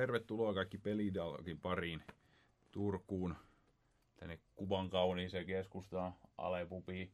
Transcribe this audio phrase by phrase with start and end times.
[0.00, 2.02] tervetuloa kaikki pelidialogin pariin
[2.70, 3.36] Turkuun,
[4.16, 7.12] tänne kuvan kauniiseen keskustaan, Alepubiin.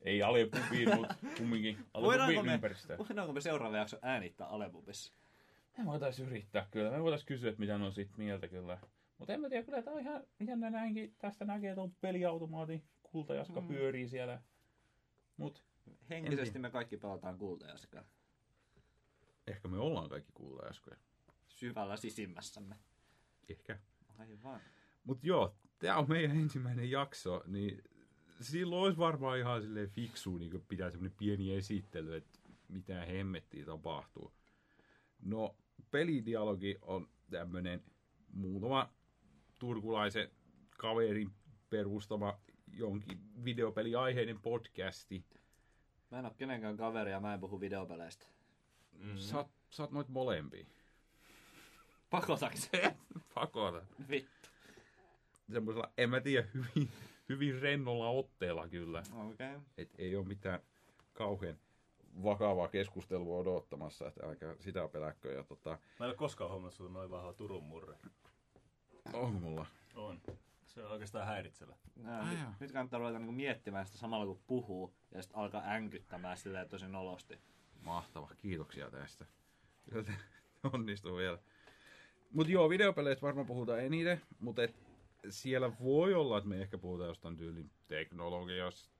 [0.00, 1.78] Ei Alepubiin, mutta kumminkin
[2.44, 2.98] me, ympäristöön.
[2.98, 5.14] voidaanko me seuraava jakso äänittää Alepupissa?
[5.78, 6.90] Me voitais yrittää kyllä.
[6.90, 8.78] Me voitais kysyä, että mitä ne on siitä mieltä kyllä.
[9.18, 11.14] Mutta en mä tiedä, kyllä tää on ihan jännä näinkin.
[11.18, 13.68] Tästä näkee tuon peliautomaatin kultajaska mm.
[13.68, 14.42] pyörii siellä.
[15.36, 15.64] Mut
[16.10, 18.04] Henkisesti me kaikki pelataan kultajaskaa.
[19.46, 20.96] ehkä me ollaan kaikki kultajaskoja.
[21.62, 22.76] Syvällä sisimmässämme.
[23.48, 23.78] Ehkä.
[24.18, 24.60] Aivan.
[25.04, 27.82] Mut joo, tää on meidän ensimmäinen jakso, niin
[28.40, 34.32] silloin olisi varmaan ihan silleen fiksu niin pitää semmonen pieni esittely, että mitä hemmettiä tapahtuu.
[35.20, 35.56] No,
[35.90, 37.84] pelidialogi on tämmönen
[38.32, 38.92] muutama
[39.58, 40.30] turkulaisen
[40.78, 41.30] kaverin
[41.70, 42.38] perustama
[42.72, 45.24] jonkin videopeliaiheinen podcasti.
[46.10, 48.26] Mä en oo kenenkään kaveria, mä en puhu videopeleistä.
[48.92, 49.16] Mm.
[49.16, 50.66] Sä, oot- sä oot noit molempia.
[52.12, 52.70] Pakotaks?
[53.34, 53.82] Pakota.
[54.08, 54.48] Vittu.
[55.52, 56.90] Semmoisella, en mä tiedä, hyvin,
[57.28, 59.02] hyvin rennolla otteella kyllä.
[59.12, 59.54] Okei.
[59.54, 59.60] Okay.
[59.78, 60.60] Et ei ole mitään
[61.12, 61.58] kauhean
[62.22, 65.32] vakavaa keskustelua odottamassa, että älkää sitä peläkkö.
[65.32, 67.96] Ja tota, Mä en ole koskaan huomannut sulla noin vahva Turun murre.
[69.12, 69.66] onko mulla?
[69.94, 70.20] On.
[70.66, 71.74] Se on oikeastaan häiritsevä.
[71.96, 72.50] Nää, Ai nyt, joo.
[72.60, 76.88] nyt kannattaa ruveta niinku miettimään sitä samalla kun puhuu ja sitten alkaa änkyttämään silleen tosi
[76.88, 77.40] nolosti.
[77.80, 79.26] Mahtava, kiitoksia tästä.
[79.90, 80.12] Kyllä
[80.72, 81.38] onnistuu vielä.
[82.32, 84.74] Mutta joo, videopeleistä varmaan puhutaan eniten, mutta et
[85.28, 88.90] siellä voi olla, että me ehkä puhutaan jostain tyylin teknologiasta.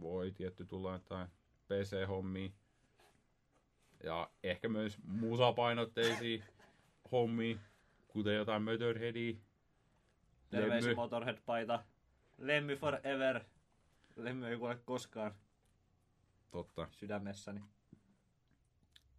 [0.00, 1.28] Voi tietty tulla jotain
[1.68, 2.50] PC-hommia.
[4.04, 6.44] Ja ehkä myös musapainotteisia
[7.12, 7.58] hommia,
[8.08, 9.34] kuten jotain Motorheadia.
[10.50, 10.94] Terveisiä.
[10.94, 11.84] Motorhead-paita.
[12.38, 13.44] Lemmy forever.
[14.16, 15.34] Lemmy ei kuole koskaan
[16.50, 16.88] Totta.
[16.90, 17.60] sydämessäni.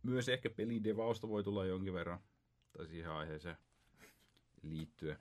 [0.04, 2.20] Myös ehkä pelidevausta voi tulla jonkin verran,
[2.72, 3.58] tai siihen aiheeseen
[4.62, 5.18] liittyen.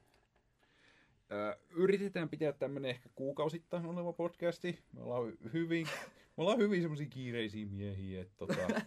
[1.33, 4.79] Ö, yritetään pitää tämmönen ehkä kuukausittain oleva podcasti.
[4.93, 5.87] Me ollaan hyvin,
[6.37, 8.81] me ollaan hyvin semmoisia kiireisiä miehiä, että tota,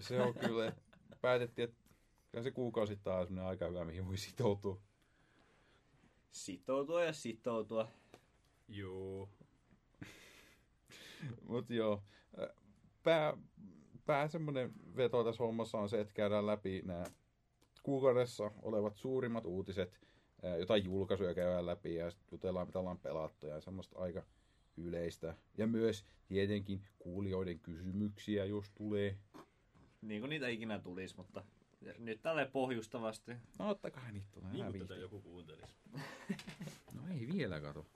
[0.00, 0.72] se on kyllä,
[1.20, 4.80] päätettiin, että se kuukausittain on semmoinen aika hyvä, mihin voi sitoutua.
[6.30, 7.88] Sitoutua ja sitoutua.
[8.68, 9.28] Joo.
[11.48, 12.02] Mutta joo,
[13.02, 13.36] pää,
[14.06, 17.04] pää semmoinen veto tässä hommassa on se, että käydään läpi nämä
[17.88, 20.00] kuukaudessa olevat suurimmat uutiset,
[20.58, 24.22] jotain julkaisuja käydään läpi ja sitten jutellaan, mitä ollaan pelattu ja semmoista aika
[24.76, 25.36] yleistä.
[25.58, 29.18] Ja myös tietenkin kuulijoiden kysymyksiä, jos tulee.
[30.02, 31.44] Niin kuin niitä ikinä tulisi, mutta
[31.98, 33.32] nyt tälle pohjustavasti.
[33.58, 34.52] No ottakaa niitä tulee.
[34.52, 35.76] Niin kuin tätä joku kuuntelisi.
[36.92, 37.86] No ei vielä, kato.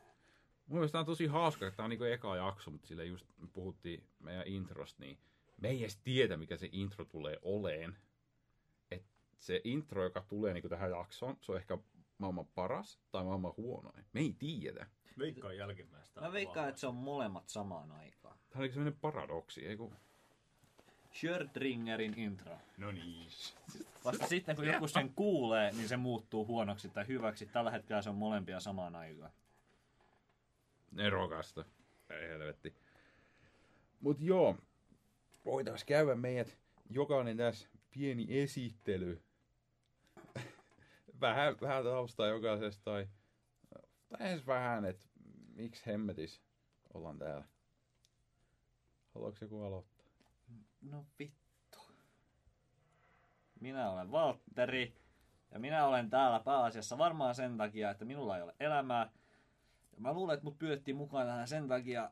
[0.66, 3.26] Mun mielestä tää on tosi hauska, että tää on niinku eka jakso, mutta sille just
[3.38, 5.19] me puhuttiin meidän introsta, niin
[5.60, 7.97] me ei edes tiedä, mikä se intro tulee oleen.
[9.42, 11.78] Se intro, joka tulee niinku tähän jaksoon, se on ehkä
[12.19, 14.04] maailman paras tai maailman huonoin.
[14.12, 14.86] Me ei tiedä.
[15.19, 16.20] Veikkaan jälkimmäistä.
[16.20, 18.36] Mä veikkaan, että se on molemmat samaan aikaan.
[18.50, 19.97] Tämä on sellainen paradoksi, ei kun...
[21.14, 22.58] Schrödingerin intro.
[22.76, 23.28] No niin.
[24.04, 27.47] Vasta sitten, kun joku sen kuulee, niin se muuttuu huonoksi tai hyväksi.
[27.47, 29.30] Tällä hetkellä se on molempia samaan aikaan.
[30.92, 31.64] Nerokasta.
[32.10, 32.74] Ei helvetti.
[34.00, 34.56] Mut joo,
[35.44, 36.59] voitais käydä meidät
[36.91, 39.22] jokainen tässä pieni esittely.
[41.22, 43.09] Vähän, vähän taustaa jokaisesta tai,
[44.09, 45.06] tai edes vähän, että
[45.55, 46.43] miksi hemmetis
[46.94, 47.44] ollaan täällä.
[49.15, 50.06] Haluatko joku aloittaa?
[50.83, 51.78] No vittu.
[53.60, 54.94] Minä olen Valtteri.
[55.50, 59.10] Ja minä olen täällä pääasiassa varmaan sen takia, että minulla ei ole elämää.
[59.93, 62.10] Ja mä luulen, että mut pyydettiin mukaan tähän sen takia,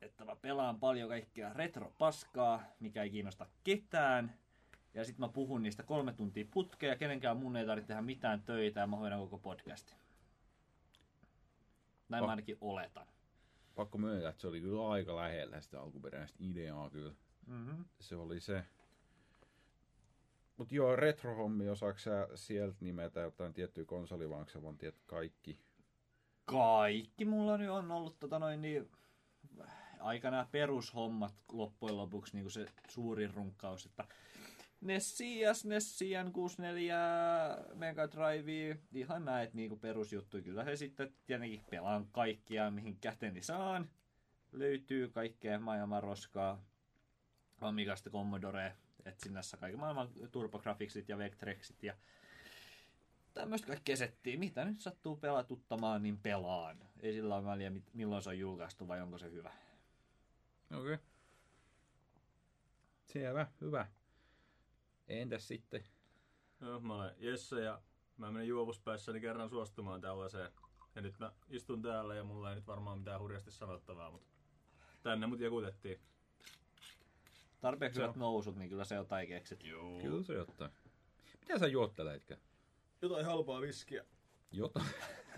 [0.00, 4.38] että mä pelaan paljon kaikkea retropaskaa, mikä ei kiinnosta ketään.
[4.96, 8.42] Ja sitten mä puhun niistä kolme tuntia putkea, ja kenenkään mun ei tarvitse tehdä mitään
[8.42, 9.96] töitä, ja mä hoidan koko podcastin.
[12.08, 12.26] Näin Oh.
[12.26, 13.06] mä ainakin oletan.
[13.74, 17.14] Pakko myöntää, että se oli kyllä aika lähellä sitä alkuperäistä ideaa kyllä.
[17.46, 17.84] Mm-hmm.
[18.00, 18.64] Se oli se.
[20.56, 25.60] Mut joo, retrohommi, osaako sä sieltä nimetä jotain tiettyä onko sä vaan tiedät kaikki?
[26.44, 28.90] Kaikki mulla nyt on ollut tota noin niin,
[30.00, 34.04] aika nämä perushommat loppujen lopuksi niin kuin se suurin runkkaus, että
[34.80, 40.42] Nessia, Nessia, N64, Mega Drive, ihan näet niinku perusjuttuja.
[40.42, 43.90] Kyllä he sitten tietenkin pelaan kaikkia, mihin käteni saan.
[44.52, 46.64] Löytyy kaikkea maailman roskaa.
[47.60, 51.94] Amigasta Commodore, etsinnässä kaiken maailman turbografiksit ja Vectrexit ja
[53.34, 54.38] tämmöistä kaikkea settiä.
[54.38, 56.78] Mitä nyt sattuu pelatuttamaan, niin pelaan.
[57.00, 59.52] Ei sillä ole väliä, milloin se on julkaistu vai onko se hyvä.
[60.70, 60.94] Okei.
[60.94, 60.98] Okay.
[63.04, 63.86] Selvä, hyvä.
[65.08, 65.84] Entäs sitten?
[66.60, 67.82] No, mä olen Jesse ja
[68.16, 70.50] Mä menin juovuspäissäni kerran suostumaan tällaiseen.
[70.94, 74.28] Ja nyt mä istun täällä ja mulla ei nyt varmaan mitään hurjasti sanottavaa, mutta
[75.02, 76.00] tänne mut jakutettiin.
[77.60, 79.64] Tarpeeksi Se on- hyvät nousut, niin kyllä se jotain keksit.
[79.64, 80.00] Joo.
[80.00, 80.70] Kyllä se jotain.
[81.40, 82.36] Mitä sä juotteleitkä?
[83.02, 84.04] Jotain halpaa viskiä.
[84.52, 84.86] Jotain.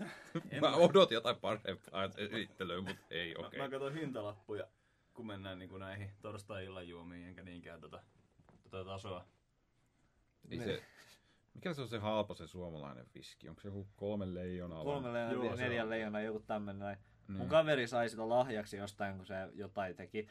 [0.61, 3.59] Mä odotin jotain parempaa esittelyä, mutta ei, Mä, okei.
[3.59, 4.67] mä katsoin hintalappuja,
[5.13, 8.03] kun mennään niin kuin näihin torstai-illan juomiin, enkä niinkään tota,
[8.63, 9.25] tota tasoa.
[10.49, 10.83] Ei se,
[11.53, 13.49] mikä se on se halpa se suomalainen viski?
[13.49, 14.83] Onko se joku kolme leijonaa?
[14.83, 15.89] Kolme Joo, leijonaa, se neljä on.
[15.89, 16.97] leijonaa, joku tämmönen näin.
[17.27, 17.37] Niin.
[17.37, 20.27] Mun kaveri sai sitä lahjaksi jostain, kun se jotain teki.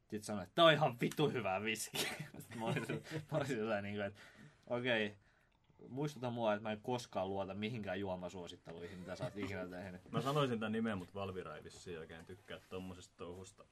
[0.00, 1.98] Sitten sanoi, että tää on ihan vitu hyvä viski.
[2.38, 3.00] Sitten mä olin, sillä-
[3.32, 4.20] mä olin sillä niin kuin, että
[4.66, 9.66] okei, okay, muistuta mua, että mä en koskaan luota mihinkään juomasuositteluihin, mitä sä oot ikinä
[9.66, 10.10] tehnyt.
[10.10, 13.64] Mä sanoisin tämän nimen, mutta Valvira ei vissiin oikein tykkää tommosesta touhusta.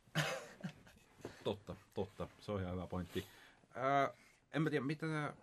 [1.44, 2.28] Totta, totta.
[2.38, 3.26] Se on ihan hyvä pointti.
[3.74, 4.10] Ää,
[4.52, 5.34] en mä tiedä, mitä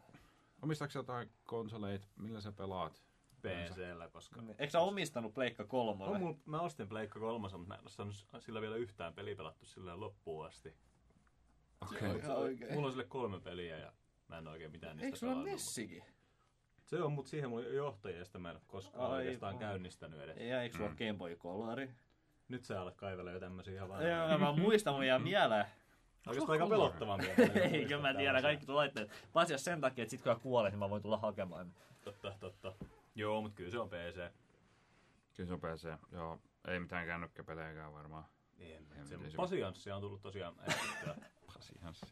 [0.73, 2.07] sä jotain konsoleita?
[2.15, 3.03] Millä sä pelaat?
[3.41, 4.41] PCllä, koska...
[4.59, 6.19] Eikö sä omistanut Pleikka On kolmolle?
[6.19, 9.65] mul, mä ostin Pleikka 3, mutta mä en ole saanut sillä vielä yhtään peliä pelattu
[9.65, 10.73] sillä loppuun asti.
[11.81, 12.17] Okei.
[12.17, 12.73] Ihan oikein.
[12.73, 13.93] Mulla on sille kolme peliä ja
[14.27, 15.97] mä en oikein mitään niistä Eikö sulla pelannut, Nessikin?
[16.03, 16.13] mutta-
[16.85, 19.17] Se on, mutta siihen mulla on johtajia, ja sitä mä en ole koskaan Aivan.
[19.17, 20.37] oikeastaan käynnistänyt edes.
[20.37, 20.77] Ja eikö Mm.
[20.77, 21.89] sulla Game Boy Colori?
[22.47, 24.37] Nyt sä alat kaivella jo tämmösiä ihan Joo, vanhoja.
[24.37, 25.65] mä muistan, mun jää mieleen.
[26.27, 27.41] Oikeastaan aika pelottavaa mieltä.
[27.71, 29.11] Eikö mä tiedä kaikki tuon laitteet.
[29.33, 31.73] Paitsi jos sen takia, että sit kun mä kuolen, niin mä voin tulla hakemaan.
[32.03, 32.73] Totta, totta.
[33.15, 34.31] Joo, mutta kyllä se on PC.
[35.35, 36.11] Kyllä se on PC.
[36.11, 38.25] Joo, ei mitään kännykkäpelejäkään varmaan.
[38.59, 41.15] En, En se, tiedä, se- pasianssia on tullut tosiaan ärsyttää.
[41.53, 42.05] Pasianssi.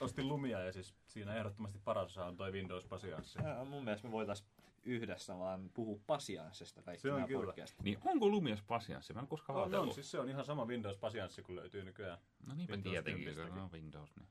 [0.00, 3.38] Ostin lumia ja siis siinä ehdottomasti paras on toi Windows pasianssi.
[3.42, 4.44] Ja mun mielestä me voitais
[4.88, 7.46] yhdessä vaan puhua pasianssista kaikki Se on nämä kyllä.
[7.46, 7.82] podcastit.
[7.84, 9.12] Niin onko Lumias pasianssi?
[9.14, 9.88] Mä en koskaan On, ajatellut.
[9.88, 12.18] on, siis se on ihan sama Windows pasianssi, kun löytyy nykyään.
[12.46, 14.16] No niinpä Windows tietenkin, kun 10 ne on Windows.
[14.16, 14.28] Niin.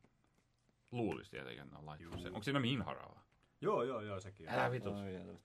[0.91, 2.31] Luulisi tietenkin, että ne on laittanut sen.
[2.33, 3.19] Onko siinä Minharalla?
[3.61, 4.49] Joo, joo, joo, sekin.
[4.49, 4.55] on.
[4.55, 4.93] Älä vitus.
[4.99, 5.39] Jälleen.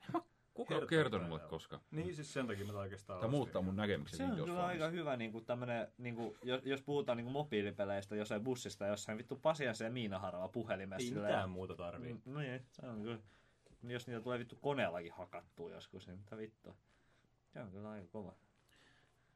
[0.54, 1.48] Kuka on kertonut mulle joo.
[1.50, 1.80] koska?
[1.90, 4.88] Niin, siis sen takia mä oikeastaan Tämä muuttaa mun näkemyksen Se on kyllä aika Phoneista.
[4.88, 9.18] hyvä, niin kuin tämmönen, niin kuin, jos, jos puhutaan niin kuin mobiilipeleistä jossain bussista, jossain
[9.18, 11.14] vittu pasianssi ja Miinaharava puhelimessa.
[11.14, 12.12] Ei mitään muuta tarvii.
[12.14, 13.18] Mm, No niin, se on kyllä.
[13.82, 16.76] Niin Jos niitä tulee vittu koneellakin hakattua joskus, niin mitä vittua.
[17.52, 18.34] Se on kyllä aika kova.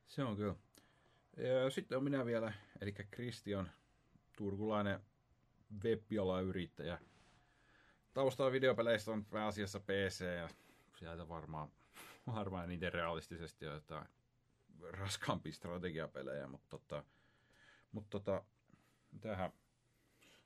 [0.07, 0.55] Se on kyllä.
[1.71, 3.71] Sitten on minä vielä, eli Kristian,
[4.37, 5.01] turkulainen
[5.85, 6.99] web-yrittäjä.
[8.13, 10.49] Taustalla videopeleistä on pääasiassa PC ja
[10.99, 11.69] sieltä varmaan,
[12.35, 14.07] varmaan eniten realistisesti jotain
[14.91, 17.05] raskaampia strategiapelejä, mutta tota,
[17.93, 18.45] mutta tota,
[19.21, 19.53] tähän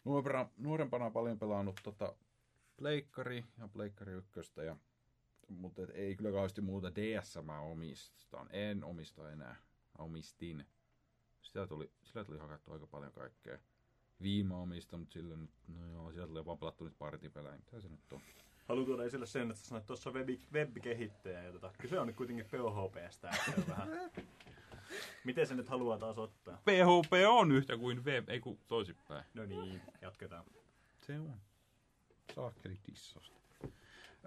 [0.05, 2.15] nuorempana, nuorempana paljon pelannut tota
[2.81, 4.77] Pleikkari ja Pleikkari ykköstä ja
[5.49, 8.49] mutta et ei kyllä kauheasti muuta DS mä omistan.
[8.51, 9.57] En omista enää.
[9.99, 10.67] Omistin.
[11.43, 13.59] Sitä tuli, sillä tuli hakattu aika paljon kaikkea.
[14.23, 17.57] Viime omista, mutta sillä nyt, no joo, sieltä tuli vaan pelattu nyt partipelejä.
[17.57, 18.21] Mitä se nyt on?
[18.69, 21.43] Haluan tuoda esille sen, että sanoit tuossa web, web-kehittäjä.
[21.43, 23.31] Ja tota, kyse on nyt kuitenkin PHPstä.
[23.69, 23.89] vähän...
[25.25, 26.57] Miten se nyt haluaa taas ottaa?
[26.57, 29.25] PHP on yhtä kuin web, ei kun toisinpäin.
[29.35, 30.45] No niin, jatketaan.
[31.07, 31.50] Se on.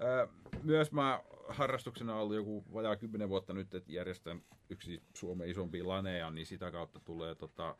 [0.01, 0.27] Öö,
[0.63, 6.29] myös mä harrastuksena ollut joku vajaa 10 vuotta nyt, että järjestän yksi Suomen isompi laneja,
[6.29, 7.77] niin sitä kautta tulee tota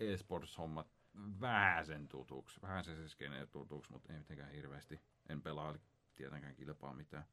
[0.00, 0.86] e-sports-hommat
[1.40, 2.62] vähän sen tutuksi.
[2.62, 5.00] Vähän se skeneen tutuksi, mutta ei mitenkään hirveästi.
[5.28, 5.74] En pelaa
[6.14, 7.24] tietenkään kilpaa mitään.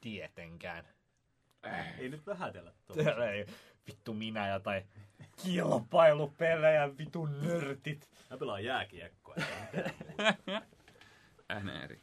[0.00, 0.84] Tietenkään.
[1.98, 3.26] Ei nyt vähätellä tuolla.
[3.26, 3.46] ei
[3.86, 4.82] vittu minä ja tai
[5.42, 8.08] kilpailupelejä, vittu nörtit.
[8.30, 9.34] Mä pelaan jääkiekkoa.
[11.62, 11.96] NR.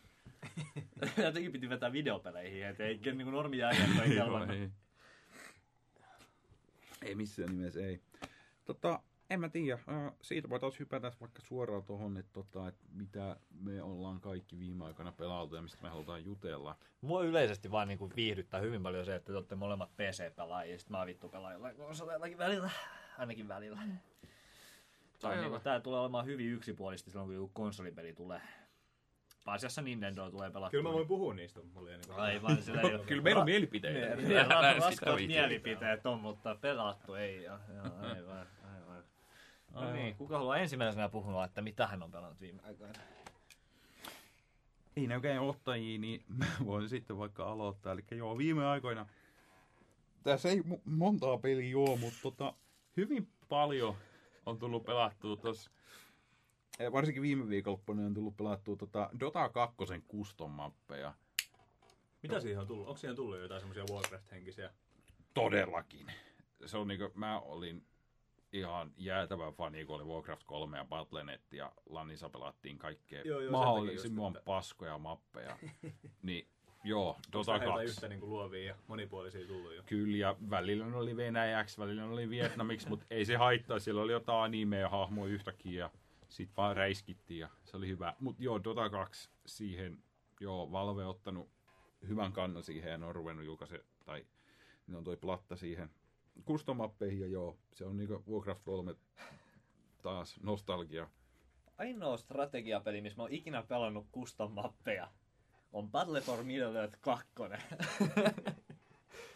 [1.26, 4.58] Jotenkin piti vetää videopeleihin, et ei niin kuin normi jääkiekko ei kelvannut.
[4.58, 4.70] ei.
[7.02, 8.02] ei missään nimessä, ei.
[8.66, 9.74] Tota, en mä tiedä.
[9.74, 14.86] Äh, Siitä voitaisiin hypätä vaikka suoraan tuohon, että, tota, että mitä me ollaan kaikki viime
[14.86, 16.76] aikoina pelailtu ja mistä me halutaan jutella.
[17.02, 20.90] Mua yleisesti vaan niinku viihdyttää hyvin paljon se, että te olette molemmat PC-pelaajia, ja sit
[20.90, 22.70] mä vittu pelaan jollain konsoleillakin välillä.
[23.18, 23.80] Ainakin välillä.
[25.24, 25.42] Aivan.
[25.42, 28.42] niinku, tää tulee olemaan hyvin yksipuolisesti silloin, kun joku konsolipeli tulee.
[29.46, 30.72] Pääasiassa Nintendo tulee pelattua.
[30.72, 31.60] Kyllä mä voin puhua niistä.
[31.74, 32.14] Mulla ei niinku...
[32.14, 33.06] Aivan, sillä ei ole...
[33.06, 34.16] Kyllä meillä on mielipiteitä.
[34.16, 34.48] Niin,
[34.80, 37.44] raskaat mielipiteet on, mutta pelattu ei.
[37.44, 39.04] Ja, ja, aivan, aivan.
[39.74, 42.94] No niin, kuka haluaa ensimmäisenä puhua, että mitä hän on pelannut viime aikoina?
[44.96, 47.94] Ei ne oikein ottajia, niin mä voin sitten vaikka aloittaa.
[47.94, 49.06] Eli joo, viime aikoina,
[50.24, 52.54] tässä ei mo- montaa peliä joo, mutta tota,
[52.98, 53.96] hyvin paljon
[54.46, 55.72] on tullut pelattua tuossa,
[56.92, 59.76] varsinkin viime viikonloppuna on tullut pelattua tota Dota 2
[60.12, 61.14] custom mappeja.
[62.24, 62.88] Mitä siihen on tullut?
[62.88, 64.70] Onko siihen tullut jotain semmoisia Warcraft-henkisiä?
[65.34, 66.08] Todellakin.
[66.66, 67.86] Se on niinku, mä olin
[68.54, 73.52] ihan jäätävä fani, kun oli Warcraft 3 ja Battle.net ja Lannissa pelattiin kaikkea Joo, joo,
[73.52, 75.58] mahdollisimman just, että- paskoja mappeja.
[76.24, 76.48] niin
[76.84, 77.86] Joo, Dota Heitä 2.
[77.86, 79.84] yhtä niin kuin luovia ja monipuolisia tullut jo.
[79.86, 83.80] Kyllä, ja välillä ne oli Venäjäksi, välillä ne oli Vietnamiksi, mutta ei se haittaa.
[83.80, 85.90] Siellä oli jotain animea hahmoja yhtäkkiä ja
[86.32, 88.14] sit vaan räiskittiin ja se oli hyvä.
[88.20, 90.04] Mutta joo, Dota 2 siihen,
[90.40, 91.50] joo, Valve ottanut
[92.08, 94.26] hyvän kannan siihen ja ne on ruvennut julkaise, tai
[94.88, 95.90] ne on toi platta siihen
[96.46, 98.96] custom-mappeihin ja joo, se on niinku Warcraft 3
[100.02, 101.10] taas nostalgia.
[101.78, 105.12] Ainoa strategiapeli, missä mä oon ikinä pelannut custom mappeja,
[105.74, 107.28] on Battle for Middle-earth 2.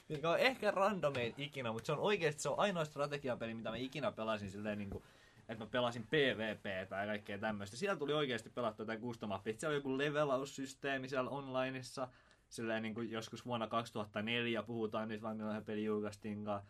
[0.10, 3.76] Mikä on ehkä randomein ikinä, mutta se on oikeasti se on ainoa strategiapeli, mitä mä
[3.76, 5.04] ikinä pelasin silleen niin kuin,
[5.50, 7.78] että mä pelasin PvP tai kaikkea tämmöistä.
[7.78, 9.54] Siellä tuli oikeasti pelattua jotain custom mappia.
[9.58, 12.08] Siellä oli joku levelaussysteemi siellä onlineissa.
[12.50, 16.62] Silleen niin kuin joskus vuonna 2004 puhutaan nyt vaan milloin peli julkaistiinkaan.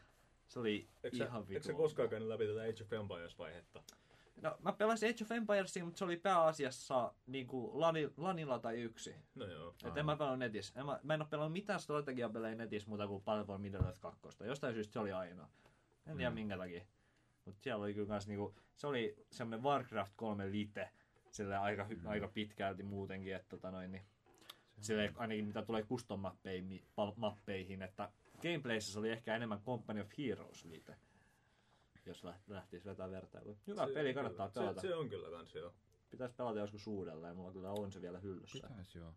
[0.48, 1.78] Se oli Eikö ihan eikö sä vitu.
[1.82, 3.84] koskaan käynyt läpi tätä Age of Empires-vaihetta?
[4.42, 8.82] No, mä pelasin Age of Empiresia, mutta se oli pääasiassa niin kuin lani, lanilla tai
[8.82, 9.16] yksi.
[9.36, 9.76] No joo.
[9.86, 10.80] Et en mä pelannut netissä.
[10.80, 14.44] En mä, mä en ole pelannut mitään strategiapelejä netissä muuta kuin Battle for Middle-earth 2.
[14.44, 15.48] Jostain syystä se oli ainoa.
[16.08, 16.34] En tiedä Mm.
[16.36, 16.84] minkä takia.
[17.46, 20.90] Mutta siellä oli kyllä kans niinku, se oli semmonen Warcraft 3 lite,
[21.32, 22.08] sille aika, Mm.
[22.08, 24.04] aika pitkälti muutenkin, että tota noin, niin,
[24.80, 26.86] sille ainakin mitä tulee custom mappeihin,
[27.16, 28.12] mappeihin, että
[28.42, 30.96] gameplayssä se oli ehkä enemmän Company of Heroes lite,
[32.06, 33.56] jos läht- lähtisi vetää vertailua.
[33.68, 34.62] Hyvä Se- peli, kannattaa kyllä.
[34.66, 34.82] pelata.
[34.82, 35.74] Se, se on kyllä kans joo.
[36.10, 38.68] Pitäisi pelata joskus uudelleen, ja mulla kyllä on se vielä hyllyssä.
[38.68, 39.14] Pitäis joo.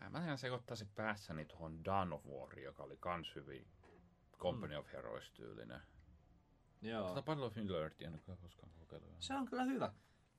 [0.00, 3.66] Ää, Mä ihan sekoittaisin päässäni tuohon Dawn of War, joka oli kans hyvin
[4.38, 5.80] Company of Heroes tyylinen.
[6.82, 7.08] Joo.
[7.08, 9.10] Tätä Battle of Middle-earthia en ole kyllä koskaan kokeillut.
[9.18, 9.92] Se on kyllä hyvä.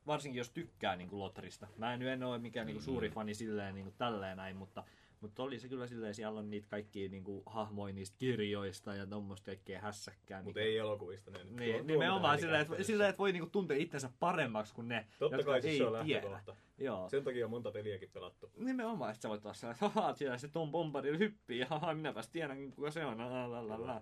[0.07, 1.67] Varsinkin jos tykkää niin kuin Lotrista.
[1.77, 4.83] Mä en, en ole mikään niin kuin, suuri fani silleen niin kuin, tälleen näin, mutta,
[5.21, 9.05] mutta oli se kyllä silleen, siellä on niitä kaikkia niin kuin, hahmoja niistä kirjoista ja
[9.07, 10.43] tuommoista kaikkea hässäkkää.
[10.43, 11.31] Mutta mikä- ei elokuvista.
[11.31, 15.07] Ne Niin, tuo nimenomaan silleen, että, silleen, että voi niinku tuntea itsensä paremmaksi kuin ne,
[15.19, 16.31] Totta jotka kai siis ei se on tiedä.
[16.31, 16.63] lähtökohta.
[16.77, 17.09] Joo.
[17.09, 18.51] Sen takia on monta peliäkin pelattu.
[18.57, 21.93] Nimenomaan, että sä voit olla sellainen, että haha, siellä se Tom Bombadil hyppii, ja haha,
[21.93, 24.01] minäpäs tiedänkin kuka se on, la,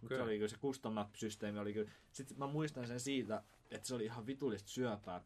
[0.00, 1.90] Mut se oli kyllä se custom map-systeemi oli kyllä.
[2.12, 5.24] Sitten mä muistan sen siitä, että se oli ihan vitullista syöpää.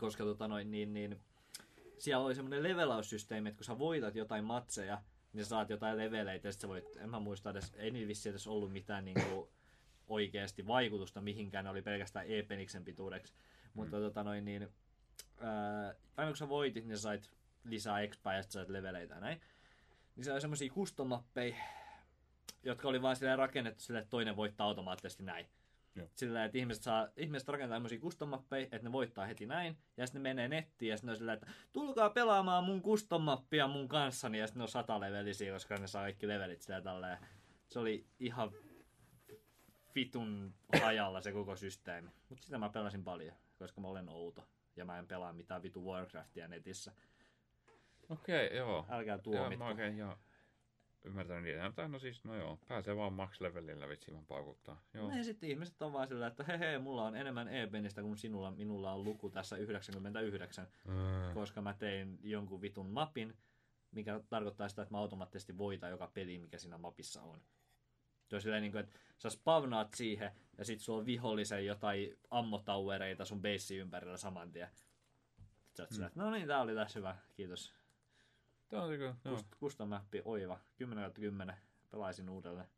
[0.00, 1.20] Koska tota noin, niin, niin,
[1.98, 6.48] siellä oli semmoinen levelaussysteemi, että kun sä voitat jotain matseja, niin sä saat jotain leveleitä,
[6.48, 9.50] ja sit sä voit, en mä muista edes, ei niillä vissiin edes ollut mitään niinku
[10.08, 13.34] oikeasti vaikutusta mihinkään, ne oli pelkästään e-peniksen pituudeksi.
[13.74, 14.68] Mutta tota noin, niin,
[15.40, 17.30] ää, aina kun sä voitit, niin sä sait
[17.64, 19.40] lisää expaa ja sit sait leveleitä ja näin.
[20.16, 21.56] Niin se oli semmosia custom mappeja,
[22.62, 25.46] jotka oli vaan silleen rakennettu silleen, että toinen voittaa automaattisesti näin.
[25.94, 26.08] Joo.
[26.14, 30.06] Sillä että ihmiset, saa, ihmiset rakentaa tämmöisiä custom mappeja, että ne voittaa heti näin, ja
[30.06, 33.68] sitten ne menee nettiin, ja sitten ne on silleen, että tulkaa pelaamaan mun custom mappia
[33.68, 37.18] mun kanssani, ja sitten ne on sata levelisiä, koska ne saa kaikki levelit silleen tälleen.
[37.68, 38.52] Se oli ihan
[39.94, 42.10] vitun hajalla se koko systeemi.
[42.28, 44.44] Mutta sitä mä pelasin paljon, koska mä olen outo.
[44.76, 46.92] Ja mä en pelaa mitään vitu Warcraftia netissä.
[48.08, 48.86] Okei, okay, joo.
[48.88, 49.64] Älkää Joo, tuomitko.
[49.64, 50.18] mä oikein joo.
[51.04, 51.72] Ymmärtänyt niitä.
[51.76, 54.82] Tai no siis, no joo, pääsee vaan max-levelillä vitsi vaan paukuttaa.
[54.94, 55.10] Joo.
[55.10, 58.50] Ja sitten ihmiset on vaan sillä, että he he, mulla on enemmän e-penistä kuin sinulla,
[58.50, 63.36] minulla on luku tässä 99, Öö, koska mä tein jonkun vitun mapin,
[63.90, 67.42] mikä tarkoittaa sitä, että mä automaattisesti voitan joka peli, mikä siinä mapissa on.
[68.28, 72.16] Se on silleen, niin kuin, että sä spavnaat siihen, ja sit sulla on vihollisen jotain
[72.30, 74.68] ammotauereita sun beissi ympärillä saman tien.
[75.76, 77.77] Sä oot sillä, no niin, tää oli tässä hyvä, kiitos.
[78.68, 79.36] Tämä on kyllä, joo.
[79.36, 81.56] Kust- Custom mappi, oiva, 10 10,
[81.90, 82.68] pelaisin uudelleen.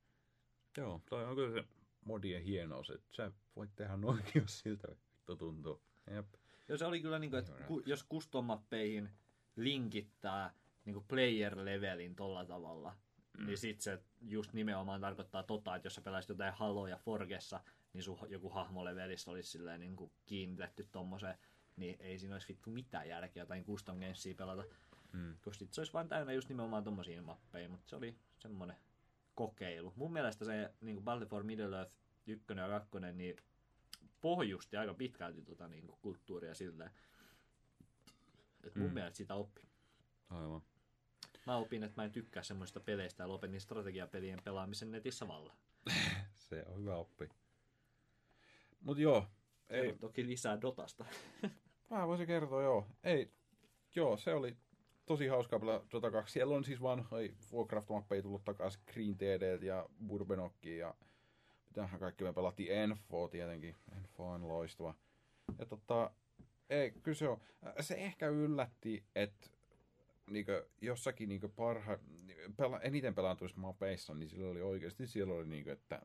[0.76, 1.68] Joo, toi on kyllä se
[2.04, 5.82] modien hienous, että sä voit tehdä noinkin, jos siltä vittu tuntuu.
[6.10, 6.26] Jep.
[6.68, 9.10] Joo, se oli kyllä niin kuin, että ku, jos custom mappeihin
[9.56, 10.54] linkittää
[10.84, 12.96] niin kuin player levelin tolla tavalla,
[13.38, 13.46] mm.
[13.46, 17.60] niin sit se just nimenomaan tarkoittaa tota, että jos sä pelaisit jotain Haloja Forgessa,
[17.92, 21.38] niin sun joku hahmolevelissä olisi silleen niin kuin kiinnitetty tommoseen,
[21.76, 24.64] niin ei siinä olisi vittu mitään järkeä jotain custom gamesia pelata.
[25.12, 25.36] Mm.
[25.40, 28.76] Koska se olisi vaan täynnä just nimenomaan tommosia mappeja, mutta se oli semmonen
[29.34, 29.92] kokeilu.
[29.96, 31.94] Mun mielestä se niin kuin Battle for Middle-earth
[32.26, 33.36] 1 ja 2, niin
[34.20, 36.90] pohjusti aika pitkälti tota, niin kuin kulttuuria silleen.
[38.64, 38.94] Et mun Mm.
[38.94, 39.60] mielestä sitä oppi.
[40.30, 40.62] Aivan.
[41.46, 45.54] Mä opin, että mä en tykkää semmoista peleistä ja lopetin strategiapelien pelaamisen netissä valla.
[46.48, 47.28] Se on hyvä oppi.
[48.80, 49.26] Mut joo,
[49.68, 49.98] ei, Ei.
[49.98, 51.04] Toki lisää Dotasta.
[51.90, 52.86] Mä voisin kertoa, joo.
[53.04, 53.32] Ei,
[53.94, 54.56] joo, se oli
[55.06, 56.32] tosi hauskaa pelaa Dota 2.
[56.32, 60.94] Siellä on siis vanhoja Warcraft-mappeja tullut takaisin, Green TD ja Burbenokki ja
[61.66, 63.76] mitähän kaikki me pelattiin, Enfo tietenkin.
[63.96, 64.94] Enfo on loistava.
[65.58, 66.10] Ja tota,
[66.70, 67.40] ei, kyllä se on.
[67.80, 69.46] Se ehkä yllätti, että
[70.30, 71.98] niinkö, jossakin niinkö parha,
[72.56, 76.02] pela, eniten pelatuissa mapeissa, niin sillä oli oikeasti, siellä oli niinkö, että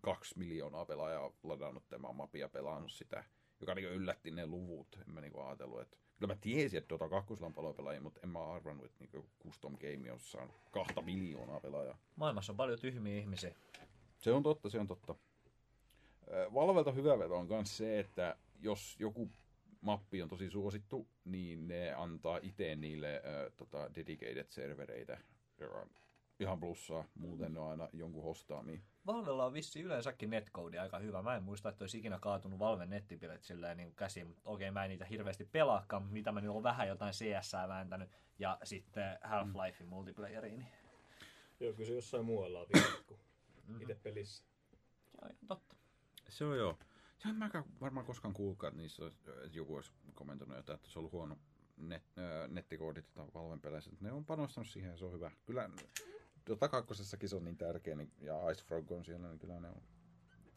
[0.00, 3.24] kaksi miljoonaa pelaajaa ladannut tämän mapin ja pelannut sitä
[3.62, 4.98] joka niin yllätti ne luvut.
[5.00, 8.20] En mä niin ajatellut, että Kyllä mä tiesin, että Dota 2 on paljon pelaajia, mutta
[8.22, 11.98] en mä arvannut, että niinku custom game, jossa on kahta miljoonaa pelaajaa.
[12.16, 13.54] Maailmassa on paljon tyhmiä ihmisiä.
[14.18, 15.14] Se on totta, se on totta.
[16.54, 19.30] Valvelta hyvä veto on myös se, että jos joku
[19.80, 25.18] mappi on tosi suosittu, niin ne antaa itse niille ö, tota, dedicated servereitä,
[25.58, 25.86] joka
[26.40, 27.04] ihan plussaa.
[27.14, 28.80] Muuten ne on aina jonkun hostaamia.
[29.06, 31.22] Valvella on vissi yleensäkin netcode aika hyvä.
[31.22, 34.84] Mä en muista, että olisi ikinä kaatunut Valven nettipilet silleen niin käsiin, mutta okei, mä
[34.84, 39.18] en niitä hirveästi pelaakaan, mutta mitä mä nyt olen vähän jotain CS vääntänyt, ja sitten
[39.24, 40.58] Half-Lifein multiplayeriin.
[40.58, 40.68] niin-
[41.60, 43.20] Joo, kyllä se jossain muualla on vielä kuin
[43.80, 44.44] itse pelissä.
[44.72, 45.76] Joo, ihan totta.
[46.28, 46.78] Se on joo.
[47.18, 50.90] Se en mäkään varmaan koskaan kuullutkaan, että niissä olisi, että joku olisi kommentoinut jotain, että
[50.90, 51.36] se on ollut huono
[51.76, 53.90] net, ö, nettikoodit tai Valven peleissä.
[54.00, 55.30] Ne on panostanut siihen ja se on hyvä.
[55.46, 55.70] Kyllä
[56.48, 59.68] Dota 2 se on niin tärkeä, niin, ja Ice Frog on siellä, niin kyllä ne
[59.68, 59.82] on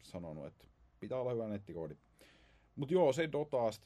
[0.02, 0.64] sanonut, että
[1.00, 1.96] pitää olla hyvä nettikoodi.
[2.76, 3.82] Mutta joo, se Dotaast.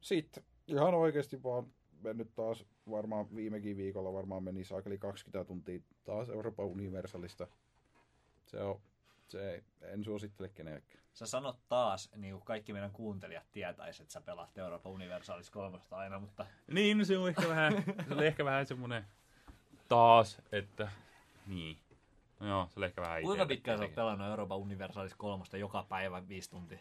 [0.00, 6.28] Sitten ihan oikeasti vaan mennyt taas varmaan viimekin viikolla varmaan meni saakeli 20 tuntia taas
[6.28, 7.46] Euroopan Universalista.
[8.46, 8.80] Se on,
[9.28, 11.04] se ei, en suosittele kenellekään.
[11.12, 15.96] Sä sanot taas, niin kuin kaikki meidän kuuntelijat tietäis, että sä pelaat Euroopan Universalis kolmosta
[15.96, 19.04] aina, mutta Niin, se on ehkä vähän, se oli ehkä vähän semmonen
[19.88, 20.90] taas, että
[21.50, 21.78] niin.
[22.40, 25.82] No joo, se oli ehkä vähän kuinka pitkään sä oot pelannut Euroopan Universalis kolmosta joka
[25.88, 26.78] päivä viisi tuntia?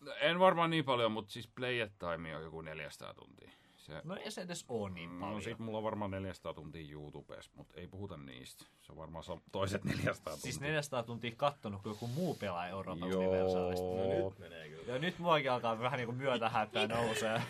[0.00, 3.50] No, En varmaan niin paljon, mutta siis play time on joku 400 tuntia.
[3.76, 5.42] Se, No ei se edes oo niin No paljon.
[5.42, 8.64] sit mulla on varmaan 400 tuntia YouTubessa, mutta ei puhuta niistä.
[8.82, 10.36] Se on varmaan toiset 400 tuntia.
[10.36, 13.20] Siis 400 tuntia kattonut, kun joku muu pelaa Euroopan Joo.
[13.20, 13.84] Universalista.
[13.86, 14.92] No nyt menee kyllä.
[14.92, 17.42] Ja nyt muakin alkaa vähän niinku myötähäppää nousee.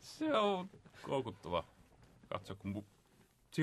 [0.00, 0.70] se on
[1.02, 1.64] koukuttava.
[2.28, 2.72] Katso, kun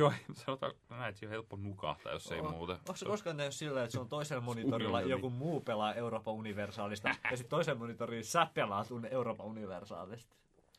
[0.01, 0.13] on,
[0.45, 2.75] sanotaan näin, on helppo nukahtaa, jos ei muuten.
[2.75, 5.11] Onko se koskaan tehnyt silleen, että se on toisella monitorilla Unelmi.
[5.11, 10.35] joku muu pelaa Euroopan Universalista, ja sitten toisella monitorilla sä pelaat Euroopan Universalista?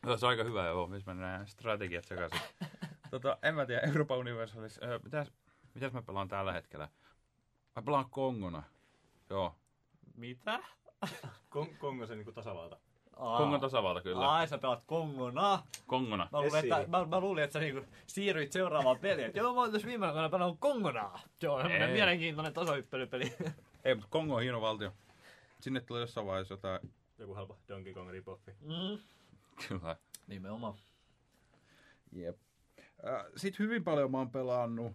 [0.07, 0.87] Joo, se on aika hyvä, joo.
[0.87, 2.41] Missä mennään nämä strategiat sekaisin.
[3.11, 4.81] tota, en mä tiedä, Euroopan Universalis.
[4.83, 5.33] Äh, mitäs,
[5.75, 6.89] mitäs mä pelaan tällä hetkellä?
[7.77, 8.63] Mä pelaan Kongona.
[9.31, 9.55] Joo.
[10.17, 10.61] Mitä?
[11.51, 12.81] Kong- Kongo se niinku tasavalta.
[13.17, 13.39] Aa.
[13.39, 14.33] Kongon tasavalta kyllä.
[14.33, 15.63] Ai, sä pelaat Kongona.
[15.87, 16.29] Kongona.
[16.33, 19.27] Mä luulin, että, mä, mä luulin, että sä niinku siirryit seuraavaan peliin.
[19.29, 21.21] Et Joo, mä oon tässä viime aikoina pelannut Kongonaa.
[21.35, 21.95] Se on semmonen Ei.
[21.95, 23.35] mielenkiintoinen tasohyppelypeli.
[23.85, 24.93] Ei, mutta Kongo on hieno valtio.
[25.61, 26.81] Sinne tulee jossain vaiheessa jotain...
[27.19, 28.51] Joku halpa Donkey Kong ripoffi.
[28.61, 28.99] mm.
[29.69, 29.97] Kyllä.
[30.27, 30.75] Nimenomaan.
[32.13, 32.37] Jep.
[33.07, 34.93] Äh, Sitten hyvin paljon mä oon pelannut,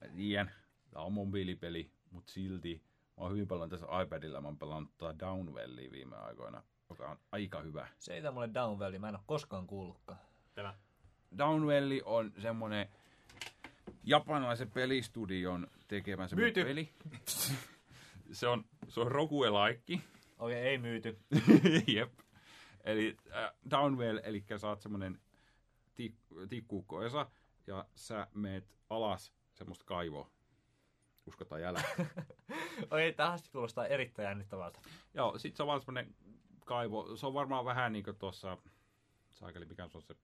[0.00, 0.50] mä tiedän,
[0.90, 2.82] tää on mobiilipeli, mutta silti
[3.16, 7.18] mä oon hyvin paljon tässä iPadilla, mä oon pelannut tota Downwellia viime aikoina, joka on
[7.32, 7.88] aika hyvä.
[7.98, 10.18] Se ei mulle Downwelli, mä en oo koskaan kuullutkaan.
[10.54, 10.74] Tämä.
[11.38, 12.88] Downwelli on semmonen
[14.04, 16.64] japanilaisen pelistudion tekemä semmonen Myyty.
[16.64, 16.92] peli.
[18.32, 20.00] Se on, se on roguelike.
[20.38, 21.18] Okei, ei myyty.
[21.94, 22.12] Jep.
[22.84, 25.20] Eli äh, Downwell, eli sä oot semmonen
[26.00, 27.30] tik- tikkuukkoesa,
[27.66, 30.30] ja sä meet alas semmoista kaivoa.
[31.26, 31.84] Uskotaan jälleen.
[32.90, 34.78] Okei, tähän kuulostaa erittäin jännittävältä.
[35.14, 36.14] Joo, sit se on vaan semmonen
[36.64, 37.16] kaivo.
[37.16, 38.58] Se on varmaan vähän niinku tuossa,
[39.30, 40.14] saakeli mikä se on se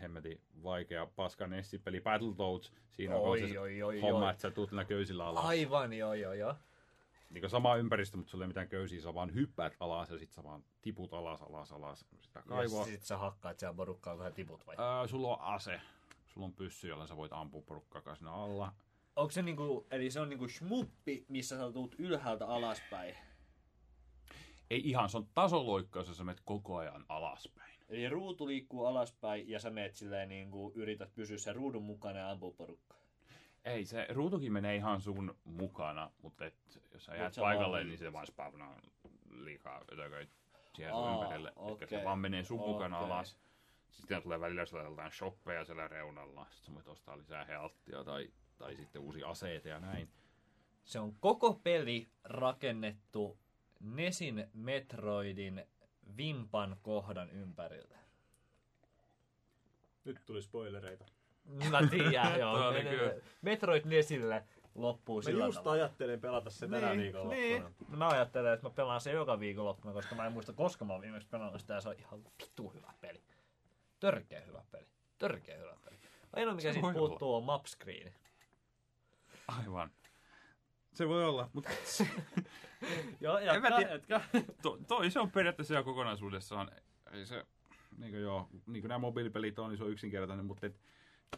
[0.00, 2.72] hemmetin vaikea paska Nessi-peli Battletoads.
[2.90, 4.30] Siinä on Oi, se oi, oi, homma, oi.
[4.30, 5.44] että sä tuut niillä köysillä alas.
[5.44, 6.54] Aivan, joo, joo, joo.
[7.30, 10.44] Niin sama ympäristö, mutta sulla ei mitään köysiä, sä vaan hyppäät alas ja sit sä
[10.44, 12.06] vaan tiput alas, alas, alas.
[12.20, 12.80] Sitä kaivoa.
[12.80, 14.76] Ja sit sä hakkaat siellä porukkaa, kun sä tiput vai?
[14.78, 15.80] Ää, sulla on ase.
[16.26, 18.72] Sulla on pyssy, jolla sä voit ampua porukkaa siinä alla.
[19.16, 23.14] Onko se niinku, eli se on niinku shmuppi, missä sä tuut ylhäältä alaspäin?
[24.72, 27.78] Ei ihan, se on tasoloikkaus, ja sä menet koko ajan alaspäin.
[27.88, 32.30] Eli ruutu liikkuu alaspäin ja sä meet silleen niinku, yrität pysyä sen ruudun mukana ja
[32.30, 32.98] ampua porukkaa.
[33.64, 36.54] Ei, se ruutukin menee ihan sun mukana, mutta et,
[36.92, 38.80] jos sä jäät paikalle, vaan- niin se vaan spavnaa
[39.30, 40.32] liikaa ötököitä
[40.76, 41.52] siihen Aa, ympärille.
[41.80, 43.06] Eli se vaan menee sun mukana okei.
[43.10, 43.38] alas.
[43.90, 46.44] Sitten tulee välillä jotain shoppeja siellä reunalla.
[46.50, 50.08] Sitten sä voit ostaa lisää healttia tai, tai sitten uusia aseita ja näin.
[50.84, 53.38] Se on koko peli rakennettu
[53.82, 55.66] Nesin Metroidin
[56.16, 57.98] vimpan kohdan ympärillä.
[60.04, 61.04] Nyt tuli spoilereita.
[61.70, 62.72] Mä tiedän, joo.
[63.42, 65.72] Metroid Nesille loppuu Mä sillä just tavalla.
[65.72, 67.30] ajattelin pelata se tänä viikolla.
[67.34, 67.62] niin.
[67.62, 70.92] No Mä ajattelen, että mä pelaan se joka viikonloppuna, koska mä en muista koska mä
[70.92, 73.22] oon viimeksi pelannut sitä ja se on ihan vitu hyvä peli.
[74.00, 74.86] Törkeä hyvä peli.
[75.18, 75.98] Törkeä hyvä peli.
[76.32, 78.14] Ainoa mikä Se siitä puuttuu on map screen.
[79.48, 79.90] Aivan.
[80.94, 81.70] Se voi olla, mutta
[83.20, 83.92] Joo, En mä jatka, tiedä.
[83.92, 84.20] jatka.
[84.62, 86.70] to, toi se on periaatteessa ihan kokonaisuudessaan.
[87.12, 87.46] Ei se,
[87.98, 90.80] niin kuin joo, niin kuin nämä mobiilipelit on, niin se on yksinkertainen, mutta et,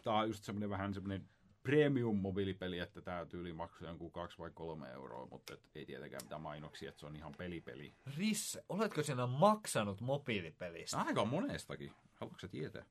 [0.03, 1.29] tää on just semmoinen vähän semmoinen
[1.63, 6.23] premium mobiilipeli, että tää tyyli maksaa jonkun kaksi vai kolme euroa, mutta et, ei tietenkään
[6.23, 7.93] mitään mainoksia, että se on ihan pelipeli.
[8.17, 10.97] Risse, oletko sinä maksanut mobiilipelistä?
[10.97, 11.91] Aika monestakin.
[12.13, 12.85] Haluatko sä tietää?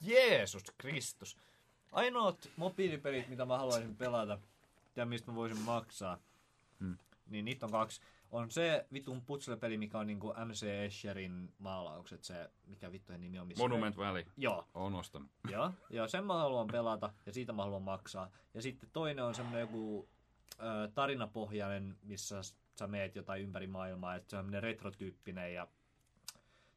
[0.00, 1.36] Jeesus Kristus.
[1.92, 4.38] Ainoat mobiilipelit, mitä mä haluaisin pelata
[5.00, 6.18] ja mistä mä voisin maksaa,
[6.80, 6.98] Hmm.
[7.26, 8.00] niin niitä on kaksi.
[8.30, 13.46] On se vitun putslepeli, mikä on niinku MC Escherin maalaukset, se, mikä vittujen nimi on.
[13.46, 14.24] Missä Monument Valley.
[14.36, 15.30] Joo, On ostanut.
[15.50, 18.30] joo, joo, sen mä haluan pelata ja siitä mä haluan maksaa.
[18.54, 20.08] Ja sitten toinen on semmoinen joku
[20.52, 22.40] ö, tarinapohjainen, missä
[22.78, 25.68] sä meet jotain ympäri maailmaa, että se on semmoinen retrotyyppinen ja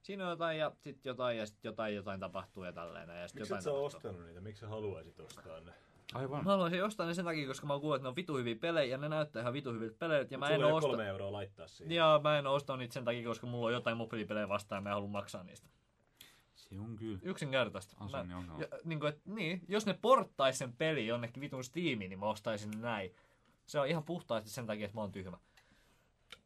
[0.02, 3.10] siinä on jotain ja sitten jotain ja sitten jotain jotain tapahtuu ja tälleen.
[3.10, 3.86] Ja sit Miksi jotain et sä tapahtuu.
[3.86, 4.42] ostanut niitä?
[4.42, 5.74] Miksi sä haluaisit ostaa ne?
[6.14, 6.44] Aivan.
[6.44, 8.56] Mä haluaisin ostaa ne sen takia, koska mä oon kuullut, että ne on vitu hyviä
[8.56, 10.34] pelejä ja ne näyttää ihan vitu hyviltä peleiltä.
[10.34, 10.90] Ja mä en osta...
[10.90, 11.96] kolme euroa laittaa siihen.
[11.96, 14.90] Ja mä en osta niitä sen takia, koska mulla on jotain mobiilipelejä vastaan ja mä
[14.90, 15.70] en halua maksaa niistä.
[16.56, 17.20] Se on kyllä.
[17.22, 17.98] Yksinkertaista.
[18.12, 18.62] Mä- ongelma.
[18.62, 22.26] ja, niin, kuin, et, niin, jos ne porttais sen peli jonnekin vitun Steamiin, niin mä
[22.26, 23.16] ostaisin ne näin.
[23.66, 25.38] Se on ihan puhtaasti sen takia, että mä oon tyhmä.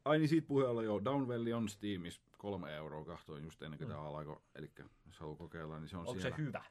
[0.05, 1.01] Ai niin siitä puheella jo.
[1.05, 3.95] Down Valley on Steamissa kolme euroa kahtoin just ennen kuin mm.
[3.95, 4.39] tämä alkoi.
[4.55, 4.71] Eli
[5.05, 6.37] jos haluaa kokeilla, niin se on Onko siellä.
[6.37, 6.63] se hyvä?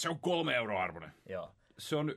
[0.00, 1.12] Se on kolme euroa arvoinen.
[1.28, 1.54] Joo.
[1.78, 2.14] Se on,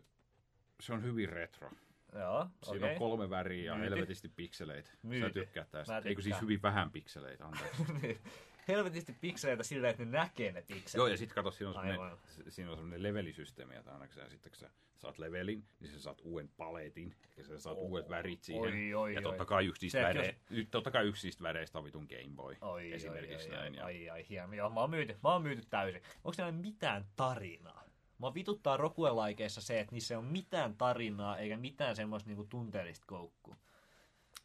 [0.80, 1.72] se on hyvin retro.
[2.20, 2.94] Joo, Siinä okei.
[2.94, 3.90] on kolme väriä ja Myyti.
[3.90, 4.90] helvetisti pikseleitä.
[4.90, 5.34] Sä Myyti.
[5.40, 5.94] tykkää tästä.
[5.94, 7.84] Mä Eikö siis hyvin vähän pikseleitä, anteeksi.
[8.02, 8.20] Niin.
[8.68, 10.94] Helvetisti pikseleitä silleen, että ne näkee ne pikselit.
[10.94, 12.18] Joo, ja sitten kato, siinä on semmoinen,
[12.50, 16.00] siinä on semmoinen levelisysteemi, että aina kun sä, sitten kun sä saat levelin, niin sä
[16.02, 17.84] saat uuden paletin, eli sä saat Oh.
[17.84, 18.62] uudet värit siihen.
[18.64, 21.84] Oi, oi, ja totta kai, yksi niistä väre, jos- totta kai yksi niistä väreistä on
[21.86, 23.74] vitun Game Boy, Oi, esimerkiksi oi, oi, näin.
[23.74, 24.54] Oi, ja ai, ai, hieno.
[24.54, 26.02] Joo, mä oon myyty, mä oon myyty täysin.
[26.16, 27.84] Onko siellä mitään tarinaa?
[28.20, 33.06] Mä vituttaa rokuelaikeissa se, että niissä ei ole mitään tarinaa, eikä mitään semmoista niinku tunteellista
[33.08, 33.56] koukkua.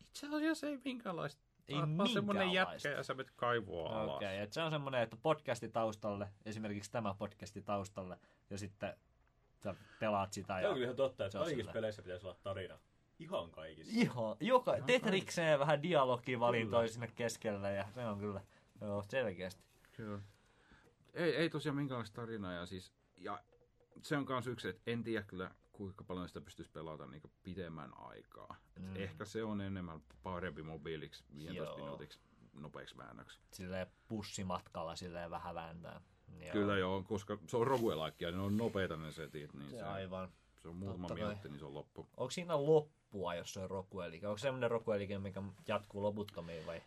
[0.09, 1.43] Itse asiassa ei minkäänlaista.
[1.69, 2.55] Ei Oot vaan minkäänlaista.
[2.55, 4.17] jätkä ja sä menet kaivoa alas.
[4.17, 8.19] Okei, okay, että se on semmoinen, että podcasti taustalle, esimerkiksi tämä podcasti taustalle,
[8.51, 8.97] ja sitten
[9.65, 10.57] sä pelaat sitä.
[10.57, 10.69] Se Ja...
[10.69, 12.79] on kyllä ihan totta, että kaikissa peleissä pitäisi olla tarina.
[13.19, 13.93] Ihan kaikissa.
[13.97, 18.41] Ihan, joka, Ihan Tetrikseen vähän dialogivalintoja sinne keskelle, ja se on kyllä,
[18.81, 19.63] joo, selkeästi.
[19.93, 20.19] Kyllä.
[21.15, 22.53] Ei, ei tosiaan minkäänlaista tarinaa.
[22.53, 23.43] Ja, siis, ja
[24.03, 27.91] se on myös yksi, että en tiedä kyllä kuinka paljon sitä pystyisi pelata niin pitemmän
[27.99, 28.57] aikaa.
[28.77, 28.97] Et Mm.
[28.97, 31.85] Ehkä se on enemmän parempi mobiiliksi 15 Joo.
[31.85, 32.19] minuutiksi
[32.53, 33.39] nopeaksi väännöksi.
[33.53, 36.01] Silleen pussimatkalla silleen vähän vääntää.
[36.41, 36.53] Joo.
[36.53, 39.83] Kyllä joo, koska se on roguelike ja ne on nopeita ne setit, niin Se se,
[39.83, 40.29] aivan.
[40.57, 42.09] se on muutama Totta minuutti, niin se on loppu.
[42.17, 44.27] Onko siinä loppua, jos se on rokuelike?
[44.27, 46.83] Onko semmoinen rokuelike, mikä jatkuu loputtomiin vai?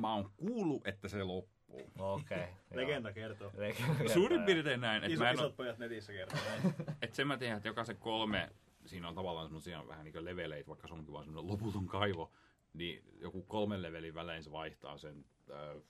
[0.00, 1.57] Mä oon kuullut, että se loppuu.
[1.98, 2.38] Okei.
[2.68, 3.50] Okay, Legenda kertoo.
[3.56, 4.08] Legenda.
[4.08, 6.74] Suurin piirtein näin, että Iso, mä en isot pojat netissä kertoo näin.
[7.02, 8.50] et sen mä tiedän, että jokaisen kolme,
[8.86, 12.32] siinä on tavallaan semmosia vähän niin kuin leveleitä, vaikka se onkin vaan semmoinen loputon kaivo,
[12.74, 15.82] niin joku kolmen levelin välein se vaihtaa sen äh,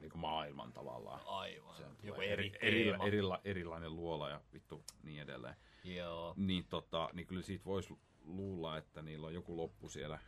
[0.00, 1.20] niin kuin maailman tavallaan.
[1.26, 1.76] Aivan.
[2.02, 5.56] Joku Eri, eri eri, erila, erilainen luola ja vittu niin edelleen.
[5.84, 6.34] Joo.
[6.36, 10.18] Niin, tota, niin kyllä siitä voisi luulla, että niillä on joku loppu siellä.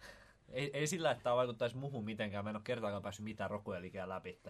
[0.49, 2.45] Ei, ei sillä, että tämä vaikuttaisi muuhun mitenkään.
[2.45, 4.41] Mä en ole kertaakaan päässyt mitään rokuelikeä läpi.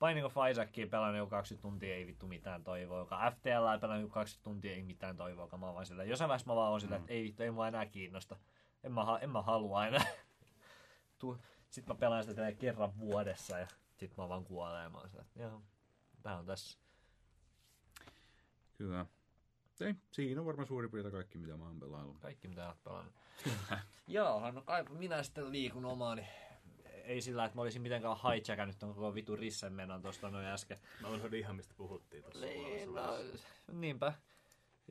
[0.00, 2.98] Binding of Isaacia pelannut joku 20 tuntia, ei vittu mitään toivoa.
[2.98, 5.58] Joka FTL pelannut joku 20 tuntia, ei mitään toivoa.
[5.58, 7.68] Mä oon vaan sillä, jossain vaiheessa mä vaan oon sillä, että ei vittu, ei mua
[7.68, 8.36] enää kiinnosta.
[8.84, 10.04] En mä, en mä halua enää.
[11.70, 15.10] Sitten mä pelaan sitä kerran vuodessa ja sit mä vaan kuolemaan.
[15.10, 15.62] Sillä, että joo,
[16.22, 16.78] tää on tässä.
[18.78, 19.06] Kyllä.
[19.80, 22.18] Ei, siinä on varmaan suurin piirtein kaikki, mitä mä oon pelaillut.
[22.18, 23.14] Kaikki mitä oot pelannut.
[24.06, 26.26] Joo, no kai minä sitten liikun omaani.
[27.10, 30.78] Ei sillä, että mä olisin mitenkään hijackannut ton koko vitu rissen menon tosta noin äsken.
[31.02, 33.02] Mä unohdin ihan mistä puhuttiin tuossa Niin, no,
[33.72, 34.12] niinpä.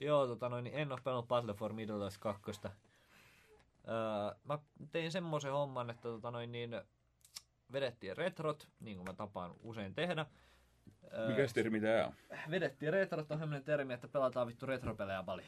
[0.02, 2.52] Joo, tota noin, niin en oo pelannut Battle for Middle Earth 2.
[2.66, 2.74] Öö,
[4.44, 4.60] mä
[4.92, 6.82] tein semmoisen homman, että tota noin, niin,
[7.72, 10.26] vedettiin retrot, niin kuin mä tapaan usein tehdä.
[11.14, 12.14] Öö, Mikä termi tää on?
[12.52, 15.48] vedettiin retrot on semmoinen termi, että pelataan vittu retropelejä paljon.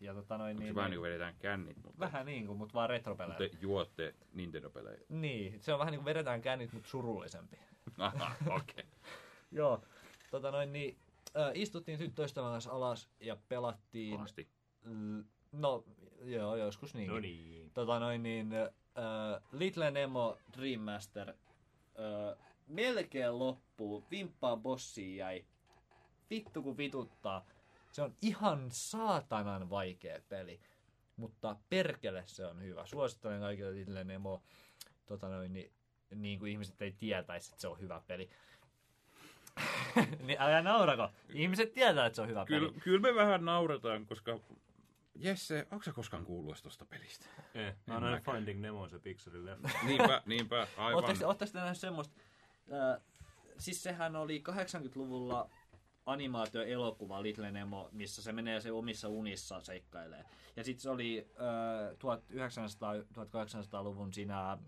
[0.00, 2.58] Ja tota noin, Onko se niin, vähän niin kuin vedetään kännit, mutta, vähän niin kuin,
[2.58, 3.38] mutta vaan retropelejä.
[3.38, 5.00] mutta te juotte Nintendo-pelejä?
[5.08, 7.56] Niin, se on vähän niin kuin vedetään kännit, mutta surullisempi.
[7.98, 8.56] Aha, okei.
[8.56, 8.84] Okay.
[9.50, 9.82] Joo,
[10.30, 10.98] tota noin, niin,
[11.36, 14.20] äh, istuttiin tyttöystävän kanssa alas ja pelattiin...
[14.20, 14.48] Asti.
[14.84, 15.20] L-
[15.52, 15.84] no,
[16.22, 17.08] joo, joskus niin.
[17.08, 17.70] No niin.
[17.70, 25.44] Tota noin niin, äh, Little Nemo Dream Master äh, melkein loppuu, vimppaa bossiin jäi.
[26.30, 27.46] Vittu kun vituttaa.
[27.92, 30.60] Se on ihan saatanan vaikea peli.
[31.16, 32.86] Mutta perkele se on hyvä.
[32.86, 34.42] Suosittelen kaikille Little Nemo.
[35.06, 35.72] Tota noin, niin,
[36.14, 38.30] niin kuin ihmiset ei tietäisi, että se on hyvä peli.
[40.26, 41.08] niin älä naurako.
[41.32, 42.80] Ihmiset tietää, että se on hyvä Kyllä, peli.
[42.80, 44.40] kyllä me vähän nauretaan, koska
[45.14, 47.26] Jesse, onko sä koskaan kuullut tosta pelistä?
[47.54, 49.68] Eh, mä oon nähnyt Finding Nemo se pikselileffa.
[49.86, 51.04] Niinpä, niinpä, aivan.
[51.04, 52.20] Oletteko, te nähneet semmoista?
[52.72, 53.02] Äh,
[53.58, 55.50] siis sehän oli 80-luvulla
[56.08, 60.24] animaatioelokuva Little Nemo, missä se menee se omissa unissa seikkailee.
[60.56, 64.58] Ja sitten se oli äh, 1900-1800-luvun siinä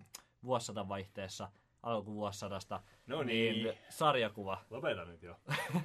[0.44, 1.50] vuosisadan vaihteessa,
[1.83, 3.72] alkuvuosisadasta, No niin.
[3.88, 4.59] sarjakuva.
[4.70, 5.37] Lopeta nyt jo.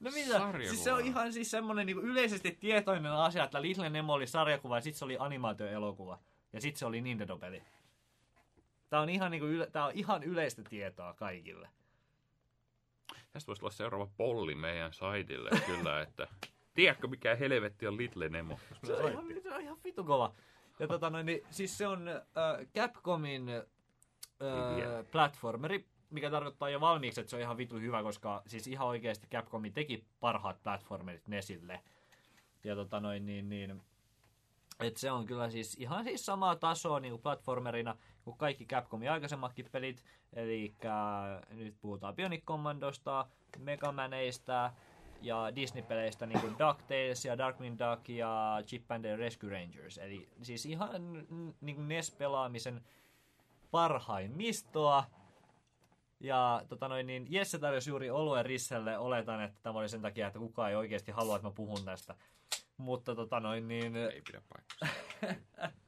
[0.00, 0.38] No mitä?
[0.38, 0.68] Sarjakuva.
[0.68, 4.76] Siis se on ihan siis semmonen niinku yleisesti tietoinen asia, että Little Nemo oli sarjakuva
[4.76, 6.18] ja sitten se oli animaatioelokuva.
[6.52, 7.62] Ja sitten se oli Nintendo-peli.
[8.90, 11.68] Tää on ihan, niinku yle, tää on ihan yleistä tietoa kaikille.
[13.34, 16.26] Tästä voisi olla seuraava polli meidän saitille kyllä, että
[16.74, 18.58] tiedätkö mikä helvetti on Little Nemo?
[18.84, 20.34] Se on ihan, se on ihan vitu kova.
[20.78, 22.22] Ja tota noin, niin, siis se on äh,
[22.74, 23.64] Capcomin äh,
[25.12, 29.26] platformeri, mikä tarkoittaa jo valmiiksi, että se on ihan vitu hyvä, koska siis ihan oikeasti
[29.26, 31.80] Capcomi teki parhaat platformerit Nesille.
[32.64, 33.82] Ja tota noin, niin, niin
[34.80, 39.10] et se on kyllä siis ihan siis samaa tasoa niin kuin platformerina kuin kaikki Capcomin
[39.10, 40.04] aikaisemmatkin pelit.
[40.32, 40.74] Eli
[41.50, 43.26] nyt puhutaan Bionic Commandosta,
[43.58, 44.72] Megamaneista
[45.22, 49.98] ja Disney-peleistä niin kuin DuckTales ja Darkwing Duck ja Chip and Dale Rescue Rangers.
[49.98, 50.90] Eli siis ihan
[51.60, 52.80] niin kuin NES-pelaamisen
[53.70, 55.04] parhaimmistoa.
[56.20, 58.98] Ja tota noin, niin Jesse tarjosi juuri oluen Risselle.
[58.98, 62.14] Oletan, että tämä oli sen takia, että kukaan ei oikeasti halua, että mä puhun tästä.
[62.76, 63.96] Mutta tota noin, niin...
[63.96, 64.88] Ei pidä paikkaa.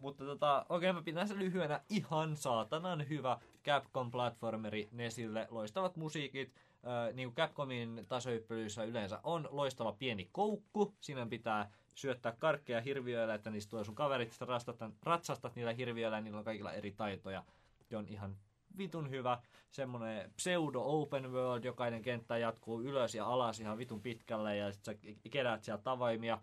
[0.00, 5.46] Mutta tota, okei, mä pidän sen lyhyenä ihan saatanan hyvä Capcom platformeri Nesille.
[5.50, 6.54] Loistavat musiikit,
[6.86, 10.94] äh, niin kuin Capcomin tasohyppelyissä yleensä on loistava pieni koukku.
[11.00, 16.20] Siinä pitää syöttää karkkeja hirviöillä, että niistä tulee sun kaverit, ratsastat, ratsastat niillä hirviöillä ja
[16.20, 17.44] niillä on kaikilla eri taitoja.
[17.84, 18.36] Se on ihan
[18.78, 19.38] vitun hyvä.
[19.70, 24.84] Semmonen pseudo open world, jokainen kenttä jatkuu ylös ja alas ihan vitun pitkälle ja sit
[24.84, 24.94] sä
[25.30, 26.38] keräät sieltä tavaimia.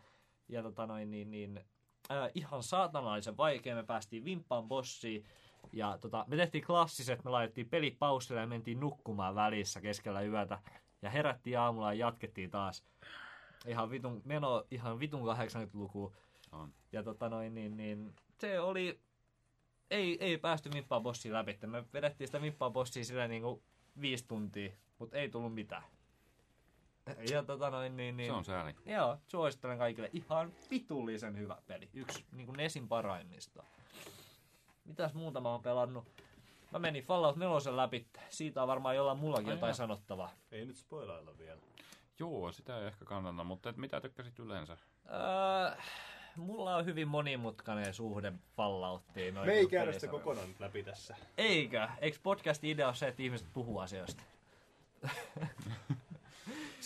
[0.49, 1.65] Ja tota noin, niin, niin
[2.11, 3.75] äh, ihan saatanallisen vaikea.
[3.75, 5.25] Me päästiin vimppaan bossiin.
[5.73, 10.59] Ja tota, me tehtiin klassiset, me laitettiin peli paussille ja mentiin nukkumaan välissä keskellä yötä.
[11.01, 12.83] Ja herättiin aamulla ja jatkettiin taas.
[13.67, 16.13] Ihan vitun, meno ihan vitun 80-luku.
[16.51, 16.73] On.
[16.91, 18.99] Ja tota noin, niin, niin se oli,
[19.91, 21.57] ei, ei päästy vimppaan bossiin läpi.
[21.65, 23.63] Me vedettiin sitä vimppaan bossia sillä niinku
[24.01, 25.83] viisi tuntia, mutta ei tullut mitään.
[27.31, 28.75] Ja tota noin, niin, niin Se on sääli.
[28.85, 30.09] Joo, suosittelen kaikille.
[30.13, 31.89] Ihan vitullisen hyvä peli.
[31.93, 33.63] Yksi niin kuin Nesin paraimmista.
[34.85, 36.05] Mitäs muuta mä oon pelannut?
[36.71, 38.07] Mä menin Fallout 4 läpi.
[38.29, 39.73] Siitä on varmaan jollain mullakin Ai jotain jaa.
[39.75, 40.31] sanottavaa.
[40.51, 41.61] Ei nyt spoilailla vielä.
[42.19, 44.77] Joo, sitä ei ehkä kannata, mutta et mitä tykkäsit yleensä?
[45.09, 45.77] Öö,
[46.35, 49.33] mulla on hyvin monimutkainen suhde Fallouttiin.
[49.33, 51.15] Me ei niinku käydä sitä kokonaan läpi tässä.
[51.37, 51.89] Eikä.
[52.01, 54.23] Eikö podcast-idea ole se, että ihmiset puhuu asioista?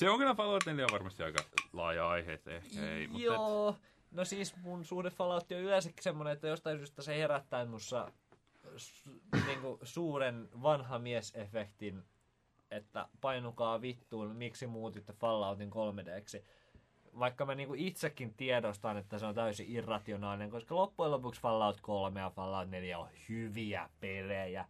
[0.01, 3.07] Se on kyllä Fallout 4 on varmasti aika laaja aihe, että ehkä ei.
[3.07, 3.75] Mutta et, Joo.
[4.11, 8.11] No siis mun suhde Falloutti on yleensäkin semmonen, että jostain syystä se herättää mussa
[8.77, 9.09] su,
[9.47, 12.03] niinku suuren vanha mies-efektin,
[12.71, 16.43] että painukaa vittuun, miksi muutitte Falloutin 3Dksi.
[17.19, 22.19] Vaikka mä niinku itsekin tiedostan, että se on täysin irrationaalinen, koska loppujen lopuksi Fallout 3
[22.19, 24.65] ja Fallout 4 on hyviä pelejä.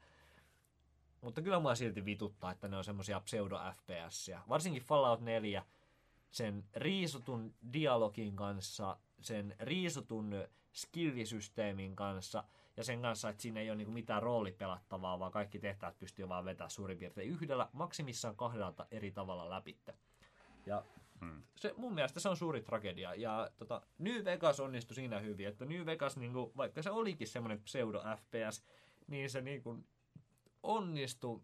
[1.21, 4.39] Mutta kyllä mua silti vituttaa, että ne on semmosia pseudo-FPS.
[4.49, 5.65] Varsinkin Fallout 4,
[6.31, 12.43] sen riisutun dialogin kanssa, sen riisutun skillisysteemin kanssa
[12.77, 16.45] ja sen kanssa, että siinä ei ole niinku mitään roolipelattavaa, vaan kaikki tehtävät pystyy vaan
[16.45, 19.93] vetämään suurin piirtein yhdellä, maksimissaan kahdelta eri tavalla läpitte.
[20.65, 20.83] Ja
[21.21, 21.43] Hmm.
[21.55, 23.15] se, mun mielestä se on suuri tragedia.
[23.15, 27.63] Ja tota, New Vegas onnistui siinä hyvin, että New Vegas, niinku, vaikka se olikin semmoinen
[27.63, 28.63] pseudo-FPS,
[29.07, 29.77] niin se niinku,
[30.63, 31.41] onnistui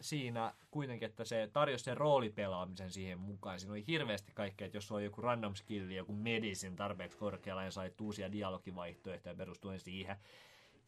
[0.00, 3.60] siinä kuitenkin, että se tarjosi sen roolipelaamisen siihen mukaan.
[3.60, 7.70] Siinä oli hirveästi kaikkea, että jos on joku random skilli, joku medicine tarpeeksi korkealla ja
[7.70, 10.16] sait uusia dialogivaihtoehtoja perustuen siihen.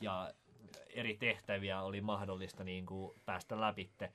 [0.01, 0.35] Ja
[0.89, 4.13] eri tehtäviä oli mahdollista niin kuin päästä läpitte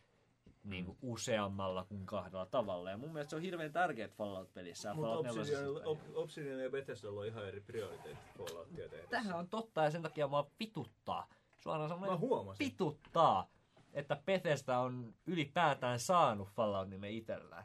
[0.63, 2.89] niin kuin useammalla kuin kahdella tavalla.
[2.89, 4.93] Ja mun mielestä se on hirveän tärkeää Fallout-pelissä.
[4.93, 5.85] Mutta Fallout Obsidian, 4:ssä.
[5.85, 8.89] Ob- Obsidian ja Bethesdalla on ihan eri prioriteetit Falloutia.
[9.09, 11.27] Tämähän on totta ja sen takia mua vituttaa.
[11.60, 12.19] Suoraan sanoen
[12.60, 13.50] vituttaa,
[13.93, 17.63] että Bethesda on ylipäätään saanut Fallout-nimen itsellään.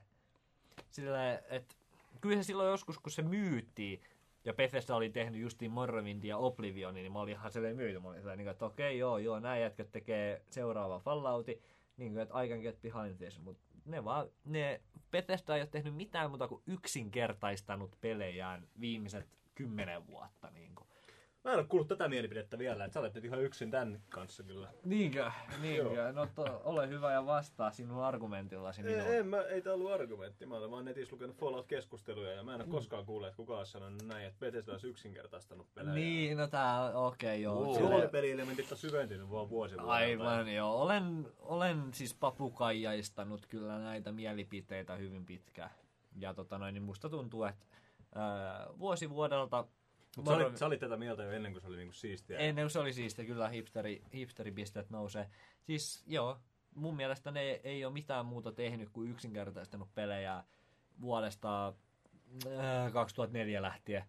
[0.91, 1.75] Sillä, että
[2.21, 4.03] kyllä se silloin joskus, kun se myytiin,
[4.45, 8.01] ja Bethesda oli tehnyt justiin Morrowindin ja Oblivionin, niin mä olin ihan silleen myyty.
[8.01, 11.63] Mä olin sellainen, että okei, joo, joo, nämä jätkät tekee seuraava Fallouti,
[11.97, 13.41] niin kuin, että I can get behind this.
[13.41, 14.81] Mutta ne vaan, ne
[15.11, 20.51] Bethesda ei ole tehnyt mitään muuta kuin yksinkertaistanut pelejään viimeiset kymmenen vuotta.
[20.51, 20.89] Niin kuin.
[21.45, 24.43] Mä en ole kuullut tätä mielipidettä vielä, että sä olet nyt ihan yksin tän kanssa
[24.43, 24.69] kyllä.
[24.85, 25.31] Niinkö?
[25.63, 26.13] Niinkö?
[26.13, 29.15] No to, ole hyvä ja vastaa sinun argumentillasi Ei, minuun.
[29.15, 30.47] en mä, ei tää ollut argumentti.
[30.47, 33.73] Mä olen vaan netissä lukenut Fallout-keskusteluja ja mä en ole koskaan kuullut, että kukaan olisi
[33.73, 35.95] sanonut näin, että Bethesda olisi yksinkertaistanut pelejä.
[35.95, 37.65] Niin, no tää on, okei okay, joo.
[37.65, 37.75] Wow.
[37.75, 39.75] Silleen- Roolipeli-elementit on syventynyt vaan vuosi.
[39.79, 40.83] Aivan joo.
[40.83, 45.71] Olen, olen siis papukaijaistanut kyllä näitä mielipiteitä hyvin pitkään.
[46.19, 47.67] Ja tota noin, niin musta tuntuu, että
[48.15, 49.67] ää, vuosi vuodelta...
[50.17, 52.39] Mutta sä, olit, sä olit tätä mieltä jo ennen kuin se oli niinku siistiä.
[52.39, 55.31] Ennen kuin se oli siistiä, kyllä hipsteri, hipsteripisteet nousee.
[55.63, 56.39] Siis joo,
[56.75, 60.45] mun mielestä ne ei ole mitään muuta tehnyt kuin yksinkertaistanut pelejä
[61.01, 61.69] vuodesta
[62.47, 64.05] äh, 2004 lähtien.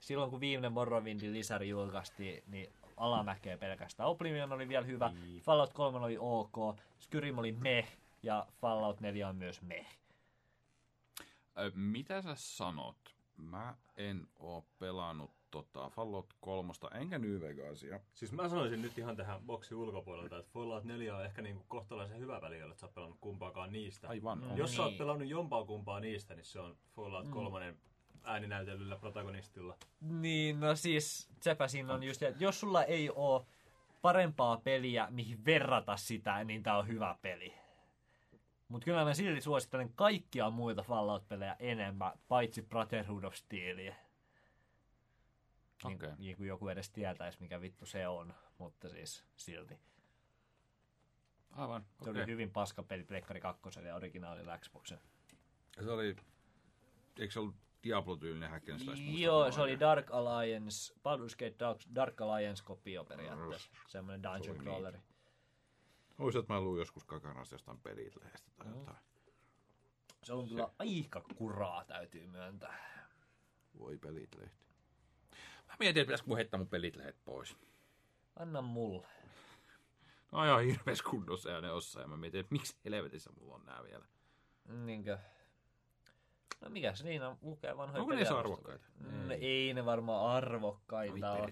[0.00, 4.08] Silloin kun viimeinen Morrowindin lisäri julkaistiin, niin alamäkeä pelkästään.
[4.08, 5.42] Oblivion oli vielä hyvä, Niin.
[5.42, 6.56] Fallout 3 oli ok,
[6.98, 9.98] Skyrim oli meh ja Fallout 4 on myös meh.
[11.58, 12.96] Ö, Mitä sä sanot?
[13.36, 18.00] Mä en oo pelannut tota Fallout 3, enkä New Vegasia.
[18.14, 22.18] Siis mä sanoisin nyt ihan tähän boksin ulkopuolelta, että Fallout 4 on ehkä niinku kohtalaisen
[22.18, 24.08] hyvä peli, että sä oot pelannut kumpaakaan niistä.
[24.08, 24.38] Aivan.
[24.38, 24.56] Mm.
[24.56, 27.74] Jos sä oot pelannut jompaa kumpaa niistä, niin se on Fallout 3
[28.24, 29.76] ääninäytelyllä protagonistilla.
[30.00, 33.46] Niin, no siis sepä siinä on just, että jos sulla ei ole
[34.02, 37.54] parempaa peliä, mihin verrata sitä, niin tää on hyvä peli.
[38.68, 43.94] Mutta kyllä mä silti suosittelen kaikkia muita Fallout-pelejä enemmän, paitsi Brotherhood of Steelia.
[45.84, 46.10] Niin, Okei.
[46.18, 49.78] niin kuin joku edes tietäisi, mikä vittu se on, mutta siis silti.
[51.50, 52.22] Aivan, Se okei.
[52.22, 55.00] oli hyvin paska peli Pleikkari 2 ja originaalilla Xboxen.
[55.80, 56.16] Se oli,
[57.18, 59.02] eikö se ollut Diablo-tyylinen hack and slash?
[59.20, 59.80] Joo, se oli?
[59.80, 63.70] Dark Alliance, Baldur's Gate Dark, Dark Alliance kopio periaatteessa.
[63.88, 64.62] Semmoinen dungeon Toimii.
[64.64, 64.98] crawleri.
[66.18, 68.96] Ois, että mä luin joskus kakanasta jostain pelit-lehdestä tai jotain.
[70.22, 73.08] Se on kyllä aika kuraa, täytyy myöntää.
[73.78, 74.67] Voi pelit-lehti.
[75.68, 77.56] Mä mietin, että pitäisikö mun heittää mun pelit lehet pois.
[78.36, 79.06] Anna mulle.
[80.32, 82.00] No ihan hirveässä kunnossa ja ne ossa.
[82.00, 84.04] Ja mä mietin, että miksi helvetissä mulla on nää vielä.
[84.68, 85.18] Niinkö?
[86.60, 88.40] No mikä siinä lukee vanhoja Onko peliarvosteluja?
[88.40, 88.84] arvokkaita?
[89.00, 91.50] Mm, ei ne varmaan arvokkaita No ole.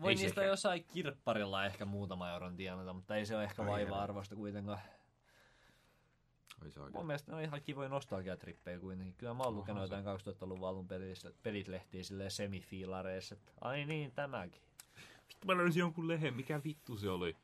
[0.00, 3.68] Voi Ei niistä jossain kirpparilla ehkä muutama euron tienata, mutta ei se ole ehkä Ai
[3.68, 4.02] vaiva jaa.
[4.02, 4.78] arvosta kuitenkaan.
[6.62, 9.14] Ai se Mun mielestä ne on ihan kivoja nostalgiatrippejä kuitenkin.
[9.14, 10.88] Kyllä mä oon lukenut jotain 2000-luvun alun
[11.42, 14.62] pelit-lehtiä silleen semifiilareissa, että ai niin, tämäkin.
[15.28, 17.36] Vittu mä löysin jonkun lehen, mikä vittu se oli?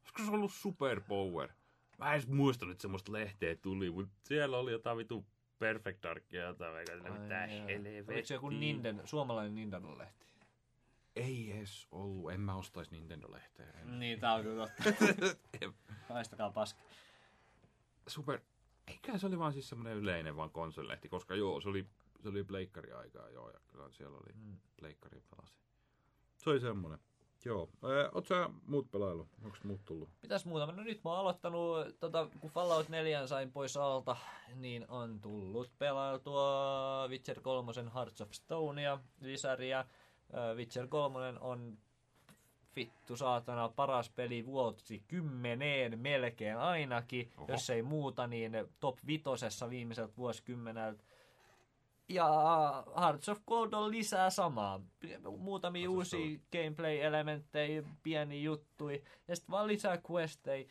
[0.00, 1.48] Olisiko se ollut Superpower?
[1.98, 5.26] Mä en edes muistanut, että semmoista lehteä tuli, mutta siellä oli jotain vitu
[5.58, 8.14] Perfect Darkia jotain, eikä mitään helvettiä.
[8.14, 10.26] Oliko se joku Nintendo, suomalainen Nintendo-lehti?
[11.16, 13.66] Ei edes ollut, en mä ostais Nintendo-lehteä.
[13.80, 13.98] En.
[13.98, 15.04] Niin, tää on kyllä totta.
[16.08, 16.80] Haistakaa paska.
[18.08, 18.40] Super,
[18.86, 21.86] eikä se oli vaan siis semmoinen yleinen vaan konsolilehti, koska joo, se oli,
[22.22, 24.58] se oli pleikkari aikaa, joo, ja kyllä siellä oli Mm.
[24.80, 25.54] pleikkari pelasi.
[26.36, 26.98] Se oli semmonen.
[27.44, 27.68] Joo.
[27.82, 29.28] Ää, oot sä muut pelailu?
[29.44, 30.08] Onks muut tullut?
[30.22, 30.66] Mitäs muuta?
[30.66, 34.16] No nyt mä oon aloittanut, tota, kun Fallout 4 sain pois alta,
[34.54, 39.84] niin on tullut pelailtua Witcher 3 Hearts of Stonea, lisäriä.
[40.56, 41.78] Witcher 3 on
[42.76, 47.30] vittu saatana paras peli vuosi kymmeneen melkein ainakin.
[47.36, 47.52] Oho.
[47.52, 51.04] Jos ei muuta, niin top vitosessa viimeiseltä vuosikymmeneltä.
[52.08, 52.28] Ja
[53.00, 54.80] Hearts of Gold on lisää samaa.
[55.38, 59.02] Muutamia Hearts of uusia gameplay-elementtejä, pieni juttui.
[59.28, 60.68] Ja sitten vaan lisää questei.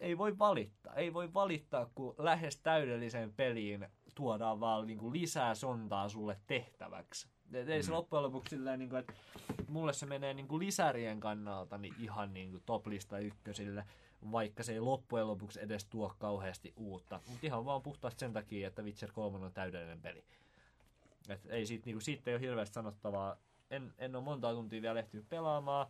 [0.00, 0.94] Ei voi valittaa.
[0.94, 7.28] Ei voi valittaa, kun lähes täydelliseen peliin tuodaan vaan niinku lisää sontaa sulle tehtäväksi.
[7.52, 9.12] Et ei se loppujen lopuksi silleen, niinku, että
[9.68, 13.84] mulle se menee niinku lisärien kannalta niin ihan niinku top-lista ykkösille,
[14.32, 17.20] vaikka se ei loppujen lopuksi edes tuo kauheasti uutta.
[17.28, 20.24] Mutta ihan vaan puhtaasti sen takia, että Witcher 3 on täydellinen peli.
[21.28, 23.36] Et ei siitä, niinku, siitä ei ole hirveästi sanottavaa.
[23.70, 25.86] En, en ole monta tuntia vielä ehtinyt pelaamaan,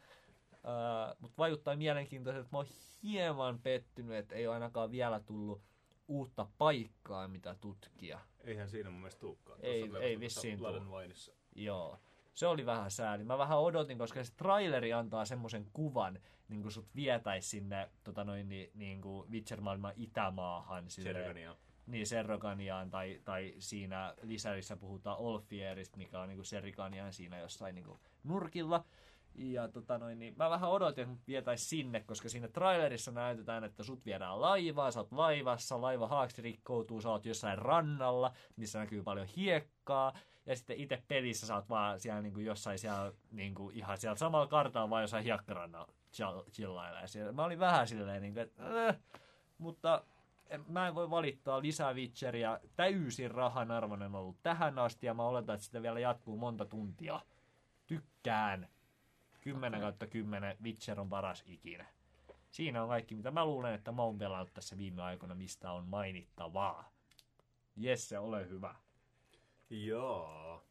[1.19, 2.67] mutta vaikuttaa mielenkiintoiselta, että mä oon
[3.03, 5.61] hieman pettynyt, että ei ole ainakaan vielä tullut
[6.09, 8.21] uutta paikkaa, mitä tutkia.
[8.45, 9.59] Eihän siinä mun mielestä tulekaan.
[9.63, 10.59] Ei- ei vissiin
[10.91, 11.33] Wineissa.
[11.57, 11.99] Joo.
[12.35, 13.25] Se oli vähän sääli.
[13.25, 18.25] Mä vähän odotin, koska se traileri antaa semmoisen kuvan, niin kuin sut vietäisi sinne tota
[18.25, 20.91] noin, niin, niin kuin Witcher-maailman itämaahan.
[20.91, 21.57] silleen- Sergania.
[21.87, 28.01] Niin, Serroganiaan, tai, tai siinä lisärissä puhutaan Olfierista, mikä on niinku Serrikaniaan siinä jossain niinku
[28.25, 28.85] nurkilla.
[29.35, 33.65] Ja tota noin, niin mä vähän odotin, että mut vietäis sinne, koska siinä trailerissa näytetään,
[33.65, 38.79] että sut viedään laivaa, sä oot laivassa, laiva haaksi rikkoutuu, sä oot jossain rannalla, missä
[38.79, 40.13] näkyy paljon hiekkaa,
[40.47, 44.47] ja sitten itse pelissä sä oot vaan siellä niinku jossain siellä, niinku ihan siellä samalla
[44.47, 47.01] kartalla, vaan jossain hiekkarannalla chill- chillailee.
[47.01, 48.97] Ja siellä- Mä olin vähän silleen, niinku, että äh,
[49.59, 50.05] mutta
[50.47, 52.61] en- mä en voi valittaa lisää Witcheria.
[52.77, 56.65] Täysin rahan arvoinen on ollut tähän asti ja mä oletan, että sitä vielä jatkuu monta
[56.65, 57.21] tuntia.
[57.87, 58.69] Tykkään.
[59.41, 61.87] 10 kautta 10 Witcher on paras ikinä.
[62.51, 65.85] Siinä on kaikki, mitä mä luulen, että mä oon pelannut tässä viime aikoina, mistä on
[65.89, 66.91] mainittavaa.
[67.77, 68.75] Jesse, ole hyvä.
[69.71, 70.63] Joo.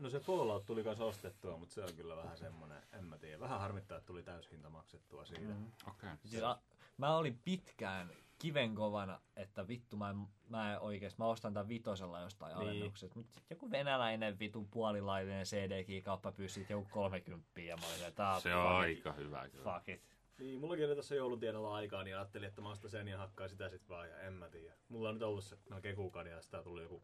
[0.00, 3.40] No se Fallout tuli kanssa ostettua, mutta se on kyllä vähän semmonen, en mä tiedä.
[3.40, 5.42] Vähän harmittaa, että tuli täyshinta maksettua siitä.
[5.54, 5.72] Mm.
[5.90, 6.10] Okei.
[6.24, 6.58] Siis a-
[6.96, 12.20] mä olin pitkään kivenkovana, että vittu mä en, mä en oikeesti, mä ostan tämän vitosella
[12.20, 12.68] jostain Niin.
[12.68, 13.16] alennuksesta.
[13.18, 18.54] Mutta joku venäläinen vitun puolilainen CD-kauppa pyysi joku 30 ja mä olin, että tää Se
[18.54, 19.64] on aika hyvä kyllä.
[19.74, 20.02] fuck it.
[20.38, 23.48] Niin, mullakin oli tässä joulun tienolla aikaa, niin ajattelin, että mä ostan sen ja hakkaan
[23.48, 24.74] sitä sit vaan, ja en mä tiedä.
[24.88, 27.02] Mulla on nyt ollut se melkein kuukauden, ja sitä tuli joku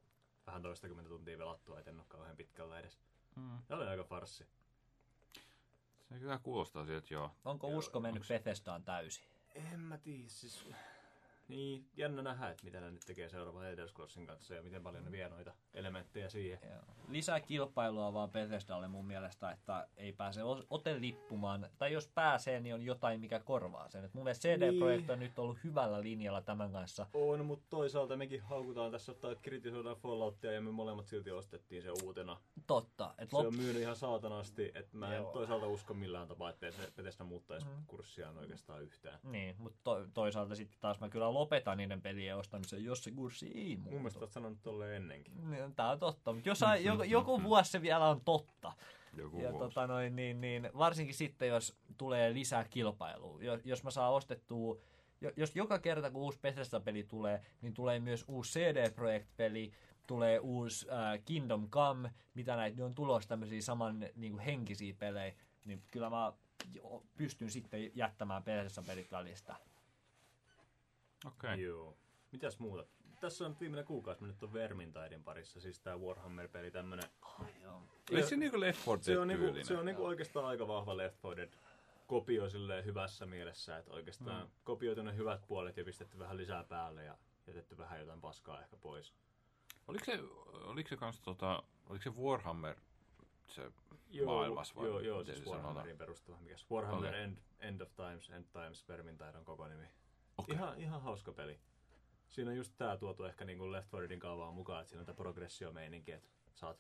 [0.51, 2.99] vähän toistakymmentä tuntia velattua, et en ole kauhean pitkällä edes.
[3.37, 3.59] Mm.
[3.69, 4.47] Ja oli aika farssi.
[6.09, 7.31] Se kyllä kuulostaa siltä, että joo.
[7.45, 9.25] Onko usko mennyt Bethesdaan täysin?
[9.55, 10.69] En mä tiedä, siis...
[11.51, 15.05] Niin, jännä nähdä, että mitä ne nyt tekee seuraavan Elder Scrollsin kanssa ja miten paljon
[15.05, 16.59] ne vie noita elementtejä siihen.
[16.71, 16.81] Joo.
[17.09, 20.41] Lisää kilpailua vaan Bethesdalle mun mielestä, että ei pääse
[20.71, 21.67] ote lippumaan.
[21.79, 24.05] Tai jos pääsee, niin on jotain, mikä korvaa sen.
[24.05, 27.07] Et mun mielestä CD Projekt on nyt ollut hyvällä linjalla tämän kanssa.
[27.15, 31.91] On, mutta toisaalta mekin haukutaan tässä, että kritisoidaan Falloutia ja me molemmat silti ostettiin se
[32.05, 32.37] uutena.
[32.67, 33.15] Totta.
[33.19, 35.33] Et Se lop- on myynyt ihan saatanasti, että mä en Joo.
[35.33, 39.19] toisaalta usko millään tapaa, että Bethesda muuttaisi kurssiaan oikeastaan yhtään.
[39.23, 43.53] Niin, mutta to- toisaalta sitten taas mä kyllä lopetan niiden pelien ostamisen, jos se kurssi
[43.55, 43.91] ei muutu.
[43.91, 45.51] Mun mielestä oot sanonut tolleen ennenkin.
[45.51, 48.73] Niin, Tää on totta, mutta jos, joku, joku vuosi se vielä on totta.
[49.17, 49.65] Joku Ja vuosi.
[49.65, 53.43] tota noin, niin, niin, varsinkin sitten, jos tulee lisää kilpailua.
[53.43, 54.77] Jos, jos mä saan ostettua,
[55.21, 59.73] jo- jos joka kerta kun uusi Bethesda-peli tulee, niin tulee myös uusi CD Projekt-peli,
[60.07, 64.95] tulee uusi äh, Kingdom Come, mitä näitä ne on tulossa tämmöisiä saman niin kuin henkisiä
[64.99, 65.35] pelejä,
[65.65, 66.33] niin kyllä mä
[66.75, 69.57] jo- pystyn sitten jättämään Bethesda-pelit välistä.
[71.27, 71.55] Okei.
[71.55, 71.61] Okay.
[71.61, 71.97] Joo.
[72.33, 72.87] Mitäs muuta?
[73.21, 77.05] Tässä on viimeinen kuukausi mennyt on Vermintidein parissa, siis tää Warhammer-peli tämmönen.
[78.11, 79.67] Ei se niinku Left 4 Se on, niinku, tyylinen.
[79.67, 81.53] se on niinku oikeastaan aika vahva Left 4 Dead
[82.07, 84.51] kopio silleen hyvässä mielessä, että oikeastaan mm.
[84.65, 88.77] kopioitu ne hyvät puolet ja pistetty vähän lisää päälle ja jätetty vähän jotain paskaa ehkä
[88.77, 89.15] pois.
[89.89, 90.19] Oliko se,
[90.65, 92.77] oliko se kans tota, oliko se Warhammer
[93.47, 93.73] se
[94.25, 95.67] maailmas vai Joo, joo miten siis se sanotaan?
[95.67, 96.39] Warhammerin perustuva.
[96.41, 96.67] Mikäs?
[96.71, 97.23] Warhammer Okei.
[97.23, 99.89] End, End of Times, End Times, Vermintide on koko nimi.
[100.45, 100.55] Okei.
[100.55, 101.61] Ihan, ihan hauska peli.
[102.29, 105.07] Siinä on just tää tuotu ehkä niinku Left 4 Deadin kaavaa mukaan, että siinä on
[105.07, 106.79] tää progressio-meininki, että saat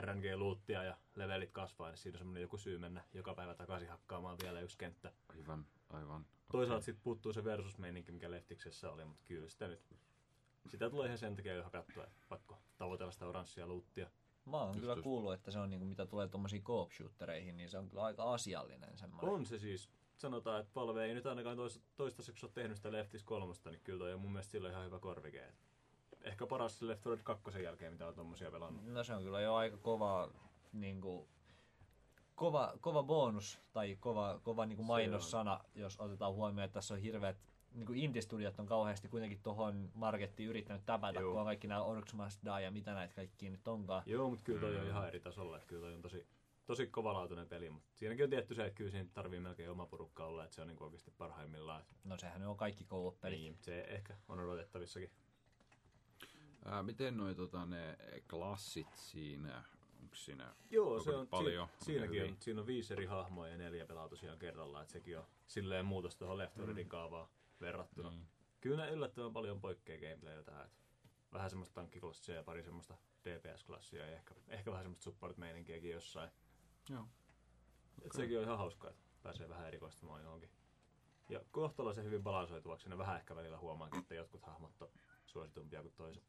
[0.00, 4.38] RNG-luuttia ja levelit kasvaa, niin siinä on semmonen joku syy mennä joka päivä takaisin hakkaamaan
[4.42, 5.12] vielä yksi kenttä.
[5.28, 6.26] Aivan, aivan.
[6.52, 9.80] Toisaalta sitten puuttuu se versus-meininki, mikä Leftiksessä oli, mutta kyllä sitä nyt
[10.68, 14.10] sitä tulee ihan sen takia jo hakattua, että pakko tavoitella sitä oranssia luuttia.
[14.44, 15.02] Mä oon Just kyllä just.
[15.02, 18.32] kuullut, että se on niinku, mitä tulee tuommoisiin co shootereihin niin se on kyllä aika
[18.32, 19.34] asiallinen semmoinen.
[19.34, 19.90] On se siis.
[20.18, 23.98] Sanotaan, että Valve ei nyt ainakaan tois, toistaiseksi ole tehnyt sitä Leftis kolmosta, niin kyllä
[23.98, 25.44] toi on mun mielestä sillä ihan hyvä korvike.
[26.22, 28.86] Ehkä paras Left 4 Dead 2 jälkeen, mitä on tommosia pelannut.
[28.86, 30.30] No se on kyllä jo aika kova,
[30.72, 31.28] niin kuin,
[32.34, 37.00] kova, kova bonus tai kova, kova niin kuin mainossana, jos otetaan huomioon, että tässä on
[37.00, 37.36] hirveät
[37.72, 41.30] niin kuin indie-studiot on kauheasti kuitenkin tuohon markettiin yrittänyt täpätä, Joo.
[41.30, 44.02] kun on kaikki nämä Orcs Must Die ja mitä näitä kaikki nyt onkaan.
[44.06, 45.56] Joo, mutta kyllä toi on ihan eri tasolla.
[45.56, 46.26] Että kyllä toi on tosi,
[46.68, 50.26] tosi kovalaatuinen peli, mutta siinäkin on tietty se, että kyllä siinä tarvii melkein oma porukka
[50.26, 51.84] olla, että se on niin oikeasti parhaimmillaan.
[52.04, 53.38] No sehän on kaikki koulupelit.
[53.38, 55.10] Niin, se ehkä on odotettavissakin.
[56.64, 57.98] Ää, miten noi tota, ne
[58.30, 59.64] klassit siinä,
[60.02, 61.68] onko siinä Joo, se on, paljon?
[61.78, 65.18] Si- siinäkin on, siinä on viisi eri hahmoa ja neljä pelaa tosiaan kerrallaan, että sekin
[65.18, 67.28] on silleen muutos tuohon Left 4 Deadin kaavaan
[67.60, 68.10] verrattuna.
[68.10, 68.26] Mm.
[68.60, 70.76] Kyllä ne yllättävän paljon poikkeaa gameplayltä, että
[71.32, 76.30] vähän semmoista tankkiklassia ja pari semmoista DPS-klassia ja ehkä, ehkä vähän semmoista support-meininkiäkin jossain.
[76.90, 77.08] Joo.
[78.02, 80.50] Et sekin on ihan hauskaa, että pääsee vähän erikoistumaan johonkin.
[81.28, 84.88] Ja kohtalaisen hyvin balansoituvaksi, ne vähän ehkä välillä huomaankin, että jotkut hahmot on
[85.26, 86.24] suositumpia kuin toiset.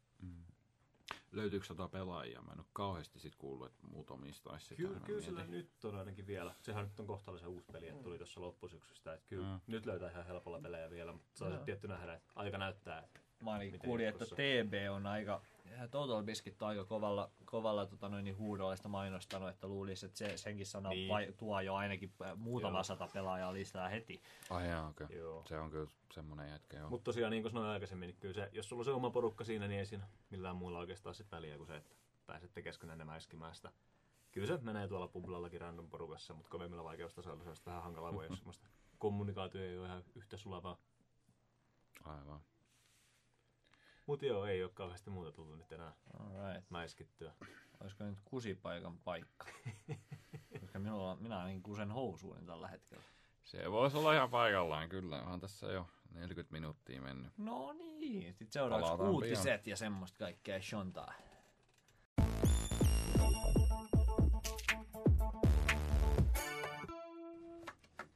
[1.32, 2.42] Löytyykö tota pelaajia?
[2.42, 4.82] Mä en ole kauheasti sit kuullut, että muutamista olisi sitä.
[4.82, 6.54] Kyllä, kyllä sillä nyt on ainakin vielä.
[6.60, 9.14] Sehän nyt on kohtalaisen uusi peli, että tuli tuossa loppusyksystä.
[9.14, 9.60] Että kyllä Mm.
[9.66, 13.00] nyt löytää ihan helpolla pelejä vielä, mutta se on sitten tietty nähdä, että aika näyttää.
[13.00, 14.24] Että Mä ainakin kuulin, että?
[14.24, 15.42] TB on aika,
[15.90, 20.18] Total Biscuit on aika kovalla, kovalla tota noin, niin huudolla sitä mainostanut, että luulisi, että
[20.18, 21.08] se, senkin sana Niin.
[21.08, 22.84] vai, tuo jo ainakin muutama Joo.
[22.84, 24.22] sata pelaajaa lisää heti.
[24.50, 25.06] Ai jaa, okei.
[25.10, 25.44] Joo.
[25.48, 26.90] Se on kyllä semmonen jätkä, joo.
[26.90, 29.44] Mutta tosiaan, niin kuin sanoin aikaisemmin, niin kyllä se, jos sulla on se oma porukka
[29.44, 31.96] siinä, niin ei siinä millään muulla oikeastaan sit väliä kuin se, että
[32.26, 33.72] pääsette keskenään mäiskimään sitä.
[34.32, 38.24] Kyllä se menee tuolla publillallakin random porukassa, mutta kovemmilla vaikeustasoilla se on vähän hankalaa, kun
[38.24, 38.68] jos semmoista
[38.98, 40.76] kommunikaatio ei ole ihan yhtä sulavaa.
[42.04, 42.40] Aivan.
[44.10, 46.70] Mutta joo, ei ole kauheasti muuta tullut nyt enää Alright.
[46.70, 47.32] mäiskittyä.
[47.80, 49.46] Olisiko nyt kusipaikan paikka?
[50.60, 53.04] Koska minulla, minä ainakin kusen housuuni tällä hetkellä.
[53.42, 55.22] Se voisi olla ihan paikallaan, kyllä.
[55.22, 57.32] Onhan tässä jo 40 minuuttia mennyt.
[57.36, 61.12] No niin, sitten seuraavaksi Palataan uutiset ja semmoista kaikkea shontaa.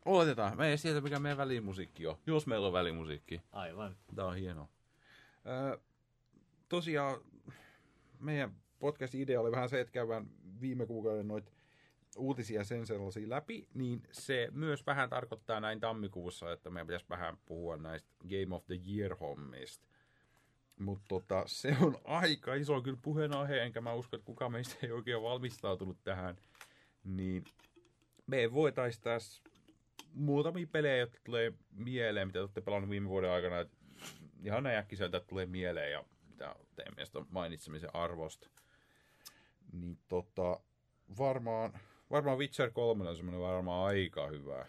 [0.04, 0.56] Oletetaan.
[0.56, 2.16] Me ei tiedä, mikä meidän välimusiikki on.
[2.26, 3.42] Jos meillä on välimusiikki.
[3.52, 3.96] Aivan.
[4.14, 4.68] Tämä on hienoa.
[5.46, 5.78] Öö,
[6.68, 7.20] tosiaan
[8.20, 10.26] meidän podcast-idea oli vähän se, että käydään
[10.60, 11.52] viime kuukauden noita
[12.16, 17.36] uutisia sen sellaisia läpi, niin se myös vähän tarkoittaa näin tammikuussa, että meidän pitäisi vähän
[17.46, 19.86] puhua näistä Game of the Year-hommista.
[20.78, 24.92] Mutta tota, se on aika iso kyllä puheenaihe, enkä mä usko, että kukaan meistä ei
[24.92, 26.36] oikein valmistautunut tähän.
[27.04, 27.44] Niin
[28.26, 29.42] me voitaisiin tässä
[30.12, 33.60] muutamia pelejä, jotka tulee mieleen, mitä olette pelannut viime vuoden aikana.
[33.60, 33.70] Et
[34.44, 38.48] ihan näin äkkiseltä tulee mieleen ja mitä teidän mielestä on mainitsemisen arvosta.
[39.72, 40.60] Niin tota,
[41.18, 41.78] varmaan,
[42.10, 44.66] varmaan Witcher 3 on semmoinen varmaan aika hyvä.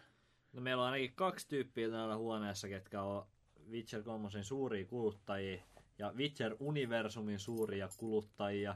[0.53, 3.27] No meillä on ainakin kaksi tyyppiä täällä huoneessa, ketkä on
[3.71, 5.61] Witcher 3 suuria kuluttajia
[5.99, 8.75] ja Witcher Universumin suuria kuluttajia.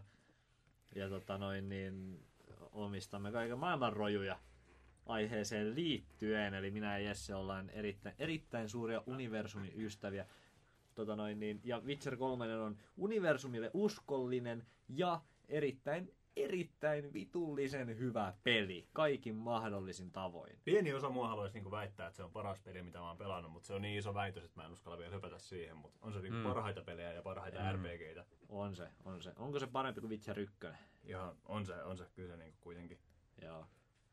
[0.96, 2.26] Ja tota noin, niin
[2.72, 4.40] omistamme kaiken maailman rojuja
[5.06, 6.54] aiheeseen liittyen.
[6.54, 10.26] Eli minä ja Jesse ollaan erittäin, erittäin suuria universumin ystäviä.
[10.96, 18.88] Tota noin, niin, ja Witcher 3 on universumille uskollinen ja erittäin erittäin vitullisen hyvä peli,
[18.94, 20.60] kaikin mahdollisin tavoin.
[20.66, 23.52] Pieni osa mua haluaisi niinku väittää, että se on paras peli, mitä mä oon pelannut,
[23.52, 25.78] mutta se on niin iso väitös, että mä en uskalla vielä hypätä siihen.
[25.78, 26.44] Mutta on se niinku Mm.
[26.44, 27.72] parhaita pelejä ja parhaita Mm.
[27.76, 28.26] RPGitä.
[28.50, 29.34] On se, on se.
[29.36, 30.58] Onko se parempi kuin Witcher 1?
[31.04, 33.00] Ihan on se, on se kyllä se niinku kuitenkin.
[33.42, 33.66] Joo.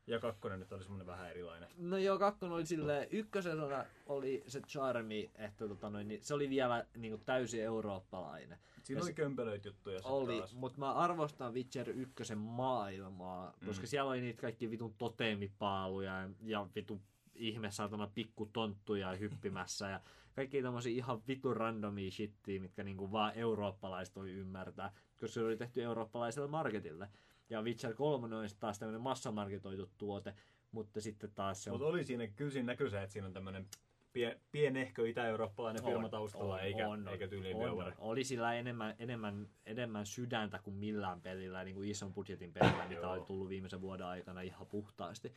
[0.07, 1.69] Ja kakkonen nyt oli semmonen vähän erilainen.
[1.77, 6.51] No joo, kakkonen oli silleen, ykkösellä oli se charmi, että tota noin, niin se oli
[6.51, 8.59] vielä niin kuin täysin eurooppalainen.
[8.83, 13.87] Siinä Ja oli kömpelöitä juttuja Oli, mutta mä arvostan Witcher 1 maailmaa, koska Mm.
[13.87, 17.01] siellä oli niitä kaikki vitun totemipaaluja ja, ja vitun
[17.35, 20.01] ihme saatana pikku tonttuja hyppimässä ja
[20.35, 25.57] kaikki tommosia ihan vitun randomia shittiä, mitkä niinku vaan eurooppalaiset voi ymmärtää, koska se oli
[25.57, 27.09] tehty eurooppalaiselle marketille.
[27.51, 30.35] Ja Witcher 3 on taas tämmönen massamarketoitu tuote,
[30.73, 31.75] mutta sitten taas se on...
[31.75, 33.67] Mutta oli siinä, kyllä siinä näkyy se, että siinä on tämmönen
[34.13, 37.95] pie, pienehkö itä-eurooppalainen On, firma taustalla, on, eikä, on, eikä tyyliin on, BioWare.
[37.99, 43.09] Oli sillä enemmän, enemmän, enemmän sydäntä kuin millään pelillä, niin kuin ison budjetin pelillä, mitä
[43.09, 45.35] on tullut viimeisen vuoden aikana ihan puhtaasti.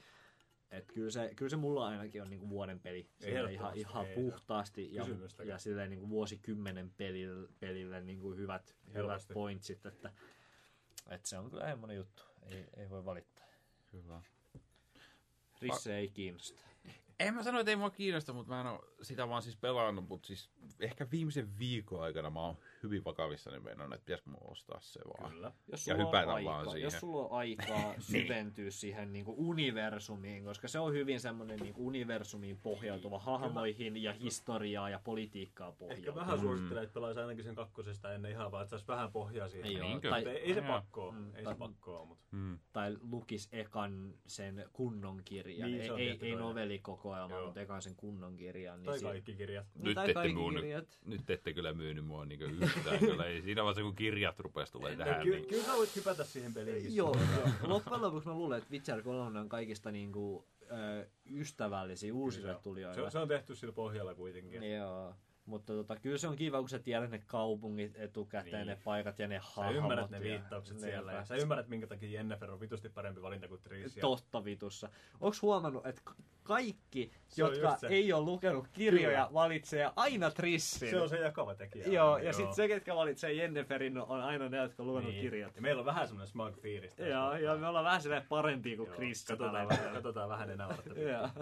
[0.72, 3.10] Et kyllä, se, kyllä se mulla ainakin on niin kuin vuoden peli.
[3.52, 5.06] Ihan, ihan ei puhtaasti ja,
[5.46, 9.86] ja silleen niin kuin vuosikymmenen pelille, pelille niin kuin hyvät, hyvät pointsit.
[9.86, 10.12] Että,
[11.12, 12.24] että se on kyllä semmoinen juttu.
[12.42, 13.46] Ei, ei voi valittaa.
[13.94, 14.22] Hyvä.
[15.62, 16.62] Risse ei kiinnosta.
[17.20, 20.08] En mä sano, että ei mua kiinnosta, mutta mä en ole sitä vaan siis pelannut,
[20.08, 20.50] mutta siis
[20.80, 25.00] ehkä viimeisen viikon aikana mä oon hyvin vakavissa niin mennä, että pitäisikö mun ostaa se
[25.08, 25.32] vaan.
[25.34, 25.52] Kyllä.
[25.68, 26.82] Jos Ja hypätä aika, vaan siihen.
[26.82, 31.74] jos sulla on aikaa syventyä siihen niin kuin universumiin, koska se on hyvin semmoinen niin
[31.78, 36.16] universumiin pohjautuva hahmoihin ja historiaa ja politiikkaa Ehkä pohjautuva.
[36.16, 39.74] vähän suosittelen, että pelaisi ainakin sen kakkosesta ennen ihan vaan, että saisi vähän pohjaa siihen.
[39.74, 40.10] Joo, Niinkö?
[40.10, 40.68] tai, Mutta ei, ei se Joo.
[40.68, 42.60] pakko Mm, ei tai- se pakko ole, mutta Hmm.
[42.74, 45.72] tai lukis ekan sen kunnon kirjan.
[45.72, 46.38] Niin, ei, ei toinen.
[46.40, 47.46] novellikokoelma, Joo.
[47.46, 48.84] mutta ekan sen kunnon kirjan.
[48.84, 49.68] tai si- kaikki kirjat.
[49.76, 50.62] Niin, tai Nyt ette kaikki myynyt.
[50.62, 51.00] kirjat.
[51.06, 52.46] Nyt ette kyllä myynyt mua niinku
[53.00, 53.42] kyllä ei.
[53.42, 55.24] Siinä vaiheessa, kun kirjat rupesi tulee No, tähän.
[55.24, 55.50] kyllä, Niin...
[55.50, 56.96] kyllä sä voit hypätä siihen peliin.
[56.96, 57.48] Joo, joo.
[57.64, 62.96] loppujen lopuksi mä luulen, että Witcher 3 on kaikista niinku, ö, ystävällisiä uusille tulijoille.
[62.96, 64.60] Se, on- se on tehty sillä pohjalla kuitenkin.
[64.62, 65.14] Niin Joo.
[65.50, 68.68] Mutta tota, kyllä se on kiva, kun sä tiedät ne kaupungit etukäteen, Niin.
[68.68, 69.76] ne paikat ja ne Sä hahmot.
[69.76, 70.92] ymmärrät ne ja- viittaukset Niinpä.
[70.92, 71.12] siellä.
[71.14, 74.00] Ja sä ymmärrät, minkä takia Jennifer on vitusti parempi valinta kuin Trish.
[74.00, 74.90] Totta vitussa.
[75.22, 79.34] Onks huomannut, että ka- kaikki, Se jotka ei ole lukenut kirjoja, Kyllä.
[79.34, 80.90] valitsee aina Trissin.
[80.90, 81.88] Se on se jakava tekijä.
[81.88, 85.22] Joo, ja sitten se, ketkä valitsee Jenniferin, on aina ne, jotka on lukenut niin.
[85.22, 85.56] kirjat.
[85.56, 86.98] Ja meillä on vähän semmoinen smug fiilis.
[87.00, 89.26] Joo, ja me ollaan vähän silleen parempia kuin Chris.
[89.26, 90.70] Katsotaan, katsotaan vähän enää.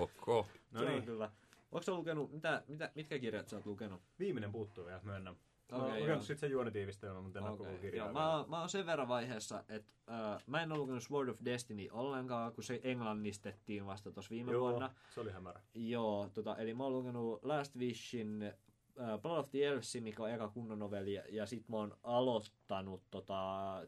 [0.00, 0.26] Ok.
[0.26, 1.30] No Se on niin, kyllä.
[1.72, 4.02] Onko lukenut, mitä, mitä, mitkä kirjat sä oot lukenut?
[4.18, 5.36] viimeinen puuttuu vielä, myönnän.
[5.72, 6.20] Mä oon lukenut joo.
[6.20, 8.12] sit sen juonitiivistelmän, mutta en koko kirjaa.
[8.12, 11.88] Mä, mä oon sen verran vaiheessa, että äh, mä en ole lukenut Sword of Destiny
[11.92, 14.94] ollenkaan, kun se englannistettiin vasta tuossa viime Joo, vuonna.
[15.14, 15.60] se oli hämärä.
[15.74, 20.30] Joo, tota, eli mä oon lukenut Last Wishin, äh, Blood of the Elves, mikä on
[20.30, 23.36] eka kunnon novelli, ja, ja sit mä oon aloittanut tota,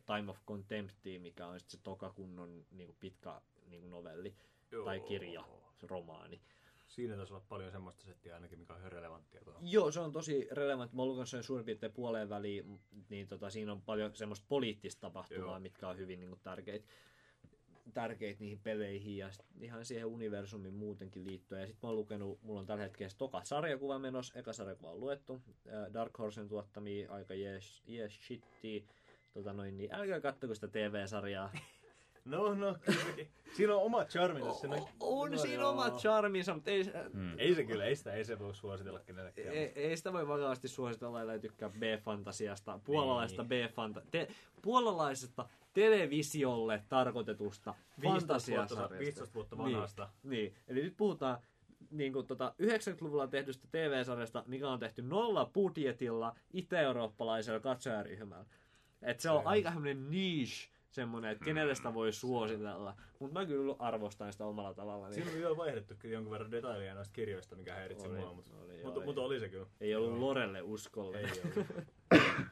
[0.06, 4.34] Time of Contemptia, mikä on sit se toka kunnon niinku, pitkä niinku, novelli,
[4.70, 4.84] Joo.
[4.84, 5.44] tai kirja,
[5.82, 6.40] romaani.
[6.96, 9.70] Siinä taisi olla paljon semmoista settiä ainakin, mikä on ihan relevanttia tuohon.
[9.70, 10.96] Joo, se on tosi relevantti.
[10.96, 15.46] Mä lukenut sen suurin piirtein puoleen väliin, niin tota, siinä on paljon semmoista poliittista tapahtumaa,
[15.46, 15.60] Joo.
[15.60, 16.86] mitkä on hyvin niin tärkeitä
[17.94, 19.30] tärkeit niihin peleihin ja
[19.60, 21.60] ihan siihen universumiin muutenkin liittyen.
[21.60, 25.00] Ja sitten mä oon lukenut, mulla on tällä hetkellä toka sarjakuva menossa, eka sarjakuva on
[25.00, 25.42] luettu,
[25.92, 28.82] Dark Horsen tuottamia aika jees, jees shittiä.
[29.34, 31.52] Tota noin, niin älkää kattoko sitä TV-sarjaa.
[32.30, 33.26] No, no, kyllä.
[33.56, 34.52] Siinä on oma charminsa.
[34.52, 35.70] Siinä on, On no, siinä joo.
[35.70, 37.38] omat charminsa, mutta ei, Hmm.
[37.38, 39.48] Ei se kyllä, ei sitä, ei se voi suositella kenellekään.
[39.54, 43.48] Ei, ei sitä voi vakavasti suositella, ellei tykkää B-fantasiasta, puolalaista Niin.
[43.70, 44.28] B-fanta, te,
[44.62, 48.98] puolalaisesta televisiolle tarkoitetusta 15 vuotta, fantasiasarjasta.
[48.98, 49.64] 15 vuotta Niin.
[49.64, 50.08] vanhasta.
[50.22, 51.38] Niin, eli nyt puhutaan
[51.90, 58.44] niin kuin tota 90-luvulla tehdystä TV-sarjasta, mikä on tehty nolla budjetilla itä-eurooppalaisella katsojaryhmällä.
[59.02, 62.96] Et se on aika semmoinen niche, semmoinen, että kenelle sitä voi suositella.
[63.18, 65.12] Mutta mä kyllä arvostan sitä omalla tavalla.
[65.12, 68.50] Siinä oli vielä vaihdettu kyllä jonkun verran detailia noista kirjoista, mikä häiritsi Oli, mua, mutta,
[68.56, 69.66] oli, mutta, joo, mutta oli se kyllä.
[69.80, 70.20] Ei ollut Joo.
[70.20, 71.18] Lorelle uskolle.
[71.18, 71.66] Ei ollut.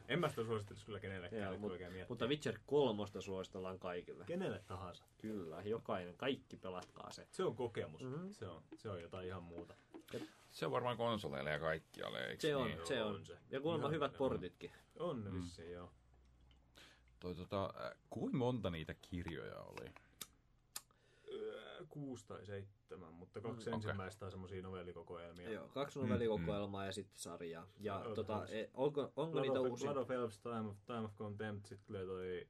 [0.07, 1.71] En mä sitä suosittelisi kyllä kenellekään, Joo, mut,
[2.09, 4.25] mutta Witcher 3 suositellaan kaikille.
[4.25, 5.05] Kenelle tahansa.
[5.17, 7.27] Kyllä, jokainen, kaikki pelatkaa se.
[7.31, 8.03] Se on kokemus.
[8.03, 8.13] Mhm.
[8.13, 8.31] Mm-hmm.
[8.31, 9.75] Se, on, se on jotain ihan muuta.
[10.51, 12.87] Se on varmaan konsoleille ja kaikkialle, eikö Se on, niin?
[12.87, 13.15] se on.
[13.15, 13.37] on se.
[13.51, 14.17] Ja kuulemma hyvät on.
[14.17, 14.71] portitkin.
[14.99, 15.37] On mm.
[15.37, 15.91] vissiin, joo.
[17.25, 19.91] Toi, tota, äh, kuinka monta niitä kirjoja oli?
[21.33, 23.73] Öö, Kuusi tai seitsemän, mutta kaksi Mm, mm, okei.
[23.73, 25.49] ensimmäistä on semmosia novellikokoelmia.
[25.49, 27.67] Joo, kaksi novellikokoelmaa ja sitten sarjaa.
[27.79, 29.91] Ja Joo, tota, e, onko, onko niitä of, uusia?
[29.91, 32.47] Blood of Elves, Time of, Time of Contempt, sitten tulee toi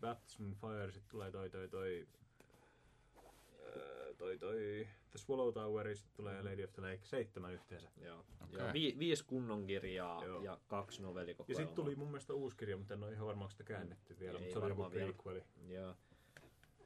[0.00, 2.06] Baptism Fire, sitten tulee toi toi toi
[3.62, 6.48] öö, toi toi The Swallow Tower, sitten tulee Mm.
[6.48, 7.88] Lady of the Lake, seitsemän yhteensä.
[8.04, 8.18] Joo.
[8.44, 8.58] Okei.
[8.58, 10.42] Joo, vi, viisi kunnon kirjaa Joo.
[10.42, 11.58] ja kaksi Ja novellikokoelmaa.
[11.66, 14.38] sitten tuli mun mielestä uusi kirja, mutta en ole ihan varma, onko sitä käännetty vielä,
[14.38, 15.42] Ei mutta se oli joku varmaan prequeli.
[15.68, 15.94] Joo.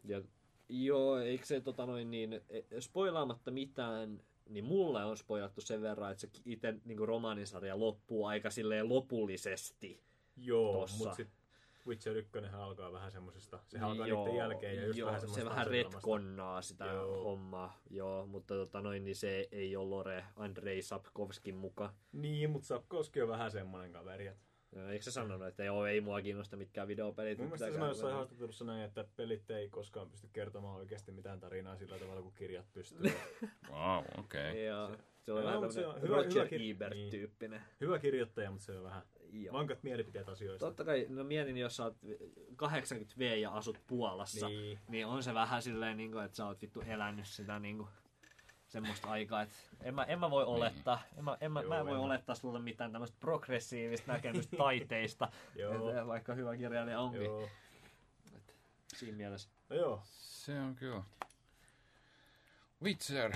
[0.04, 0.22] Ja,
[0.68, 6.10] joo, eikö se tota noin niin, e- spoilaamatta mitään, niin mulle on spoilattu sen verran,
[6.12, 10.02] että se itse niin romaanisarja loppuu aika silleen lopullisesti.
[10.36, 11.37] Joo, mutta sitten
[11.88, 15.44] Witcher 1 alkaa vähän semmosesta, se alkaa Joo, niiden jälkeen ja just joo, vähän se
[15.44, 17.24] vähän retkonnaa sitä Joo.
[17.24, 21.92] hommaa, joo, mutta tota noin, niin se ei ole Lore Andrei Sapkovskin muka.
[22.12, 24.26] Niin, mutta Sapkowski on vähän semmonen kaveri.
[24.26, 24.48] että-
[24.90, 27.38] Eikö se sanonut, että joo, ei mua kiinnosta mitkään videopelit.
[27.38, 31.76] Mun mielestä se jossain haastattelussa näin, että pelit ei koskaan pysty kertomaan oikeasti mitään tarinaa
[31.76, 33.12] sillä tavalla kuin kirjat pystyy.
[33.72, 34.50] Wow, okei.
[34.50, 34.58] Okay.
[34.60, 37.60] Joo, se on Joo, vähän se on hyvä- Roger hyvä kir- Ebert-tyyppinen.
[37.80, 39.52] Hyvä kirjoittaja, mutta se on vähän Joo.
[39.58, 40.66] vankat mielipiteet asioista.
[40.66, 41.96] Totta kai, no mietin, jos sä oot
[42.56, 44.78] 80 V ja asut Puolassa, niin, Niin.
[44.88, 47.88] niin on se vähän silleen, niin kuin, että sä oot vittu elänyt sitä niin kuin,
[48.68, 51.78] semmoista aikaa, että en mä, en mä voi olettaa, en mä, en mä, Joo, mä
[51.78, 55.88] en voi en olettaa sulle mitään tämmöistä progressiivista näkemystä taiteista, Joo.
[55.88, 57.24] että vaikka hyvä kirjailija onkin.
[57.24, 57.48] Joo.
[58.96, 59.48] Siinä mielessä.
[59.68, 60.02] No joo.
[60.04, 61.02] Se on kyllä.
[62.82, 63.32] Witcher.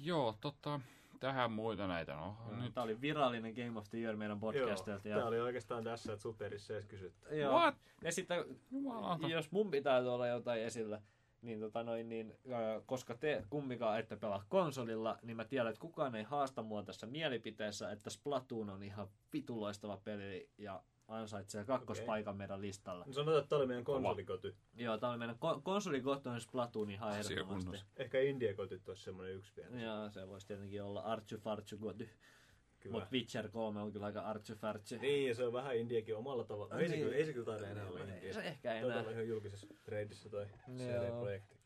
[0.00, 0.80] Joo, tota,
[1.20, 2.14] tähän muita näitä.
[2.14, 2.74] No, nyt.
[2.74, 4.52] Tämä oli virallinen Game of the Year meidän joo.
[4.52, 5.08] podcastilta.
[5.08, 7.36] Tää oli oikeastaan tässä, että superissa edes kysytty.
[7.36, 7.52] Joo.
[7.52, 7.74] What?
[8.02, 9.28] Ja sitten, Jumalauta.
[9.28, 11.02] jos mun pitää tuolla jotain esillä,
[11.42, 15.80] niin, tota noin, niin äh, koska te kummikaan ette pelaa konsolilla, niin mä tiedän, että
[15.80, 22.32] kukaan ei haasta mua tässä mielipiteessä, että Splatoon on ihan vituloistava peli ja ansaitsee kakkospaikan
[22.32, 22.38] okay.
[22.38, 23.04] meidän listalla.
[23.06, 24.56] No sanotaan, että tää oli meidän konsolikoty.
[24.74, 27.64] Joo, tää oli meidän ko- konsolikohtainen Splatoon ihan Asia ehdottomasti.
[27.64, 27.86] kunnossa.
[27.96, 29.82] Ehkä Indie-kotyt olisi semmonen yksi pieni.
[29.84, 31.76] Joo, se voisi tietenkin olla Archu Farchu.
[31.78, 32.92] Kyllä.
[32.92, 34.94] Mutta Witcher 3 on kyllä aika Archu Farchu.
[35.00, 36.78] Niin, se on vähän Indiekin omalla tavalla.
[36.78, 37.04] Ei, se, Niin.
[37.04, 38.32] kyllä, ei se kyllä taida enää olla Ei Indie.
[38.32, 39.00] se ehkä Taitaa enää.
[39.00, 40.46] olla ihan julkisessa treidissä toi.
[40.76, 41.56] CD-projekti.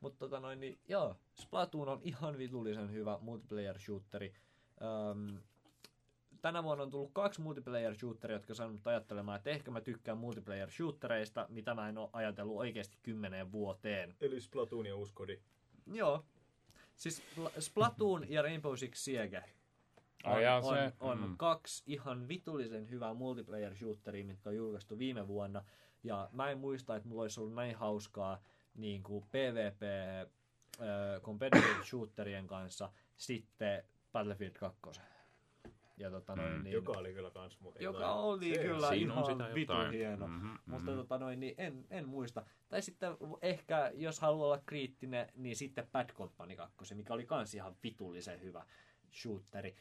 [0.00, 4.34] Mutta tota noin, niin, joo, Splatoon on ihan vitullisen hyvä multiplayer shooteri.
[5.10, 5.38] Öm,
[6.42, 10.18] tänä vuonna on tullut kaksi multiplayer shooteria, jotka on saanut ajattelemaan, että ehkä mä tykkään
[10.18, 14.16] multiplayer shootereista, mitä mä en ole ajatellut oikeasti kymmeneen vuoteen.
[14.20, 15.38] Eli Splatoon ja uusi kodi.
[15.92, 16.24] Joo.
[16.96, 19.42] Siis Spl- Splatoon ja Rainbow Six Siege
[20.24, 20.92] on, Ai on, se.
[21.00, 21.36] on Mm.
[21.36, 25.64] kaksi ihan vitullisen hyvää multiplayer shooteria, mitkä on julkaistu viime vuonna.
[26.04, 28.42] Ja mä en muista, että mulla olisi ollut näin hauskaa
[28.74, 35.00] niin kuin PvP äh, competitive shooterien kanssa sitten Battlefield 2.
[35.98, 36.62] Ja tota noin, Mm.
[36.64, 38.16] niin, Joka oli kyllä kans muuten joka jotain.
[38.18, 39.92] oli Se- kyllä Siinä on ihan sitä vitun jotain.
[39.94, 40.26] hieno.
[40.28, 40.98] Mhm, Mutta mhm.
[41.00, 42.46] tota noin, niin en, en muista.
[42.68, 47.54] Tai sitten ehkä, jos haluaa olla kriittinen, niin sitten Bad Company 2, mikä oli kans
[47.54, 48.64] ihan vitullisen hyvä
[49.12, 49.76] shooteri.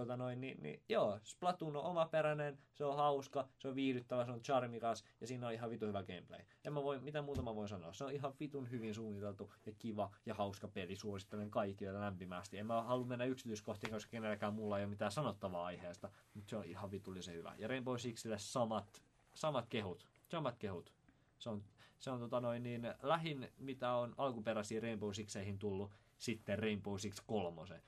[0.00, 4.30] Tota noin, niin, niin, joo, Splatoon on omaperäinen, se on hauska, se on viihdyttävä, se
[4.30, 6.40] on charmikas ja siinä on ihan vitun hyvä gameplay.
[6.64, 7.92] En mä voi, mitä muuta mä voin sanoa.
[7.92, 10.96] Se on ihan vitun hyvin suunniteltu ja kiva ja hauska peli.
[10.96, 12.58] Suosittelen kaikille lämpimästi.
[12.58, 16.56] En mä halua mennä yksityiskohtiin, koska kenelläkään mulla ei ole mitään sanottavaa aiheesta, mutta se
[16.56, 17.54] on ihan vitullisen hyvä.
[17.58, 19.02] Ja Rainbow Sixille samat,
[19.34, 20.06] samat kehut.
[20.28, 20.92] Samat kehut.
[21.38, 21.64] Se on,
[21.98, 27.16] se on tota noin niin, lähin, mitä on alkuperäisiin Rainbow Sixeihin tullut, sitten Rainbow Six
[27.26, 27.82] kolmosen.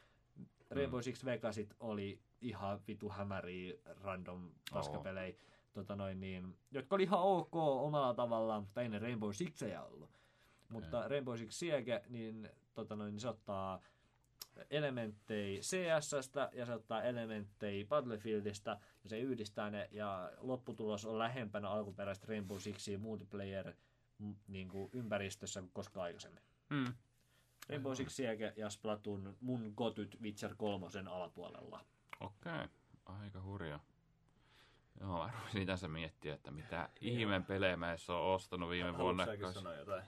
[0.74, 5.36] Rainbow Six Vegasit oli ihan vitu hämäriä random paskapelejä,
[5.72, 10.10] tota noin niin, jotka oli ihan ok omalla tavallaan, mutta ei ne Rainbow Sixejä ollut.
[10.68, 13.80] Mutta Rainbow Six Siege, niin, tota noin, se ottaa
[14.70, 21.68] elementtejä CSstä ja se ottaa elementtejä Battlefieldistä ja se yhdistää ne ja lopputulos on lähempänä
[21.68, 23.72] alkuperäistä Rainbow Sixia multiplayer
[24.48, 26.42] niin kuin ympäristössä kuin koskaan aikaisemmin.
[26.70, 26.94] Mm.
[27.68, 31.84] Rainbow Six Siege ja Splatoon mun kotyt Witcher 3 alapuolella.
[32.20, 32.68] Okei, okay.
[33.04, 33.80] aika hurja.
[35.00, 39.24] Joo, mä rupesin tässä miettiä, että mitä ihmeen pelejä mä edes oon ostanut viime vuonna.
[39.24, 40.02] Haluatko säkin Kas- sanoa jotain?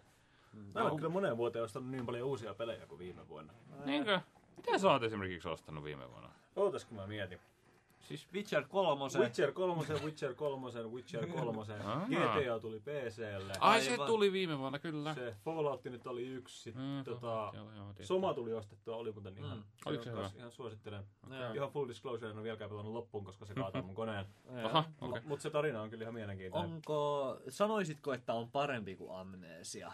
[0.74, 3.52] Mä en kyllä moneen vuoteen ostanut niin paljon uusia pelejä kuin viime vuonna.
[3.84, 4.20] Niinkö?
[4.56, 6.30] Mitä sä oot esimerkiksi ostanut viime vuonna?
[6.56, 7.40] Ootas kun mä mietin.
[8.08, 9.04] Siis Witcher 3.
[9.18, 11.62] Witcher 3, Witcher 3, Witcher 3.
[11.84, 12.06] Aa.
[12.08, 13.52] GTA tuli PClle.
[13.60, 15.14] Ai se tuli viime vuonna, kyllä.
[15.14, 16.62] Se Fallout nyt oli yksi.
[16.62, 17.92] Sit, Mm, tota, joo, joo.
[18.02, 19.64] Soma tuli ostettua, oli muuten ihan, Mm.
[19.86, 20.30] Oliko se hyvä?
[20.36, 21.04] ihan suosittelen.
[21.30, 21.52] Joo.
[21.52, 24.26] Ihan full disclosure, en ole vieläkään pelannut loppuun, koska se kaataa mun koneen.
[24.64, 25.22] Aha, Mut, okei.
[25.24, 26.72] mut se tarina on kyllä ihan mielenkiintoinen.
[26.72, 29.92] Onko, sanoisitko, että on parempi kuin Amnesia?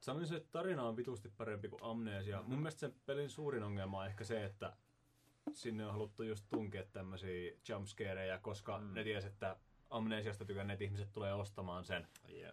[0.00, 2.42] Sanoisin, että tarina on vitusti parempi kuin Amnesia.
[2.46, 4.72] Mun mielestä sen pelin suurin ongelma on ehkä se, että
[5.54, 8.94] sinne on haluttu just tunkea tämmöisiä jumpscareja, koska Mm.
[8.94, 9.56] ne ties, että
[9.90, 12.06] Amnesiasta tykänneet ihmiset tulee ostamaan sen.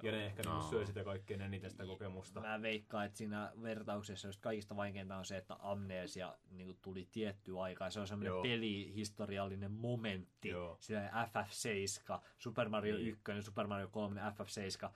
[0.03, 0.61] Ja ne ehkä No.
[0.61, 2.41] syö sitä kaikkein eniten sitä kokemusta.
[2.41, 7.59] Mä veikkaan, että siinä vertauksessa just kaikista vaikeinta on se, että Amnesia niin tuli tietty
[7.59, 7.89] aikaa.
[7.89, 8.41] Se on semmoinen Joo.
[8.43, 10.49] pelihistoriallinen momentti.
[10.49, 10.77] Joo.
[10.79, 13.07] Sillä FF7, Super Mario Niin.
[13.07, 14.89] 1, Super Mario 3, FF7,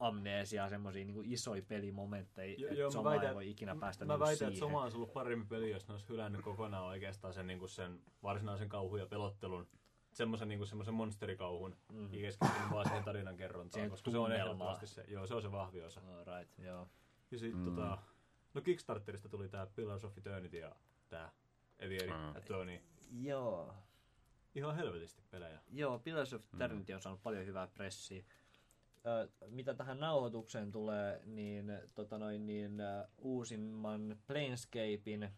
[0.00, 4.04] Amnesia, semmoisia niin isoja pelimomentteja, Jo- että joo, mä Soma ei väitän- voi ikinä päästä
[4.04, 4.52] Mä niinku väitän, siihen.
[4.52, 8.00] että Soma olisi ollut parempi peli, jos ne olisi hylännyt kokonaan oikeastaan sen, niin sen
[8.22, 9.66] varsinaisen kauhun ja pelottelun.
[10.12, 12.12] Semmoisen niin semmoisen monsterikauhun mm.
[12.12, 15.42] ja keskittynyt vaan siihen tarinan kerrontaan, Siihen koska se on ehdottomasti se, joo, se on
[15.42, 16.00] se vahvi osa.
[16.00, 16.88] Alright, joo.
[17.30, 17.64] Ja sit, mm.
[17.64, 17.98] tota,
[18.54, 20.76] no Kickstarterista tuli tää Pillars of Eternity ja
[21.08, 21.32] tää
[21.86, 22.36] Aviary Mm.
[22.36, 22.78] Attorney.
[23.20, 23.74] Joo.
[24.54, 25.60] Ihan helvetisti pelejä.
[25.72, 28.24] Joo, Pillars of Eternity on saanut paljon hyvää pressiä.
[29.06, 35.30] Ö, mitä tähän nauhoitukseen tulee, niin, tota noin, niin ö, uusimman Planescapein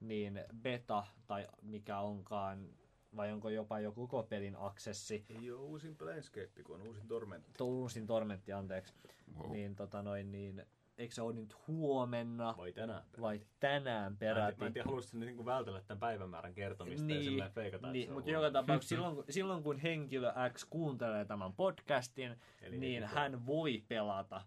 [0.00, 2.68] niin beta, tai mikä onkaan,
[3.16, 7.46] vai onko jopa jo koko pelin aksessi, Ei oo uusin Planescape, kun on uusin Torment.
[7.58, 8.94] tuo uusin Tormentti, anteeksi,
[9.38, 9.52] Wow.
[9.52, 10.66] niin, tota noin, niin
[11.02, 13.02] eikö se ole nyt huomenna Vai tänään?
[13.20, 14.60] vai tänään Mä en, peräti?
[14.60, 18.14] mä en tiedä, haluaisitko ne niinku vältellä tämän päivämäärän kertomista ja silleen feikata, niin on
[18.14, 23.14] mutta joka tapauksessa silloin, kun- silloin kun henkilö X kuuntelee tämän podcastin, Eli niin heti
[23.14, 24.40] hän voi pelata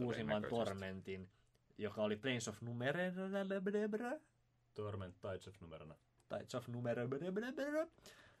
[0.00, 0.42] uusimman.
[0.50, 1.28] Tormentin,
[1.78, 3.12] joka oli Planes of Numere,
[4.74, 5.94] Torment Tides of numerona.
[6.28, 7.08] Tides of Numere,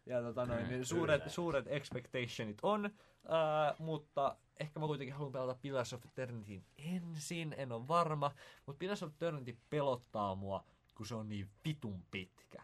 [0.06, 2.90] ja tota noin, niin suuret, suuret expectationit on,
[3.28, 8.34] ää, mutta ehkä mä kuitenkin haluan pelata Pillars of Eternityn ensin, en ole varma,
[8.66, 12.62] mutta Pillars of Eternity pelottaa mua, kun se on niin vitun pitkä.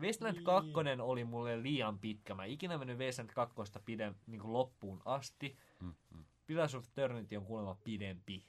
[0.00, 0.44] Wasteland Niin.
[0.44, 0.70] 2
[1.00, 2.34] oli mulle liian pitkä.
[2.34, 5.56] Mä en ikinä mennyt Wasteland 2 pidem, niin kuin loppuun asti.
[5.80, 6.24] Mm, mm.
[6.46, 8.44] Pillars of Eternity on kuulemma pidempi.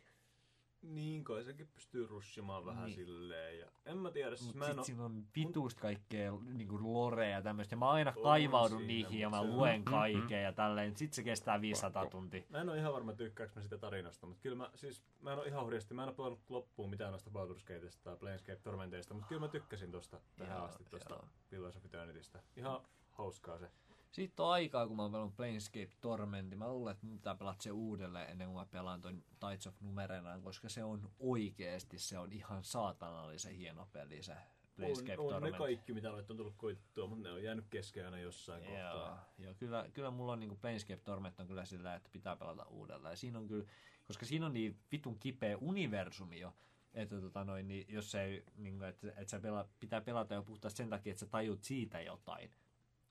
[0.93, 2.95] Niin kai sekin pystyy rushimaan vähän Niin.
[2.95, 3.59] silleen.
[3.59, 6.93] Ja en mä tiedä, siis Mutta mä en sit oo, siinä on vituusta kaikkea niin
[6.93, 7.73] lorea ja tämmöistä.
[7.73, 10.53] Ja mä aina On kaivaudun siinä, niihin ja mut mä se- luen Mm, kaiken ja
[10.53, 10.97] tälleen.
[10.97, 12.17] Sit se kestää 500 Pakko.
[12.17, 12.43] tuntia.
[12.49, 15.39] mä en oo ihan varma tykkääks mä sitä tarinasta, mutta kyllä mä, siis, mä en
[15.39, 19.13] oo ihan hurjasti, mä en oo pelannut loppuun mitään noista Baldur's Gateista tai Planescape Tormenteista,
[19.13, 21.27] mutta kyllä mä tykkäsin tosta tähän Joo, asti tosta joo.
[21.49, 22.43] Pillars of Eternitystä.
[22.55, 22.81] Ihan
[23.11, 23.71] hauskaa se.
[24.17, 26.59] Sitten on aikaa, kun mä oon pelannut Planescape Tormentin.
[26.59, 29.81] Mä luulen, että mun pitää pelata se uudelleen ennen kuin mä pelaan ton Tides of
[29.81, 34.33] Numerenaan, koska se on oikeesti, se on ihan saatanallisen hieno peli se
[34.75, 38.05] Planescape on, on ne kaikki, mitä noita on tullut koittua, mutta ne on jäänyt kesken
[38.05, 39.33] aina jossain Joo, kohtaa.
[39.37, 43.11] joo kyllä, kyllä mulla on niinku Planescape Torment on kyllä sillä, että pitää pelata uudelleen.
[43.11, 43.65] Ja siinä on kyllä,
[44.07, 46.53] koska siinä on niin vitun kipeä universumi jo,
[46.93, 50.43] että tota noin, niin jos ei, niin kuin, että, että sä pela, pitää pelata jo
[50.43, 52.51] puhtaasti sen takia, että sä tajut siitä jotain,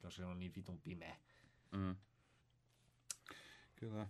[0.02, 1.16] koska se on niin vitun pimeä.
[1.72, 1.96] Mm.
[3.76, 4.06] Kyllä.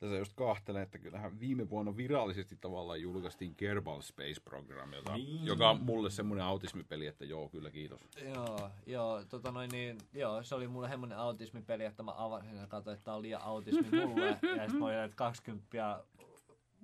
[0.00, 5.46] Tässä just kahtelen, että kyllähän viime vuonna virallisesti tavallaan julkaistiin Kerbal Space Program, jota, Niin.
[5.46, 8.00] joka on mulle semmoinen autismipeli, että joo, kyllä kiitos.
[8.34, 12.66] Joo, joo, tota noin, niin, joo, se oli mulle semmoinen autismipeli, että mä avasin ja
[12.66, 14.26] katsoin, että tää on liian autismi mulle.
[14.56, 16.04] ja sitten mä olin, että 20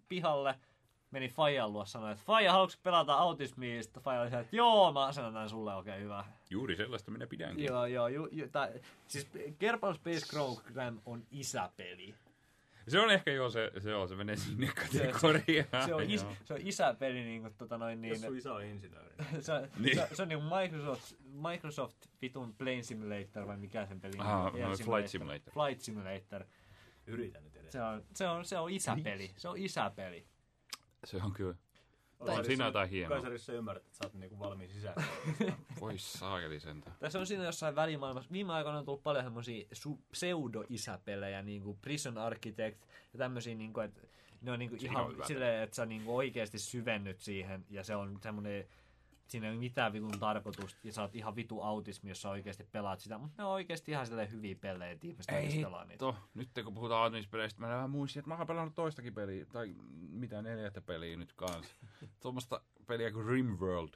[0.09, 0.55] pihalle.
[1.11, 3.83] Meni Fajan luo sanoin, että Faija, haluatko pelata autismia?
[3.83, 6.25] Sitten Faija oli se, että joo, mä sanon näin sulle, okei, okay, hyvä.
[6.51, 7.65] Juuri sellaista minä pidänkin.
[7.65, 8.69] Joo, joo, ju, ju, tai,
[9.09, 9.27] siis
[9.59, 12.15] Kerbal Space Program on isäpeli.
[12.89, 15.87] Se on ehkä joo, se, se, on, se menee sinne kategoriaan.
[15.87, 16.37] Se on, is, Joo.
[16.45, 19.15] se on isäpeli, niin kuin, tota noin, niin, Jos sun isä on insinööri.
[19.41, 19.97] se, on- Niin.
[19.97, 21.13] se, se, on niin kuin Microsoft,
[21.51, 25.53] Microsoft vitun Plane Simulator, vai mikä sen pelin Ah, no, Air Flight Simulator.
[25.55, 26.45] Flight Simulator.
[27.07, 27.73] Yritä nyt edes.
[27.73, 29.31] Se on, se on, se on isäpeli.
[29.37, 30.27] Se on isäpeli.
[31.05, 31.55] Se on kyllä.
[32.19, 33.17] Kaisarissa- siinä jotain hienoa.
[33.17, 35.05] Kaisarissa ymmärrät, että sä oot niinku valmiin sisään.
[35.81, 36.97] Voi saakeli sentään.
[37.01, 38.33] Tässä on siinä jossain välimaailmassa.
[38.33, 42.81] Viime aikoina on tullut paljon semmosia su- pseudo-isäpelejä, niin kuin Prison Architect
[43.13, 44.01] ja tämmöisiä, niin kuin, että
[44.43, 47.85] ne on, niin kuin ihan on silleen, että sä niin kuin oikeasti syvennyt siihen ja
[47.85, 48.67] se on semmoinen
[49.29, 52.65] siinä ei ole mitään vitun tarkoitusta ja sä oot ihan vitu autismi, jos sä oikeasti
[52.73, 55.93] pelaat sitä, mutta ne on oikeasti ihan silleen hyviä pelejä, että ihmiset Ei pelaa niitä.
[56.07, 56.17] hitto.
[56.35, 59.75] Nyt kun puhutaan autismipeleistä, mä vähän muistin, että mä oon pelannut toistakin peliä, tai
[60.11, 61.75] mitä neljättä peliä nyt kanssa.
[62.23, 63.95] Tuommoista peliä kuin Rimworld.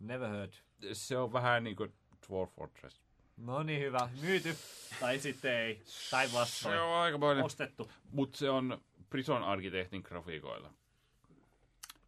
[0.00, 0.52] Never heard.
[0.92, 1.92] Se on vähän niin kuin
[2.28, 3.00] Dwarf Fortress.
[3.36, 4.08] No niin, hyvä.
[4.22, 4.56] Myyty.
[5.00, 5.82] Tai sitten ei.
[6.10, 6.80] Tai Se vastoin.
[6.80, 7.90] on aikamoinen, Ostettu.
[8.10, 8.80] mutta se on
[9.10, 10.72] Prison Architectin grafiikoilla.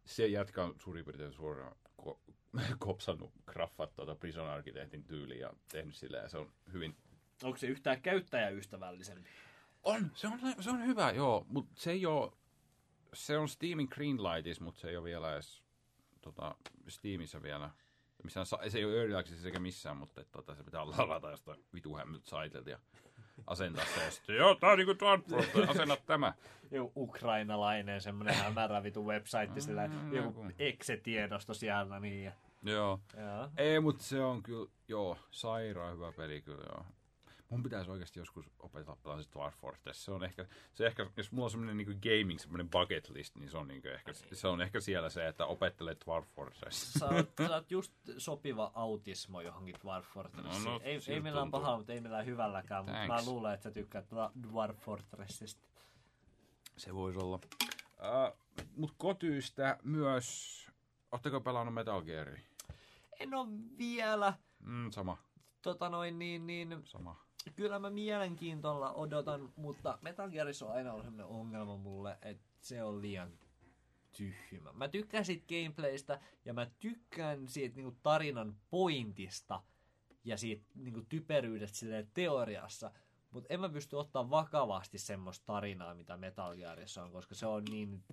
[0.05, 0.23] Se
[0.63, 1.75] on suurin piirtein suoraan
[2.79, 6.95] kopsannut graffat tuota Prison Architectin tyyliin ja tehnyt silleen, ja se on hyvin...
[7.43, 9.29] Onko se yhtään käyttäjäystävällisempi?
[9.83, 12.31] On, se on, se on hyvä, joo, mutta se ei ole...
[13.13, 15.63] Se on Steamin Greenlightis, mutta se ei ole vielä edes
[16.21, 16.55] tota,
[16.87, 17.69] Steamissa vielä.
[18.23, 21.65] Missään, se ei ole Early Access sekä missään, mutta että, tota, se pitää ladata jostain
[21.73, 22.79] vitu saitelta ja
[23.47, 24.03] asentaa se.
[24.03, 26.33] Ja sitten, joo, tää on niinku Dwarf Fortress, asenna tämä.
[26.71, 31.99] Joku ukrainalainen semmoinen hämärä vitu website, sillä Mm, joku exe-tiedosto siellä.
[31.99, 32.31] Niin, ja,
[32.63, 32.99] Joo.
[33.17, 33.49] joo.
[33.57, 36.85] Ei, mutta se on kyllä, joo, sairaan hyvä peli kyllä, joo.
[37.49, 40.05] Mun pitäisi oikeasti joskus opetella pelaa Dwarf Fortress.
[40.05, 43.49] Se on ehkä, se ehkä jos mulla on semmoinen niinku gaming, semmoinen bucket list, niin
[43.49, 46.93] se on, niinku ehkä, se on ehkä siellä se, että opettelee Dwarf Fortress.
[46.93, 50.63] Sä oot, sä oot just sopiva autismo johonkin Dwarf Fortressiin.
[50.63, 52.85] No, no, ei, ei millään pahalla, mutta ei millään hyvälläkään.
[52.85, 53.27] Mutta mä Thanks.
[53.27, 55.69] luulen, että sä tykkäät Dwa- Dwarf Fortressista.
[56.77, 57.39] Se voisi olla.
[57.99, 58.37] Uh,
[58.75, 60.67] Mutta kotyistä myös,
[61.11, 62.39] ootteko pelannut Metal Gearia?
[63.19, 63.47] En oo
[63.77, 65.17] vielä, Mm, sama,
[65.61, 67.25] tota noin, niin, niin, sama.
[67.55, 72.83] Kyllä mä mielenkiintoilla odotan, mutta Metal Gearissa on aina ollut sellainen ongelma mulle, että se
[72.83, 73.39] on liian
[74.17, 74.73] tyhmä.
[74.73, 79.61] Mä tykkään siitä gameplaystä ja mä tykkään siitä niinku tarinan pointista
[80.23, 82.91] ja siitä niinku typeryydestä silleen teoriassa,
[83.31, 87.63] mutta en mä pysty ottaa vakavasti semmoista tarinaa, mitä Metal Gearissa on, koska se on
[87.65, 88.03] niin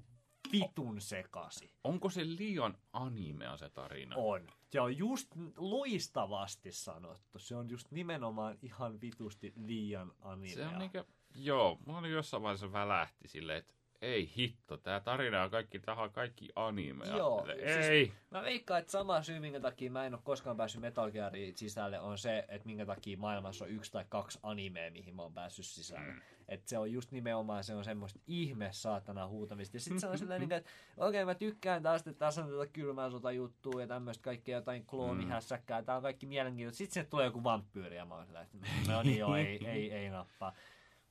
[0.52, 1.70] vitun sekasi.
[1.84, 4.16] Onko se liian animea se tarina?
[4.16, 4.46] On.
[4.70, 7.38] Se on just loistavasti sanottu.
[7.38, 10.54] Se on just nimenomaan ihan vitusti liian animea.
[10.54, 15.42] Se on niinkö, joo, mulla oli jossain vaiheessa välähti silleen, että ei hitto, tää tarina
[15.42, 17.16] on kaikki, tää on kaikki animea.
[17.16, 18.12] Joo, Silleen, siis- ei.
[18.30, 22.00] Mä veikkaan, että sama syy, minkä takia mä en ole koskaan päässyt Metal Gearin sisälle,
[22.00, 25.66] on se, että minkä takia maailmassa on yksi tai kaksi animea, mihin mä oon päässyt
[25.66, 26.12] sisälle.
[26.12, 26.20] Mm.
[26.48, 29.76] Että se on just nimenomaan, se on semmoista ihme saatana huutamista.
[29.76, 32.66] Ja sit se on silleen, niin, että okei, mä tykkään taas, että tässä on tätä
[32.72, 35.82] kylmää sota juttua ja tämmöistä kaikkea jotain kloonihässäkkää.
[35.82, 36.78] Tää on kaikki mielenkiintoista.
[36.78, 39.92] Sitten sinne tulee joku vampyyri ja mä oon silleen, että no niin joo, ei, ei,
[39.92, 40.52] ei nappaa.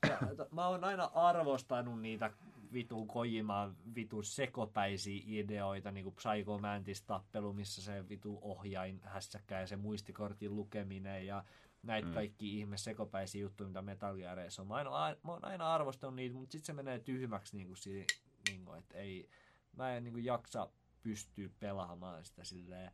[0.09, 0.17] Ja,
[0.51, 2.31] mä oon aina arvostanut niitä
[2.74, 9.68] vitun Kojimaan vitun sekopäisiä ideoita, niinku Psycho Mantis tappelu, missä se vitu ohjain hässäkkä ja
[9.68, 11.43] se muistikortin lukeminen ja
[11.84, 12.13] näitä mm.
[12.13, 14.68] kaikki ihme sekopäisiä juttuja, mitä Metal Geareissa on.
[14.68, 14.89] Mä, aina,
[15.24, 18.05] mä oon aina arvostanut niitä, mutta sitten se menee tyhmäksi, niinku, si,
[18.49, 19.30] niinku, että ei,
[19.74, 20.70] mä en niinku, jaksa
[21.03, 22.91] pystyä pelaamaan sitä silleen,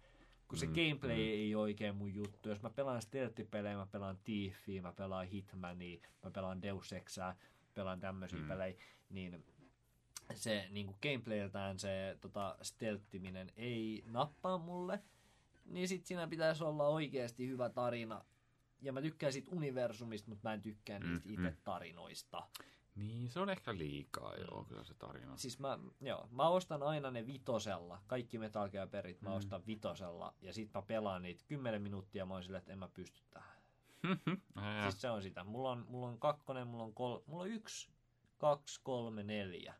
[0.48, 1.22] kun se Mm, gameplay mm.
[1.22, 2.50] ei oikein mun juttu.
[2.50, 7.36] Jos mä pelaan stealth-pelejä, mä pelaan Thiefia, mä pelaan Hitmania, mä pelaan Deus Exää,
[7.74, 8.48] pelaan tämmöisiä mm.
[8.48, 8.76] pelejä,
[9.10, 9.46] niin
[10.36, 15.00] se niin kuin gameplayltään se tota, stelttiminen ei nappaa mulle,
[15.66, 18.26] niin sit siinä pitäisi olla oikeasti hyvä tarina.
[18.82, 21.58] Ja mä tykkään siitä universumista, mutta mä en tykkää niistä Mm, itse mm.
[21.64, 22.48] tarinoista.
[22.96, 25.38] Niin, se on ehkä liikaa, joo, kyllä se tarina.
[25.38, 28.00] Siis mä, joo, mä ostan aina ne vitosella.
[28.08, 30.34] Kaikki Metal Gear perit mä ostan vitosella.
[30.42, 32.26] Ja sit mä pelaan niitä 10 minuuttia.
[32.26, 33.62] Mä oon silleen, että en mä pysty tähän.
[34.56, 35.44] Ää, Siis se on sitä.
[35.44, 37.90] Mulla on, mulla on kakkonen, mulla on, kol, mulla on yksi,
[38.38, 39.74] kaksi, kolme, neljä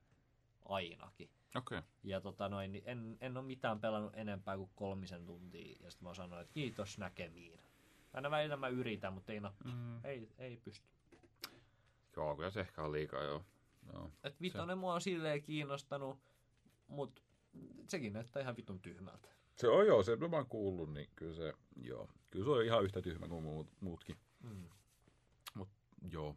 [0.72, 1.30] ainakin.
[1.56, 1.78] Okei.
[1.78, 1.90] Okay.
[2.04, 5.76] Ja tota noin, niin en, en ole mitään pelannut enempää kuin kolmisen tuntia.
[5.80, 7.60] Ja sitten mä sanoin, että kiitos näkemiin.
[8.14, 9.70] Aina välillä mä yritän, mutta ei, nappi.
[9.70, 10.06] Mm.
[10.06, 10.88] ei, ei pysty.
[12.16, 13.46] Joo, kyllä se ehkä on liikaa, joo.
[13.94, 14.12] joo.
[14.24, 16.20] Et vitonen mua on silleen kiinnostanut,
[16.88, 17.22] mutta
[17.88, 19.30] sekin näyttää ihan vitun tyhmältä.
[19.56, 22.10] Se on joo, se mä oon kuullut, niin kyllä se, joo.
[22.30, 24.16] Kyllä se on ihan yhtä tyhmä kuin muut, muutkin.
[24.44, 24.70] Mm.
[25.54, 25.70] Mut
[26.12, 26.36] joo.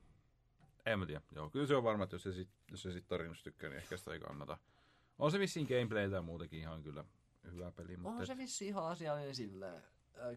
[0.86, 1.20] En mä tiedä.
[1.34, 3.76] Joo, kyllä se on varma, että jos se sit, jos se sit tarinasta tykkää, niin
[3.78, 4.58] ehkä sitä ei kannata.
[5.18, 7.04] On se vissiin gameplayltä ja muutenkin ihan kyllä
[7.52, 8.18] hyvä peli, mutta...
[8.20, 9.82] On se vissi ihan asiallinen silleen.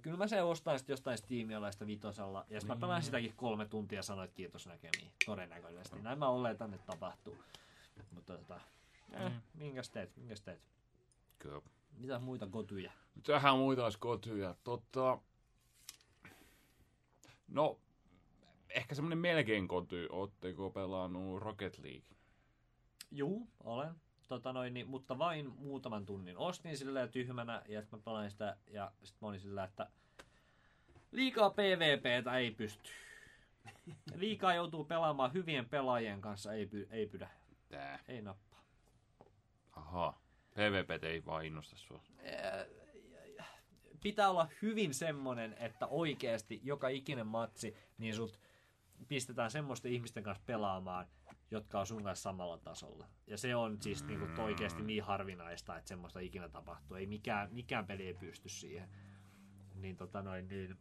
[0.01, 3.99] Kyllä mä se ostan sitten jostain Steamialaista vitosella, ja sitten mä pelaan sitäkin kolme tuntia
[3.99, 5.99] ja sanoin, että kiitos näkemiin, todennäköisesti.
[6.01, 7.37] Näin mä oletan, että tapahtuu.
[8.11, 8.59] Mutta tota,
[9.11, 10.61] eh, minkäs teet, minkäs teet?
[11.39, 11.61] Kyllä.
[11.97, 12.91] Mitä muita kotyjä?
[13.23, 14.55] Tähän muita olisi kotyjä.
[14.63, 15.19] Totta,
[17.47, 17.79] No,
[18.69, 20.07] ehkä semmonen melkein koty.
[20.11, 22.17] Ootteko pelannut Rocket League?
[23.11, 23.95] Juu, olen.
[24.27, 26.37] Tota noin, niin, mutta vain muutaman tunnin.
[26.37, 29.89] Ostin silleen tyhmänä ja sitten mä pelain sitä ja sitten mä olin sillä, että
[31.11, 32.89] liikaa PvPtä ei pysty.
[34.15, 37.29] Liikaa joutuu pelaamaan hyvien pelaajien kanssa, ei, py, ei pydä,
[37.69, 37.99] Tää.
[38.07, 38.63] ei nappaa.
[39.71, 40.19] Aha.
[40.53, 42.01] PvP ei vaan innosta sua.
[44.01, 48.39] Pitää olla hyvin semmonen, että oikeasti joka ikinen matsi, niin sut
[49.07, 51.07] pistetään semmoisten ihmisten kanssa pelaamaan,
[51.51, 53.07] jotka on sun kanssa samalla tasolla.
[53.27, 54.07] Ja se on siis mm.
[54.07, 56.97] niinku oikeasti niin harvinaista, että semmoista ikinä tapahtuu.
[56.97, 58.89] Ei mikään, mikään peli ei pysty siihen.
[59.75, 60.77] Niin tota noin, niin...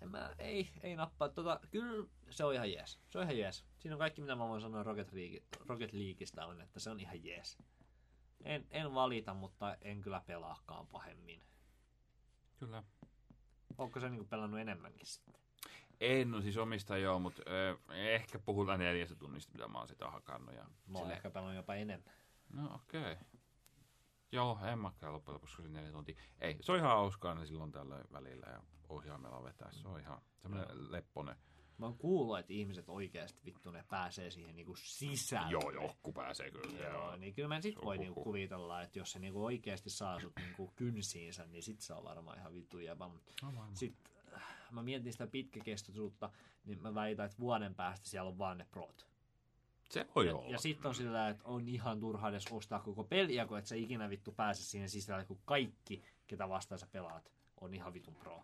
[0.00, 1.28] En mä, ei, ei nappaa.
[1.28, 3.00] Tota, kyllä se on ihan jees.
[3.10, 3.64] Se on ihan jees.
[3.78, 7.00] Siinä on kaikki, mitä mä voin sanoa Rocket, League, Rocket Leagueista on, että se on
[7.00, 7.58] ihan jees.
[8.44, 11.42] En, en valita, mutta en kyllä pelaakaan pahemmin.
[12.58, 12.82] Kyllä.
[13.78, 15.43] Onko se niinku pelannut enemmänkin sitten?
[16.04, 20.10] En, no siis omista joo, mutta ö, ehkä puhutaan neljästä tunnista, mitä mä oon sitä
[20.10, 20.54] hakannut.
[20.54, 22.14] Ja Mä oon sille- ehkä pelannut jopa enemmän.
[22.52, 23.12] No okei.
[23.12, 23.24] Okay.
[24.32, 26.16] Joo, en mäkään loppujen lopuksi se neljä tuntia.
[26.40, 29.72] Ei, se on ihan hauskaa ne silloin tällöin välillä ja ohjaimella vetää.
[29.72, 31.36] Se on ihan semmoinen lepponen.
[31.78, 35.50] Mä oon kuullut, että ihmiset oikeasti vittu ne pääsee siihen niinku sisälle.
[35.50, 36.84] Joo, jokku pääsee kyllä.
[36.88, 40.32] Joo, niin kyllä mä sit voi niinku kuvitella, että jos se niinku oikeasti saa sut
[40.36, 43.10] niinku kynsiinsä, niin sit se on varmaan ihan vittu jäbä.
[43.42, 44.13] No, sit
[44.74, 46.30] mä mietin sitä pitkäkestoisuutta,
[46.64, 49.06] niin mä väitän, että vuoden päästä siellä on vaan ne prot.
[49.90, 50.50] Se voi Ja, olla.
[50.50, 53.74] ja sitten on sillä, että on ihan turha edes ostaa koko peliä, kun et sä
[53.76, 58.42] ikinä vittu pääse siihen sisälle, kun kaikki, ketä vastaan sä pelaat, on ihan vitun pro.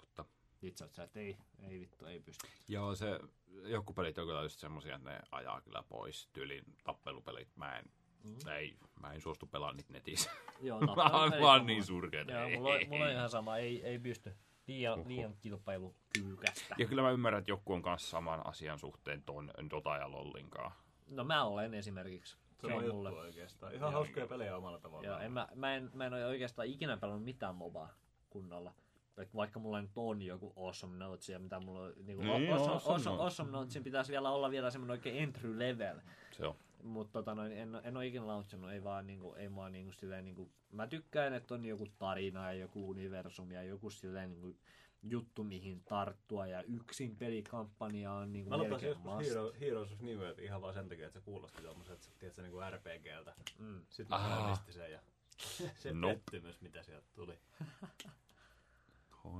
[0.00, 0.24] Totta.
[0.60, 2.46] Sit sä että ei, ei vittu, ei pysty.
[2.68, 3.20] Joo, se,
[3.64, 6.28] joku pelit on kyllä just semmosia, että ne ajaa kyllä pois.
[6.32, 7.56] Tyylin tappelupelit.
[7.56, 7.84] Mä en,
[8.24, 8.48] Mm.
[8.48, 10.30] ei, mä en suostu pelaamaan niitä netissä.
[10.60, 12.32] Joo, mä tappelu- oon vaan niin surkeeta.
[12.32, 14.34] Joo, mulla, mulla on ihan sama, ei, ei pysty.
[14.70, 16.74] Liian, liian kilpailukyykästä.
[16.78, 20.72] Ja kyllä mä ymmärrän, että joku on kanssa saman asian suhteen ton Dota ja Lollinkaan.
[21.08, 22.36] No mä olen esimerkiksi.
[22.60, 23.10] Se on juttu mulle.
[23.10, 23.74] oikeastaan.
[23.74, 25.12] Ihan hauskoja pelejä omalla tavallaan.
[25.12, 27.88] Joo, en mä, mä, en, mä en ole oikeastaan ikinä pelannut mitään mobaa
[28.30, 28.72] kunnolla.
[29.20, 32.52] Vaik- Vaikka mulla nyt on joku Awesome Notes ja mitä mulla on, niin Niin, awesome,
[32.52, 33.60] Awesome awesome, awesome, Notes.
[33.60, 36.00] Notesin pitäisi vielä olla vielä semmoinen oikein entry level.
[36.32, 36.54] Se on.
[36.82, 40.24] Mutta tota noin, en, en ole ikinä launchannut, ei vaan niinku, ei vaan niinku silleen
[40.24, 44.56] niinku, mä tykkään, että on joku tarina ja joku universumi ja joku silleen niinku
[45.02, 49.28] juttu, mihin tarttua ja yksin pelikampanja on niinku Mä lupasin joskus must.
[49.28, 52.42] Hero, Heroes of New Earth ihan vaan sen takia, että se kuulosti tommoset, että tiedätkö,
[52.42, 53.34] niinku RPGltä.
[53.58, 53.80] Mm.
[53.88, 54.64] Sitten mä Ah.
[54.70, 55.00] sen ja
[55.82, 56.14] se Nope.
[56.14, 57.38] pettymys, mitä sieltä tuli.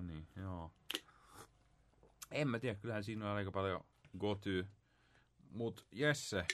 [0.03, 0.71] Niin, joo.
[2.31, 3.85] En mä tiedä, kyllähän siinä on aika paljon
[4.19, 4.67] goty.
[5.51, 6.47] Mut Jesse,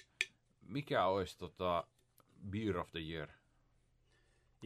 [0.69, 1.87] mikä olisi tota
[2.51, 3.29] Beer of the Year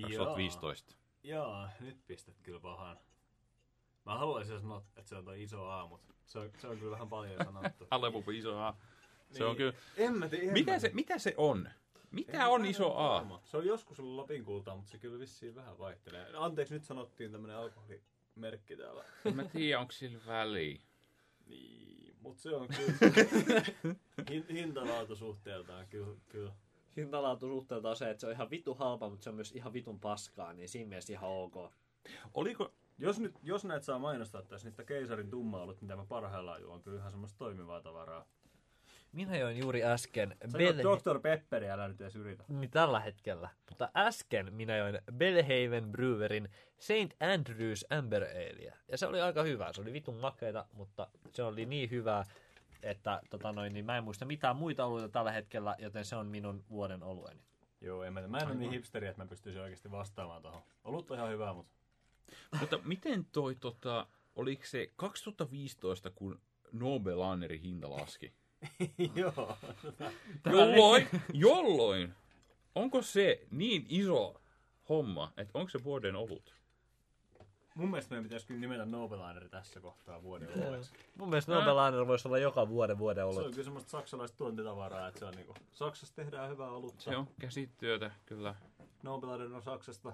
[0.03, 0.95] 2015?
[1.23, 2.99] Joo, nyt pistät kyllä pahan.
[4.07, 6.93] Mä haluaisin sanoa, että se on toi iso A, mutta se on, se on kyllä
[6.93, 7.87] vähän paljon sanottu.
[7.91, 8.77] Aleppo iso A.
[9.31, 9.73] Se on kyllä.
[9.97, 10.53] En mä tiedä.
[10.53, 11.69] Mikä se, mitä se on?
[12.11, 13.41] Mitä on iso A?
[13.45, 16.27] Se on joskus ollut Lapin kultaa, mutta se kyllä vissiin vähän vaihtelee.
[16.37, 19.05] Anteeksi, nyt sanottiin tämmönen alkoholimerkki täällä.
[19.25, 20.81] En mä tiedä, onko sillä väliä.
[21.47, 23.63] Niin, mutta se on kyllä...
[24.31, 26.53] Hin, hintalaatu suhteeltaan kyllä, kyllä.
[26.97, 29.73] Hintalaatu suhteelta on se, että se on ihan vitu halpa, mutta se on myös ihan
[29.73, 31.55] vitun paskaa, niin siinä mielessä ihan ok.
[32.35, 36.75] Oliko, Jos, nyt, jos näitä saa mainostaa tässä, niitä keisarin tumma-olut, mitä mä parhaillaan juon,
[36.75, 38.27] on kyllä ihan semmoista toimivaa tavaraa.
[39.13, 41.21] Minä join juuri äsken Sä Bel- juot Dr.
[41.21, 42.45] Pepperi, älä nyt edes yritä.
[42.49, 43.49] niin tällä hetkellä.
[43.69, 46.49] Mutta äsken minä join Belhaven Brewerin
[46.79, 47.23] St.
[47.35, 48.77] Andrews Amber Alea.
[48.89, 49.73] Ja se oli aika hyvä.
[49.73, 52.25] Se oli vitun makeita, mutta se oli niin hyvää,
[52.83, 56.27] että tota noin, niin mä en muista mitään muita oluita tällä hetkellä, joten se on
[56.27, 57.41] minun vuoden olueni.
[57.81, 60.63] Joo, en mä, mä en ole niin hipsteri, että mä pystyisin oikeasti vastaamaan tuohon.
[60.85, 61.73] Olut on ihan hyvää, mutta
[62.61, 64.07] mutta miten toi tota,
[64.37, 66.41] oliko se 2015, kun
[66.73, 68.33] Nobelanerin hinta laski?
[69.15, 69.57] joo.
[70.53, 72.15] Jolloin, jolloin,
[72.75, 74.41] onko se niin iso
[74.89, 76.55] homma, että onko se vuoden olut?
[77.75, 80.91] Mun mielestä meidän pitäisi kyllä nimetä Nobelineri tässä kohtaa vuoden olueksi.
[81.17, 83.47] Mun mielestä Nobelainer voisi olla joka vuoden vuoden Se olut.
[83.47, 85.55] on kyllä semmoista saksalaista tuontitavaraa, että se on niinku...
[85.73, 87.01] Saksassa tehdään hyvää olutta.
[87.03, 88.55] Se on käsityötä, kyllä.
[89.03, 90.13] Nobelainen on Saksasta.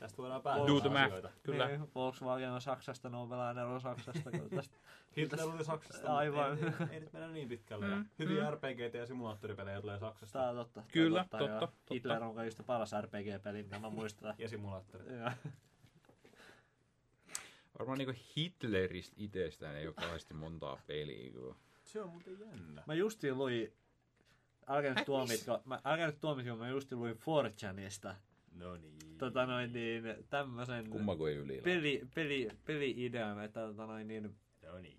[0.00, 1.34] Tästä voidaan Do päätellä the math.
[1.42, 1.66] Kyllä.
[1.68, 4.30] Niin, Volkswagen on Saksasta, Nobelainer on Saksasta.
[4.30, 4.76] kyllä tästä.
[5.16, 6.58] Hitler oli Saksasta, Aivan.
[6.64, 7.86] mutta ei, ei, nyt mennä niin pitkälle.
[7.86, 10.38] Mm, Mm, Hyviä RPGtä ja simulaattoripelejä tulee Saksasta.
[10.38, 10.82] Tää on totta.
[10.92, 11.94] Kyllä, totta, totta, totta.
[11.94, 14.34] Hitler on kaikista paras RPG-peli, mitä mä muistan.
[14.38, 15.08] Ja simulaattorit.
[15.10, 15.30] Joo.
[17.78, 21.32] Varmaan niinku Hitleristä itsestään ei ole kauheasti montaa peliä.
[21.32, 21.56] Kun...
[21.84, 22.82] Se on muuten jännä.
[22.86, 23.72] Mä justiin luin,
[24.66, 28.14] älkää nyt tuomitko, mä, älkää nyt tuomitko, mä justiin luin 4chanista,
[28.50, 29.18] No niin.
[29.18, 31.60] tota noin niin, tämmösen Kummako ei yli.
[31.64, 34.98] peli, peli, peli-idean, että tota noin niin, No niin.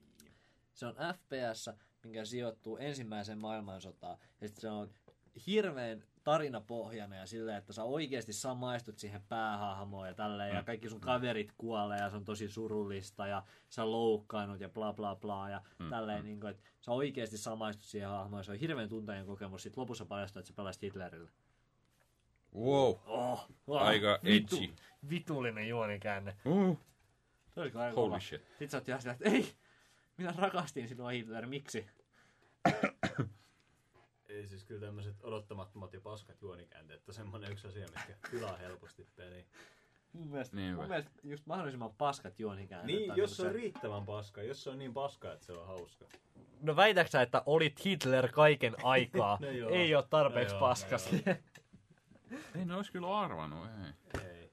[0.73, 1.69] se on FPS,
[2.03, 4.89] minkä sijoittuu ensimmäiseen maailmansotaan, ja sit se on
[5.47, 11.01] hirveän tarinapohjainen ja silleen, että sä oikeasti samaistut siihen päähahmoon ja tälleen, ja kaikki sun
[11.01, 15.61] kaverit kuolee ja se on tosi surullista ja sä loukkaannut ja bla bla bla ja
[15.89, 19.63] tälleen, niin kuin, että sä oikeasti samaistut siihen hahmoon ja se on hirveän tunteinen kokemus.
[19.63, 21.29] Sitten lopussa paljastuu, että sä pelasit Hitlerillä.
[22.55, 22.95] Wow.
[23.05, 24.73] Oh, oh, Aika vitu, edgy.
[25.09, 26.35] Vitullinen juonikäänne.
[26.45, 26.79] Uh,
[27.53, 28.19] Se oli aika holy kova.
[28.19, 28.41] shit.
[28.47, 29.53] Sitten sä oot ihan sitä, että ei,
[30.17, 31.85] minä rakastin sinua Hitler, miksi?
[34.29, 39.07] Ei siis kyllä tämmöiset odottamattomat ja paskat juonikäänteet on semmonen yksi asia, mikä pilaa helposti
[39.15, 39.43] peliä.
[40.13, 40.79] Mun mielestä, Niinpä.
[40.81, 42.99] mun mielestä just mahdollisimman paskat juonikäänteet.
[42.99, 45.53] Niin, on jos se niinku on riittävän paska, jos se on niin paska, että se
[45.53, 46.05] on hauska.
[46.61, 49.37] No väitäksä, että olit Hitler kaiken aikaa?
[49.41, 49.69] No joo.
[49.69, 51.09] Ei ole tarpeeksi No joo, paskas.
[52.55, 54.21] Ei ne olisi kyllä arvannut, ei.
[54.21, 54.51] Ei.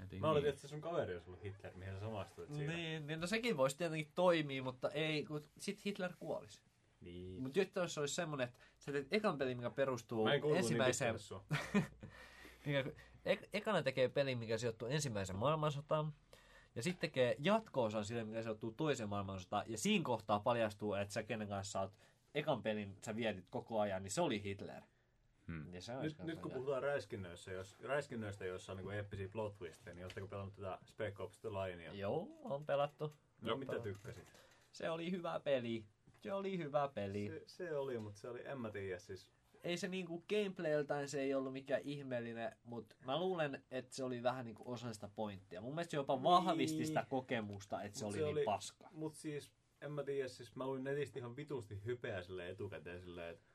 [0.00, 0.50] Heti Mä oletin, niin.
[0.50, 2.72] että se sun kaveri olisi ollut Hitler, mihin sä samastuit siinä.
[2.72, 6.60] Niin, niin no sekin voisi tietenkin toimia, mutta ei, kun sit Hitler kuolisi.
[7.00, 7.42] Niin.
[7.42, 11.14] Mutta nyt jos olisi semmoinen, että sä teet ekan pelin, mikä perustuu Mä en ensimmäiseen...
[11.14, 11.44] niin sua.
[12.66, 12.84] mikä,
[13.24, 16.12] ek, ekana tekee pelin, mikä sijoittuu ensimmäiseen maailmansotaan.
[16.74, 19.64] Ja sitten tekee jatko-osan sille, mikä sijoittuu toiseen maailmansotaan.
[19.66, 21.92] Ja siinä kohtaa paljastuu, että sä kenen kanssa oot
[22.34, 24.82] ekan pelin, sä vietit koko ajan, niin se oli Hitler.
[25.48, 25.74] Hmm.
[25.74, 29.94] Ja se Nyt, nyt kun puhutaan räiskinnöissä, jos, räiskinnöistä, joissa on niin eeppisiä plot twisteja,
[29.94, 31.92] niin ootteko pelannut tätä Spec Ops The Linea?
[31.92, 33.12] Joo, on pelattu.
[33.40, 33.88] No, On mitä pelattu.
[33.92, 34.24] tykkäsit?
[34.72, 35.84] Se oli hyvä peli.
[36.18, 37.28] Se oli hyvä peli.
[37.28, 39.28] Se, se oli, mutta se oli, en mä tiedä, siis
[39.64, 44.22] ei se niinku gameplayltään se ei ollut mikään ihmeellinen, mutta mä luulen, että se oli
[44.22, 45.60] vähän niinku osa sitä pointtia.
[45.60, 46.86] Mun mielestä se jopa vahvisti Niin.
[46.86, 48.88] sitä kokemusta, että se Mut oli se niin oli- paska.
[48.92, 53.34] Mut siis, en mä tiedä, siis mä luin netistä ihan vitusti hypeä sille etukäteen silleen,
[53.34, 53.46] että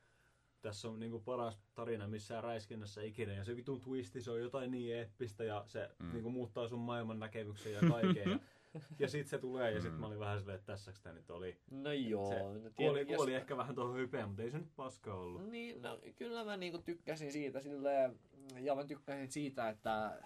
[0.64, 3.34] tässä on niinku paras tarina missään räiskinnässä ikinä.
[3.34, 6.14] Ja se vitun twisti, se on jotain niin eeppistä ja se Mm.
[6.14, 8.30] niinku muuttaa sun maailman näkemyksen ja kaiken.
[8.30, 8.40] ja,
[9.00, 10.00] ja sit se tulee ja sit Mm.
[10.00, 11.58] mä olin vähän silleen, että tässäks tää nyt oli.
[11.72, 12.30] No joo.
[12.30, 15.14] se no kuoli, tietenkin, kuoli jos- ehkä vähän tuohon hypeen, mutta ei se nyt paska
[15.14, 15.50] ollut.
[15.50, 18.20] Niin, no kyllä mä niinku tykkäsin siitä silleen,
[18.60, 20.22] ja mä tykkäsin siitä, että,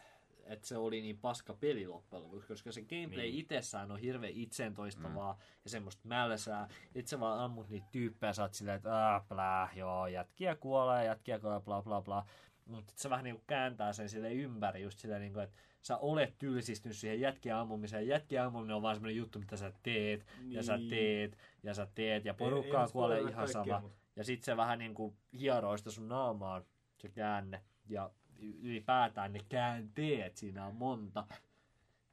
[0.49, 3.31] että se oli niin paska peli loppujen lopuksi, koska se gameplay Niin.
[3.31, 3.35] niin.
[3.39, 5.39] itsessään on hirveän itseen toistavaa mm.
[5.63, 6.67] ja semmoista mälsää.
[6.95, 11.39] Itse vaan ammut niitä tyyppejä, sä oot silleen, että äh, plää, joo, jätkiä kuolee, jätkiä
[11.39, 12.25] kuolee, bla bla bla.
[12.65, 16.97] Mutta se vähän niinku kääntää sen sille ympäri, just silleen, niinku, että sä olet tylsistynyt
[16.97, 18.07] siihen jätkien ammumiseen.
[18.07, 20.89] Jätkien ammuminen on vaan semmoinen juttu, mitä sä teet, ja sä Niin.
[20.89, 23.87] teet, ja sä teet, ja Ei- porukkaa ei kuolee spoilata ihan kaikkea, sama.
[23.87, 26.65] mut- Ja sit se vähän niinku hieroo sitä sun naamaan,
[26.97, 27.61] se käänne.
[27.89, 31.27] Ja ylipäätään ne käänteet, siinä on monta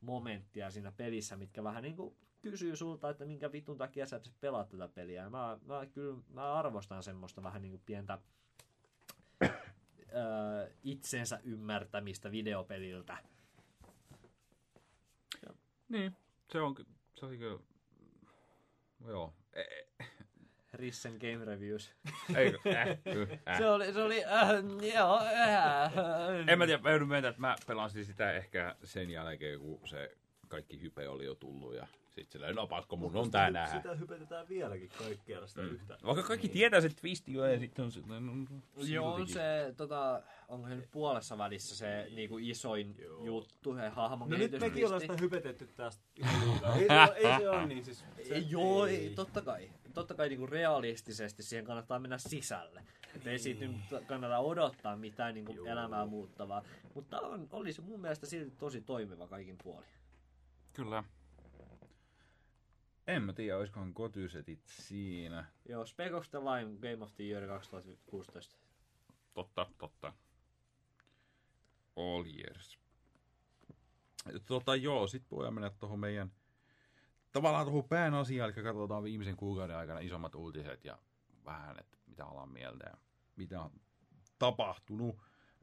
[0.00, 4.88] momenttia siinä pelissä, mitkä vähän niinku kysyy sulta, että minkä vitun takia sä pelaat tätä
[4.88, 5.22] peliä.
[5.22, 8.18] Ja mä, mä, kyllä, mä arvostan semmoista vähän niinku pientä
[10.14, 13.18] öö, itsensä ymmärtämistä videopeliltä.
[15.88, 16.16] Niin,
[16.52, 16.74] se on,
[17.14, 17.58] se oli kyllä,
[19.06, 19.34] joo.
[19.52, 20.04] E-
[20.74, 21.94] Rissen Game Reviews.
[22.36, 22.58] Eikö?
[22.66, 22.88] Äh,
[23.48, 23.58] äh.
[23.58, 24.48] Se oli, se oli, äh,
[24.94, 25.92] joo, äh,
[26.48, 30.16] En mä tiedä, mä joudun myöntää, että mä pelasin sitä ehkä sen jälkeen, kun se
[30.48, 33.76] kaikki hype oli jo tullut ja sit silleen, no pakko mun on tää nähdä.
[33.76, 35.68] Sitä hypetetään vieläkin kaikkialla sitä Mm.
[35.68, 35.98] yhtä.
[36.04, 38.32] Vaikka kaikki tietää se twisti jo ja sitten on se, no, no,
[38.76, 43.24] Joo, on se, tota, onko se nyt puolessa välissä se niinku isoin Joo.
[43.24, 46.74] juttu, se hahmon No nyt mekin ollaan sitä hypetetty tästä liikaa.
[46.78, 48.04] ei, se, ei se ole niin siis.
[48.28, 49.70] Se, Ei, joo, ei, totta kai.
[49.94, 52.84] Totta kai niinku realistisesti siihen kannattaa mennä sisälle.
[53.16, 56.62] Et ei siitä nyt kannata odottaa mitään niinku elämää muuttavaa.
[56.94, 59.88] Mutta on, oli se mun mielestä silti tosi toimiva kaikin puolin.
[60.72, 61.04] Kyllä.
[63.06, 65.44] En mä tiedä, olisikohan kotysetit siinä.
[65.68, 68.56] Joo, Spec Ops The Line Game of the Year 2016.
[69.34, 70.12] Totta, totta.
[71.96, 72.78] All years.
[74.46, 76.32] Tota joo, sit voidaan mennä tuohon meidän
[77.34, 80.98] tavallaan tuohon pään asiaan, eli katsotaan viimeisen kuukauden aikana isommat uutiset ja
[81.44, 82.96] vähän, että mitä ollaan mieltä ja
[83.36, 83.70] mitä on
[84.38, 85.16] tapahtunut.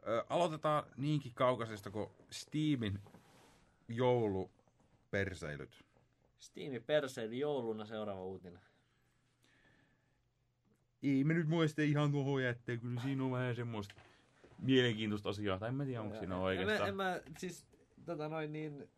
[0.08, 3.00] Ö, aloitetaan niinkin kaukaisesta kuin Steamin
[3.88, 5.86] jouluperseilyt.
[6.40, 8.62] Steam perseili jouluna seuraava uutinen.
[11.04, 13.96] Ei me nyt muista ihan tuohon jättää, kyllä siinä on vähän semmoista
[14.58, 15.60] mielenkiintoista asiaa.
[15.60, 16.96] Tai en mä tiedä, onko siinä En oikeastaan.
[16.96, 17.66] mä, en mä, siis,
[18.06, 18.90] tota noin, niin,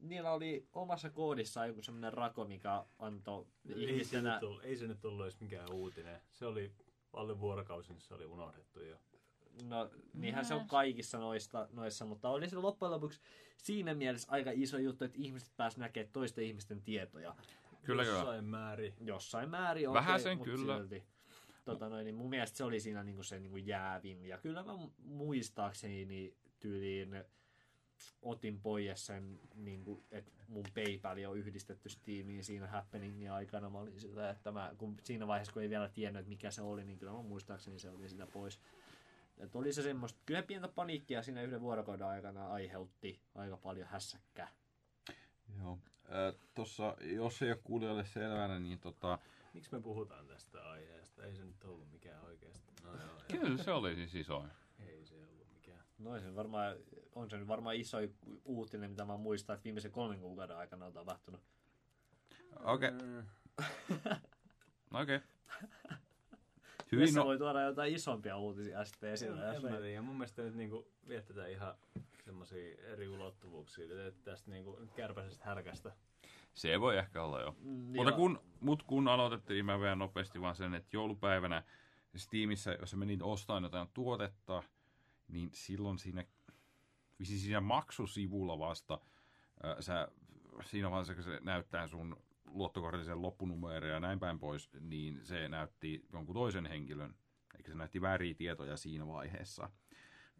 [0.00, 4.30] niillä oli omassa koodissaan joku semmoinen rako, mikä antoi ei, se ihmisenä...
[4.30, 6.20] nyt tullut, ei se nyt tullut edes mikään uutinen.
[6.32, 6.72] Se oli
[7.12, 8.96] alle vuorokausi, niin se oli unohdettu jo.
[9.64, 13.20] No, niinhän se on kaikissa noista, noissa, mutta oli se loppujen lopuksi
[13.56, 17.34] siinä mielessä aika iso juttu, että ihmiset pääs näkemään toisten ihmisten tietoja.
[17.84, 18.18] Kyllä, kyllä.
[18.18, 18.94] Jossain määrin.
[19.00, 20.78] Jossain määrin Vähäsen okei, kyllä.
[20.78, 21.04] Mutta silti.
[21.64, 24.26] Tota noin, niin mun mielestä se oli siinä niinku se niinku jäävin.
[24.26, 27.24] Ja kyllä mä muistaakseni niin tyyliin
[28.22, 33.70] otin pois sen, niinku, että mun PayPal on yhdistetty Steamiin siinä happeningin aikana.
[33.70, 36.62] Mä olin sitä, että mä, kun siinä vaiheessa, kun ei vielä tiennyt, että mikä se
[36.62, 38.60] oli, niin kyllä mä muistaakseni se oli sitä pois.
[39.38, 44.48] Että oli se semmoista, kyllä pientä paniikkia siinä yhden vuorokauden aikana aiheutti aika paljon hässäkkää.
[45.58, 45.78] Joo.
[46.54, 49.18] Tuossa, jos ei ole kuulijoille selvänä, niin tota...
[49.54, 51.24] Miksi me puhutaan tästä aiheesta?
[51.24, 52.72] Ei se nyt ollut mikään oikeasti.
[52.84, 54.50] No joo, Kyllä se oli siis isoin.
[54.78, 55.84] ei se ollut mikään.
[55.98, 56.76] No se varmaan,
[57.14, 57.98] on se nyt varmaan iso
[58.44, 61.40] uutinen, mitä mä muistan, että viimeisen kolmen kuukauden aikana on tapahtunut.
[62.64, 63.24] Okei, Mm.
[65.02, 65.20] okei.
[66.92, 67.20] Hyvin Hyvin, no...
[67.20, 69.56] no, voi tuoda jotain isompia uutisia sitten esille.
[69.56, 69.80] En mä me...
[69.80, 70.02] tiedä.
[70.02, 71.74] Mun mielestä nyt niinku vietetään ihan
[72.24, 74.06] semmosia eri ulottuvuuksia.
[74.08, 75.92] Että tästä niinku kärpäisestä härkästä.
[76.54, 77.56] se voi ehkä olla jo.
[77.60, 78.16] Mm, Mutta joo.
[78.16, 81.62] kun, mut kun aloitettiin, mä vielä nopeasti vaan sen, että joulupäivänä
[82.16, 84.62] Steamissa, jos sä menit ostamaan jotain tuotetta,
[85.28, 86.24] niin silloin siinä,
[87.18, 89.00] vissiin siinä maksusivulla vasta,
[89.62, 90.08] ää, sä,
[90.64, 96.06] siinä vaiheessa, kun se näyttää sun luottokortillisen loppunumero ja näin päin pois, niin se näytti
[96.12, 97.14] jonkun toisen henkilön,
[97.56, 99.70] eikä se näytti vääriä tietoja siinä vaiheessa.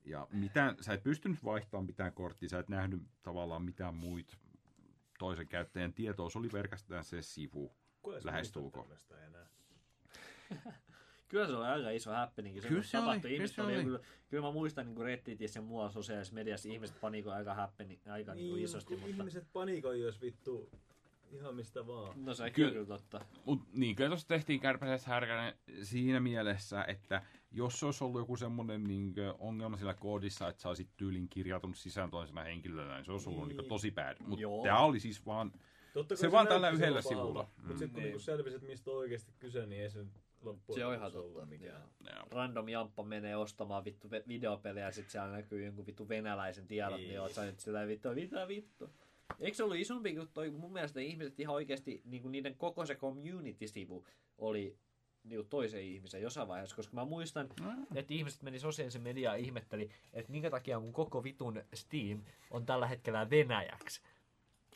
[0.05, 4.37] Ja mitään, sä et pystynyt vaihtamaan mitään korttia, sä et nähnyt tavallaan mitään muita
[5.19, 7.77] toisen käyttäjän tietoa, se oli pelkästään se sivu.
[8.03, 8.85] Kuka
[11.29, 11.31] se?
[11.31, 12.61] Kyllä se oli aika iso happening.
[12.63, 13.21] Se Kyllä se oli, tapahtui.
[13.23, 13.85] kyllä Ihmiset se oli, oli.
[13.85, 18.35] Kyllä, kyllä mä muistan niin Redditissä ja muualla sosiaalisessa mediassa ihmiset paniko aika happening, aika
[18.35, 18.95] niin, Niin, isosti.
[18.97, 19.09] Mutta...
[19.09, 20.71] ihmiset panikoi, jos vittu
[21.33, 22.25] ihan mistä vaan.
[22.25, 23.21] No se Kyllä- kyllä, totta.
[23.45, 27.23] Mut niin, kyllä tuossa tehtiin kärpäsestä härkänen siinä mielessä, että
[27.53, 31.77] jos se olisi ollut joku semmoinen niin ongelma sillä koodissa, että sä olisit tyylin kirjautunut
[31.77, 33.57] sisään toisena henkilönä, niin se olisi ollut niin.
[33.57, 33.69] Niin.
[33.69, 34.17] tosi bad.
[34.27, 35.53] Mutta tämä oli siis vaan,
[35.93, 37.33] Totta kai Se vaan tällä yhdellä sivulla.
[37.33, 37.79] pahalta, Mutta Mm.
[37.79, 38.05] sitten kun Niin.
[38.05, 40.05] niinku selvisi, että mistä on oikeasti kyse, niin ei se
[40.43, 41.47] loppujen Se on ihan totta.
[41.47, 41.83] mikään.
[42.15, 42.25] Joo.
[42.31, 47.01] Random jamppa menee ostamaan vittu videopelejä ja sitten siellä näkyy jonkun vittu venäläisen tiedot, niin,
[47.01, 47.09] Niin.
[47.09, 48.91] niin oot sä nyt sillä vittu, mitä vittu.
[49.41, 52.87] Eikö se ollut isompi kuin toi, mun mielestä ihmiset ihan oikeasti, niin kuin niiden koko
[52.87, 54.05] se community-sivu
[54.39, 54.77] oli
[55.25, 57.49] niin kuin toisen ihmisen jossain vaiheessa, koska mä muistan,
[57.95, 62.67] että ihmiset meni sosiaalisen mediaan ja ihmetteli, että minkä takia mun koko vitun Steam on
[62.67, 64.01] tällä hetkellä venäjäksi.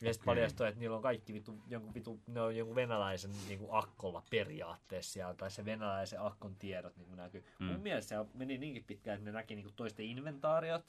[0.03, 3.59] Ja sitten paljastui, että niillä on kaikki vitu, jonkun, vitu, ne on jonkun venäläisen niin
[3.59, 7.43] kuin akkolla periaatteessa siellä, tai se venäläisen akkon tiedot niin kuin näkyy.
[7.59, 7.65] Mm.
[7.65, 10.85] Mun mielestä se meni niinkin pitkään, että ne näki niin kuin toisten inventaariot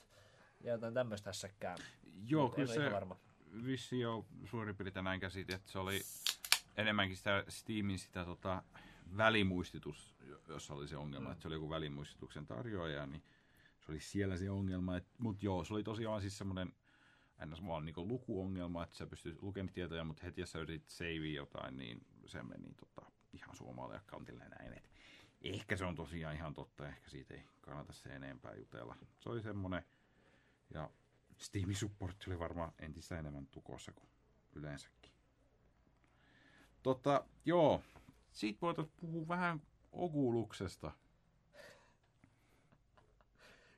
[0.61, 1.77] ja jotain tämmöistä hässäkkää.
[2.27, 3.17] Joo, Mut kyllä se varma.
[3.65, 6.01] vissi jo suurin piirtein näin käsitin, että se oli
[6.77, 8.63] enemmänkin sitä Steamin sitä tota,
[9.17, 10.17] välimuistitus,
[10.49, 11.33] jossa oli se ongelma, mm.
[11.33, 13.23] että se oli joku välimuistituksen tarjoaja, niin
[13.81, 14.93] se oli siellä se ongelma.
[15.19, 16.73] Mutta joo, se oli tosiaan siis semmoinen
[17.47, 17.67] ns.
[17.67, 21.77] vaan niinku lukuongelma, että sä pystyt lukemaan tietoja, mutta heti jos sä yritit savea jotain,
[21.77, 24.73] niin se meni tota, ihan suomalle accountille näin.
[24.73, 24.91] Et
[25.41, 28.97] ehkä se on tosiaan ihan totta, ehkä siitä ei kannata se enempää jutella.
[29.21, 29.83] Se oli semmoinen,
[30.71, 30.91] ja
[31.39, 34.09] Steamin supportti oli varmaan entistä enemmän tukossa kuin
[34.53, 35.13] yleensäkin.
[36.83, 37.83] Tota, joo,
[38.33, 39.63] siitä voitaisiin puhua vähän
[39.93, 40.93] Oguluksesta.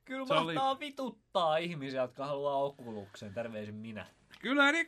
[0.06, 3.34] Kyllä Se oli- vituttaa ihmisiä, jotka haluaa Oculuksen.
[3.34, 4.06] Terveisin minä.
[4.40, 4.86] Kyllä, niin,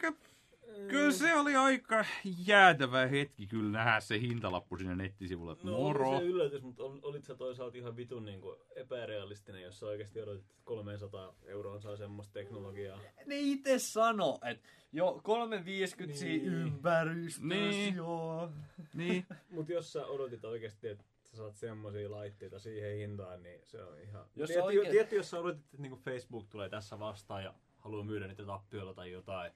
[0.88, 2.04] kyllä se oli aika
[2.46, 5.52] jäätävä hetki kyllä nähdä se hintalappu sinne nettisivulla.
[5.52, 6.10] että No Moro.
[6.10, 9.86] oli se yllätys, mutta ol, olit sä toisaalta ihan vitun niin kuin epärealistinen, jos sä
[9.86, 12.98] oikeasti odotit, että 300 euroa saa semmoista teknologiaa.
[13.26, 16.42] Ne itse sano, että jo 350 Niin.
[16.42, 16.52] niin.
[16.54, 17.94] ympäristö, Niin.
[17.94, 18.50] joo.
[18.94, 21.04] Niin, Mutta jos sä odotit oikeasti, että
[21.38, 24.26] saat semmoisia laitteita siihen hintaan, niin se on ihan...
[24.36, 28.04] Jos Tietty, oikein- tietty, jos sä odotit, että niinku Facebook tulee tässä vastaan ja haluaa
[28.04, 29.52] myydä niitä tappiolla tai jotain.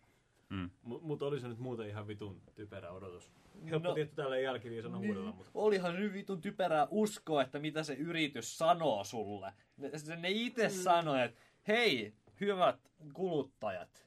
[0.50, 0.70] Mm.
[0.82, 3.32] Mutta mut oli se nyt muuten ihan vitun typerä odotus.
[3.70, 3.94] Helppo No.
[3.94, 5.06] tietty tällä jälkiviisana Niin.
[5.08, 5.50] huudella, mutta...
[5.54, 9.52] Olihan nyt vitun typerää uskoa, että mitä se yritys sanoo sulle.
[9.76, 10.74] Ne, ne itse mm.
[10.74, 14.06] sanoo, että hei, hyvät kuluttajat,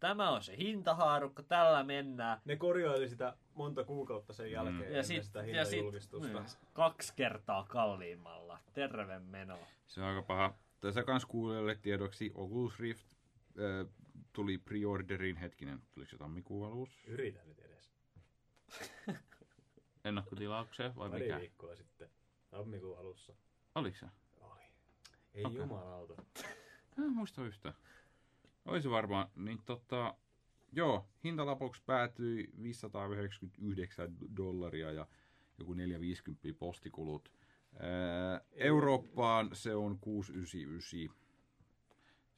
[0.00, 2.40] tämä on se hintahaarukka, tällä mennään.
[2.44, 4.82] Ne korjaili sitä monta kuukautta sen jälkeen mm.
[4.82, 8.58] Ja ennen sit, sitä ja sit mm, kaksi kertaa kalliimmalla.
[8.72, 9.58] Terve meno.
[9.86, 10.54] se on aika paha.
[10.80, 13.92] Tässä kans kuulijoille tiedoksi Oculus Rift äh,
[14.32, 17.10] tuli preorderiin hetkinen, tuliko se tammikuun alussa?
[17.10, 17.92] Yritä nyt edes.
[20.04, 21.40] Ennakkotilaukseen vai Pari mikä?
[21.40, 22.10] viikkoa sitten,
[22.50, 23.32] tammikuun alussa.
[23.74, 24.06] Oliko se?
[24.40, 24.60] Oli.
[25.34, 25.58] Ei okay.
[25.58, 26.22] jumalauta.
[26.96, 27.74] Mä en muista yhtään.
[28.64, 30.14] Olisi varmaan, niin tota,
[30.72, 35.06] joo, hintalapuksi päätyi 599 dollaria ja
[35.58, 37.32] joku 450 postikulut.
[37.80, 41.16] Ää, Eurooppaan se on 699.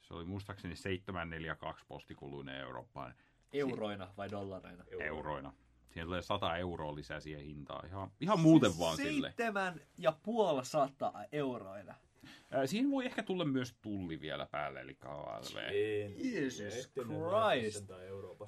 [0.01, 3.13] Se oli muistaakseni 742 postikuluinen Eurooppaan
[3.53, 4.83] Euroina vai dollareina?
[4.99, 5.53] euroina.
[5.89, 7.87] Siihen tulee 100 euroa lisää siihen hintaan.
[7.87, 9.27] Ihan, ihan muuten vaan sille.
[9.27, 11.95] Seitsemän ja puoli sataa euroina.
[12.65, 15.57] Siihen voi ehkä tulla myös tulli vielä päälle, eli KLV.
[16.17, 17.89] Jesus Christ.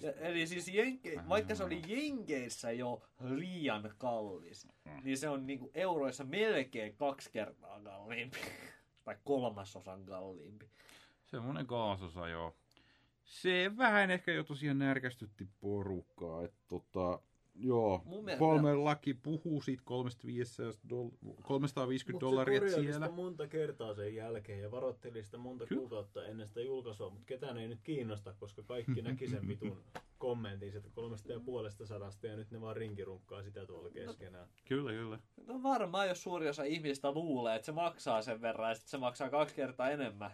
[0.02, 4.92] Ja, eli siis Jenke, vaikka se oli Jenkeissä jo liian kallis, Mm.
[5.04, 8.38] niin se on niinku euroissa melkein kaksi kertaa kalliimpi.
[9.06, 10.70] tai kolmasosan kalliimpi.
[11.26, 12.56] Semmoinen kaasosa, joo.
[13.24, 16.44] Se vähän ehkä jo tosiaan närkästytti porukkaa.
[16.44, 17.20] Että tota,
[17.56, 18.04] joo,
[18.40, 22.94] kolme laki puhuu siitä 350 doll- 350 Mut dollaria siellä.
[22.94, 25.80] sitä monta kertaa sen jälkeen ja varoitteli sitä monta Kyllä.
[25.80, 29.84] kuukautta ennen sitä julkaisua, mutta ketään ei nyt kiinnosta, koska kaikki näki sen vitun
[30.18, 34.48] kommentin sieltä kolmesta ja puolesta sadasta ja nyt ne vaan rinkirunkkaa sitä tuolla keskenään.
[34.66, 35.20] Kyllä, kyllä.
[35.48, 38.98] No varmaan, jos suuri osa ihmistä luulee, että se maksaa sen verran ja sitten se
[38.98, 40.32] maksaa kaksi kertaa enemmän.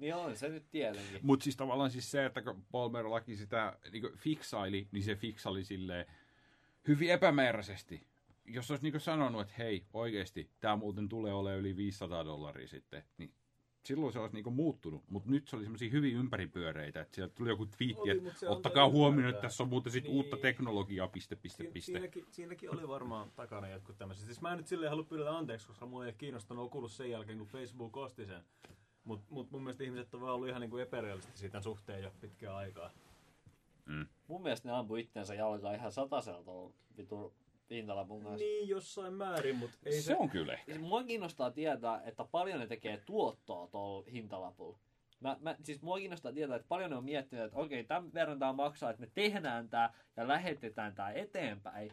[0.00, 1.18] Niin on se nyt tietenkin.
[1.22, 5.64] Mutta siis tavallaan siis se, että kun Palmer laki sitä niin fiksaili, niin se fiksaili
[5.64, 6.06] silleen
[6.88, 8.06] hyvin epämääräisesti.
[8.44, 13.02] Jos olisi niin sanonut, että hei, oikeasti, tämä muuten tulee olemaan yli 500 dollaria sitten,
[13.18, 13.32] niin
[13.84, 17.48] silloin se olisi niinku muuttunut, mutta nyt se oli semmoisia hyvin ympäripyöreitä, että sieltä tuli
[17.48, 20.14] joku twiitti, Oli, että ottakaa huomioon, että tässä on muuten sit Niin.
[20.14, 21.92] uutta teknologiaa, piste, piste, Si- piste.
[21.92, 24.26] Siinäkin, siinäkin oli varmaan takana jotkut tämmöiset.
[24.26, 27.38] Siis mä en nyt silleen halua pyydellä anteeksi, koska mulla ei kiinnostanut Oculus sen jälkeen,
[27.38, 28.44] kun Facebook osti sen.
[29.04, 32.56] Mutta mut mun mielestä ihmiset on vaan ollut ihan niinku epärealistisia tämän suhteen jo pitkään
[32.56, 32.90] aikaa.
[34.26, 37.34] Mun mielestä ne ampui itsensä jalkaan ihan satasella tuolla vitu
[37.70, 38.44] hintalapun kanssa.
[38.44, 40.16] Niin, jossain määrin, mutta ei Se se...
[40.16, 40.64] on kyllä ehkä.
[40.64, 44.78] Siis mua kiinnostaa tietää, että paljon ne tekee tuottoa tuolla hintalapulla.
[45.20, 48.38] Mä, mä, siis mua kiinnostaa tietää, että paljon ne on miettinyt, että okei, tämän verran
[48.38, 51.92] tämä maksaa, että me tehdään tämä ja lähetetään tämä eteenpäin.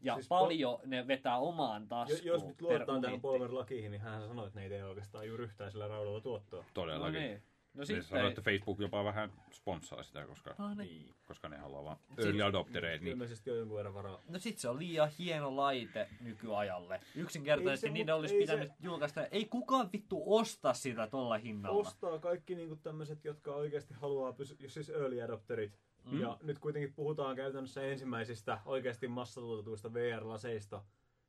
[0.00, 3.22] Ja Siis siis paljon ne vetää omaan Jo, taskuun jos nyt luotetaan tähän uniitti.
[3.22, 6.60] Polver lakiin, niin hän sanoi, että ne ei tee oikeastaan juuri yhtään sillä raudalla tuottoa.
[6.60, 7.20] No Todellakin.
[7.20, 7.42] niin.
[7.74, 11.14] No Ne sitten sanoo, että Facebook jopa vähän sponssaa sitä, koska, No, ne, Niin.
[11.26, 13.04] koska ne haluaa vaan early adoptereita.
[13.04, 13.12] Niin.
[13.12, 14.18] Ilmeisesti on jonkun verran varaa.
[14.28, 17.00] no sit se on liian hieno laite nykyajalle.
[17.14, 19.26] Yksinkertaisesti Ei se, niiden olisi pitänyt se- julkaista.
[19.26, 21.78] Ei kukaan vittu osta sitä tolla hinnalla.
[21.80, 25.72] Ostaa kaikki niinku tämmöiset, jotka oikeasti haluaa pysyä, siis early adopterit.
[26.04, 26.20] Mm.
[26.20, 30.82] Ja nyt kuitenkin puhutaan käytännössä ensimmäisistä oikeasti massatuotetuista VR-laseista.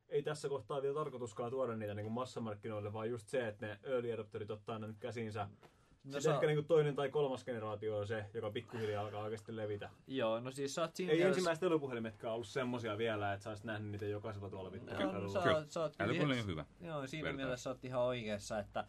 [0.08, 4.12] Ei tässä kohtaa vielä tarkoituskaan tuoda niitä niin massamarkkinoille, vaan just se, että ne early
[4.12, 5.44] adopterit ottaa ne nyt käsiinsä.
[5.44, 9.56] No, Sitten sä- ehkä niin toinen tai kolmas generaatio on se, joka pikkuhiljaa alkaa oikeasti
[9.56, 9.90] levitä.
[10.06, 13.50] Joo, no siis sä oot siinä Ei mielessä- ensimmäiset älypuhelimetkaan ollut semmosia vielä, että sä
[13.50, 15.42] olisit nähnyt niitä jokaisella tuolla vittu No, kadulla.
[15.42, 16.64] sä, sä oot Älypuhelin on ihan- hyvä.
[16.80, 17.36] Joo, siinä Vertaus.
[17.36, 18.84] mielessä oot ihan oikeassa, että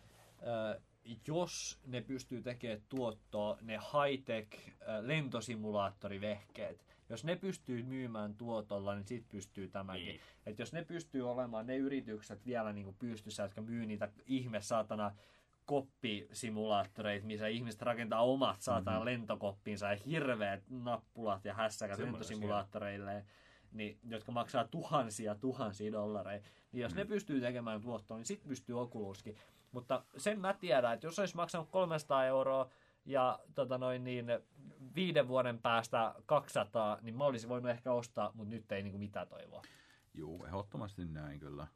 [0.76, 0.82] ö,
[1.28, 9.08] jos ne pystyy tekemään tuottoa, ne high-tech ö, lentosimulaattorivehkeet, jos ne pystyy myymään tuotolla, niin
[9.08, 10.06] sit pystyy tämäkin.
[10.06, 10.20] Niin.
[10.46, 14.62] Et jos ne pystyy olemaan ne yritykset vielä niin kuin pystyssä, jotka myy niitä ihme
[14.62, 15.12] saatana
[15.66, 19.06] koppisimulaattoreita, missä ihmiset rakentaa omat saatana mm-hmm.
[19.06, 23.26] lentokoppinsa ja hirveät nappulat ja hässäkät Semmoinen lentosimulaattoreille,
[23.72, 26.50] niin, jotka maksaa tuhansia tuhansia dollareita.
[26.72, 26.98] Niin jos mm.
[26.98, 29.38] ne pystyy tekemään tuottoa, niin sitten pystyy Oculuskin.
[29.76, 32.70] Mutta sen mä tiedän, että jos olisi maksanut 300 euroa
[33.06, 34.26] ja tota noin, niin
[34.96, 39.28] viiden vuoden päästä 200, niin mä olisin voinut ehkä ostaa, mutta nyt ei niinku mitään
[39.28, 39.62] toivoa.
[40.14, 41.68] Juu, ehdottomasti näin kyllä.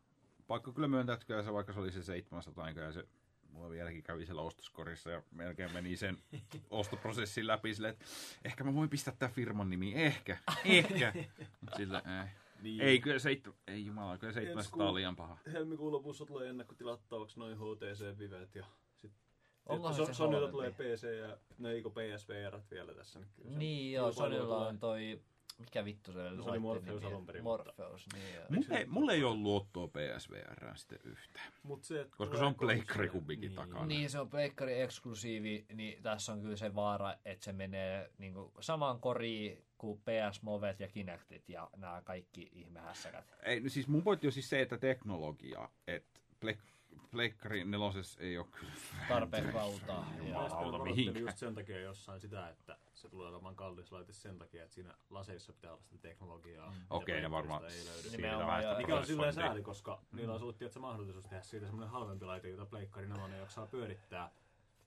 [0.48, 3.08] Pakko kyllä myöntää, että kyllä se, vaikka se oli se 700 ja se
[3.52, 6.18] mulla vieläkin kävi siellä ostoskorissa ja melkein meni sen
[6.70, 8.06] ostoprosessin läpi silleen, että
[8.46, 11.14] ehkä mä voin pistää tämän firman nimi, ehkä, ehkä.
[11.78, 12.30] Sillä, ei.
[12.61, 12.81] Niin.
[12.81, 15.38] ei kyllä seitsemän, ei jumala, kyllä 700 on liian paha.
[15.53, 18.65] Helmikuun lopussa tulee ennakkotilattavaksi noin HTC-vivet ja
[18.95, 20.52] sitten se Sonylla halvempi?
[20.52, 23.19] tulee PC ja no eikö PSVR vielä tässä.
[23.19, 25.22] Niin, kyllä se Niin joo, Sonylla on toi,
[25.60, 26.44] mikä vittu se oli?
[26.44, 28.45] Se oli Morpheus alun perin, Morpheus, niin joo.
[28.49, 31.53] Mulla ei, mulla ei ole luottoa PSVR sitten yhtään.
[31.64, 33.86] Mut se, että Koska se on pleikkari kumminkin takana.
[33.86, 38.34] Niin, se on pleikkari eksklusiivi, niin tässä on kyllä se vaara, että se menee niin
[38.34, 43.34] kuin, samaan koriin kuin PS Movet ja Kinectit ja nämä kaikki ihmehässäkät.
[43.43, 46.69] Ei, no siis mun pointti on siis se, että teknologia, että plek-
[47.11, 48.72] Pleikkari nelosessa ei ole kyllä
[49.07, 50.14] Tarpeeksi valtaa.
[50.18, 51.22] Jumalauta, mihinkään.
[51.26, 54.93] just sen takia jossain sitä, että se tulee olemaan kallis laite sen takia, että siinä
[55.10, 56.72] laseissa pitää olla sitä teknologiaa.
[56.72, 58.10] mitä Okei, ne pleikkarista varmaan ei löydy.
[58.18, 58.77] Nimenomaan, joo.
[58.77, 62.49] Mikä on silleen sääli, koska niillä on ollut tietysti mahdollisuus tehdä siitä semmoinen halvempi laite,
[62.49, 64.31] jota pleikkari nelonen jaksaa pyörittää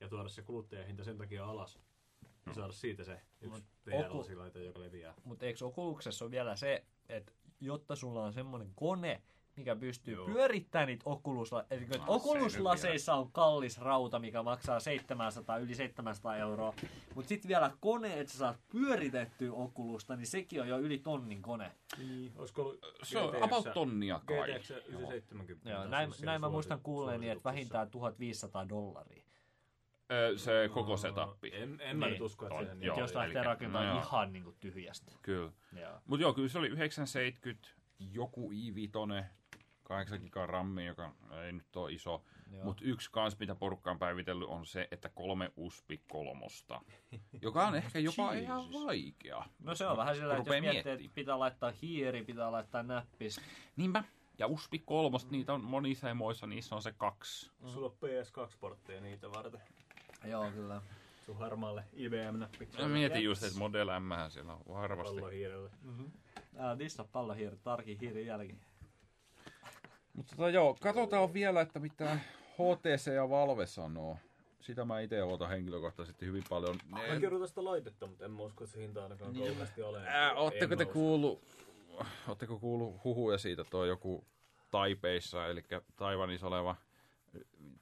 [0.00, 1.78] ja tuoda se kuluttajahinta sen takia alas.
[2.46, 5.14] Ja saada siitä se yksi VR-lasilaite, joka leviää.
[5.24, 9.22] Mutta eikö Oculuksessa ole vielä se, että jotta sulla on semmoinen kone,
[9.56, 10.26] mikä pystyy Joo.
[10.26, 16.36] Pyörittämään niitä Oculus, eli No, se Oculus-laseissa on kallis rauta, mikä maksaa 700, yli 700
[16.36, 16.74] euroa,
[17.14, 21.42] mutta sitten vielä kone, että sä saat pyöritettyä Oculusta, niin sekin on jo yli tonnin
[21.42, 21.72] kone.
[21.98, 24.52] Niin, olisiko ollut Se on GTX about tonnia kai.
[24.52, 25.70] GTX 970.
[25.70, 29.24] Joo, näin, näin mä muistan kuulleeni, että vähintään 1500 dollaria.
[30.36, 31.50] Se koko setappi.
[31.54, 32.12] En, en mä Niin.
[32.12, 32.98] nyt usko, että On, se niin joo.
[33.00, 34.02] Jos lähtee rakentamaan no joo.
[34.02, 35.12] ihan niin kuin tyhjästä.
[35.22, 35.52] Kyllä.
[35.80, 36.00] Joo.
[36.06, 37.68] Mut joo, kyllä se oli 970,
[37.98, 39.24] joku i5,
[39.82, 41.14] 8 giga rammi, joka
[41.44, 42.24] ei nyt ole iso.
[42.62, 46.80] Mutta yksi kans, mitä porukka on päivitellyt, on se, että kolme USB kolmosta,
[47.42, 48.84] joka on ehkä jopa ihan Jesus.
[48.84, 49.44] vaikea.
[49.58, 53.40] No se on vähän sillä, että jos miettii, että pitää laittaa hiiri, pitää laittaa näppis.
[53.76, 54.04] Niinpä.
[54.38, 57.50] Ja USB kolmosta, niitä on monissa emoissa, niissä on se kaksi.
[57.66, 59.60] Sulla on PS2-portteja niitä varten.
[60.24, 60.82] Joo, kyllä.
[61.26, 62.68] Sun harmaalle IBM-näppi.
[62.78, 65.14] Mä mietin just, että Model M siellä on varmasti.
[65.14, 65.70] Pallohiirelle.
[66.58, 68.54] Älä dissa pallohiiri, tarki hiiri jälki.
[70.12, 72.18] Mutta tota, joo, katsotaan vielä, että mitä
[72.52, 74.16] HTC ja Valve sanoo.
[74.60, 76.76] Sitä mä itse ootan henkilökohtaisesti hyvin paljon.
[76.88, 80.02] Mä Ne, kerron tästä laitetta, mutta en mä usko, että se hinta ainakaan kauheasti ole.
[80.08, 81.42] ää, ootteko te kuullut,
[82.28, 84.24] ootteko kuullut huhuja siitä, tuo joku
[84.70, 85.64] Taipeissa, eli
[85.96, 86.76] Taivanissa oleva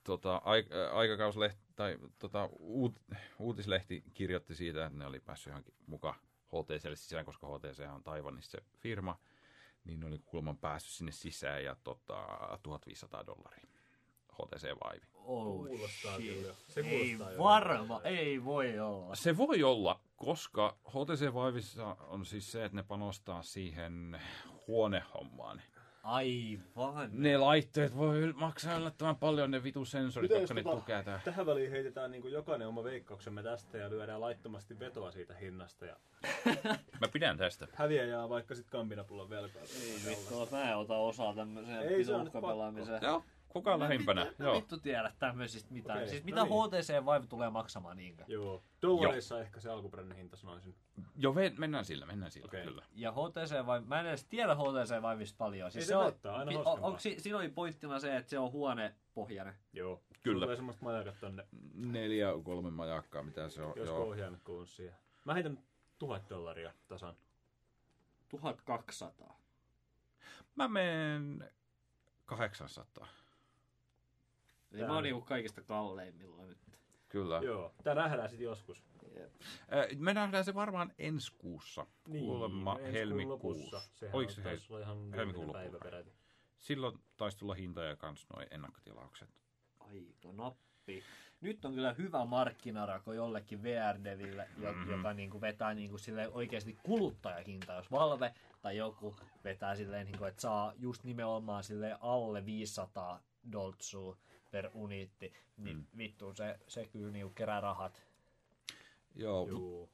[0.05, 3.01] tota, aik- aikakauslehti, tai tota, uut,
[3.39, 6.15] uutislehti kirjoitti siitä, että ne oli päässyt johonkin mukaan
[6.47, 9.19] HTClle sisään, koska HTC on Taivanissa se firma,
[9.85, 12.27] niin ne oli kuulemma päässyt sinne sisään ja tota,
[12.63, 13.67] 1500 dollaria
[14.33, 15.07] HTC Vive.
[15.15, 16.35] Oh, Kuulostaa shit.
[16.35, 16.55] kyllä jo.
[16.67, 17.39] Se ei kuulostaa jo.
[17.39, 19.15] varma, ei voi olla.
[19.15, 24.21] Se voi olla, koska HTC Vivessa on siis se, että ne panostaa siihen
[24.67, 25.63] huonehommaan.
[26.03, 27.11] Aivan.
[27.13, 31.21] Ne laitteet voi maksaa yllättävän paljon, ne vitu sensorit, jotka ne tota- tukee tää.
[31.25, 35.87] Tähän väliin heitetään niin jokainen oma veikkauksemme tästä ja lyödään laittomasti vetoa siitä hinnasta.
[35.87, 35.97] Ja
[37.01, 37.67] Mä pidän tästä.
[37.75, 39.63] häviäjää vaikka sitten kampinapullon velkaa.
[39.63, 42.25] Ei vittu, mä en ota osaa tämmöiseen Ei se on
[42.75, 43.03] nyt.
[43.03, 44.25] Joo, kuka on lähimpänä?
[44.39, 44.55] Mä Joo.
[44.57, 45.99] vittu tiedä tämmöisistä mitään.
[45.99, 46.53] Okei, siis no mitä niin.
[46.53, 48.25] HTC Vive tulee maksamaan niinkö?
[48.29, 48.63] Joo.
[48.83, 50.75] Dollareissa ehkä se alkuperäinen hinta sanoisin.
[51.17, 52.65] Joo, ve- mennään sillä, mennään sillä, Okei.
[52.65, 52.83] kyllä.
[52.95, 55.71] Ja HTC Vive, mä en edes tiedä HTC Vivesta paljon.
[55.73, 56.87] Siis Ei se on, haittaa, aina hauskempaa.
[56.87, 59.55] onko si, siinä oli pointtina se, että se on huonepohjainen.
[59.73, 60.03] Joo.
[60.23, 60.45] Kyllä.
[60.45, 63.73] Tulee semmoista majakat tonne, Neljä, kolme majakkaa, mitä se on.
[63.77, 64.97] jos ohjaimet kuuluu siihen.
[65.25, 65.59] Mä heitän
[65.99, 67.15] tuhat dollaria tasan.
[68.29, 69.41] 1200.
[70.55, 71.51] Mä menen
[72.27, 73.07] 800.
[74.73, 76.59] Eli mä oon niinku kaikista kalleimmilla nyt.
[77.09, 77.41] Kyllä.
[77.45, 77.75] Joo.
[77.85, 78.85] Tää nähdään sitten joskus.
[79.73, 81.87] Äh, Me nähdään se varmaan ensi kuussa.
[82.05, 83.77] Kuulemma ensi helmikuussa.
[83.77, 84.07] lopussa.
[84.13, 85.53] Oliko se taisi olla ihan helmikuun
[85.83, 86.13] peräti.
[86.59, 89.29] Silloin taisi tulla hintoja kans noin ennakkotilaukset.
[89.81, 91.03] Aika nappi.
[91.41, 94.91] Nyt on kyllä hyvä markkinarako jollekin VR-deville, Mhm.
[94.91, 100.41] joka niinku vetää niinku sille oikeasti kuluttajahinta, jos Valve tai joku vetää silleen, niinku, että
[100.41, 103.21] saa just nimenomaan sille alle 500
[103.53, 104.17] doltsua
[104.51, 105.85] per uniitti, niin Mm.
[105.99, 108.03] vittu se, se kyllä niinku kerää rahat.
[109.15, 109.89] Joo, Joo.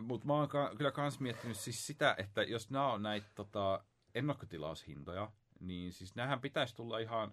[0.00, 3.84] mut mä oon ka- kyllä kans miettinyt siis sitä, että jos nämä on näitä tota,
[4.14, 5.30] ennakkotilaushintoja,
[5.60, 7.32] niin siis näähän pitäisi tulla ihan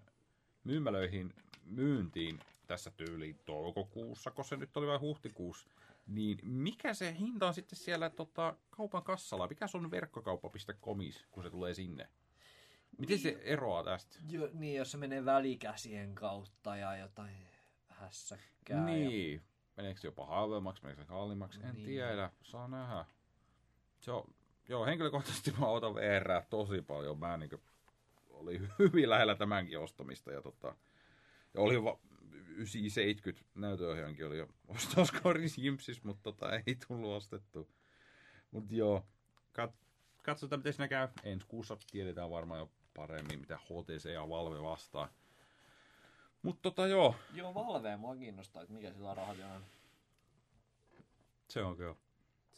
[0.64, 5.68] myymälöihin myyntiin tässä tyyliin toukokuussa, kun se nyt oli vain huhtikuussa.
[6.06, 9.48] Niin mikä se hinta on sitten siellä tota, kaupan kassalla?
[9.48, 12.08] Mikä se on verkkokauppa.comis, kun se tulee sinne?
[13.02, 14.18] Miten se eroaa tästä?
[14.28, 17.36] Jo, niin, jos se menee välikäsien kautta ja jotain
[17.88, 18.76] hässäkkää.
[18.78, 18.84] Ja...
[18.84, 19.42] Niin.
[19.76, 21.60] Meneekö se jopa halvemmaksi, meneekö se kalliimmaksi?
[21.62, 21.84] En Niin.
[21.86, 22.30] tiedä.
[22.42, 23.04] Saa nähdä.
[24.00, 24.34] Se on,
[24.68, 27.18] joo, henkilökohtaisesti mä otan VR tosi paljon.
[27.18, 27.50] Mä niin
[28.30, 30.32] oli hyvin lähellä tämänkin ostamista.
[30.32, 30.74] Ja, tota,
[31.54, 31.98] ja oli va,
[32.56, 37.68] 970 näytöohjaankin oli jo ostoskorissa Jimpsis, mutta tota, ei tullut ostettu.
[38.50, 39.06] Mutta joo,
[39.52, 39.74] kat,
[40.22, 41.08] katsotaan miten siinä käy.
[41.24, 45.08] Ensi kuussa tiedetään varmaan jo paremmin, mitä HTC ja Valve vastaa.
[46.42, 49.64] Mutta tota joo, Joo, Valve mua kiinnostaa, että mikä sillä rahat on.
[51.48, 51.94] se on kyllä.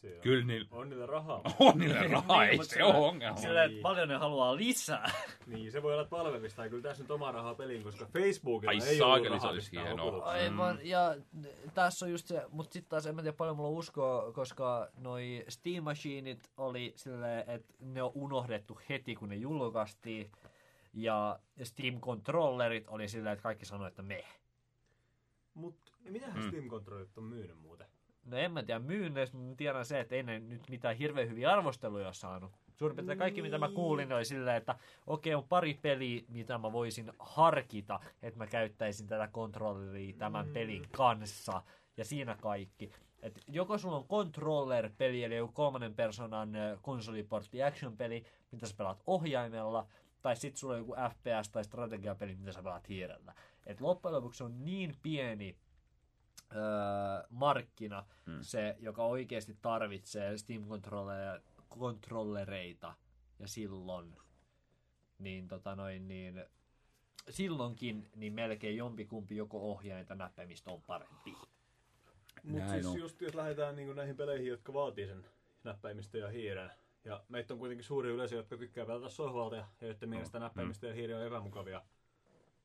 [0.09, 0.21] Se on.
[0.23, 1.41] Kyllä niillä On niillä rahaa.
[1.59, 3.37] on niillä rahaa, Niin, ei se sillä- ole ongelma.
[3.37, 5.11] Silleen, että paljon ne haluaa lisää.
[5.47, 6.63] niin, se voi olla palvelista.
[6.65, 9.51] Ja kyllä tässä nyt omaa rahaa peliin, koska Facebookilla Ai ei saakeli, ollut se rahaa
[9.51, 10.25] olisi pistää hienoa.
[10.25, 11.15] Aivan, ja
[11.75, 15.45] tässä on just se, mutta sitten taas en mä tiedä paljon mulla uskoa, koska noi
[15.49, 20.33] Steam Machineit oli silleen, että ne on unohdettu heti kun ne julkaistiin.
[20.93, 24.25] Ja Steam Controllerit oli silleen, että kaikki sanoi, että me.
[25.55, 25.77] Mut
[26.09, 26.49] mitähän Mm.
[26.49, 27.87] Steam Controllit on myynyt muuten?
[28.25, 31.53] No en mä tiedä myynneistä, mutta tiedän se, että ei ne nyt mitään hirveän hyviä
[31.53, 32.53] arvosteluja ole saanut.
[32.75, 34.75] Suurin piirtein kaikki, mitä mä kuulin, oli silleen, että
[35.07, 40.53] okei, on pari peliä, mitä mä voisin harkita, että mä käyttäisin tätä kontrolleria tämän Mm.
[40.53, 41.63] pelin kanssa.
[41.97, 42.93] Ja siinä kaikki.
[43.23, 46.53] Et joko sulla on controller-peli, eli joku kolmannen persoonan
[46.83, 49.87] konsoliportti action-peli, mitä sä pelaat ohjaimella,
[50.23, 53.35] tai sitten sulla on joku FPS- tai strategiapeli, mitä sä pelaat hiirellä.
[53.67, 55.57] Et loppujen lopuksi on niin pieni
[56.53, 56.63] öö,
[57.31, 58.39] markkina, Mm.
[58.43, 60.63] se, joka oikeasti tarvitsee Steam
[61.69, 62.95] kontrollereita
[63.39, 64.17] ja silloin
[65.19, 66.45] niin, tota noin, niin
[67.31, 71.35] silloinkin niin melkein jompikumpi joko ohjain tai näppäimistä on parempi.
[72.43, 72.99] Mut Näin siis on.
[72.99, 75.27] just jos lähdetään niin näihin peleihin, jotka vaatii sen
[75.65, 76.71] näppäimistön ja hiiren.
[77.05, 80.95] Ja meitä on kuitenkin suuri yleisö, jotka tykkää pelata sohvalta ja joiden mielestä näppäimistö ja
[80.95, 81.83] hiiri on epämukavia.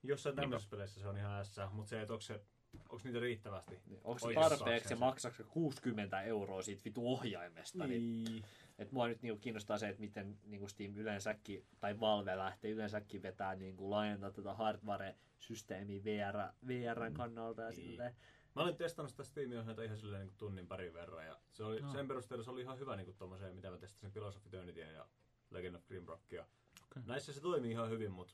[0.04, 2.42] Jossain tämmöisissä peleissä se on ihan ässä, mutta se, että onko, se,
[2.90, 3.80] onko niitä riittävästi?
[4.04, 7.88] Onko se tarpeeksi ja se 60 euroa siitä vitu ohjaimesta?
[7.88, 8.24] Niin.
[8.24, 8.44] Niin.
[8.78, 13.22] Et mua nyt niinku kiinnostaa se, että miten niinku Steam yleensäkin, tai Valve lähtee yleensäkin
[13.22, 16.38] vetää niinku laajentaa tätä hardware-systeemiä VR,
[16.68, 17.76] VRn kannalta ja Niin.
[17.76, 18.16] silleen.
[18.56, 21.26] Mä olin testannut sitä Steam-ohjelta ihan silleen niin tunnin parin verran.
[21.26, 21.92] Ja se oli, Joo.
[21.92, 25.06] sen perusteella se oli ihan hyvä niin tommoseen, mitä mä testasin Philosophy Eternityn ja
[25.52, 26.46] Legend of Grimrockia.
[26.92, 27.04] Okei.
[27.06, 28.34] Näissä se toimii ihan hyvin, mutta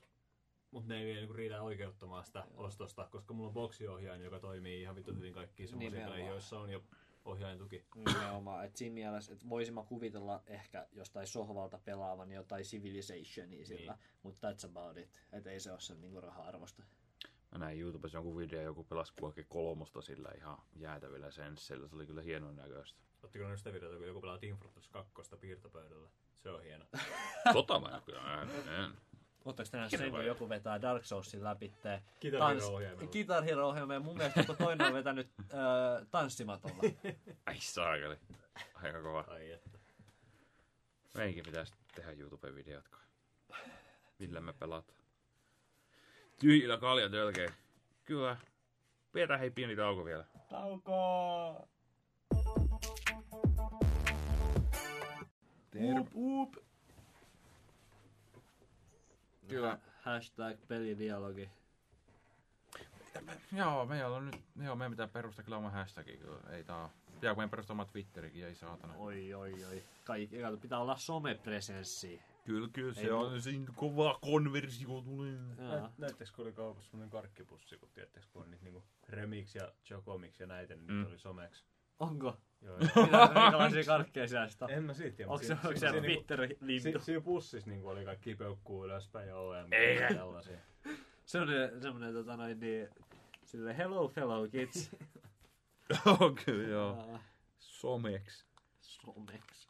[0.70, 4.80] mut ne ei vielä niin riitä oikeuttamaan sitä ostosta, koska mulla on boksiohjain, joka toimii
[4.82, 6.82] ihan vittu hyvin kaikkiin semmoisiin peleihin, joissa on jo
[7.24, 7.84] ohjain tuki.
[7.94, 13.92] Nimenomaan, että siinä mielessä, että voisin mä kuvitella ehkä jostain sohvalta pelaavan jotain Civilizationia sillä,
[13.92, 14.02] Niin.
[14.22, 15.22] mutta that's about it.
[15.32, 16.82] Että ei se ole sen niinku raha-arvosta.
[17.52, 21.88] Mä näin YouTubessa jonkun video, joku pelasi Quake kolmosta sillä ihan jäätävillä sensseillä.
[21.88, 23.00] Se oli kyllä hienon näköistä.
[23.22, 26.08] Ottiko ne sitä videota, kun joku pelaa Team Fortress 2 piirtopöydällä?
[26.34, 26.84] Se on hieno.
[27.52, 28.92] Tota mä en kyllä en, en.
[29.46, 31.72] Oletteko te nähnyt sen, kun joku vetää Dark Soulsin läpi
[32.20, 33.10] Guitar Hero-ohjelmalla.
[33.10, 36.82] Guitar Hero-ohjelma ja mun mielestä joku toinen on vetänyt äh, tanssimatalla.
[37.46, 38.16] Ai saakeli.
[38.74, 39.24] Aika kova.
[39.28, 39.78] Ai että.
[41.14, 43.02] Meikin pitäisi tehdä YouTube-videot kai.
[44.18, 44.98] Millä me pelataan.
[46.40, 47.50] Tyhjillä kalja tölkeen.
[48.04, 48.36] Kyllä.
[49.12, 50.24] Pidetään hei pieni tauko vielä.
[50.48, 51.68] Tauko!
[55.70, 56.10] Terve.
[56.14, 56.65] Uup.
[59.48, 59.78] Kyllä.
[60.02, 61.50] Hashtag pelidialogi.
[63.52, 66.40] Joo, meillä on nyt, joo, meidän pitää perustaa kyllä oma hashtagi, kyllä.
[66.50, 68.94] Ei tää Pitää meidän perustaa oma Twitterikin, ei saatana.
[68.94, 69.84] Oi, oi, oi.
[70.04, 72.20] Kaikki, pitää olla somepresenssi.
[72.44, 75.38] Kyllä, kyllä, se Ei on siinä kova konversio tulee.
[75.98, 80.40] Näittekö, kun oli kaupassa semmonen karkkipussi, kun tiedättekö, kun on niitä niinku Remix ja Chocomics
[80.40, 80.94] ja näitä, niin Mm.
[80.94, 81.06] mm.
[81.06, 81.64] oli someksi.
[81.98, 82.36] Onko?
[82.62, 84.70] Joo, minkälaisia karkkeja siellä sitä on?
[84.70, 85.30] en mä siitä tiedä.
[85.30, 86.98] Onko se, onko se niinku- Twitter-lintu?
[86.98, 90.58] Si- siinä pussissa niinku oli kaikki peukkuu ylöspäin ja OM ja tällaisia.
[91.24, 92.88] Semmoinen, semmoinen tota noin niin,
[93.44, 94.90] sille hello fellow kids.
[96.06, 97.18] Joo, kyllä, joo.
[97.58, 98.46] Someks.
[98.80, 99.68] Somex.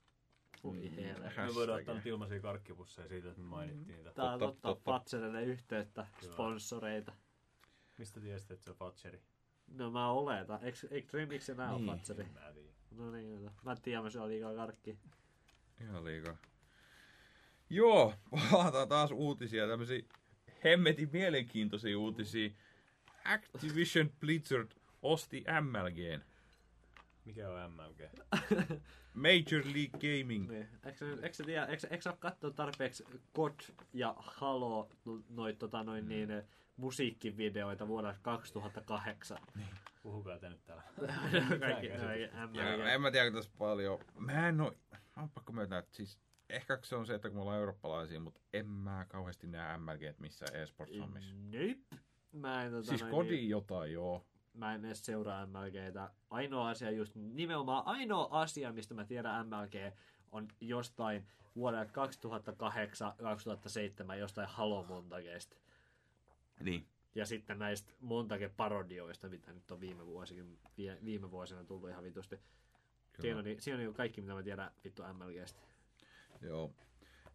[0.65, 0.95] Voi Mm.
[0.97, 1.41] helvetti.
[1.41, 4.13] Me voidaan ottaa nyt ilmaisia karkkipusseja siitä, että me mainittiin niitä.
[4.13, 4.91] Tää on Totta, totta, totta.
[4.91, 6.33] Fatserille yhteyttä, Kyllä.
[6.33, 7.13] sponsoreita.
[7.99, 9.23] Mistä tiesit, että se on Fatcheri?
[9.69, 10.59] No mä oletan.
[10.91, 11.87] Eikö, Remix enää ole Niin.
[11.87, 12.23] Fatseri?
[12.23, 12.69] En mä tiedä.
[12.97, 13.51] No niin, no.
[13.65, 14.97] mä en tiedä, mä syön liikaa karkkia.
[15.81, 16.37] Ihan liikaa.
[17.71, 18.15] Joo,
[18.51, 20.03] palataan taas uutisia, tämmöisiä
[20.65, 22.51] hemmetin mielenkiintoisia uutisia.
[23.25, 26.21] Activision Blizzard osti MLGn.
[27.25, 28.01] Mikä on MLG?
[29.15, 30.51] Major League Gaming.
[30.51, 30.69] Niin.
[30.85, 32.11] Eikö, sä- tiedä, eikö, eikö
[32.43, 33.05] ole tarpeeksi
[33.35, 33.55] God
[33.93, 34.91] ja Halo
[35.29, 36.09] noit, tota, noin, Mm.
[36.09, 36.29] niin,
[36.77, 39.39] musiikkivideoita vuodelta 2008?
[40.03, 40.83] Puhukaa te nyt täällä.
[41.61, 41.87] Kaikki,
[42.53, 43.99] Ja, en mä tiedä tässä paljon.
[44.19, 46.19] Mä en oo, mä oon pakko myöntää, että siis
[46.51, 50.19] ehkä se on se, että kun me ollaan eurooppalaisia, mutta en mä kauheasti näe MLG
[50.19, 51.35] missään esports-hommissa.
[51.35, 51.99] Nope.
[52.33, 54.27] Mä en, tota, Siis noin, kodi niin, jotain, joo.
[54.55, 56.11] mä en edes seuraa MLGtä.
[56.31, 59.95] Ainoa asia just, nimenomaan ainoa asia, mistä mä tiedän MLG,
[60.33, 61.27] on jostain
[61.57, 62.07] vuodelta
[64.13, 65.57] 2008-2007 jostain Halo montakeesta.
[66.61, 66.87] Niin.
[67.15, 70.59] Ja sitten näistä montake parodioista, mitä nyt on viime, vuosikin,
[71.05, 72.39] viime vuosina tullut ihan vitusti.
[73.21, 75.61] Siinä on, niin- siinä on niin kaikki, mitä mä tiedän vittu MLGstä.
[76.41, 76.75] Joo.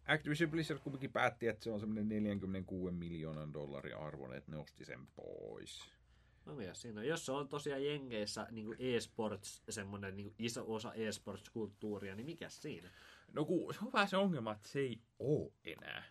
[0.08, 4.84] Activision Blizzard kuitenkin päätti, että se on semmoinen 46 miljoonan dollarin arvon, että ne osti
[4.84, 5.80] sen pois.
[6.46, 7.06] No mikä siinä on?
[7.06, 12.90] Jos se on tosiaan Jenkeissä niin e-sports, semmoinen niin iso osa e-sports-kulttuuria, niin mikä siinä?
[13.32, 16.04] No kun se on vähän se ongelma, että se ei oo enää.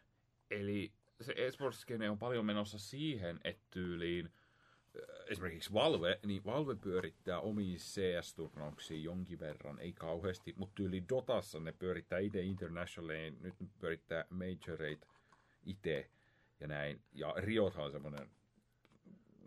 [0.51, 0.93] Eli
[1.23, 7.77] se esports on paljon menossa siihen, että tyyliin äh, esimerkiksi Valve, niin Valve pyörittää omia
[7.77, 14.26] CS-turnauksia jonkin verran, ei kauheasti, mutta tyyli Dotassa ne pyörittää itse Internationaliin, nyt ne pyörittää
[14.30, 15.07] Majorate
[15.64, 16.10] itse
[16.60, 17.02] ja näin.
[17.14, 18.30] Ja Riothan on semmoinen,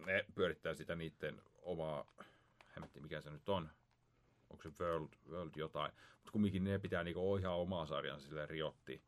[0.06, 2.06] ne pyörittää sitä niiden omaa,
[2.76, 3.70] hemmetti mikä se nyt on,
[4.50, 9.02] onko se World, World jotain, mutta kumminkin ne pitää niinku ohjaa omaa sarjansa sille Riotti,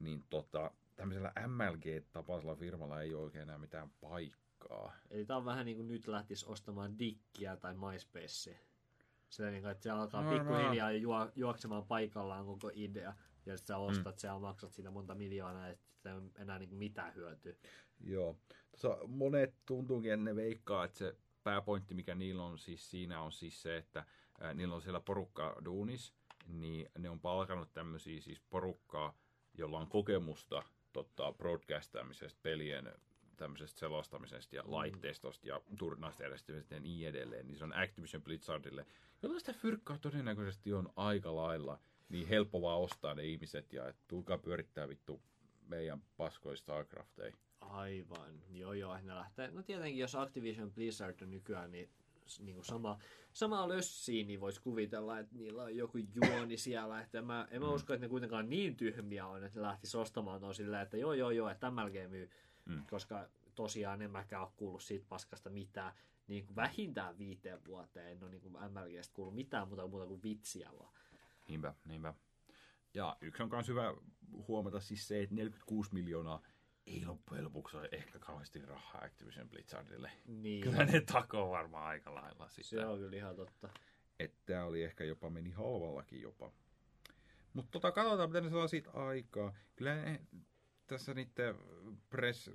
[0.00, 4.92] niin tota, tämmöisellä MLG-tapaisella firmalla ei ole oikein enää mitään paikkaa.
[5.10, 8.58] Eli tää on vähän niin kuin nyt lähtisi ostamaan Dickiä tai MySpacea.
[9.28, 13.14] Sillä niin kuin, että se alkaa No, pikkuhiljaa juo, juoksemaan paikallaan koko idea.
[13.46, 14.18] Ja sitten sä ostat mm.
[14.18, 17.54] sen ja maksat siitä monta miljoonaa, että sitä ei ole enää niin mitään hyötyä.
[18.00, 18.36] Joo.
[18.70, 23.32] Tuossa monet tuntuukin, että ne veikkaa, että se pääpointti, mikä niillä on siis siinä, on
[23.32, 24.04] siis se, että
[24.54, 26.14] niillä on siellä porukka duunis,
[26.46, 29.18] niin ne on palkannut tämmöisiä siis porukkaa,
[29.54, 30.62] jolla on kokemusta
[30.92, 32.92] tota, broadcastaamisesta, pelien
[33.36, 38.86] tämmöisestä selostamisesta ja laitteistosta ja turnaista järjestämisestä ja niin edelleen, niin se on Activision Blizzardille,
[39.22, 41.78] jolla sitä fyrkkaa todennäköisesti on aika lailla
[42.08, 45.22] niin helppo vaan ostaa ne ihmiset ja että tulkaa pyörittää vittu
[45.68, 47.36] meidän paskoista StarCrafteja.
[47.60, 49.50] Aivan, joo joo, ne lähtee.
[49.50, 51.90] No tietenkin, jos Activision Blizzard on nykyään, niin,
[52.38, 52.98] niin kuin sama,
[53.32, 57.00] sama lössiin, niin voisi kuvitella, että niillä on joku juoni siellä.
[57.00, 57.72] Että mä, en mä Mm.
[57.74, 61.12] usko, että ne kuitenkaan niin tyhmiä on, että ne lähtisi ostamaan tuon silleen, että joo
[61.12, 62.30] joo joo, että MLG myy,
[62.66, 62.86] Mm.
[62.90, 65.92] koska tosiaan en mäkään ole kuullut siitä paskasta mitään.
[66.28, 70.22] Niin kuin vähintään viiteen vuoteen en ole niin kuin MLGstä kuullut mitään muuta, muuta kuin
[70.22, 70.92] vitsiä vaan.
[71.48, 72.14] Niinpä, niinpä.
[72.94, 73.94] Ja yksi on myös hyvä
[74.48, 76.42] huomata siis se, että 46 miljoonaa
[76.86, 80.10] ei loppujen lopuksi ole ehkä kauheasti rahaa Activision Blizzardille.
[80.26, 82.90] Niin, Kyllä ne takoo varmaan aika lailla se sitä.
[82.90, 83.68] on kyllä ihan totta.
[84.20, 86.52] Että tämä oli ehkä jopa meni halvallakin jopa.
[87.52, 89.54] Mutta tota, katsotaan, mitä ne saa siitä aikaa.
[89.76, 90.20] Kyllä ne,
[90.86, 91.54] tässä niiden
[92.10, 92.54] press, äh,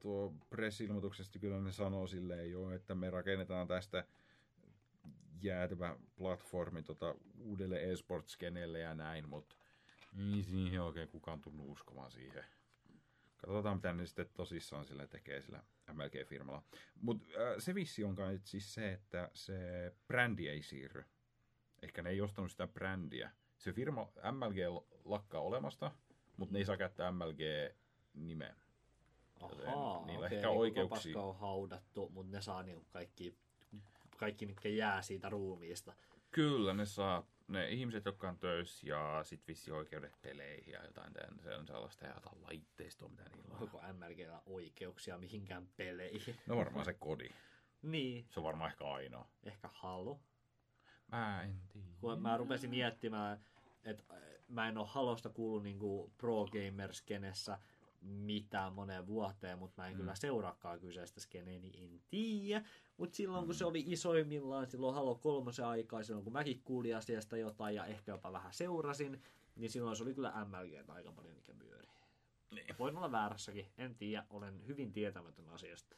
[0.00, 4.04] tuo press-ilmoituksesta kyllä ne sanoo silleen jo, että me rakennetaan tästä
[5.42, 9.56] jäätävä platformi tota, uudelle esports-skenelle ja näin, mutta
[10.34, 12.44] ei siihen oikein kukaan tunnu uskomaan siihen.
[13.38, 15.62] Katsotaan, mitä ne sitten tosissaan sillä tekee sillä
[15.92, 16.62] MLG-firmalla.
[17.00, 19.56] Mutta äh, se vissi on kai siis se, että se
[20.06, 21.04] brändi ei siirry.
[21.82, 23.30] Ehkä ne ei ostanut sitä brändiä.
[23.58, 25.90] Se firma MLG lakkaa olemasta,
[26.36, 28.54] mutta ne ei saa käyttää MLG-nimeä.
[29.40, 31.12] Ahaa, niillä okei, ehkä oikeuksia.
[31.14, 33.36] Paska on haudattu, mutta ne saa niinku kaikki,
[34.16, 35.92] kaikki, mitkä jää siitä ruumiista.
[36.30, 41.12] Kyllä, ne saa ne ihmiset, jotka on töissä ja sit vissi oikeudet peleihin ja jotain
[41.12, 43.62] tämän, se on sellaista ja jotain laitteistoa, mitä niillä on.
[43.62, 46.36] Onko MLGllä oikeuksia mihinkään peleihin?
[46.46, 47.28] No varmaan se kodi.
[47.82, 49.28] niin, Se on varmaan ehkä ainoa.
[49.44, 50.20] ehkä Halo.
[51.12, 51.86] Mä en tiedä.
[52.00, 53.40] Kun mä rupesin miettimään,
[53.84, 54.04] että
[54.48, 57.58] mä en ole Halosta kuullut niinku pro gamer skenessä
[58.00, 59.96] mitään moneen vuoteen, mutta mä en mm.
[59.98, 62.64] kyllä seuraakaan kyseistä skeneä, niin en tiedä.
[62.96, 67.36] Mutta silloin kun se oli isoimmillaan, silloin Halo 3 aikaa, silloin kun mäkin kuulin asiasta
[67.36, 69.22] jotain ja ehkä jopa vähän seurasin,
[69.56, 71.88] niin silloin se oli kyllä MLG aika paljon mikä pyöri.
[72.50, 72.78] Niin.
[72.78, 75.96] Voin olla väärässäkin, en tiedä, olen hyvin tietämätön asiasta.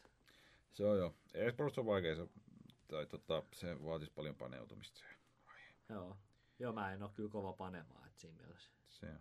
[0.72, 1.14] Se on jo.
[1.34, 2.28] Esports on vaikea, se,
[2.88, 5.00] tai tota, se vaatisi paljon paneutumista.
[5.88, 6.16] Joo.
[6.58, 8.70] Joo, mä en ole kyllä kova panemaan, että siinä mielessä.
[8.88, 9.20] se on.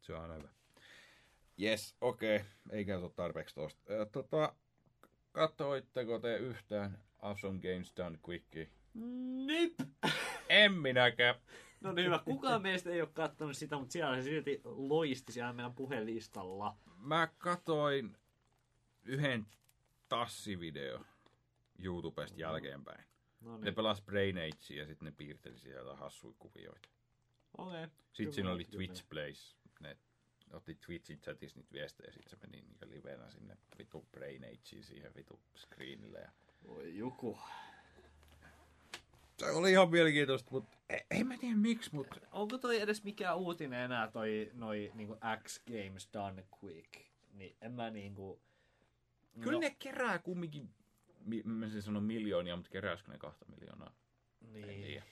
[0.00, 0.48] Se on aina hyvä.
[1.62, 2.36] Yes, okei.
[2.36, 2.48] Okay.
[2.70, 3.82] Ei käytä tarpeeksi tosta.
[4.12, 4.54] Tota,
[5.32, 8.70] katsoitteko te yhtään Awesome Games Done Quickie?
[9.46, 9.74] Nip!
[10.48, 11.34] En minäkään.
[11.80, 15.52] No niin hyvä, kukaan meistä ei ole katsonut sitä, mutta siellä se silti loisti siellä
[15.52, 16.76] meidän puhelistalla.
[16.96, 18.16] Mä katoin
[19.04, 19.46] yhden
[20.08, 21.04] tassivideo
[21.78, 23.04] YouTubesta jälkeenpäin.
[23.40, 26.88] No Ne niin, pelas Brain Age ja sitten ne piirteli sieltä hassuja kuvioita.
[27.58, 27.88] okei.
[28.12, 29.56] Sitten siinä oli Twitch Plays.
[29.80, 29.96] Ne
[30.56, 34.84] otti Twitchin chatissa niitä viestejä ja sitten se meni niinku livenä sinne vitu Brain Ageen
[34.84, 36.18] siihen vitu screenille.
[36.18, 36.30] Ja...
[36.66, 37.38] Voi joku.
[39.38, 43.38] Se oli ihan mielenkiintoista, mutta ei, en mä tiedä miksi, mutta Onko toi edes mikään
[43.38, 46.92] uutinen enää toi noi niinku X Games Done Quick?
[47.32, 48.40] Niin en mä niinku...
[49.40, 50.70] kyllä ne kerää kumminkin,
[51.24, 53.94] mi- mä en sano miljoonia, mutta keräisikö ne kahta miljoonaa?
[54.44, 54.82] En Niin.
[54.82, 55.04] tiedä.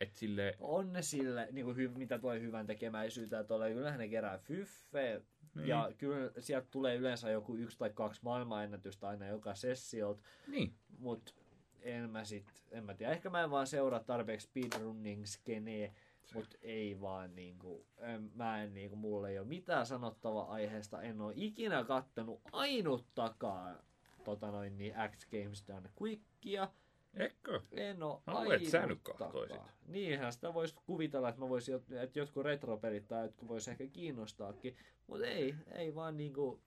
[0.00, 4.08] Et sille, On ne sille, niin kuin hy, mitä toi hyvän tekemäisyyttä tulee, kyllähän ne
[4.08, 5.20] kerää fyffeä,
[5.54, 5.68] Niin.
[5.68, 11.34] ja kyllä sieltä tulee yleensä joku yksi tai kaksi maailmanennätystä aina joka sessiolta, niin, Mut
[11.80, 15.94] en mä sit, en mä tiedä, ehkä mä en vaan seuraa tarpeeksi speedrunning skenee,
[16.34, 21.20] mut ei vaan niinku, en, mä en niinku, mulla ei ole mitään sanottavaa aiheesta, en
[21.20, 23.78] oo ikinä kattonut ainuttakaan
[24.24, 26.68] tota noin niin X Games Done Quickia,
[27.14, 27.60] eikö?
[27.72, 29.60] en Mä luulen, et sä nyt kattoisit.
[29.86, 34.76] Niinhän sitä voisi kuvitella, että mä voisin, että jotkut retropelit tai jotkut vois ehkä kiinnostaakin,
[35.06, 36.60] mutta ei, ei vaan niinku,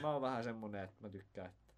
[0.00, 1.74] mä oon vähän semmonen, että mä tykkään, että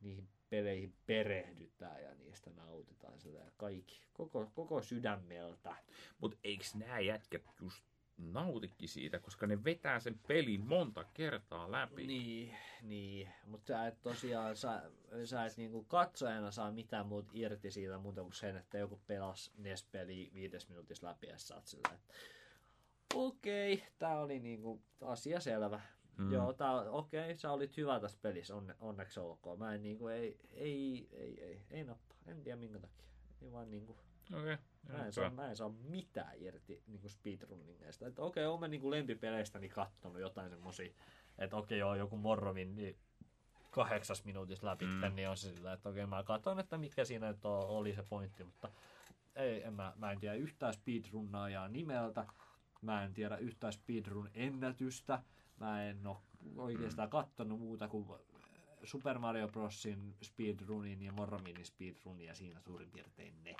[0.00, 5.76] niihin peleihin perehdytään ja niistä nautitaan sitä ja kaikki, koko, koko sydämeltä.
[6.18, 7.84] Mutta eikö nämä jätkät just
[8.18, 12.06] nautikin siitä, koska ne vetää sen pelin monta kertaa läpi.
[12.06, 13.28] Niin, niin.
[13.46, 14.90] mutta sä et tosiaan, sä,
[15.24, 19.52] sä et niinku katsojana saa mitään muuta irti siitä muuta kuin sen, että joku pelas
[19.58, 22.14] NES-peli viides minuutissa läpi ja sä oot sillä, että
[23.14, 25.80] okei, tää oli niinku asia selvä.
[26.18, 26.32] Mm.
[26.32, 29.58] Joo, tää, okei, sä olit hyvä tässä pelissä, onne, onneksi olkoon.
[29.58, 32.14] Mä en niinku, ei, ei, ei, ei, ei nappa.
[32.26, 33.06] En tiedä minkä takia.
[33.42, 33.96] Ei vaan niinku,
[34.32, 34.56] Okei.
[34.88, 38.06] Mä en, saa, mä en saa mitään irti niin speedrunningeista.
[38.06, 40.94] Että okei, olen mä niin lempipeleistäni kattonut jotain semmosia,
[41.38, 42.96] että okei, joo, joku Morrovin niin
[43.70, 45.14] kahdeksas minuutissa läpi, mm.
[45.14, 48.44] niin on se sillä, että okei, mä katson, että mikä siinä nyt oli se pointti,
[48.44, 48.70] mutta
[49.36, 52.26] ei, en mä, mä en tiedä yhtään speedrunnaajaa nimeltä,
[52.82, 55.22] mä en tiedä yhtään speedrun ennätystä,
[55.60, 56.16] mä en ole
[56.56, 58.06] oikeastaan kattonut muuta kuin
[58.84, 63.56] Super Mario Brosin speedrunin ja Morrovinin speedrunin ja siinä suurin piirtein ne.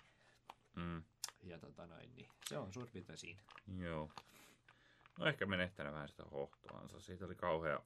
[0.77, 1.03] Mm.
[1.45, 3.41] Ja tota noin, niin se on suurin piirtein siinä.
[3.79, 4.11] Joo.
[5.19, 7.01] No ehkä menettänyt vähän sitä hohtoansa.
[7.01, 7.81] Siitä oli kauhea,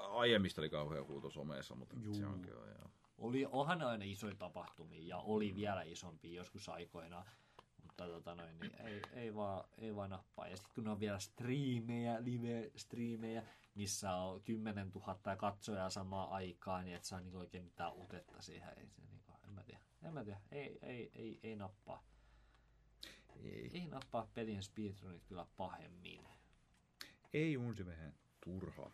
[0.00, 2.14] aiemmista oli kauhea huuto somessa, mutta Juu.
[2.14, 2.90] se onkin jo, joo.
[3.18, 7.24] Oli, onhan aina isoja tapahtumia ja oli vielä isompia joskus aikoina.
[7.82, 10.48] Mutta tota noin, niin ei, ei, vaan, ei vaan nappaa.
[10.48, 13.42] Ja sitten kun on vielä striimejä, live-striimejä,
[13.74, 18.72] missä on 10 000 katsojaa samaan aikaan, niin et saa niinku oikein mitään utetta siihen.
[18.78, 19.80] Ei se niinku, en mä tiedä.
[20.02, 20.40] En mä tiedä.
[20.50, 22.04] Ei, ei, ei, ei nappaa.
[23.44, 26.20] Ei, Ei nappaa pelin speedrunit kyllä pahemmin.
[27.34, 28.14] ei vähän
[28.44, 28.90] turhaa.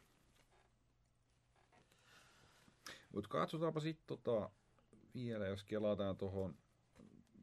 [3.13, 4.51] Mutta katsotaanpa sitten tota,
[5.15, 6.55] vielä, jos kelataan tuohon,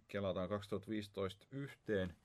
[0.07, 2.15] kelataan 2015 yhteen,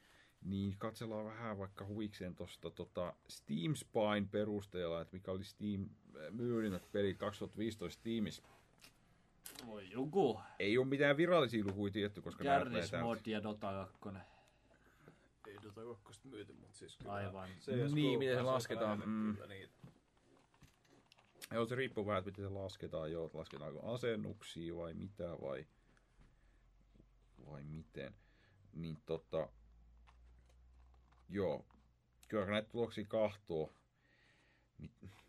[0.42, 5.88] niin katsellaan vähän vaikka huvikseen tuosta tota Steam Spine perusteella, että mikä oli Steam
[6.30, 8.42] myydinät pelit 2015 Steamissa.
[9.66, 10.40] Voi joku.
[10.58, 13.02] Ei ole mitään virallisia lukuja tietty, koska täältä.
[13.02, 14.33] Mod ja Dota 2.
[15.76, 17.50] Dota 2 myyty, mutta siis kyllä Aivan.
[17.60, 19.34] CS:GO Niin, miten se lasketaan, mm.
[19.34, 19.74] kyllä niitä.
[21.52, 23.12] Joo, se riippuu vähän, että miten se lasketaan.
[23.12, 25.66] Joo, lasketaanko asennuksia vai mitä vai,
[27.50, 28.14] vai miten.
[28.72, 29.48] Niin tota,
[31.28, 31.64] joo,
[32.28, 33.72] kyllä näitä tuloksia kahtoo,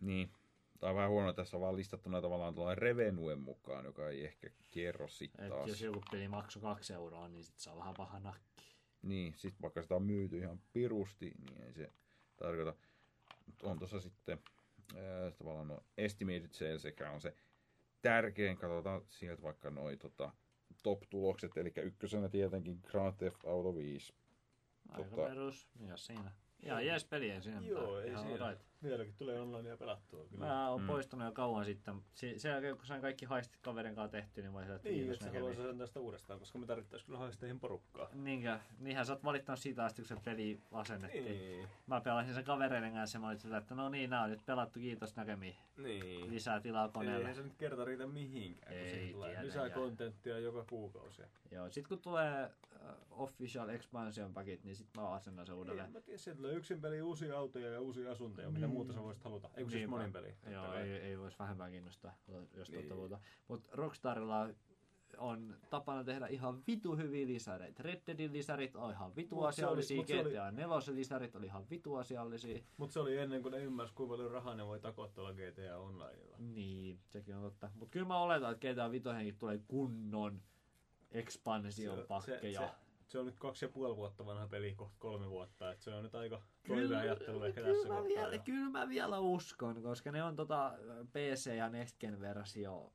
[0.02, 0.32] niin,
[0.80, 4.10] tämä on vähän huono, että tässä on vaan listattu näitä tavallaan tuolla revenuen mukaan, joka
[4.10, 5.70] ei ehkä kerro sitten Et taas.
[5.70, 8.66] jos joku peli maksoi kaksi euroa, niin sit se on vähän paha nakki.
[9.06, 11.91] Niin, sit vaikka sitä on myyty ihan pirusti, niin ei se
[12.38, 12.73] tarkoita.
[13.45, 14.40] Mut on tuossa sitten
[14.95, 17.34] ää, tavallaan no estimated sales, sekä on se
[18.02, 20.32] tärkein, katsotaan sieltä vaikka noi tota,
[20.84, 24.14] top-tulokset, eli ykkösenä tietenkin Grand Theft Auto 5.
[24.90, 25.69] Aika Tota- perus.
[25.88, 26.32] Ja siinä.
[26.64, 27.61] Ihan jees peli ei siinä.
[27.61, 28.57] Joo, ei siinä.
[28.86, 30.45] Vieläkin tulee onlinea pelattua kyllä.
[30.45, 30.88] Mä oon Mm.
[30.88, 31.95] poistunut jo kauan sitten.
[32.14, 35.12] Se, sen jälkeen, kun sain kaikki haistit kaverin kanssa tehty, niin mä olin että Niin,
[35.14, 38.10] että sä haluaisit sen tästä uudestaan, koska me tarvittaisiin kyllä haisteihin porukkaa.
[38.14, 38.60] Niinkö?
[38.80, 41.26] Niinhän sä oot valittanut siitä asti, kun se peli asennettiin.
[41.26, 41.68] Niin.
[41.88, 44.45] Mä pelasin sen kavereiden kanssa ja mä olin sillä, että no niin, nää on nyt
[44.45, 45.56] pelattu, kiitos näkemiin.
[45.78, 46.32] Niin.
[46.32, 47.28] Lisää tilaa koneelle.
[47.30, 50.66] Ei se nyt kerta riitä mihinkään, kun Ei siihen tulee tiedä, lisää ja- kontenttia joka
[50.70, 51.22] kuukausi.
[51.52, 55.91] Joo, sit kun tulee äh, official expansion packit, niin sit mä asennan sen En uudelleen.
[55.91, 59.24] mä tiedä, sieltä tulee yksin peli uusia autoja ja uusia asuntoja, mitä muuta sä voisit
[59.24, 59.48] haluta.
[59.56, 59.96] Eikö siis Niinpä.
[59.98, 60.36] monin peli?
[60.52, 62.14] Joo, ei, ei voisi vähemmän kiinnostaa,
[62.54, 62.90] jos Niin.
[62.90, 63.20] tuota.
[63.48, 64.50] Mutta Rockstarilla
[65.18, 67.84] on tapana tehdä ihan vitu hyviä lisäreitä.
[67.84, 71.46] Red Deadin lisärit on ihan vitu Mut asiallisia, oli- se oli- GTA 4 lisärit oli
[71.46, 72.60] ihan vitu asiallisia.
[72.78, 75.78] Mutta se oli ennen kuin ne ymmärsi, kuinka paljon rahaa ne voi takoa tuolla GTA
[75.78, 76.38] Onlineilla.
[76.40, 77.70] Niin, sekin on totta.
[77.76, 80.42] Mutta kyllä mä oletan, että GTA 5 tulee kunnon
[81.12, 82.62] expansion Se- pakkeja.
[82.62, 82.85] se- Se
[83.19, 86.15] on nyt kaksi ja puoli vuotta vanha peli, kohta kolme vuotta, että se on nyt
[86.15, 88.07] aika toiveajattelu ehkä kyllä tässä mä kohtaa.
[88.07, 88.41] vielä, jo.
[88.45, 90.73] kyllä mä vielä uskon, koska ne on tota
[91.14, 92.94] PC ja Next Gen versio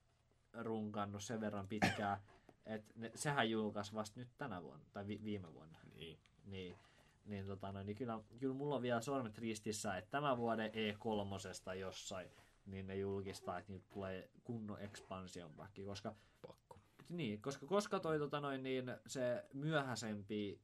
[0.52, 2.18] runkannut sen verran pitkään,
[2.66, 5.78] että ne, sehän julkaisi vasta nyt tänä vuonna, tai vi, viime vuonna.
[5.94, 6.18] Niin.
[6.44, 6.76] Niin,
[7.24, 11.74] niin, tota, no, niin kyllä, kyllä mulla on vielä sormet ristissä, että tämän vuoden E3
[11.74, 12.30] jossain,
[12.66, 16.14] niin ne julkistaa, että niitä tulee kunnon expansion pakki, koska.
[17.10, 20.60] Niin, koska, koska toi tota noin, niin se myöhäisempi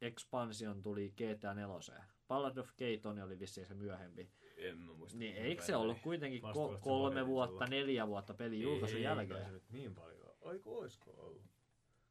[0.00, 2.04] expansion tuli GTA 4.
[2.28, 2.70] Ballad of
[3.02, 4.30] Tony oli vissiin se myöhempi.
[4.56, 5.18] En mä muista.
[5.18, 9.38] Niin eikö se ollut kuitenkin ko- kolme vuotta, neljä vuotta pelin julkaisun jälkeen?
[9.38, 10.34] ei se nyt niin paljon.
[10.44, 11.42] Aiku oisko ollut?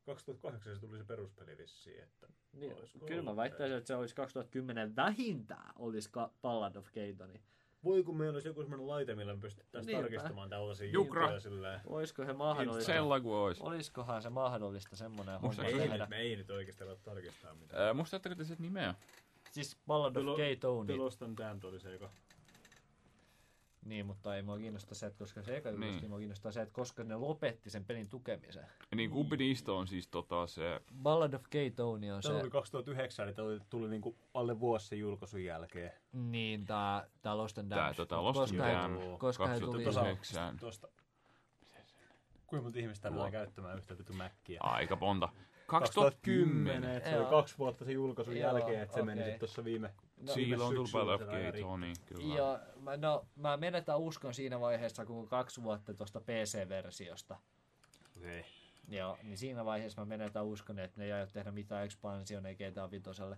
[0.05, 2.75] 2008 se tuli se peruspeli vissiin, että Niin,
[3.05, 6.09] kyllä mä väittäisin, että se olisi 2010 vähintään olisi
[6.41, 6.87] Ballad of
[7.17, 7.39] Tony.
[7.83, 10.01] Voi kun meillä olisi joku semmoinen laite, millä me pystyttäisiin Niinpä.
[10.09, 11.21] tarkistamaan tällaisia Jukra.
[11.21, 11.81] juttuja silleen.
[11.87, 12.91] Olisiko se mahdollista?
[12.93, 13.61] Sella kuin ois.
[13.61, 15.97] Olisikohan se mahdollista semmoinen homma Me ei, tehdä?
[15.97, 17.81] nyt, me ei nyt oikeasti ala tarkistaa mitään.
[17.83, 18.95] Ää, muistatteko te sen nimeä?
[19.51, 20.85] Siis Ballad of Gay Tony.
[20.85, 22.09] The Lost and Damned oli se, joka...
[23.87, 25.79] Niin, mutta ei mua kiinnosta se, että koska se eka Niin.
[25.79, 26.09] niin.
[26.09, 28.65] mua kiinnostaa se, että koska ne lopetti sen pelin tukemisen.
[28.95, 30.81] Niin kumpi niistä on siis tota se...
[31.03, 34.87] Ballad of Gay Tony on Se se, oli 2009, eli tuli, tuli niinku alle vuosi
[34.87, 35.91] sen julkaisun jälkeen.
[36.11, 37.95] niin tää, tää Lost and Tää Damned.
[37.95, 39.83] tota Lost koska and Damned koska he tuli...
[39.83, 40.57] 2009.
[40.57, 40.87] Tosta.
[42.47, 43.15] Kuinka monta ihmistä Tuo.
[43.17, 44.59] täällä käyttämään yhtä vitu mäkkiä?
[44.63, 45.29] Aika monta.
[45.67, 46.95] 2010.
[46.97, 49.31] että se oli kaksi vuotta sen julkaisun Joo, jälkeen, että se meni okei.
[49.31, 49.93] sitten tuossa viime...
[50.17, 51.61] No, Silloin tuli rikki.
[51.61, 52.35] Tony, kyllä.
[52.35, 57.37] Ja mä, no, mä menetän uskon siinä vaiheessa, kun kaksi vuotta tuosta PC-versiosta.
[58.17, 58.45] Okei.
[58.89, 62.91] Joo, niin siinä vaiheessa mä menetän uskon, että ne ei aio tehdä mitään expansioneja GTA
[62.91, 63.03] 5.
[63.03, 63.35] Tämä oli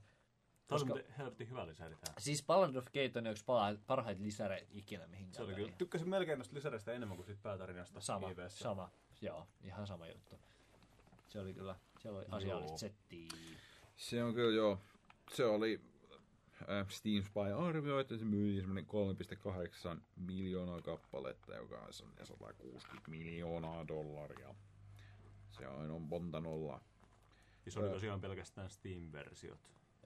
[0.68, 2.14] Koska- muuten helvetin hyvä lisäri tää.
[2.18, 3.46] Siis Ballad of Tony on yksi
[3.88, 5.72] parhaita lisäreitä ikinä mihinkään Se oli kyllä.
[5.78, 8.02] Tykkäsin melkein noista lisäreistä enemmän kuin siitä päätarinasta.
[8.02, 8.64] Sama, IVssä.
[8.64, 8.90] sama.
[9.22, 10.40] Joo, ihan sama juttu.
[11.28, 12.78] Se oli kyllä, siellä oli asiallista Joo.
[12.78, 13.28] settiä.
[13.96, 14.80] Se on kyllä joo.
[15.32, 15.82] Se oli
[16.70, 18.86] äh, Steam Spy arvioi, että se myi semmoinen
[19.96, 24.56] 3,8 miljoonaa kappaletta, joka on semmoinen 160 miljoonaa dollaria.
[25.52, 26.82] Se on, on monta nollaa.
[27.66, 29.60] Ja se oli tosiaan pelkästään Steam-versiot.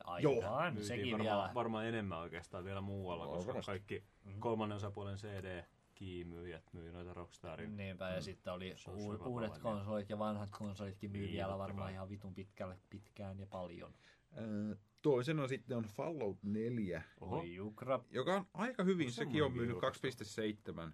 [0.04, 1.54] Aivan, Myytiin sekin varmaan, vielä.
[1.54, 3.72] varmaan enemmän oikeastaan vielä muualla, No, koska varmasti.
[3.72, 4.04] kaikki
[4.40, 5.64] kolmannen osapuolen CD
[6.04, 7.78] kiimyyjät myy noita Rockstarin.
[7.78, 11.86] Niinpä, ja sitten oli on u- uudet konsolit ja vanhat konsolitkin myy Niin, vielä varmaan
[11.86, 11.94] kai.
[11.94, 13.94] ihan vitun pitkälle, pitkään ja paljon.
[14.38, 17.40] Äh, toisena sitten on Fallout 4, Oho.
[17.40, 18.00] Oi jukra.
[18.10, 20.08] joka on aika hyvin, Onko sekin on myynyt julkaistu?
[20.08, 20.92] 2,7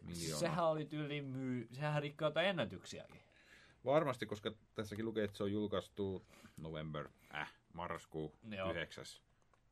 [0.00, 0.40] miljoonaa.
[0.40, 3.20] Sehän oli tyyli myy, sehän rikkoi jotain ennätyksiäkin.
[3.84, 6.26] Varmasti, koska tässäkin lukee, että se on julkaistu
[6.56, 8.70] november, äh, marraskuu Joo.
[8.72, 9.04] 9.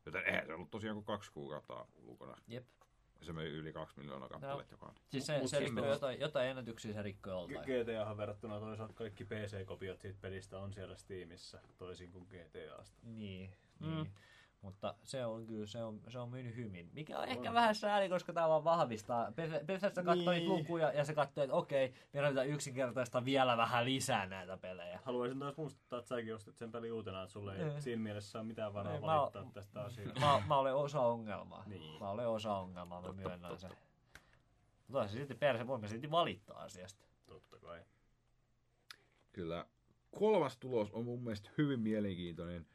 [0.07, 2.37] Joten eihän se ollut tosiaan kuin kaksi kuukautta ulkona.
[2.49, 2.67] Jep.
[3.25, 4.95] Se myi yli kaksi miljoonaa kappaletta, joka on.
[5.09, 7.61] Siis se, se rikkoi jotain, jotain ennätyksiä se rikkoi joltain.
[7.85, 12.99] GTAhan verrattuna toisaalta kaikki PC-kopiot siitä pelistä on siellä Steamissa, toisin kuin GTAsta.
[13.03, 13.87] Niin, Mm.
[13.95, 14.11] niin.
[14.65, 16.91] Mutta se on kyllä, se on, se on myynyt hyvin.
[16.93, 19.33] Mikä on ehkä vähän sääli, koska tämä vaan vahvistaa.
[19.67, 20.49] Bethesda katsoi Niin.
[20.49, 25.01] lukuja ja se katsoi, että okei, meidän pitää yksinkertaista vielä vähän lisää näitä pelejä.
[25.05, 27.83] Haluaisin taas muistuttaa, että säkin ostit sen peli uutena, että sulle ei Niin.
[27.83, 30.21] siinä mielessä ole mitään varaa Ei, mä valittaa oon- tästä asiasta.
[30.21, 31.63] Mä, mä olen osa ongelmaa.
[31.67, 32.01] Niin.
[32.01, 33.71] Mä olen osa ongelmaa, mä myönnän sen.
[34.89, 37.05] Mutta on se silti perse, voimme silti valittaa asiasta.
[37.27, 37.81] Totta kai.
[39.33, 39.67] Kyllä.
[40.19, 42.67] Kolmas tulos on mun mielestä hyvin mielenkiintoinen.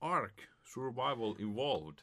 [0.00, 1.98] Ark Survival Involved.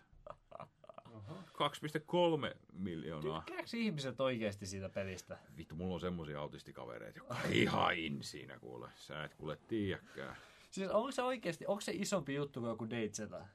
[1.53, 3.43] 2,3 miljoonaa.
[3.45, 5.37] Tykkääkö ihmiset oikeasti siitä pelistä?
[5.57, 8.89] Vittu, mulla on semmosia autistikavereita, jotka ihan in siinä kuule.
[8.95, 10.35] Sä et kuule tiedäkään.
[10.71, 13.45] Siis onko se oikeasti, onko se isompi juttu kuin joku Dateseta?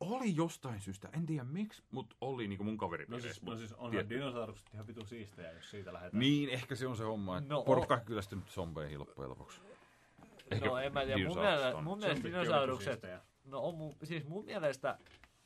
[0.00, 3.04] Oli jostain syystä, en tiedä miksi, mutta oli niinku mun kaveri.
[3.08, 6.20] No siis, no siis onhan dinosaurukset ihan vitu siistejä, jos siitä lähdetään.
[6.20, 9.60] Niin, ehkä se on se homma, että no, porukka on kyllästynyt zombeihin loppujen lopuksi.
[10.64, 11.38] No en mä tiedä, mun
[11.76, 11.84] on.
[11.84, 13.02] mun mielestä dinosaurukset,
[13.44, 14.98] no on mun, siis mun mielestä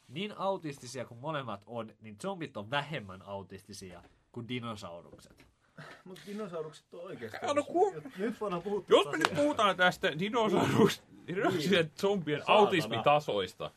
[0.08, 4.02] niin autistisia kuin molemmat on, niin zombit on vähemmän autistisia
[4.32, 5.46] kuin dinosaurukset.
[6.04, 7.38] Mutta dinosaurukset on oikeasti.
[7.42, 12.58] Älä ku- Nyt- Nyt voidaan puhua Jos me nyt puhutaan tästä dinosaurus, dinosaurusien zombien Saatana.
[12.58, 13.70] autismitasoista,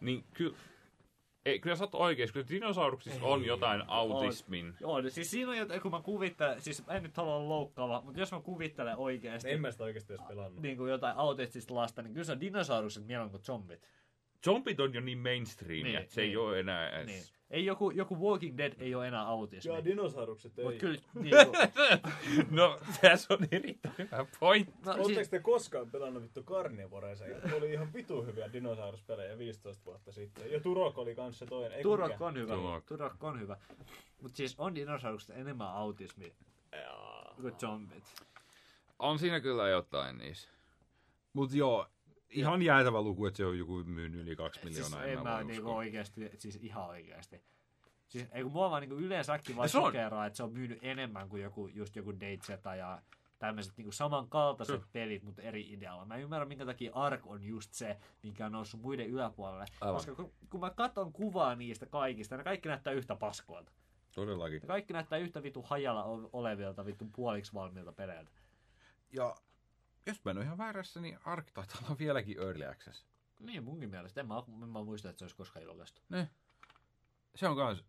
[0.00, 0.56] niin kyllä,
[1.46, 4.74] ei, kyllä sä oot oikein, kyllä dinosauruksissa on jotain autismin.
[4.80, 8.20] Joo, siis siinä on jotain, kun mä kuvittelen, siis en nyt halua olla loukkaava, mutta
[8.20, 10.62] jos mä kuvittelen oikeasti En mä sitä oikeasti edes pelannut.
[10.62, 13.88] niin kuin jotain autistista lasta, niin kyllä se on dinosaurukset mieluummin kuin zombit.
[14.44, 16.30] Zombit on jo niin mainstream, Niin, että se niin.
[16.30, 17.06] ei ole enää edes...
[17.06, 17.24] Niin.
[17.50, 19.68] Ei joku, joku Walking Dead ei ole enää autismi.
[19.72, 20.64] Joo, dinosaurukset ei.
[20.64, 24.72] Mutta kyllä, niin kuin, No, tässä on erittäin hyvä pointti.
[24.84, 27.24] no, Oletteko siis, te koskaan pelannut vittu Carnivoreissa?
[27.56, 30.52] Oli ihan vitu hyviä dinosauruspelejä 15 vuotta sitten.
[30.52, 31.72] Ja Turok oli kanssa toinen.
[31.72, 32.24] Ei Turok mikä?
[32.26, 32.54] on hyvä.
[32.54, 32.84] Turok.
[32.84, 33.56] Turok on hyvä.
[34.22, 36.32] Mutta siis on dinosaurukset enemmän autismi
[37.40, 38.04] kuin zombit.
[38.98, 40.48] On siinä kyllä jotain niissä.
[41.32, 41.86] Mut joo,
[42.30, 45.04] ihan jäätävä luku, että se on joku myynyt yli kaksi Siis miljoonaa.
[45.04, 45.76] en mä niinku uskoa.
[45.76, 47.42] oikeesti, siis ihan oikeesti.
[48.08, 51.42] Siis ei kun mua vaan niinku yleensäkin vaan sokeraa, että se on myynyt enemmän kuin
[51.42, 53.02] joku, just joku Dateseta ja
[53.38, 56.04] tämmöiset niinku samankaltaiset Se- pelit, mutta eri idealla.
[56.04, 59.64] Mä en ymmärrä, minkä takia Ark on just se, minkä on noussut muiden yläpuolelle.
[59.80, 59.94] Aivan.
[59.96, 63.72] Koska kun, kun mä katson kuvaa niistä kaikista, ne kaikki näyttää yhtä paskoilta.
[64.14, 64.60] Todellakin.
[64.62, 68.30] Ne kaikki näyttää yhtä vitu hajalla olevilta, vittu puoliksi valmiilta peleiltä.
[69.12, 69.34] Ja
[70.10, 73.06] jos mä en ole ihan väärässä, niin Ark taitaa olla vieläkin Early Access.
[73.40, 74.20] Niin munkin mielestä.
[74.20, 76.02] En mä, en mä muista, että se olisi koskaan julkaistu.
[77.34, 77.84] Se on kans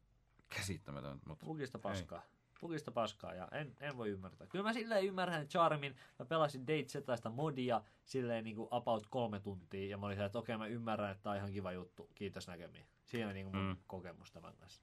[0.49, 2.21] käsittämätön, mutta Pukista paskaa.
[2.61, 4.47] Pukista paskaa ja en, en voi ymmärtää.
[4.47, 5.95] Kyllä mä silleen ymmärrän Charmin.
[6.19, 9.89] Mä pelasin Date Zetaista modia silleen niinku about kolme tuntia.
[9.89, 12.09] Ja mä olin silleen, että okei mä ymmärrän, että tää on ihan kiva juttu.
[12.15, 12.85] Kiitos näkemiin.
[13.05, 13.77] Siinä on niinku mun Mm.
[13.87, 14.81] kokemus tämän kanssa.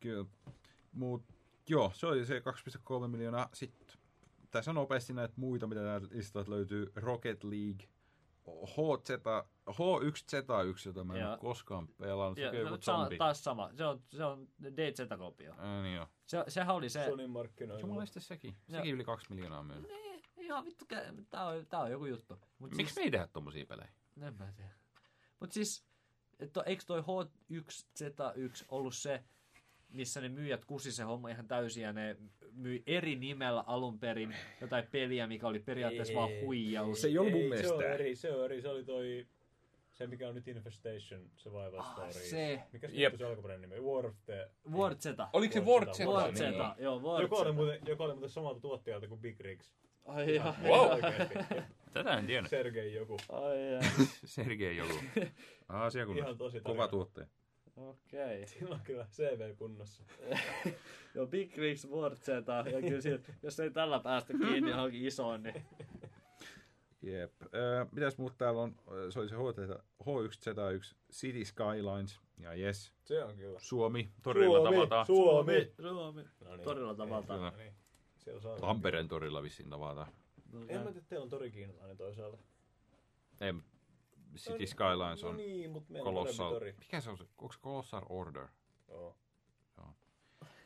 [0.00, 0.24] kyllä.
[0.92, 1.24] Mut
[1.68, 3.48] joo, se oli se 2,3 miljoonaa.
[3.52, 3.96] Sitten
[4.52, 6.92] tässä on nopeasti näitä muita, mitä täältä listalta löytyy.
[6.96, 7.88] Rocket League,
[8.66, 9.10] HZ,
[9.70, 12.38] H1Z1, jota mä en ole koskaan pelannut.
[12.38, 13.16] Se Ja, on no, joku se on zombi.
[13.18, 13.70] taas sama.
[13.76, 15.54] Se on, se on Date Zeta-kopio.
[15.58, 16.06] Ää, niin joo.
[16.26, 17.04] Se, sehän oli se...
[17.04, 18.06] Sonin markkinoilla.
[18.06, 18.56] Sitten sekin.
[18.70, 19.90] Sekin yli kaksi miljoonaa myynyt.
[19.90, 20.84] Niin, ihan vittu,
[21.30, 22.38] tää on, tää on joku juttu.
[22.58, 23.92] Mut Miksi me ei tehdä tommosia pelejä?
[24.22, 24.74] En mä tiedä.
[25.40, 25.84] Mut siis,
[26.38, 29.24] et, eikö toi H1Z1 ollut se,
[29.92, 32.16] missä ne myyjät kusi se homma ihan täysin ja ne
[32.52, 37.00] myi eri nimellä alun perin jotain peliä, mikä oli periaatteessa vaan huijaus.
[37.02, 37.74] Se ei ollut mun Se mielestä.
[37.74, 38.62] on eri, se on eri.
[38.62, 39.26] Se oli toi...
[39.92, 42.12] Se mikä on nyt Infestation Survival Ah, Story.
[42.12, 42.62] se.
[42.72, 43.14] Mikä se Jep.
[43.16, 43.82] se alkuperäinen nimi?
[43.82, 44.48] War of the...
[44.72, 45.06] Word Z.
[45.32, 45.98] Oliko se Word Z?
[46.00, 46.40] Word Z,
[46.78, 47.54] joo, Word Joka oli, Z.
[47.54, 49.72] muuten, joka oli muuten samalta tuottajalta kuin Big Rigs.
[50.04, 50.56] Ai jaa.
[50.64, 50.98] Wow.
[51.92, 52.48] Tätä en tiedä.
[52.48, 53.16] Sergei joku.
[53.28, 53.82] Ai jaa.
[54.24, 54.94] Sergei joku.
[55.68, 56.20] Asia Kova
[56.62, 56.88] tarina.
[56.88, 57.26] tuottaja.
[57.76, 58.46] Okei.
[58.58, 60.02] Sillä on kyllä CV kunnossa.
[61.14, 61.82] Joo, Big Rigs
[62.14, 62.28] Z.
[62.72, 65.64] Ja kyllä siitä, jos ei tällä päästä kiinni johonkin isoon, niin...
[67.02, 67.32] Jep.
[67.54, 68.74] Öö, mitäs muut täällä on?
[68.90, 69.34] Öö, Se oli se
[70.02, 73.58] H1Z1, City Skylines ja yes, Se on kyllä.
[73.62, 75.06] Suomi, torilla tavataan.
[75.06, 75.72] Suomi!
[75.80, 76.22] Suomi.
[76.40, 76.64] No niin.
[76.64, 77.40] Torilla tavataan.
[77.40, 77.74] No niin.
[78.60, 80.12] Tampereen torilla vissiin tavataan.
[80.52, 82.38] No, En mä tiedä, teillä on tori kiinalainen toisaalta.
[83.40, 83.52] Ei,
[84.36, 86.60] City Skylines No on niin, mutta Colossal.
[86.78, 87.24] Mikä se on se?
[87.38, 88.46] Onko se Colossal Order?
[88.88, 89.16] Joo.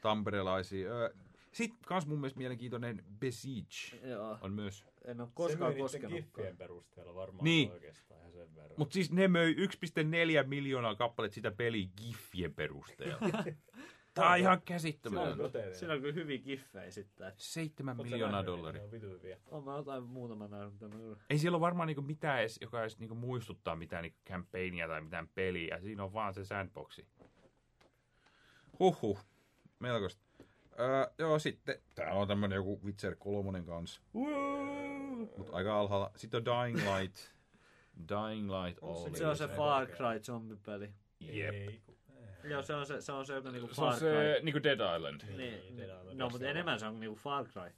[0.00, 0.90] Tamperelaisia.
[0.92, 1.14] Öö,
[1.52, 4.84] Sitten kans mun mielestä mielenkiintoinen Besiege Joo, on myös.
[5.04, 6.12] en ole Se koskaan myy niiden koskenut.
[6.18, 7.70] giffien perusteella varmaan Niin.
[7.72, 8.74] oikeastaan ihan sen verran.
[8.76, 13.18] Mutta siis ne möi 1,4 miljoonaa kappaletta sitä peliä giffien perusteella.
[14.16, 15.74] Tää on ihan Se on käsittämätöntä.
[15.74, 17.32] Siinä on kyllä hyviä kiffejä sitten.
[17.36, 18.82] 7 Oot sä miljoonaa dollaria.
[18.82, 19.38] On vitu hyviä.
[19.50, 21.24] On mä jotain muutama nähnyt, mutta.
[21.30, 25.00] Ei siellä ole varmaan niinku mitään edes, joka edes niinku muistuttaa mitään niinku campaignia tai
[25.00, 25.80] mitään peliä.
[25.80, 27.06] Siinä on vaan se sandboxi.
[28.78, 29.18] Huhhuh.
[29.78, 30.22] Melkoista.
[30.80, 34.00] Öö, joo, sitten tää on tämmönen joku Witcher 3 kanssa.
[35.36, 36.10] Mut aika alhaalla.
[36.16, 37.16] Sitten on Dying Light.
[38.08, 39.16] Dying Light se oli.
[39.18, 39.86] Se on se se Far.
[39.86, 40.90] Cry zombipeli.
[41.20, 41.54] Jep.
[42.50, 44.44] Joo, se on se, se, on se joka niinku Se on Far se Cry.
[44.44, 45.20] niinku Dead Island.
[45.36, 45.76] Niin.
[45.76, 47.70] Dead Island No, mutta enemmän se on niinku Far Cry.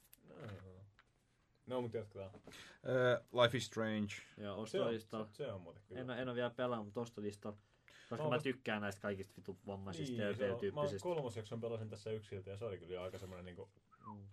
[1.65, 2.31] No, mutta jatketaan.
[2.35, 4.13] Uh, Life is Strange.
[4.37, 5.27] Joo, Se on, ostolistalla.
[5.31, 6.01] se, se on muuten kyllä.
[6.01, 7.57] En, en ole vielä pelannut, mutta ostolistalla.
[8.09, 12.09] Koska Mä mä tykkään näistä kaikista vitu vammaisista niin, ja on, mä kolmosjakson pelasin tässä
[12.11, 13.69] yksiltä ja se oli kyllä aika semmoinen niinku
[14.07, 14.27] Mm.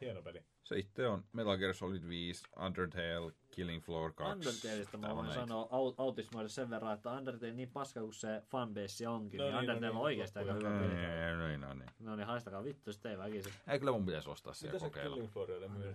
[0.00, 0.42] hieno peli.
[0.64, 4.32] Se itse on Metal Gear Solid 5, Undertale, Killing Floor 2.
[4.32, 9.08] Undertaleista mä voin sanoa au- autismoida sen verran, että Undertale niin paska kuin se fanbase
[9.08, 10.94] onkin, No niin, niin, no Undertale niin, on oikeasti aika hyvä peli.
[11.00, 11.90] Ei, no niin, no niin.
[12.00, 13.52] No niin, haistakaa vittu, sitten ei väkisin.
[13.66, 15.14] Ei kyllä mun pitäisi ostaa se kokeilla.
[15.16, 15.94] Killing Floorille myy?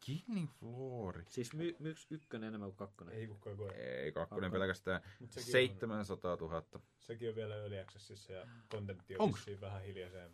[0.00, 1.22] Killing Floor.
[1.28, 3.14] Siis my, myks ykkönen enemmän kuin kakkonen.
[3.14, 3.70] Ei kukaan koe.
[3.70, 6.56] Ei, kakkonen pelkästään Mut sekin 700 000.
[6.56, 10.30] On, sekin on vielä Early Accessissa ja kontentti on vähän hiljaiseen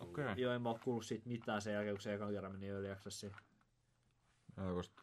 [0.00, 0.24] Okei.
[0.36, 2.90] Joo, en mä oo kuullut siitä mitään sen jälkeen, kun se ekan kerran meni Early
[2.90, 3.32] Accessiin.
[4.56, 5.02] Joo, koska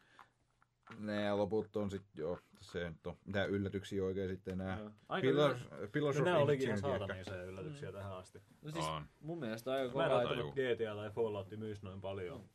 [0.98, 4.60] ne loput on sit jo, se nyt on, mitä yllätyksiä oikein sitten.
[5.08, 5.58] Aika Pillars.
[5.92, 8.42] Pillars No, of nämä olikin ihan saatanaisia yllätyksiä tähän asti.
[8.62, 9.06] No siis On.
[9.20, 10.18] mun mielestä aika Mä en kova.
[10.18, 12.48] ajatellut, että GTA tai Fallout myys noin paljon.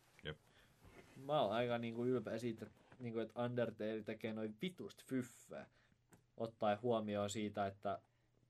[1.26, 5.70] Mä oon aika niinku ylpeä siitä, että, niinku, että Undertale tekee noin vitusta fyffää.
[6.38, 8.00] Ottaen huomioon siitä, että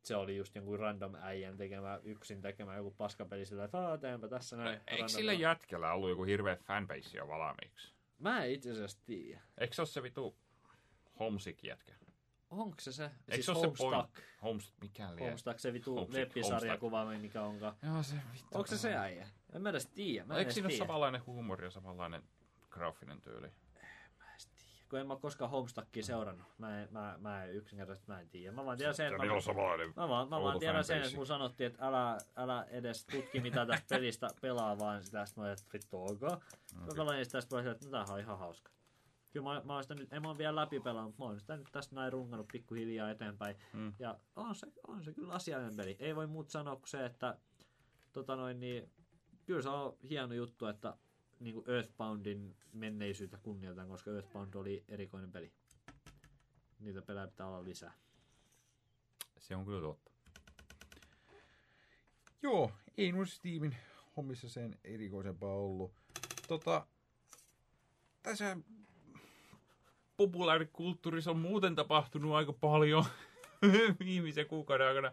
[0.04, 4.28] se oli just jonkun random äijän tekemä, yksin tekemä joku paskapeli sillä, että "Aa, teenpä
[4.28, 4.70] tässä näin.
[4.74, 7.94] Eikö random." sillä jätkällä ollut joku hirveä fanbase jo valmiiksi?
[8.20, 9.42] Mä en itse asiassa tiedä.
[9.58, 10.36] Eikö se ole se vitu
[11.20, 11.94] Homesick jätkä?
[12.50, 13.04] Onko se se?
[13.04, 14.10] Eikö siis se ole se point?
[14.44, 15.20] Homes, mikä liian?
[15.20, 16.78] Homestuck, se vitu web-sarja
[17.22, 17.76] mikä onkaan.
[17.84, 18.48] Joo, se vittu.
[18.58, 19.28] Onko se se äijä?
[19.54, 20.26] En mä edes tiedä.
[20.26, 22.24] Mä Eikö siinä ole samanlainen huumori ja samanlainen
[22.70, 23.48] graafinen tyyli?
[24.20, 24.81] Mä en edes tiedä.
[24.92, 26.48] Kun en mä koskaan Homestuckia seurannut.
[26.58, 28.52] Mä en, mä, mä en yksinkertaisesti mä en tiedä.
[28.52, 29.34] Mä vaan tiedän sen, että mä,
[29.96, 33.66] mä, vaan, mä vaan tiedän sen, että mun sanottiin, että älä, älä edes tutki mitä
[33.66, 36.22] tästä pelistä pelaa, vaan sitä sitten mä että vittu ok.
[36.76, 38.72] Mä pelasin sitä, sitten mä että no, tämähän on ihan hauska.
[39.32, 41.40] Kyllä mä, mä oon sitä nyt, en mä oon vielä läpi pelannut, mutta mä oon
[41.40, 43.56] sitä nyt tästä näin rungannut pikkuhiljaa eteenpäin.
[43.74, 43.94] Mm.
[44.00, 45.96] Ja on se, on se kyllä asiallinen peli.
[46.00, 47.38] Ei voi muut sanoa kuin se, että
[48.14, 48.92] tota noin, niin,
[49.46, 50.98] kyllä se on hieno juttu, että
[51.42, 55.52] niin kuin Earthboundin menneisyyttä kunnioitan, koska Earthbound oli erikoinen peli.
[56.80, 57.94] Niitä pelejä pitää olla lisää.
[59.40, 60.12] Se on kyllä totta.
[62.42, 63.76] Joo, ei noissa Steamin
[64.18, 65.94] hommissa sen erikoisempaa ollut.
[66.48, 66.88] Tota,
[68.24, 68.58] tässä
[70.18, 73.06] populaarikulttuurissa on muuten tapahtunut aika paljon
[74.06, 75.12] viimeisen kuukauden aikana.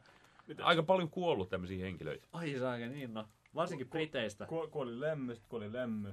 [0.63, 2.29] Aika paljon kuollut tämmöisiä henkilöitä.
[2.33, 3.29] Ai saake, niin no.
[3.59, 4.47] Varsinkin Briteistä.
[4.47, 6.09] Ku, kuoli lemmy, sit kuoli lemmy.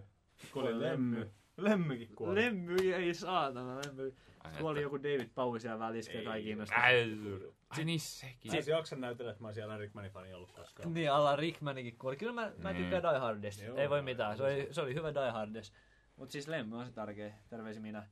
[0.53, 1.15] Kuoli Kuoli lemmy.
[1.19, 1.31] lemmy.
[1.57, 2.35] Lemmykin kuoli.
[2.41, 4.15] Lemmy, ei saatana, lemmy.
[4.59, 6.75] Kuoli joku David Bowie siellä välissä, ketä ei kiinnosta.
[6.75, 8.51] Ai niin sekin.
[8.51, 10.93] Mä en jaksa näytellä, että mä oon siellä Rickmanin fani ollut koskaan.
[10.93, 12.17] Niin, Alan Rickmanikin kuoli.
[12.17, 12.81] Kyllä mä, mä Niin.
[12.83, 13.63] tykkään Die Hardista.
[13.63, 13.77] Joo.
[13.77, 15.77] Ei voi mitään, se oli, se oli hyvä Die Hardista.
[16.15, 17.33] Mut siis Lemmy on se tärkeä.
[17.49, 18.07] Terveisi minä.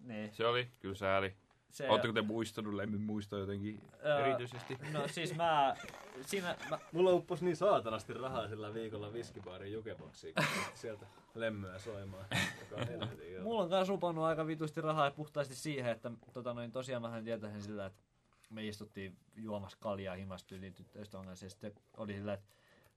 [0.00, 0.34] Niin.
[0.34, 1.34] Se oli, kyllä sääli.
[1.70, 4.78] Se, Oletteko te muistanut Lemmin muistoa jotenkin Ää, erityisesti?
[4.92, 5.76] No siis mä,
[6.20, 10.44] siinä, mä, Mulla uppos niin saatanasti rahaa sillä viikolla viskibaarin jukeboksiin, kun
[10.74, 12.24] sieltä lemmyä soimaan.
[13.42, 17.24] Mulla on kans uponnut aika vitusti rahaa ja puhtaasti siihen, että tota noin, tosiaan mähän
[17.24, 18.02] tietäisin sillä, että
[18.50, 22.46] me istuttiin juomassa kaljaa himastyyliin tyttöystävän kanssa ja sitten oli sillä, että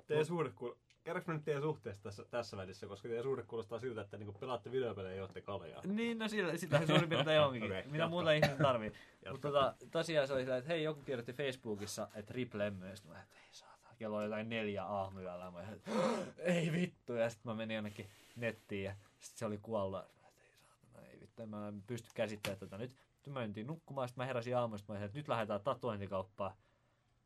[0.08, 0.74] Teidän suhde kuul...
[1.04, 4.40] Käydäänkö me nyt teidän suhteesta tässä, tässä välissä, koska teidän suhde kuulostaa siltä, että niinku
[4.40, 5.82] pelaatte videopelejä ja juotte kaljaa.
[5.86, 7.64] Niin, no sillä, sitähän suurin piirtein onkin.
[7.64, 8.94] Okay, Mitä muuta ihminen tarvii.
[9.32, 12.90] Mutta tota, tosiaan se oli sillä, että hei, joku kirjoitti Facebookissa, että rip Lemmy.
[12.90, 15.52] Ja sitten mä että ei saatana, kello on jotain neljä aamuyöllä.
[15.52, 15.92] Mä että
[16.38, 17.14] ei vittu.
[17.14, 20.02] Ja sitten mä menin jonnekin nettiin ja sitten se oli kuollut.
[20.22, 21.46] Mä että ei saatana, ei vittu.
[21.46, 22.92] Mä en pysty käsittelemään tätä nyt.
[22.92, 24.94] Sitten mä mentiin nukkumaan, sitten mä heräsin aamuista.
[24.94, 26.54] Mä olin, että nyt lähdetään tatuointikauppaan.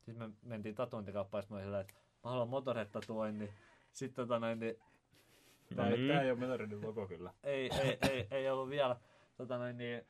[0.06, 1.94] Sitten me mentiin tatuointikauppaan, sitten mä olin sillä, että
[2.24, 3.50] mä haluan motorhead-tatuoinnin.
[3.92, 4.76] Sitten tota noin, niin
[5.76, 6.08] Tää, Mm.
[6.08, 7.32] tää ei ole Metaridin logo kyllä.
[7.42, 8.96] ei, ei, ei, ei ollut vielä
[9.36, 10.06] tota noin, niin,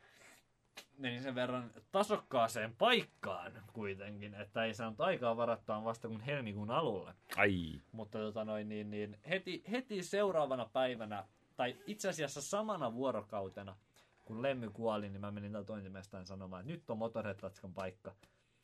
[0.98, 7.14] menin sen verran tasokkaaseen paikkaan kuitenkin, että ei saanut aikaa varattua vasta kuin helmikuun alulle.
[7.36, 7.80] Ai.
[7.92, 11.24] Mutta tota noin, niin, niin, heti, heti seuraavana päivänä,
[11.56, 13.76] tai itse asiassa samana vuorokautena,
[14.24, 18.14] kun Lemmy kuoli, niin mä menin tatuointimestaan sanomaan, että nyt on Motorhead-tatskan paikka.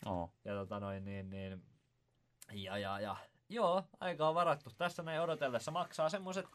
[0.06, 0.30] Oh.
[0.44, 1.62] Ja tota noin, niin, niin,
[2.52, 3.16] ja, ja, ja,
[3.54, 4.70] joo, aika on varattu.
[4.78, 6.46] Tässä näin odotellessa maksaa semmoset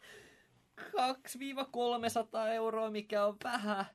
[0.81, 3.85] 2-300 euroa, mikä on vähän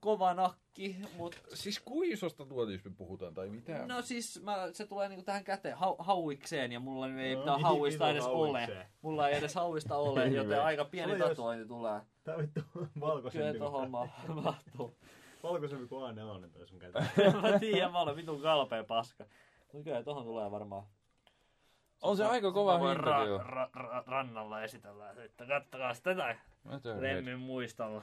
[0.00, 3.86] kova nakki, mutta Siis kuisosta tuotista me puhutaan tai mitä?
[3.86, 7.56] no siis mä, se tulee niinku tähän käteen hau, hauikseen ja mulla ei No, mitään
[7.56, 8.78] niin, hauista vitun edes hauikseen.
[8.78, 8.86] ole.
[9.02, 12.00] Mulla ei edes hauista ole, joten aika pieni Sulla jos- tatuointi tulee.
[12.24, 14.08] Tää vittu Kyllä valkoisempi tohon kuin, ma-
[14.42, 14.96] mahtuu.
[15.42, 17.06] valkoisempi kuin A4 toi sun käteen.
[17.42, 19.24] mä tiedän, mä olen vitun kalpea paska.
[19.72, 20.82] Mutta kyllä tohon tulee varmaan
[22.04, 26.36] On se aika kova hinta ra- ra- ra- rannalla esitellä, että kattokaa tätä.
[27.00, 28.02] Lemmin muistolla.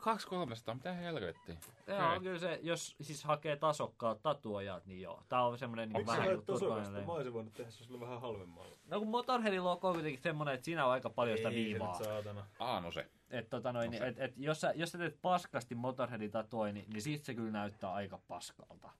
[0.00, 1.56] Kaksi kolmesta, mitä helvettiä?
[1.86, 2.20] Joo, Okei.
[2.20, 5.22] kyllä se, jos siis hakee tasokkaat tatuojat, niin joo.
[5.28, 7.00] Tää on semmonen niin Miksi vähän olet kuin tasokasta?
[7.00, 8.76] Mä olisin voinut tehdä se sulle vähän halvemmalla.
[8.88, 11.98] No kun Motorheadilla on kuitenkin semmonen, että siinä on aika paljon sitä Ei se viivaa.
[11.98, 12.46] nyt saatana.
[12.58, 13.06] Aa, no se.
[13.30, 14.06] Et, tota noin, No niin, se.
[14.06, 17.50] et, et, jos, sä, jos sä teet paskasti Motorheadin tatoi, niin, niin siitä se kyllä
[17.52, 18.90] näyttää aika paskalta.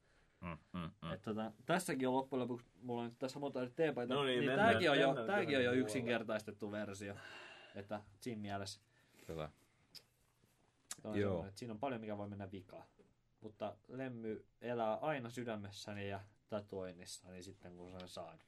[0.43, 1.19] Mm, mm, mm.
[1.25, 4.71] Tota, tässäkin on loppujen lopuksi, mulla on nyt tässä Motorhead teepaita, No niin, niin mennään-
[4.71, 7.15] tääkin on, jo, mennään tääkin on jo yksinkertaistettu versio.
[7.75, 8.81] Että siinä mielessä
[9.27, 9.51] Kyllä.
[11.05, 11.47] on Joo.
[11.47, 12.87] että siinä on paljon mikä voi mennä vikaan.
[13.41, 18.39] Mutta Lemmy elää aina sydämessäni ja tatuoinnissani sitten kun sen saan.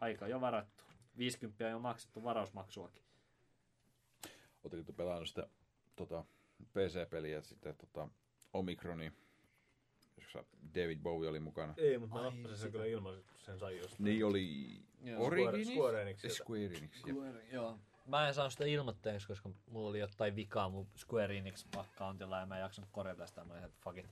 [0.00, 0.84] Aika jo varattu.
[1.18, 3.02] 50 on jo maksettu varausmaksuakin.
[4.64, 5.48] Oletteko te pelannut sitä
[5.96, 6.24] tota,
[6.72, 8.08] PC-peliä sitten tota,
[8.52, 9.12] Omikroni,
[10.38, 11.74] jossa David Bowie oli mukana?
[11.76, 14.04] Ei, mutta mä nappasin sen kyllä ilman, kun sen sai jostain.
[14.04, 15.26] Niin oli Joo.
[15.26, 15.68] Origins?
[15.68, 16.34] Square Enixiltä.
[16.34, 16.90] Square Enix.
[17.52, 17.78] Joo.
[18.06, 22.46] Mä en saanut sitä ilmoitteeksi, koska mulla oli jotain vikaa mun Square Enix accountilla ja
[22.46, 23.44] mä en jaksanut korjata sitä.
[23.44, 24.06] Mä olin, että fuck it.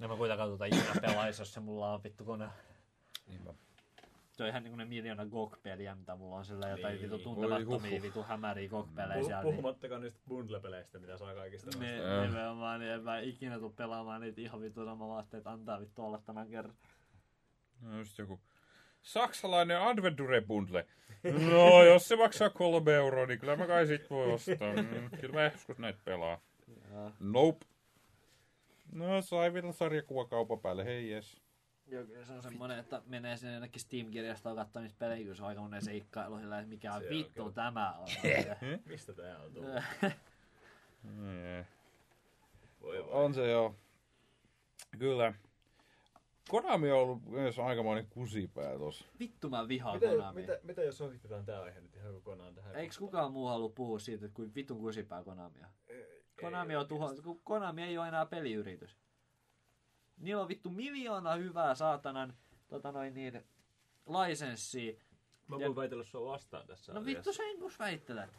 [0.00, 2.48] En mä kuitenkaan tuota ikinä pelaisi, jos se mulla on vittu kone.
[3.26, 3.54] Niinpä.
[4.32, 7.02] Se on ihan niinku ne miljoona GOG-peliä, mitä mulla on sillä jotain Niin.
[7.02, 9.42] vitu tuntemattomia, vitu hämäriä GOG-pelejä Puh- siellä.
[9.42, 11.82] Niin, Puhumattakaan niistä bundle-peleistä, mitä saa kaikista noista.
[11.84, 12.22] niin, Joo.
[12.26, 16.04] nimenomaan, niin en mä ikinä tuu pelaamaan niitä ihan vittu sama vaatte, että antaa vittu
[16.04, 16.74] olla tämän kerran.
[17.80, 18.40] No just joku
[19.02, 20.86] saksalainen Adventure Bundle.
[21.50, 24.72] No, jos se maksaa kolme euroa, niin kyllä mä kai sit voi ostaa.
[24.76, 26.40] Mm, Kyllä mä joskus näitä pelaa.
[27.20, 27.66] Nope.
[28.92, 31.36] No, sai vielä sarjakuvakaupan päälle, hei jes.
[31.92, 35.42] Joo, kyllä se on semmonen, että menee sinne jonnekin Steam-kirjastoon katsoa niitä pelejä, kyllä se
[35.42, 37.52] on aikamoinen seikkailu sillä, että mikä Se on vittu kyllä.
[37.52, 38.08] tämä on.
[38.88, 39.70] Mistä tää on tullut?
[39.74, 41.66] Jee.
[42.80, 43.10] Voi voi.
[43.10, 43.74] On se joo.
[44.98, 45.34] Kyllä.
[46.48, 49.04] Konami on ollut myös aikamoinen kusipää tossa.
[49.18, 50.40] vittu mä vihaan Mitä, Konamia.
[50.40, 52.76] mitä, mitä jos ohitetaan tää aihe nyt ihan kokonaan tähän?
[52.76, 55.66] Eiks kukaan muu halua puhua siitä, että kuin vitun kusipää Konamia?
[56.40, 57.14] Konami on tuho...
[57.22, 58.96] kun Konami ei ole enää peliyritys.
[60.22, 62.34] Niillä on vittu miljoona hyvää saatanan
[62.68, 63.42] tota noin niin,
[64.28, 64.92] lisenssia.
[65.48, 67.16] Mä Ja- voin väitellä sua vastaan tässä No asiassa.
[67.18, 68.30] vittu sen kun väittelet.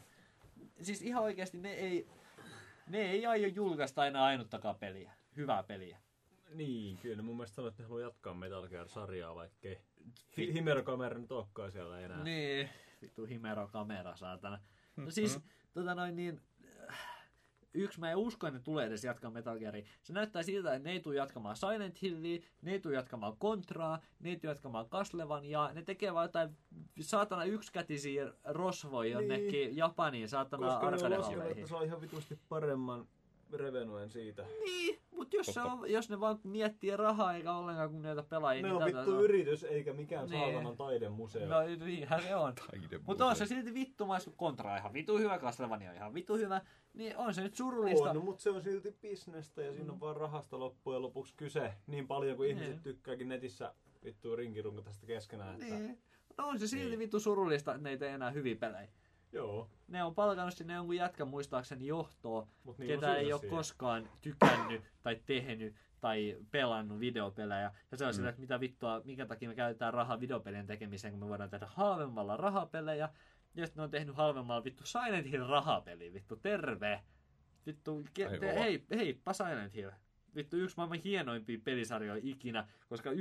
[0.81, 2.07] Siis ihan oikeesti ne ei,
[2.88, 5.11] ne ei aio julkaista enää ainuttakaan peliä.
[5.38, 5.97] Hyvää peliä.
[6.49, 7.23] Niin, kyllä.
[7.23, 9.77] Mun mielestä sanoit, että ne haluaa jatkaa Metal Gear-sarjaa, vaikkei
[10.38, 12.23] Hi- Himero-kamera nyt olekaan siellä enää.
[12.23, 12.69] Niin.
[13.01, 14.60] Vittu himero kamera, saatana.
[14.95, 15.39] No siis,
[15.73, 16.41] tota noin niin,
[16.89, 17.12] äh,
[17.74, 19.86] yksi mä en usko, että ne tulee edes jatkaa Metal Gearia.
[20.02, 24.00] Se näyttää siltä, että ne ei tule jatkamaan Silent Hillia, ne ei tule jatkamaan Contraa,
[24.20, 26.50] ne ei tule jatkamaan Castlevania, ne tekee vaan jotain
[27.02, 29.30] saatana yksikätisiä rosvoja Niin.
[29.30, 33.08] jonnekin Japaniin, saatana Koska ne on laskenut, arcade että saa ihan vitusti paremman
[33.53, 34.45] revenuen siitä.
[34.65, 38.67] Niin, mutta jos, se on, jos ne vaan miettii rahaa eikä ollenkaan kunnioita pelaajia, Ne
[38.67, 40.41] niin on tätä- vittu yritys, eikä mikään Niin.
[40.43, 41.47] saatanan taidemuseo.
[41.47, 42.53] No niinhän se on.
[43.05, 46.35] Mutta on se silti vittumais, kun Contra on ihan vitu hyvä, Castlevania on ihan vitu
[46.35, 46.61] hyvä,
[46.93, 48.09] niin on se nyt surullista.
[48.11, 51.73] On, mutta se on silti bisnestä ja siinä on vaan rahasta loppujen lopuksi kyse.
[51.88, 52.57] Niin paljon kuin Niin.
[52.63, 53.73] ihmiset tykkääkin netissä
[54.03, 55.53] vittu rinkirunkata tästä keskenään.
[55.61, 55.75] Että...
[55.75, 55.99] Niin.
[56.38, 56.99] No on se silti Niin.
[56.99, 58.88] vittu surullista, että ne ei tee enää hyviä pelejä.
[59.34, 64.81] Joo, Ne on palkannut sinne jonkun jätkän muistaakseni johtoa, mutta ketä ei ole koskaan tykännyt
[65.03, 67.72] tai tehnyt tai pelannut videopelejä.
[67.91, 71.19] Ja se on sillä, että mitä vittua, minkä takia me käytetään rahaa videopelien tekemiseen, kun
[71.19, 73.10] me voidaan tehdä halvemmalla rahapelejä.
[73.55, 77.03] Ja sitten ne on tehnyt halvemmalla vittu Silent Hill rahapeli, vittu terve.
[77.65, 79.91] Vittu, ke- te, hei, heippa Silent Hill.
[80.35, 83.15] Vittu yksi maailman hienoimpia pelisarjoja ikinä, koska 1-3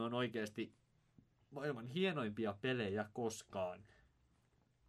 [0.00, 0.72] on oikeasti
[1.50, 3.84] maailman hienoimpia pelejä koskaan.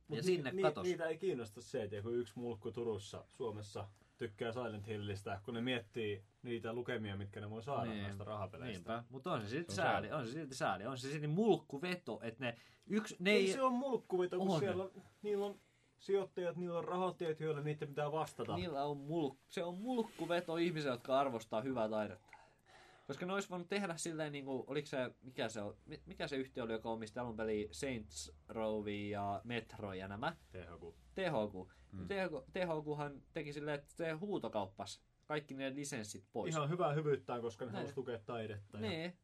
[0.09, 0.83] Ja sinne ni, katos.
[0.83, 5.61] Niitä ei kiinnosta se, että joku yksi mulkku Turussa, Suomessa, tykkää Silent Hillistä, kun ne
[5.61, 8.03] miettii niitä lukemia, mitkä ne voi saada Niin.
[8.03, 8.91] näistä rahapeleistä.
[8.93, 11.27] Niinpä, mutta on se silti Se on sääli, on se silti sääli, on se silti
[11.27, 12.57] mulkkuveto, että ne
[12.87, 14.59] yksi, ne Ei, ei, se on mulkkuvito, kun On.
[14.59, 15.59] siellä on, niillä on
[15.99, 18.55] sijoittajat, niillä on rahoittajat, joille niiden pitää vastata.
[18.55, 22.36] niillä on mulk, se on mulkkuveto ihmisiä, jotka arvostaa hyvää taidetta.
[23.07, 25.59] Koska ne olisi voinut tehdä silleen, niin kuin, oliko se, mikä se,
[26.05, 30.81] mikä se yhtiö oli, joka omisti alun perin Saints Row ja Metro ja nämä, THQ.
[31.15, 31.73] THQ.
[31.91, 32.07] Mm.
[32.53, 36.55] THQhan teki silleen, että se huutokauppas kaikki ne lisenssit pois.
[36.55, 37.75] Ihan hyvää hyvyyttään, koska ne Niin.
[37.77, 38.77] halusi tukea taidetta.
[38.77, 38.89] Ja...
[38.89, 39.17] Niin.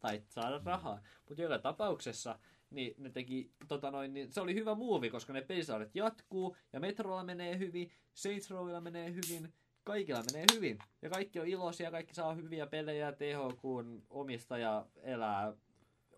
[0.00, 1.00] Tai saada rahaa.
[1.28, 2.38] Mutta joka tapauksessa
[2.70, 6.80] niin ne teki, tota noin, niin se oli hyvä muuvi, koska ne pelisarjat jatkuu, ja
[6.80, 9.52] Metrolla menee hyvin, Saints Rowilla menee hyvin,
[9.84, 10.78] kaikilla menee hyvin.
[11.02, 15.54] Ja kaikki on iloisia, kaikki saa hyviä pelejä, THQn omistaja elää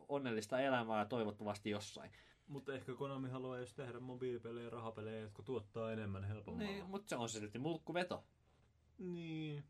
[0.08, 2.10] onnellista elämää toivottavasti jossain.
[2.48, 6.70] Mutta ehkä Konami haluaa jos tehdä mobiilipelejä ja rahapelejä, jotka tuottaa enemmän helpommalla.
[6.70, 8.24] Niin, mutta se on silti mulkkuveto.
[8.98, 9.64] Niin.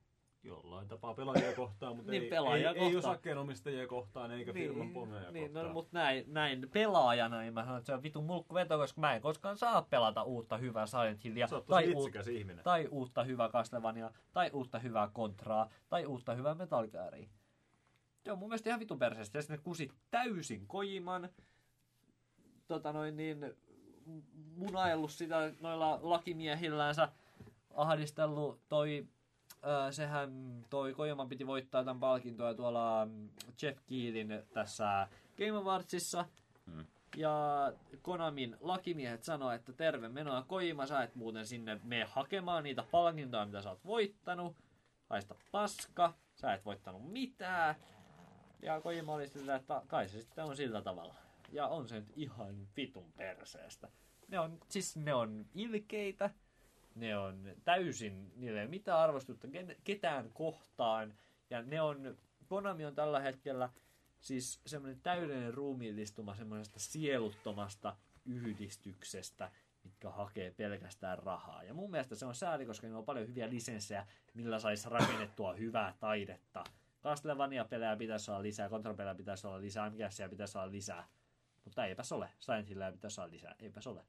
[0.47, 5.31] Jollain tapaa pelaajia kohtaan, mutta Niin, ei, pelaajia ei, ei osakkeenomistajia kohtaan eikä firman pomoja
[5.31, 5.67] niin, kohtaan.
[5.67, 9.01] no, mutta näin, näin pelaajana niin mä sanon, että se on vitun mulkku veto, koska
[9.01, 12.65] mä en koskaan saa pelata uutta hyvää Silent Hillia tai, uut, ihminen.
[12.65, 17.29] tai uutta hyvää Castlevania tai uutta hyvää Contraa tai uutta hyvää Metal Gearia.
[18.25, 19.39] Se on mun mielestä ihan vitun perseestä.
[19.39, 21.29] Ja sitten ne kusit täysin Kojiman
[22.67, 23.55] tota noin niin,
[24.57, 27.09] munaillut sitä noilla lakimiehillänsä
[27.75, 29.07] ahdistellut toi
[29.91, 33.29] sehän toi Kojiman piti voittaa tämän palkintoa tuolla mm,
[33.63, 36.25] Jeff Keelin tässä Game Awardsissa.
[36.67, 36.85] Hmm.
[37.17, 37.73] Ja
[38.03, 43.47] Konamin lakimiehet sanoi, että terve menoa Kojima, sä et muuten sinne mene hakemaan niitä palkintoja,
[43.47, 44.57] mitä sä oot voittanut.
[45.11, 47.75] Haista paska, sä et voittanut mitään.
[48.63, 51.15] Ja Kojima oli sillä, että kai se sitten on sillä tavalla.
[51.53, 53.89] Ja on se nyt ihan vitun perseestä.
[54.29, 56.31] Ne on, siis ne on ilkeitä,
[56.97, 59.49] ne on täysin, niillä ei ole mitään arvostusta
[59.85, 61.15] ketään kohtaan.
[61.51, 62.17] Ja ne on,
[62.47, 63.71] Konami on tällä hetkellä
[64.21, 69.51] siis semmoinen täydellinen ruumiillistuma semmoisesta sieluttomasta yhdistyksestä,
[69.85, 71.63] mitkä hakee pelkästään rahaa.
[71.63, 75.55] Ja mun mielestä se on sääli, koska niillä on paljon hyviä lisenssejä, millä saisi rakennettua
[75.55, 76.65] hyvää taidetta.
[77.03, 81.09] Castlevania-pelejä pitäisi olla lisää, Contra-pelejä pitäisi olla lisää, siellä pitäisi olla lisää.
[81.65, 82.31] Mutta eipäs ole.
[82.39, 83.55] Silent Hillia pitäisi olla lisää.
[83.59, 84.05] Eipäs ole.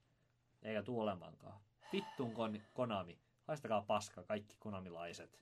[0.61, 1.59] Eikä tuu olemaankaan.
[1.93, 3.19] Vittuun kon- Konami.
[3.47, 5.39] Haistakaa paska, kaikki konamilaiset.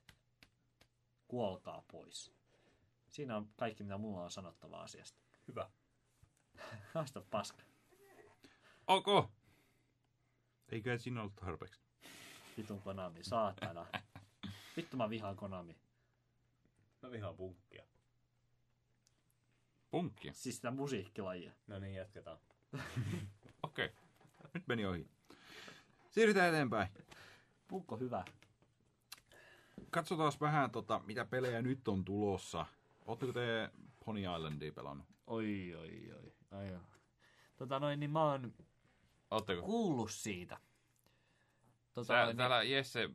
[1.28, 2.32] Kuolkaa pois.
[3.08, 5.20] Siinä on kaikki, mitä mulla on sanottava asiasta.
[5.48, 5.70] Hyvä.
[6.94, 7.62] Haista paska.
[8.86, 9.30] Ok.
[10.68, 11.80] Eikö siinä ollut tarpeeksi?
[12.56, 13.86] Vitun Konami, saatana.
[14.76, 15.76] Vittu mä vihaan Konami.
[17.02, 17.84] Mä vihaan punkkia.
[19.90, 20.30] Punkki.
[20.32, 21.52] Siis sitä musiikkilajia.
[21.66, 22.38] No niin, jatketaan.
[23.62, 23.86] Okei.
[23.86, 23.96] Okay.
[24.54, 25.15] Nyt meni ohi.
[26.16, 26.88] Siirrytään eteenpäin.
[27.68, 28.24] Punkko hyvä.
[29.90, 32.66] Katsotaan vähän, tota, mitä pelejä nyt on tulossa.
[33.06, 33.70] Oletteko te
[34.04, 35.06] Pony Islandia pelannut?
[35.26, 36.32] Oi, oi, oi.
[36.50, 36.80] Ai joo.
[37.56, 38.54] Tota noin, niin mä oon
[39.30, 39.62] Oletteko?
[39.62, 40.58] kuullut siitä.
[41.94, 43.10] Tota Sä, noin, niin, täällä Jesse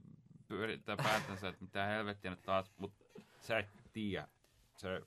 [0.47, 3.05] pyörittää päätänsä, että mitä helvettiä nyt taas, mutta
[3.39, 4.27] Sä et tiedä.
[4.75, 5.01] Sä,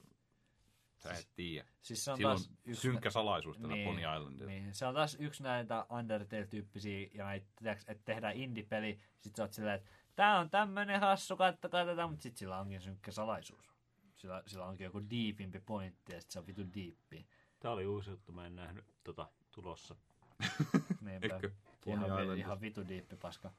[1.09, 1.68] sä et tiedä.
[1.82, 2.81] siis se on Sillä on taas yksi...
[2.81, 4.51] synkkä salaisuus tällä Niin, Pony Islandilla.
[4.51, 9.52] Niin, se on taas yksi näitä Undertale-tyyppisiä, ja näitä, että tehdään indie-peli, sit sä oot
[9.52, 13.72] silleen, että tää on tämmönen hassu, kattokaa tätä, mutta sit sillä onkin synkkä salaisuus.
[14.14, 17.26] Sillä, sillä onkin joku deepimpi pointti, ja sit se on vitu deepi.
[17.60, 19.97] Tää oli uusi juttu, mä en nähnyt tota tulossa.
[21.01, 21.35] Niinpä.
[21.35, 21.51] Eikö?
[21.86, 22.35] Ihan, vi- Islandissa.
[22.35, 23.52] ihan vitu diippi paska.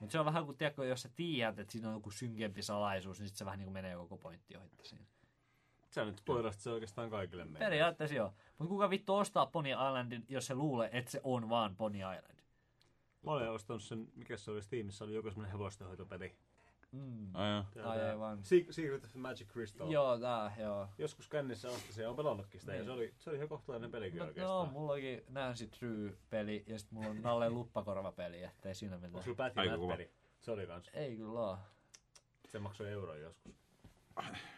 [0.00, 3.18] Mutta se on vähän kuin, tiedätkö, jos sä tiedät, että siinä on joku synkempi salaisuus,
[3.20, 5.04] niin sit se vähän niin kuin menee koko pointti ohitte siinä.
[5.90, 7.58] Sä nyt spoilasit se oikeastaan kaikille meille.
[7.58, 8.34] Periaatteessa joo.
[8.58, 12.38] Mutta kuka vittu ostaa Pony Islandin, jos se luulee, että se on vaan Pony Island?
[13.22, 16.36] Mä olen ostanut sen, mikä se oli Steamissa, oli joku semmonen hevostenhoitopeli.
[16.92, 17.32] Mm.
[17.74, 17.88] Joo.
[17.88, 18.44] Aivan.
[18.44, 19.90] Se- Secret of the Magic Crystal.
[19.90, 20.88] Joo, tää, joo.
[20.98, 22.86] Joskus kännissä ostasin ja on pelannutkin sitä, ja Niin.
[22.86, 24.66] se oli, se oli ihan kohtalainen pelikin No, oikeastaan.
[24.66, 29.14] no, mulla onkin Nancy Drew-peli ja sitten mulla on Nalle Luppakorva-peli, ettei siinä mitään.
[29.14, 29.86] Onko sulla Päti Aika kova.
[29.92, 30.12] Nätteri?
[30.40, 30.90] Se oli kans.
[30.94, 31.58] Ei kyllä oo.
[32.48, 33.54] Se maksoi euron joskus.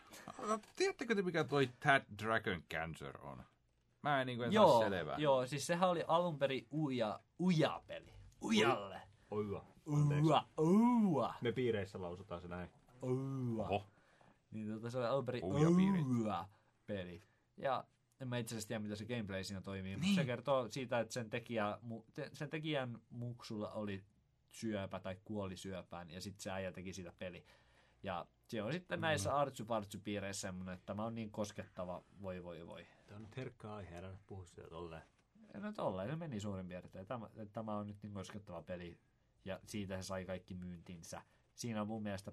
[0.77, 3.43] Tiedättekö te mikä toi Tad Dragon Cancer on?
[4.03, 5.17] Mä en niinku en Joo, saa selvää.
[5.19, 8.13] joo, siis sehän oli alun perin uja, uja-peli.
[8.43, 9.01] Ujalle.
[9.31, 9.61] Oi hyvä.
[9.93, 10.27] Anteeksi.
[10.31, 12.71] Uja, uja, Me piireissä lausutaan se näin.
[13.03, 13.65] uja.
[13.65, 13.87] Oho.
[14.51, 16.07] Niin tota, se oli alun perin Uja-piirit.
[16.21, 17.23] uja-peli.
[17.57, 17.85] Ja
[18.21, 21.13] en mä itse asiassa tiedä, mitä se gameplay siinä toimii, mutta se kertoo siitä, että
[21.15, 21.79] sen, tekijä,
[22.33, 24.05] sen tekijän muksulla oli
[24.51, 27.45] syöpä tai kuoli syöpään, ja sitten se äijä teki siitä peli.
[28.03, 32.87] Ja se on sitten näissä artsu-partsu-piireissä semmoinen, että tämä on niin koskettava, voi voi voi.
[33.07, 35.03] Tää on nyt herkkä aihe, älä nyt puhu sitä tolleen.
[35.55, 37.07] Ja no tolleen se meni suurin piirtein.
[37.07, 38.99] Tämä, että tämä on nyt niin koskettava peli,
[39.45, 41.23] ja siitä se sai kaikki myyntinsä.
[41.55, 42.33] Siinä on mun mielestä,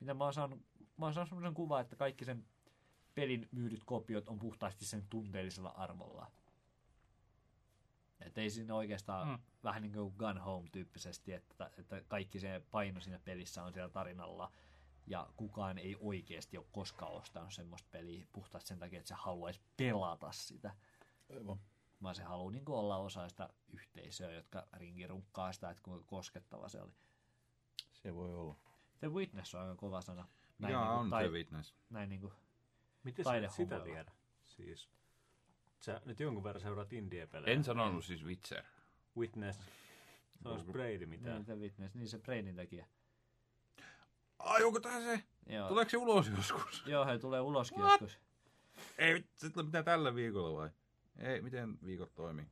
[0.00, 0.60] mitä mä oon saanut,
[0.96, 2.46] mä oon saanut semmoisen kuvan, että kaikki sen
[3.14, 6.30] pelin myydyt kopiot on puhtaasti sen tunteellisella arvolla.
[8.20, 9.32] Että ei siinä oikeastaan Mm.
[9.32, 9.38] mm.
[9.64, 14.52] vähän niin kuin Gun Home-tyyppisesti, että, että kaikki se paino siinä pelissä on siellä tarinalla.
[15.10, 19.60] Ja kukaan ei oikeasti ole koskaan ostanut semmoista peliä puhtaasti sen takia, että se haluaisi
[19.76, 20.74] pelata sitä
[21.30, 21.60] Aivan.
[22.02, 26.82] vaan se haluaa niin olla osa sitä yhteisöä, jotka ringirunkkaa sitä, että kuinka koskettava se
[26.82, 26.92] oli.
[27.92, 28.56] Se voi olla.
[28.98, 30.28] The Witness on aika kova sana.
[30.58, 31.74] Näin Jaa, niinku on tai- The Witness.
[31.90, 32.32] Näin niin kuin,
[33.04, 34.12] Miten sä sitä tiedä?
[34.44, 34.88] Siis,
[35.80, 37.54] sä nyt jonkun verran seuraat indie-pelejä.
[37.54, 38.64] en sanonut siis Witcher.
[39.16, 39.60] Witness.
[40.42, 41.34] Sanois Brady mitään.
[41.34, 42.86] niin, The Witness, niin se Brainin tekijä.
[44.44, 45.22] Ai, onko tää se?
[45.46, 46.82] Joo, Tuleeko se ulos joskus?
[46.86, 48.00] Joo he tulee uloskin What?
[48.00, 48.20] joskus.
[48.98, 50.70] Ei, sitten mitä tällä viikolla vai?
[51.18, 52.46] Ei, miten viikot toimii?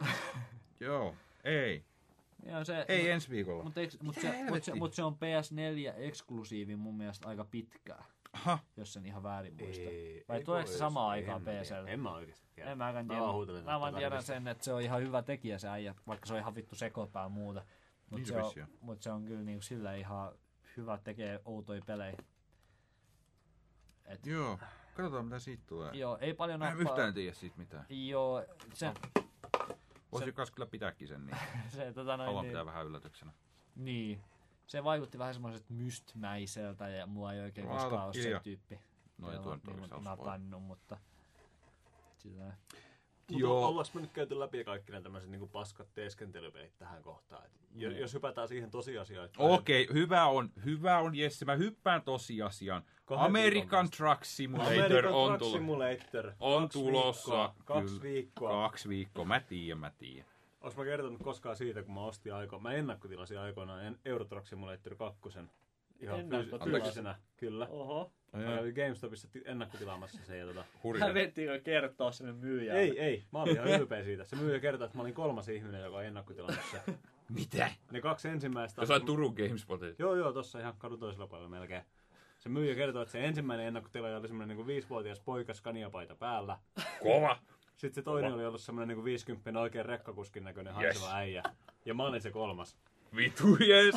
[0.80, 1.14] Joo,
[1.44, 1.84] ei.
[2.46, 3.64] Joo, se, Ei ensi viikolla.
[3.64, 8.92] Mutta mut se, mut se, mut se on PS4-eksklusiivi mun mielestä aika pitkään, Aha, jos
[8.92, 9.82] sen ihan väärin muista.
[9.82, 11.62] Ei, Vai ei tuleeko se samaan aikaan en mä tiedä.
[11.62, 11.90] PC:lle?
[11.92, 12.70] En mä oikeesti tiedä.
[12.70, 13.22] En mäkään Mä tiedä.
[13.22, 16.26] vaan huutelen, Mä vaan tiedän sen, että se on ihan hyvä tekijä se äijä, vaikka
[16.26, 17.60] se on ihan vittu sekopää muuta.
[17.60, 17.66] Niin
[18.10, 18.68] Mutta se se, on.
[18.80, 20.32] mut se on kyllä niinku sillä ihan
[20.76, 22.16] hyvä, tekee outoja pelejä.
[24.04, 24.58] Et, joo.
[24.96, 25.92] Katsotaan mitä siitä tulee.
[25.94, 26.92] joo, ei paljon Mä en nappaa.
[26.92, 27.86] yhtään tiedä siitä mitään.
[27.88, 28.44] Joo,
[28.74, 28.92] se,
[30.12, 31.36] Voisi kas kyllä pitääkin sen niin.
[31.68, 33.32] se tota noin, Haluan niin, pitää vähän yllätyksenä.
[33.76, 34.20] niin,
[34.66, 38.80] se vaikutti vähän semmoiselta mystmäiseltä ja mua ei oikein koskaan ole se tyyppi.
[39.18, 40.02] No ei tuo nyt spoil.
[40.02, 40.98] napannut, mutta
[42.18, 42.52] sitä,
[43.28, 43.66] Mutta Joo.
[43.66, 47.46] ollaanko me nyt käyty läpi kaikki nämä tämmöiset niin paskat teeskentelypelit tähän kohtaan?
[47.46, 47.98] Et Niin.
[47.98, 51.44] Jos hypätään siihen tosiasiaan, että Okei, hyvä on, hyvä on Jesse.
[51.44, 52.82] Mä hyppään tosiasiaan.
[53.04, 55.52] Kahden American Truck Simulator American on Truck.
[55.52, 56.32] Simulator.
[56.40, 57.30] On Kaksi tulossa.
[57.30, 57.54] Viikkoa.
[57.64, 58.02] Kaksi Kyllä.
[58.02, 58.50] viikkoa.
[58.50, 59.24] Kaksi viikkoa.
[59.24, 60.26] Mä tiedän, mä tiedän.
[60.60, 62.58] Olis mä kertonut koskaan siitä, kun mä ostin aiko...
[62.58, 65.20] Mä ennakkotilasin aikoinaan Euro Truck Simulator 2.
[66.00, 66.20] Ihan
[66.64, 67.66] fyysisenä, kyllä.
[67.70, 68.12] Oho.
[68.32, 70.64] Mä GameStopissa ti- ennakkotilaamassa sen ja tota...
[70.82, 71.08] Hurjaa.
[71.08, 72.80] Hävettiinkö kertoa sinne myyjälle?
[72.80, 73.24] Ei, ei.
[73.32, 74.24] Mä olin ihan ylpeä siitä.
[74.24, 76.80] Se myyjä kertoi, että mä olin kolmas ihminen, joka on ennakkotilannut sen.
[77.28, 77.70] Mitä?
[77.90, 78.82] Ne kaksi ensimmäistä...
[78.82, 79.98] Jossain Turun GameSpotit.
[79.98, 81.82] Joo, joo, tossa ihan kadun toisella puolella melkein.
[82.38, 86.58] Se myyjä kertoi, että se ensimmäinen ennakkotilaaja oli semmoinen niin viisivuotias poika skaniapaita päällä.
[87.02, 87.38] Kova!
[87.76, 90.82] Sitten se toinen oli ollut semmoinen niin 50 oikein rekkakuskin näköinen Yes.
[91.00, 91.42] haiseva äijä.
[91.84, 92.76] Ja mä olin se kolmas.
[93.16, 93.94] Vitu jes!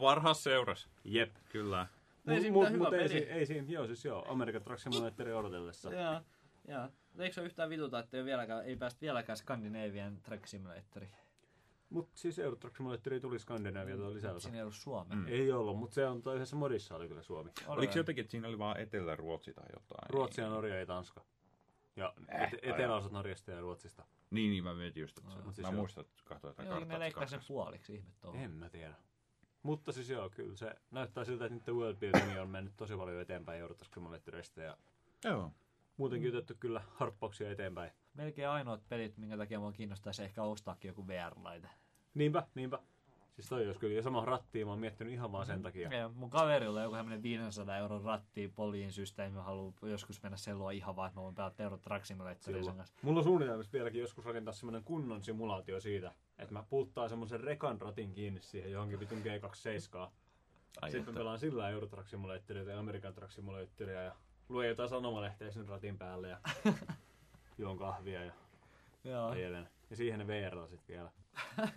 [0.00, 0.88] Parhaas seuras.
[1.04, 1.34] Jep.
[1.52, 1.86] Kyllä.
[2.26, 4.62] No ei Mut, siinä mut, mitään mut hyvä ei, ei siinä, joo siis joo, American
[4.62, 5.92] Truck Simulatorin odotellessa.
[5.94, 6.20] Joo,
[6.68, 6.88] joo.
[7.18, 11.12] Eikö se ole yhtään vituta, että ei, vieläkään, ei päästä vieläkään Scandinavian Track Simulatoriin?
[11.90, 14.40] Mut siis Euro Truck Simulatori tuli Skandinavia tuo lisäosa.
[14.40, 15.16] Siinä ei ollut Suomea.
[15.16, 15.26] Mm.
[15.28, 17.50] Ei ollut, mutta se on toisessa modissa oli kyllä Suomi.
[17.66, 20.10] Oliko se jotenkin, että siinä oli vaan Etelä-Ruotsi tai jotain?
[20.10, 21.24] Ruotsi ja Norja ja Tanska.
[21.96, 24.04] Ja Äh, et- eteläosat Norjasta ja Ruotsista.
[24.30, 26.74] Niin, niin mä mietin just, että se, Mut siis mä muistan, että katsoin jotain Joo,
[26.74, 26.98] ne karttaa.
[26.98, 28.40] leikkaa sen puoliksi, ihme tuohon.
[28.40, 28.94] En mä tiedä.
[29.66, 33.20] Mutta siis joo, kyllä se näyttää siltä, että nyt world building on mennyt tosi paljon
[33.20, 34.76] eteenpäin Euro Truck Simulatorista ja
[35.24, 35.52] Joo.
[35.96, 37.90] muutenkin otettu kyllä harppauksia eteenpäin.
[38.14, 41.68] Melkein ainoat pelit, minkä takia mua kiinnostaisi ehkä ostaakin joku VR-laite.
[42.14, 42.78] Niinpä, niinpä.
[43.34, 45.94] Siis toi olisi kyllä, ja sama rattia mä oon miettinyt ihan vaan sen takia.
[45.94, 50.36] Ja mun kaverilla on joku tämmönen 500 euron ratti poliin systeemi, mä haluan joskus mennä
[50.36, 52.96] selua ihan vaan, että mä voin pelata Euro Truck Simulatorin sen kanssa.
[53.02, 57.80] Mulla on suunnitelmissa vieläkin joskus rakentaa semmonen kunnon simulaatio siitä, että mä puuttaa semmosen rekan
[57.80, 60.10] ratin kiinni siihen johonkin vitun G27.
[60.82, 64.14] Ai Sitten mä pelaan sillä Euro Truck Simulatoria tai American Truck Simulatoria ja
[64.48, 66.40] luen jotain sanomalehteä sen ratin päälle ja
[67.58, 68.32] juon kahvia ja
[69.04, 69.28] Joo.
[69.28, 69.68] ajelen.
[69.90, 71.10] Ja siihen ne VR sit vielä.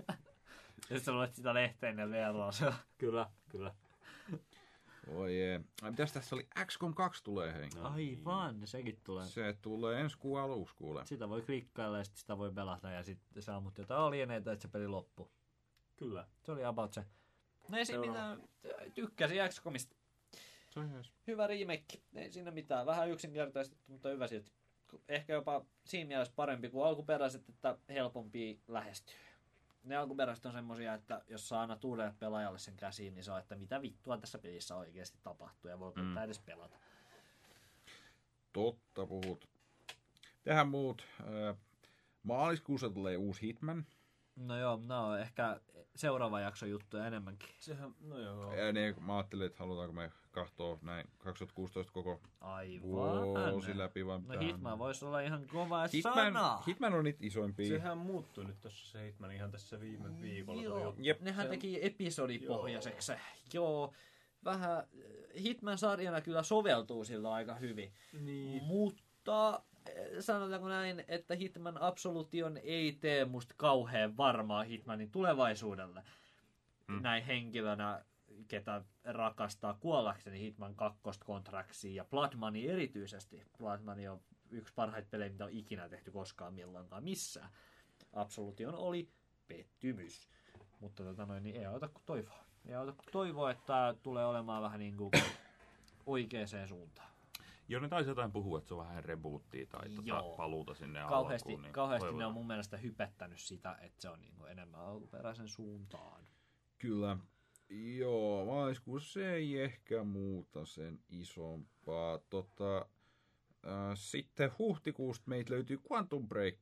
[0.81, 2.73] Sitten sä luet sitä lehteä ennen VR se on.
[2.97, 3.73] Kyllä, kyllä.
[5.15, 5.61] Oi jee.
[5.81, 6.47] Ai, Mitäs tässä oli?
[6.65, 7.69] XCOM 2 tulee hei.
[7.75, 7.89] No.
[7.93, 9.25] Aivan, sekin tulee.
[9.25, 11.05] Se tulee ensi kuun aluksi kuule.
[11.05, 14.61] Sitä voi klikkailla ja sitten sitä voi pelata ja sitten saa mut jotain alieneita, että
[14.61, 15.31] se peli loppuu.
[15.95, 16.27] Kyllä.
[16.43, 17.05] Se oli about se.
[17.67, 18.43] No ei siinä mitään.
[18.93, 19.95] Tykkäsin XCOMista.
[20.69, 21.11] Se on jees.
[21.27, 22.01] Hyvä remake.
[22.15, 22.85] Ei siinä mitään.
[22.85, 24.51] Vähän yksinkertaistettu, mutta hyvä silti.
[25.07, 29.15] Ehkä jopa siinä mielessä parempi kuin alkuperäiset, että helpompi lähestyä.
[29.89, 33.39] Ne alkuperäiset on semmosia, että jos saa annat uudelle pelaajalle sen käsiin, niin se on,
[33.39, 36.05] että mitä vittua tässä pelissä oikeasti tapahtuu ja voiko Mm.
[36.05, 36.17] mm.
[36.17, 36.77] edes pelata.
[38.53, 39.49] Totta puhut.
[40.43, 41.05] Tähän muut.
[42.23, 43.85] Maaliskuussa tulee uusi Hitman.
[44.39, 45.59] No joo, no ehkä
[45.95, 47.49] seuraava jakso juttuja enemmänkin.
[47.59, 48.53] Sehän, no joo.
[48.55, 52.89] Ja ne, mä ajattelin, että halutaanko me katsoa näin 2016 koko Aivan.
[53.51, 54.05] vuosi läpi.
[54.05, 54.39] Vai No?
[54.41, 56.57] Hitman voisi olla ihan kova Hitman, sana.
[56.67, 57.67] Hitman on niitä isoimpia.
[57.67, 60.61] Sehän muuttui nyt tossa se Hitman ihan tässä viime viikolla.
[60.61, 60.95] Joo.
[60.97, 61.21] Jep.
[61.21, 63.11] nehän Se- teki episodipohjaiseksi.
[63.11, 63.19] Joo.
[63.53, 63.93] Joo,
[64.45, 64.83] vähän
[65.43, 67.93] Hitman-sarjana kyllä soveltuu sillä aika hyvin.
[68.21, 68.63] Niin.
[68.63, 69.68] Mutta eh,
[70.19, 76.03] sanotaanko näin, että Hitman Absolution ei tee musta kauhean varmaa Hitmanin tulevaisuudelle.
[76.87, 76.95] Hmm.
[76.95, 77.01] Mm.
[77.01, 78.05] Näin henkilönä,
[78.47, 83.43] ketä rakastaa kuollakseni Hitman 2 kontraksiin ja Blood Money erityisesti.
[83.57, 84.21] Blood Money on
[84.51, 87.49] yksi parhaita pelejä, mitä on ikinä tehty koskaan milloinkaan missään.
[88.13, 89.09] Absolution oli
[89.47, 90.29] pettymys.
[90.79, 92.43] Mutta tota noin, niin ei auta kuin toivoa.
[92.65, 95.11] Ei auta kuin toivoa, että tulee olemaan vähän niin kuin
[96.05, 97.09] oikeaan suuntaan.
[97.69, 100.35] Joo, ne taisi jotain puhua, että se on vähän rebootia tai tota Joo.
[100.37, 101.61] paluuta sinne kauheasti, alkuun.
[101.63, 105.47] Niin kauheasti ne on mun mielestä hypettänyt sitä, että se on niin kuin enemmän alkuperäisen
[105.47, 106.23] suuntaan.
[106.77, 107.17] Kyllä.
[107.97, 112.19] Joo, maaliskuussa se ei ehkä muuta sen isompaa.
[112.29, 112.77] Tota,
[113.67, 116.55] äh, sitten huhtikuusta meitä löytyy Quantum Break.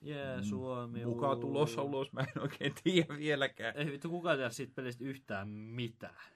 [0.00, 1.04] Jee, Mm, Suomi.
[1.04, 1.36] Uu.
[1.40, 3.76] tulossa ulos, mä en oikein tiedä vieläkään.
[3.76, 6.31] Ei vittu kukaan tiedä siitä pelistä yhtään mitään.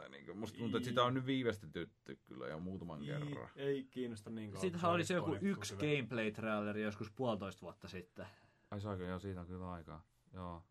[0.00, 3.48] Tai niin kuin, musta tuntuu, että sitä on nyt viivästetytty kyllä jo muutaman kerran.
[3.56, 4.60] Ei kiinnosta niin kauan.
[4.60, 8.26] Siitähän oli se joku yksi gameplay-traileri joskus puolitoista vuotta sitten.
[8.70, 10.04] Ai saako, joo, siitä on kyllä aikaa.
[10.32, 10.62] Joo.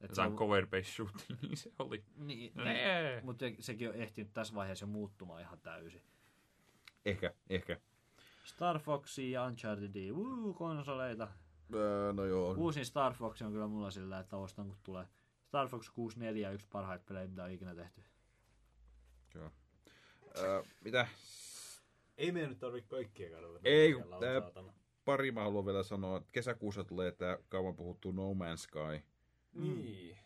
[0.00, 2.04] Et Jotain se, cover based shooting, niin se oli.
[2.16, 3.20] niin, Nee.
[3.24, 6.02] mutta sekin on ehtinyt tässä vaiheessa muuttumaan ihan täysin.
[7.04, 7.80] Ehkä, ehkä.
[8.44, 11.28] Star Foxia ja Unchartedia, wuu, konsoleita.
[11.74, 12.54] Öö, no joo.
[12.54, 15.06] Uusin Star Fox on kyllä mulla sillä, että ostan kun tulee.
[15.44, 18.02] Star Fox 64 yksi parhaita pelejä, mitä on ikinä tehty.
[19.34, 19.50] Joo.
[20.38, 21.06] Öö, mitä?
[22.18, 23.60] Ei meidän nyt tarvitse kaikkia kadota.
[23.64, 24.72] Ei, tää-.
[25.04, 29.02] Pari mä haluan vielä sanoa, että kesäkuussa tulee tää kauan puhuttu No Man's Sky.
[29.54, 30.16] Niin.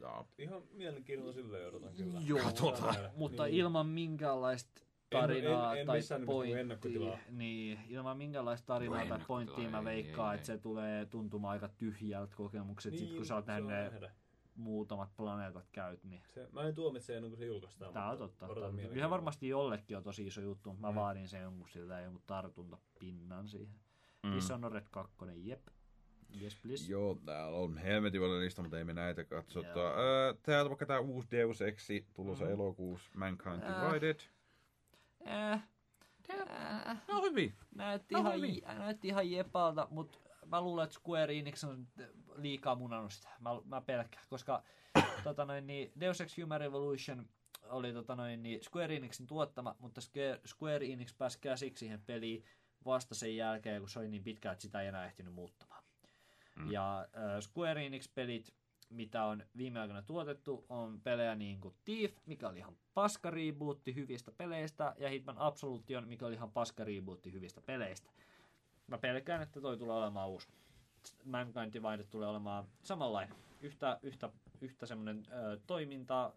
[0.00, 2.20] Ja, Ihan mielenkiinnolla silleen odotan kyllä.
[2.26, 2.96] Joo, Katsotaan.
[3.16, 3.54] mutta Niin.
[3.56, 4.80] ilman minkäänlaista
[5.10, 7.18] tarinaa En- en- en tai pointtia.
[7.30, 11.52] Niin, ilman minkälaista tarinaa No tai pointtia mä ei, veikkaan, ei, että se tulee tuntumaan
[11.52, 12.92] aika tyhjältä kokemukset.
[12.92, 13.70] Niin, sit kun sä oot nähnyt.
[14.56, 17.92] Muutamat planeetat käyt, niin Se, mä en tuomitse ennen kuin se julkaistaan.
[17.92, 18.46] tää on totta.
[18.94, 20.94] Ihan varmasti jollekin on tosi iso juttu, mutta mä Mm.
[20.96, 23.74] vaadin sen jonkun sillä jonkun tartuntapinnan siihen.
[24.22, 24.32] Mm.
[24.34, 25.66] Dishonored 2, jep.
[26.42, 26.92] Yes, please.
[26.92, 29.80] joo, täällä on helmetin paljon lista, mutta ei me näitä katsota.
[29.98, 32.54] Öö, täältä vaikka tää uusi Deus Ex tulossa Mhm.
[32.54, 33.88] elokuussa, Mankind Äh.
[33.88, 34.20] Divided.
[35.26, 35.62] Äh,
[36.86, 37.54] äh, No hyvin.
[37.74, 38.62] näytti, No ihan, hyvin.
[38.78, 41.86] näytti ihan jepalta, mutta mä luulen, että Square Enix on
[42.36, 43.28] liikaa munannut sitä.
[43.40, 44.62] Mä, mä pelkään, koska
[45.24, 47.28] tota noin, niin Deus Ex Human Revolution
[47.68, 52.44] oli tota noin, niin Square Enixin tuottama, mutta Square, Square Enix pääsi käsiksi siihen peliin
[52.84, 55.84] vasta sen jälkeen, kun se oli niin pitkä, että sitä ei enää ehtinyt muuttamaan.
[56.56, 56.70] Mm.
[56.70, 58.54] Ja äh, Square Enix-pelit,
[58.90, 63.94] mitä on viime aikoina tuotettu, on pelejä niin kuin Thief, mikä oli ihan paska rebootti
[63.94, 68.10] hyvistä peleistä, ja Hitman Absolution, mikä oli ihan paska rebootti hyvistä peleistä.
[68.86, 70.48] Mä pelkään, että toi tulee olemaan uusi.
[71.24, 73.36] Mankind Divided tulee olemaan samanlainen.
[73.60, 74.30] Yhtä, yhtä,
[74.60, 76.32] yhtä semmoinen ö, toimintaa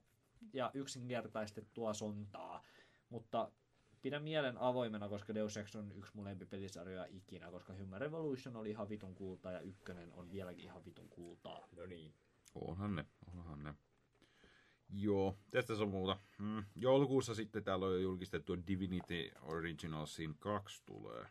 [0.53, 2.63] ja yksinkertaistettua sontaa.
[3.09, 3.51] Mutta
[4.01, 8.69] pidän mielen avoimena, koska Deus Ex on yksi mun lempipelisarjoja ikinä, koska Human Revolution oli
[8.69, 11.67] ihan vitun kultaa ja ykkönen on vieläkin ihan vitun kultaa.
[11.75, 12.13] No niin.
[12.55, 13.05] Onhan ne,
[13.37, 13.73] onhan ne.
[14.93, 16.19] Joo, tästä se on muuta.
[16.37, 16.63] Mm.
[16.75, 21.25] Joulukuussa sitten täällä on jo julkistettu Divinity Original Sin 2 tulee.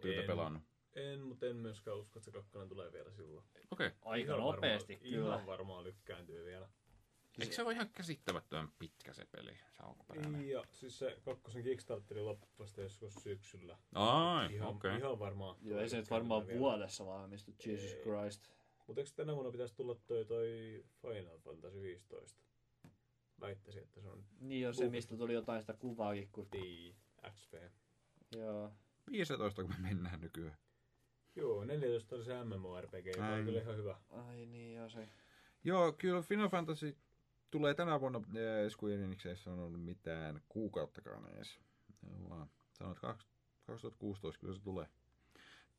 [0.00, 0.62] Te pelannut?
[0.96, 3.46] En, mutta en myöskään usko, että se kakkonen tulee vielä silloin.
[3.70, 3.86] Okei.
[3.86, 3.98] Okay.
[4.02, 5.34] Aika Ihan nopeasti, varmaan, kyllä.
[5.34, 6.68] Ihan varmaan lykkääntyy vielä.
[7.40, 10.48] Eikö se ole ihan käsittämättömän pitkä se peli, se alkuperäinen?
[10.48, 13.78] Ja siis se kakkosen Kickstarteri loppui vasta joskus syksyllä.
[13.94, 14.88] Ai, ihan, okei.
[14.88, 14.98] Okay.
[14.98, 15.56] ihan varmaan.
[15.62, 16.60] Joo, ei se nyt varmaan vielä.
[16.60, 18.02] vuodessa valmistu, Jesus Ei.
[18.02, 18.50] Christ.
[18.86, 22.42] Mutta eikö tänä vuonna pitäisi tulla toi, toi Final Fantasy 15?
[23.40, 26.48] Väittäisin, että se on Niin on se, mistä tuli jotain sitä kuvaakin, kun...
[26.52, 26.94] Di
[27.30, 27.54] XP.
[28.36, 28.72] Joo.
[29.10, 30.56] 15 kun me mennään nykyään.
[31.36, 33.96] Joo, 14 oli se MMORPG, joka on kyllä ihan hyvä.
[34.10, 35.08] Ai niin, joo se.
[35.64, 36.96] Joo, kyllä Final Fantasy
[37.50, 41.58] tulee tänä vuonna, äh, Square Enix ei sanonut mitään kuukauttakaan edes.
[42.28, 44.86] Vaan sanonut 2016 kyllä se tulee.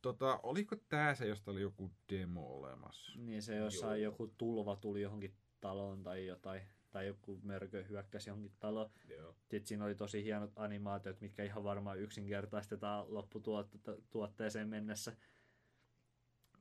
[0.02, 3.12] Tota, oliko tää se, josta oli joku demo olemassa?
[3.16, 4.12] Niin se jossain Joo.
[4.12, 6.62] joku tulva tuli johonkin taloon tai jotain.
[6.90, 8.90] Tai joku mörkö hyökkäsi johonkin taloon.
[9.08, 9.34] Joo.
[9.40, 15.16] Sitten siinä oli tosi hienot animaatiot, mitkä ihan varmaan yksinkertaistetaan lopputuotteeseen mennessä.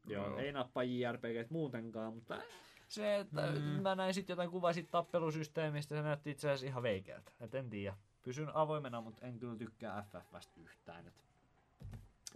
[0.08, 0.38] Joo, Joo.
[0.38, 2.42] ei nappaa JRPG muutenkaan, mutta
[2.88, 3.60] se, että mm.
[3.60, 7.32] mä näin sitten jotain kuvaa siitä tappelusysteemistä, se näytti itse asiassa ihan veikeältä.
[7.40, 7.98] Et en tiedä.
[8.24, 11.08] Pysyn avoimena, mutta en kyllä tykkää FFstä yhtään.
[11.08, 11.24] Et,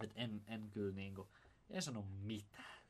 [0.00, 1.28] et en, en kyllä niinku,
[1.70, 2.82] en sano mitään.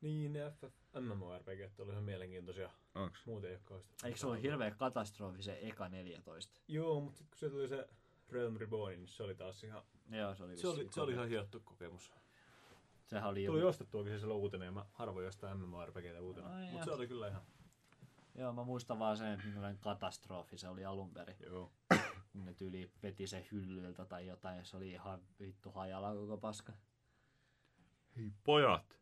[0.00, 2.70] Niin, ne FF MMORPG oli ihan mielenkiintoisia.
[2.94, 3.26] Onks?
[3.26, 4.06] Muuten ei ole kauheasti.
[4.06, 6.60] Eikö se ole hirveä katastrofi se eka 14?
[6.68, 7.88] Joo, mutta sitten kun se tuli se
[8.28, 9.82] Realm Reborn, niin se oli taas ihan...
[10.10, 12.12] Joo, se oli Se oli, se oli ihan hiottu kokemus.
[13.08, 13.68] Sehän oli Tuli joku...
[13.68, 16.56] ostettuakin se silloin uutena ja mä harvoin jostain MMORPGtä uutena.
[16.56, 17.42] Ai Mutta se oli kyllä ihan...
[18.34, 21.36] Joo, mä muistan vaan sen, että minkälainen katastrofi se oli alun perin.
[21.40, 21.72] Joo.
[22.32, 26.36] Kun ne tyyli veti se hyllyltä tai jotain, ja se oli ihan vittu hajalla koko
[26.36, 26.72] paska.
[28.16, 29.00] Hei pojat,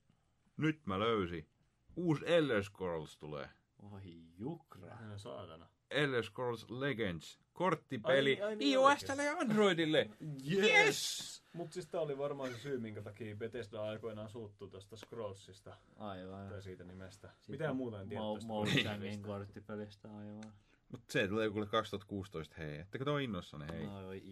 [0.56, 1.48] nyt mä löysin.
[1.96, 3.50] Uusi Elder Scrolls tulee.
[3.92, 4.02] Oi
[4.38, 4.96] jukra.
[4.96, 5.68] Aina saatana.
[5.90, 7.38] Elder Scrolls Legends.
[7.52, 10.10] Korttipeli Ai- ai niin iOSlle ja Androidille.
[10.52, 11.42] Yes!
[11.52, 16.48] Mutta siis tää oli varmaan se syy, minkä takia Bethesda aikoinaan suuttu tuosta Scrollsista Aivan.
[16.48, 17.30] tai siitä nimestä.
[17.48, 19.26] Mitään muuta en tiedä Mo- tästä korttipelistä.
[19.26, 20.52] korttipelistä, aivan.
[20.92, 22.78] Mut se tulee kuule 2016, hei.
[22.78, 23.84] Ettekö te ole innossanne, hei?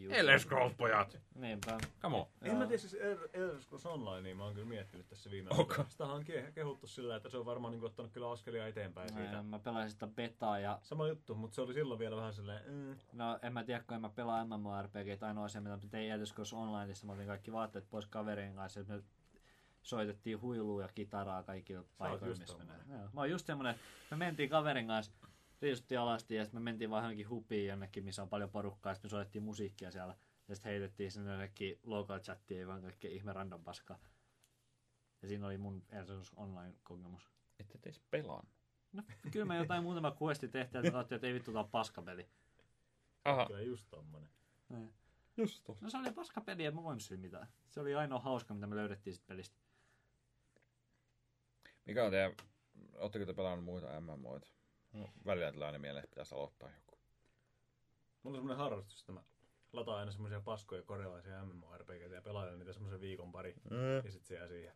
[0.02, 0.16] Jukra.
[0.18, 1.18] Elder Scrolls, pojat!
[1.34, 1.78] Niinpä.
[2.02, 2.26] Come on.
[2.42, 5.50] En mä tiedä, siis El- Elder Scrolls Online, niin mä oon kyllä miettinyt tässä viime
[5.58, 5.84] aikoina.
[5.88, 9.36] Sitä on ke- kehuttu sillä, että se on varmaan niin ottanut kyllä askelia eteenpäin siitä.
[9.36, 12.62] Ää, Mä pelasin sitä betaa ja Sama juttu, mutta se oli silloin vielä vähän silleen,
[12.72, 16.12] mm, No en mä tiedä, kun en mä pelaa MMORPG, ainoa asia, mitä mä tein
[16.12, 19.02] Elder Scrolls Onlineissa, mä otin kaikki vaatteet pois kaverin kanssa, me
[19.82, 22.80] soitettiin huilua ja kitaraa kaikilla paikoilla, missä mennään.
[22.90, 22.98] Joo.
[23.12, 25.12] Mä oon just semmonen, että me mentiin kaverin kanssa,
[25.62, 28.94] riistuttiin alasti ja sitten me mentiin vaan johonkin hupiin jonnekin, missä on paljon porukkaa, ja
[28.94, 30.16] sitten me soitettiin musiikkia siellä,
[30.48, 33.98] ja sitten heitettiin sinne jonnekin local chattiin ja vaan kaikkea ihme random paskaa.
[35.22, 37.30] Ja siinä oli mun Scrolls Online-kokemus.
[37.58, 38.54] Ette te edes pelannut.
[38.92, 42.28] No, kyllä me jotain muutama questi tehtiin, että katsottiin, että ei vittu tää paskapeli.
[43.24, 44.28] Aha, Kyllä just tommonen.
[45.36, 45.84] just tossa.
[45.84, 47.48] No se oli paskapeli, en mä voinut sille mitään.
[47.70, 49.56] Se oli ainoa hauska, mitä me löydettiin sit pelistä.
[51.86, 52.32] Mikä on teidän,
[52.98, 54.48] ootteko te pelannut muita MMOita?
[54.94, 56.98] No, välillä tulee aina mieleen, että pitäisi aloittaa joku.
[58.22, 59.22] Mulla on semmonen harrastus, että mä
[59.72, 63.54] lataan aina semmosia paskoja korealaisia MMORPGtä ja pelailen niitä semmosen viikon pari.
[63.70, 63.96] Mm.
[64.04, 64.74] Ja sit se jää siihen.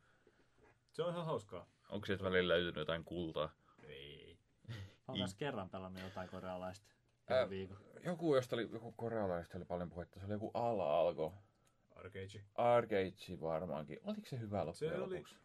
[0.93, 1.67] Se on ihan hauskaa.
[1.89, 3.51] Onko sieltä välillä löytynyt jotain kultaa?
[3.83, 4.39] Ei.
[4.69, 4.75] Mä
[5.09, 6.87] oon myös kerran pelannut jotain korealaista.
[7.29, 7.77] Ää, Joku viikon.
[8.05, 11.35] Joku, josta oli, joku korealaisesta oli paljon puhetta, se oli joku ala-alko.
[11.97, 12.45] Arcade.
[12.55, 13.99] Arcade varmaankin.
[14.03, 15.37] Oliko se hyvä loppujen Se oli- lopuksi?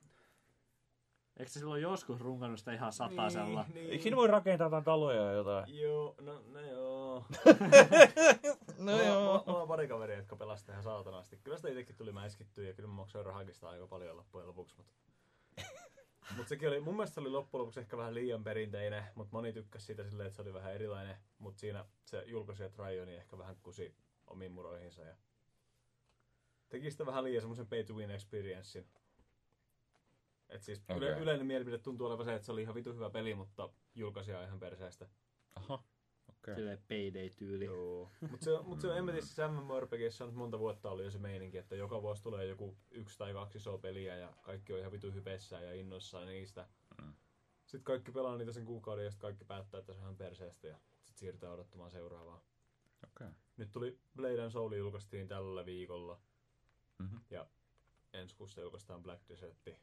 [1.37, 3.65] Eikö se silloin joskus runkannut sitä ihan satasella?
[3.73, 5.79] Niin, Eikö siinä voi rakentaa jotain taloja ja jotain?
[5.81, 7.25] Joo, no, no joo.
[8.77, 9.21] No mulla, joo.
[9.23, 11.37] Mulla, mulla, on pari kaveria, jotka pelasivat ihan saatanasti.
[11.43, 14.77] Kyllä sitä itsekin tuli mäiskittyä ja kyllä mä maksoin rahakista aika paljon loppujen lopuksi.
[14.77, 14.93] Mutta
[16.37, 19.53] mut sekin oli, mun mielestä se oli loppujen lopuksi ehkä vähän liian perinteinen, mutta moni
[19.53, 21.17] tykkäsi siitä silleen, että se oli vähän erilainen.
[21.37, 23.95] Mutta siinä se julkaisijat Rajoni ehkä vähän kusi
[24.27, 25.15] omiin muroihinsa ja
[26.69, 28.85] teki sitä vähän liian semmoisen pay to win experiencein.
[30.53, 31.23] Et siis yle, Okei.
[31.23, 34.59] yleinen mielipide tuntuu olevan se, että se oli ihan vitu hyvä peli, mutta julkaisija ihan
[34.59, 35.09] perseestä.
[35.55, 35.83] Aha,
[36.29, 36.55] okei.
[36.55, 37.65] Silleen payday-tyyli.
[37.65, 38.09] Joo.
[38.21, 41.11] Mutta se, mut se on, en mä tiedä, siis MMORPGssä on monta vuotta ollut jo
[41.11, 44.79] se meininki, että joka vuosi tulee joku yksi tai kaksi isoa peliä ja kaikki on
[44.79, 46.67] ihan vitu hypessään ja innoissaan niistä.
[47.01, 47.13] Mm.
[47.65, 50.67] Sitten kaikki pelaa niitä sen kuukauden ja sitten kaikki päättää, että se on ihan perseestä
[50.67, 52.41] ja sitten siirrytään odottamaan seuraavaa.
[53.05, 53.27] Okei.
[53.57, 56.19] Nyt tuli Blade and Soul julkaistiin tällä viikolla
[56.99, 57.17] Mhm.
[57.29, 57.47] ja
[58.13, 59.75] ensi kuussa julkaistaan Black Desertti.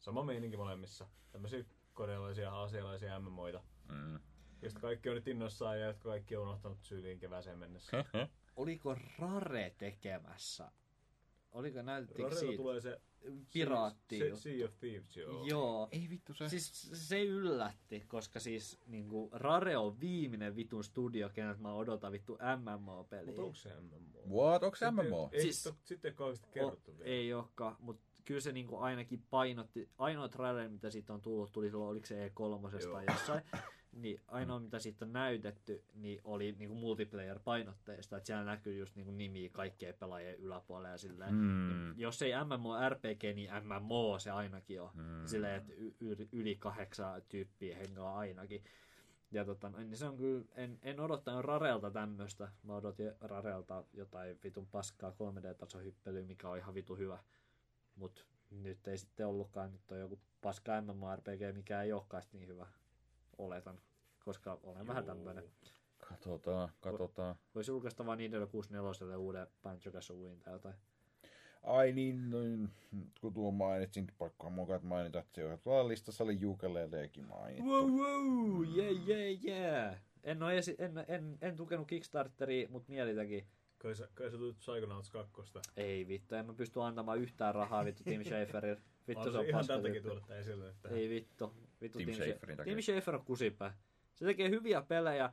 [0.00, 1.08] Sama meininki molemmissa.
[1.32, 1.64] Tämmöisiä
[1.94, 3.62] korealaisia, aasialaisia MMOita.
[3.88, 4.18] Mm.
[4.62, 8.04] Josta kaikki on nyt innoissaan ja jotka kaikki on unohtanut syyliin kevääseen mennessä.
[8.56, 10.72] Oliko Rare tekemässä?
[11.52, 12.56] Oliko Rarella siitä?
[12.56, 13.00] tulee se
[13.52, 14.36] Piraatti se.
[14.36, 15.46] Sea of Thieves, joo.
[15.46, 15.88] Joo.
[15.92, 16.48] Ei vittu se.
[16.48, 22.38] Siis se yllätti, koska siis niinku, Rare on viimeinen vitun studio, keneltä mä odotan vittu
[22.56, 23.26] MMO-peliä.
[23.26, 24.42] Mutta onko se MMO?
[24.42, 24.62] What?
[24.62, 25.28] Onko se MMO?
[25.32, 27.10] Ei, Siis- siis, sitten ei kauheasti kerrottu O, vielä.
[27.10, 31.66] ei olekaan, mutta kyllä se niinku ainakin painotti, ainoa trailer, mitä siitä on tullut, tuli
[31.70, 32.92] silloin, oliko se E3 Joo.
[32.92, 33.42] tai jossain,
[34.02, 39.12] niin ainoa mitä siitä on näytetty, niin oli niinku multiplayer-painotteista, että siellä näkyy just niinku
[39.12, 41.98] nimiä kaikkien pelaajien yläpuolella ja silleen, Mm.
[41.98, 44.90] jos ei MMORPG, niin MMO se ainakin on.
[44.94, 45.26] Mm.
[45.26, 45.72] Silleen, että
[46.32, 48.64] yli, kahdeksan tyyppiä hengaa ainakin.
[49.32, 52.52] Ja tota, niin se on kyllä, en, en odottanut Rarelta tämmöistä.
[52.62, 57.18] Mä odotin Rarelta jotain vitun paskaa 3D-tasohyppelyä, mikä on ihan vitu hyvä.
[57.96, 62.66] Mut nyt ei sitten ollutkaan, nyt on joku paska MMORPG, mikä ei olekaan niin hyvä.
[63.38, 63.80] Oletan,
[64.24, 65.44] koska olen vähän tämmönen.
[66.08, 67.34] Katsotaan, katsotaan.
[67.54, 70.74] Voisi julkaista vaan Nintendo 64 uuden Banjo Kazooien tai jotain.
[71.62, 72.68] Ai niin, noin,
[73.20, 77.64] kun tuo mainitsin, pakko mukaan mainita, että se tuolla listassa oli Ukuleleekin mainittu.
[77.64, 79.96] Wow, wow, yeah, yeah, yeah.
[80.22, 83.46] En, esi- en, en, en tukenut Kickstarteria, mutta mielitäkin.
[83.82, 85.32] Kai sä, kai sä tulit Psychonauts 2.
[85.76, 88.80] Ei vittu, en mä pysty antamaan yhtään rahaa vittu Tim Schaferille.
[89.08, 90.68] Vittu se Vittu, on ihan paska tältäkin tuoda esille.
[90.68, 91.54] Että Ei vittu.
[91.80, 92.74] vittu Tim Scha- Schaferin takia.
[92.74, 93.78] Tim Schafer on kusipää.
[94.14, 95.32] Se tekee hyviä pelejä,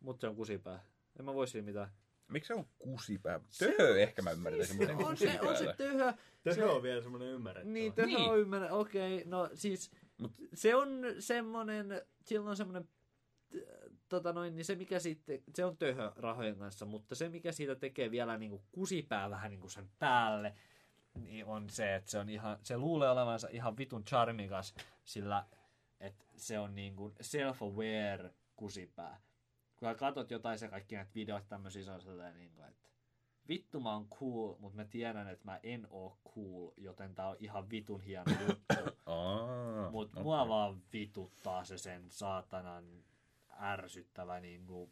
[0.00, 0.84] mutta se on kusipää.
[1.18, 1.88] En mä voi siinä mitään.
[2.28, 3.40] Miksi se on kusipää?
[3.58, 6.12] Töhö ehkä mä ymmärtäisin, mutta en on, se, on se töhö.
[6.54, 7.72] Se- on vielä semmonen ymmärrettävä.
[7.72, 8.30] Niin, töhö Niin.
[8.30, 8.72] on ymmärrä.
[8.72, 12.84] Okei, no siis Mut- se on semmonen, sillä on semmonen
[13.50, 17.52] t- tota noin, niin se mikä sitten, se on töhö rahojen kanssa, mutta se mikä
[17.52, 20.54] siitä tekee vielä niinku kusipää vähän niinku sen päälle,
[21.14, 24.74] niin on se, että se on ihan, se luulee olevansa ihan vitun charmikas,
[25.04, 25.46] sillä
[26.00, 29.20] että se on niinku self-aware kusipää.
[29.76, 32.88] Kun katot jotain se kaikki näitä videoita tämmöisiä, se on sellainen niinku, että
[33.48, 37.36] vittu mä oon cool, mutta mä tiedän, että mä en oo cool, joten tää on
[37.40, 38.74] ihan vitun hieno juttu.
[39.92, 40.22] Mut okei.
[40.22, 43.04] mua vaan vituttaa se sen saatanan
[43.60, 44.90] ärsyttävä niinku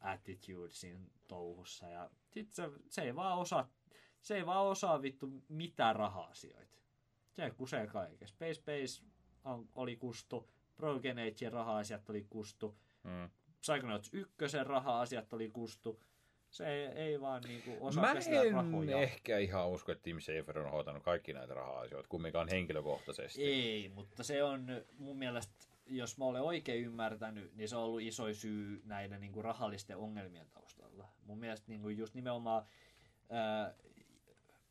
[0.00, 1.88] attitude siinä touhussa.
[1.88, 3.70] Ja sit se, se, ei vaan osaa,
[4.22, 6.76] se ei vaan osaa vittu mitään raha-asioita.
[7.32, 8.28] Se kusee kaiken.
[8.28, 9.04] Space Space
[9.44, 13.30] on, oli kustu, Broken Agein raha-asiat oli kustu, Mm.
[13.60, 16.02] Psychonauts 1 raha-asiat oli kustu.
[16.50, 18.98] Se ei, ei vaan niinku osaa Mä en rahoja.
[18.98, 23.42] ehkä ihan usko, että Tim Schafer on hoitanut kaikki näitä raha-asioita, kumminkaan henkilökohtaisesti.
[23.44, 24.66] Ei, mutta se on
[24.98, 25.54] mun mielestä,
[25.86, 29.96] jos mä olen oikein ymmärtänyt, niin se on ollut iso syy näiden niin kuin rahallisten
[29.96, 31.08] ongelmien taustalla.
[31.24, 32.66] Mun mielestä niin kuin just nimenomaan,
[33.30, 33.74] ää,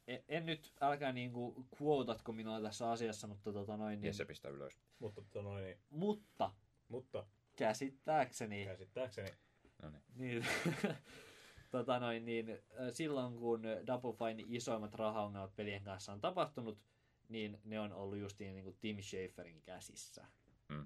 [0.08, 4.14] en, en nyt, älkää niin kuin quotatko minua tässä asiassa, mutta tota noin, niin, Ja
[4.14, 4.80] se pistää ylös.
[5.00, 6.52] Mutta, tota noin, niin, mutta
[6.88, 7.26] mutta
[7.56, 9.30] käsittääkseni, käsittääkseni
[9.82, 10.04] No niin.
[10.16, 10.46] niin,
[11.72, 12.60] tota noin, niin,
[12.92, 16.78] silloin kun Double Fine isoimmat rahaongelmat pelien kanssa on tapahtunut,
[17.30, 20.26] niin ne on ollut just niin kuin Tim Schaferin käsissä.
[20.70, 20.86] Mm.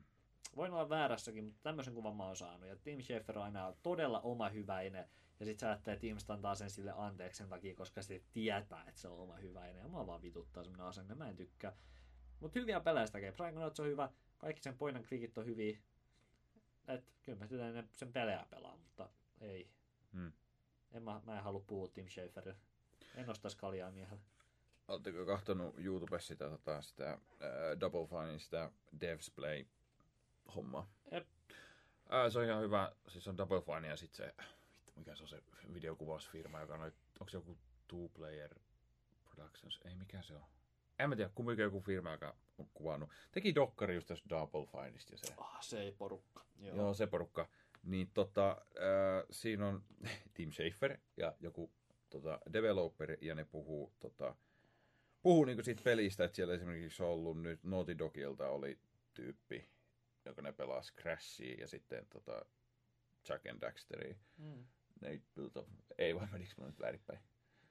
[0.56, 2.70] Voin olla väärässäkin, mutta tämmöisen kuvan mä oon saanut.
[2.70, 5.10] Ja Tim Schafer on aina todella oma hyväinen.
[5.40, 9.02] Ja sit sä että ihmiset antaa sen sille anteeksi sen takia, koska se tietää, että
[9.02, 9.82] se on oma hyväinen.
[9.82, 11.78] Ja mua vaan vituttaa semmonen asenne, mä en tykkää.
[12.40, 13.32] Mutta hyviä pelejä sitä tekee.
[13.32, 15.78] Psychonauts on hyvä, kaikki sen point and clickit on hyviä.
[16.88, 19.10] Et kyllä mä sitä sen pelejä pelaa, mutta
[19.42, 19.70] ei.
[20.14, 20.32] Hmm.
[20.92, 22.60] En mä, mä en halua puhua Tim Schaferille.
[23.16, 24.24] En ostais kaljaa miehellä.
[24.88, 27.20] Oletteko kahtonut YouTubessa sitä, tota, sitä äh,
[27.80, 28.72] Double Finein sitä
[29.02, 29.66] Devs Play
[30.56, 30.90] hommaa?
[31.12, 31.28] Jep.
[32.14, 32.92] Äh, se on ihan hyvä.
[33.08, 34.34] Siis on Double Fine ja sitten se,
[34.90, 35.44] vittu mikä se on se
[35.74, 36.82] videokuvausfirma, joka on,
[37.20, 37.58] onko se joku
[37.88, 38.56] Two Player
[39.26, 39.80] Productions?
[39.86, 40.44] Ei, mikä se on?
[41.00, 43.10] En mä tiedä, kumminkin joku firma, joka on kuvannut.
[43.32, 45.34] Teki dokkari just tästä Double Fineista ja se.
[45.38, 46.46] Ah, se ei porukka.
[46.60, 46.76] Joo.
[46.76, 47.50] Joo, se porukka.
[47.84, 49.84] Niin tota, äh, siinä on
[50.34, 51.72] Tim Schafer ja joku
[52.10, 54.36] tota, developer, ja ne puhuu, tota,
[55.22, 58.80] puhuu niinku siitä pelistä, että siellä esimerkiksi on ollut nyt Naughty Dogilta oli
[59.14, 59.70] tyyppi,
[60.26, 62.46] joka ne pelasi Crashia ja sitten tota,
[63.30, 64.16] Jack and Daxteria.
[64.38, 64.66] Mm.
[65.02, 65.64] Ne ei, tota,
[65.98, 67.20] ei vai menikö mä nyt väärinpäin?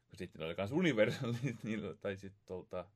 [0.09, 2.91] Kun sitten oli kans Universalit, niillä, tai sitten tuolta,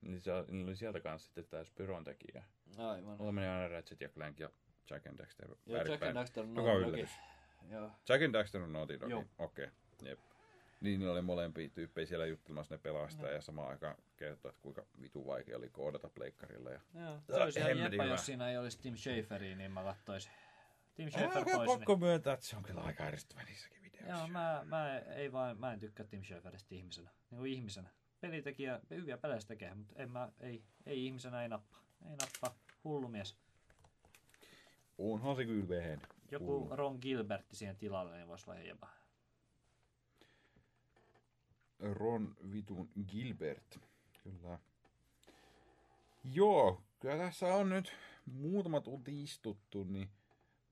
[0.00, 2.44] niin se, niillä oli sieltä kanssa sitten tää Spyron tekijä.
[2.76, 3.18] Aivan.
[3.18, 4.50] Mulla meni aina Ratchet ja Clank ja
[4.90, 7.10] Jack and Daxter Joo, Jack and Daxter on Joka yllätys.
[7.68, 7.90] Joo.
[8.08, 9.12] Jack and Daxter on Naughty Dog.
[9.38, 9.68] Okei, okay.
[10.08, 10.18] jep.
[10.80, 14.86] Niin niillä oli molempia tyyppejä siellä juttelemassa ne pelastaa ja samaan aikaan kertoo, että kuinka
[15.00, 16.70] vitu vaikea oli koodata pleikkarilla.
[16.70, 16.80] Ja...
[16.94, 17.20] Joo.
[17.26, 18.04] Se olisi ihan hyvä.
[18.04, 20.32] jos siinä ei olisi Tim Schaferia, niin mä kattoisin.
[20.94, 21.66] Tim Ei Schafer pois.
[21.66, 22.00] pakko Niin.
[22.00, 24.12] myöntää, että se on kyllä aika ärsyttävä niissäkin videoissa.
[24.18, 27.10] Joo, mä, mä, ei vaan, mä en tykkää Tim Schaferista ihmisenä.
[27.30, 27.88] Niin kuin ihmisenä.
[28.20, 31.76] Pelitekijä, hyviä pelejä tekee, mutta en mä, ei, ei ihmisenä ei nappa.
[32.10, 32.56] Ei nappa.
[32.84, 33.36] Hullu mies.
[34.98, 36.02] Onhan se kyllä vehen.
[36.30, 36.68] Joku.
[36.70, 38.60] Ron Gilbertti siihen tilalle, niin voisi olla.
[41.80, 43.78] Ron Vitun Gilbert.
[44.24, 44.58] Kyllä.
[46.24, 47.92] Joo, kyllä tässä on nyt
[48.26, 50.10] muutama tunti istuttu, niin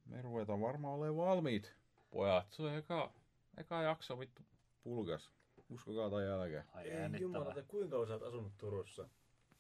[0.06, 1.74] me ruvetaan varmaan olemaan valmiit.
[2.10, 3.12] Pojat, se on eka,
[3.56, 4.42] eka jakso vittu
[4.82, 5.30] pulgas.
[5.70, 6.64] Uskokaa tai jälkeen.
[6.74, 7.20] Ai Ei jännittävää.
[7.38, 9.08] jumalata, kuinka kauan sä oot asunut Turussa?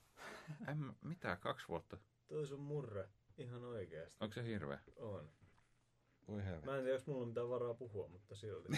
[0.68, 1.96] En, mä- mitä, kaksi vuotta?
[2.28, 3.08] Toi sun murre.
[3.38, 4.16] Ihan oikeesti.
[4.20, 4.78] Onko se hirveä?
[4.96, 5.28] On.
[6.28, 6.66] Voi helvetti.
[6.66, 8.68] Mä en tiedä, onko mulla on mitään varaa puhua, mutta silti.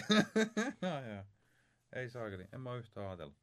[0.81, 1.25] Jaa, jaa.
[1.93, 3.37] Ei saakeli, en mä yhtään ajatellut.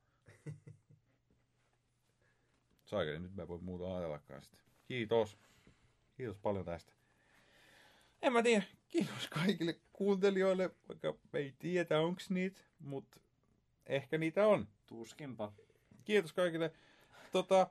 [2.85, 4.61] Saakeli, nyt mä en voi muuta ajatellakaan sitten.
[4.85, 5.39] Kiitos.
[6.17, 6.93] Kiitos paljon tästä.
[8.23, 13.21] En mä tiedä, kiitos kaikille kuuntelijoille, vaikka me ei tiedä onks niitä, mutta
[13.87, 14.69] ehkä niitä on.
[14.87, 15.53] Tuskinpa.
[16.05, 16.73] Kiitos kaikille.
[17.33, 17.71] Tota,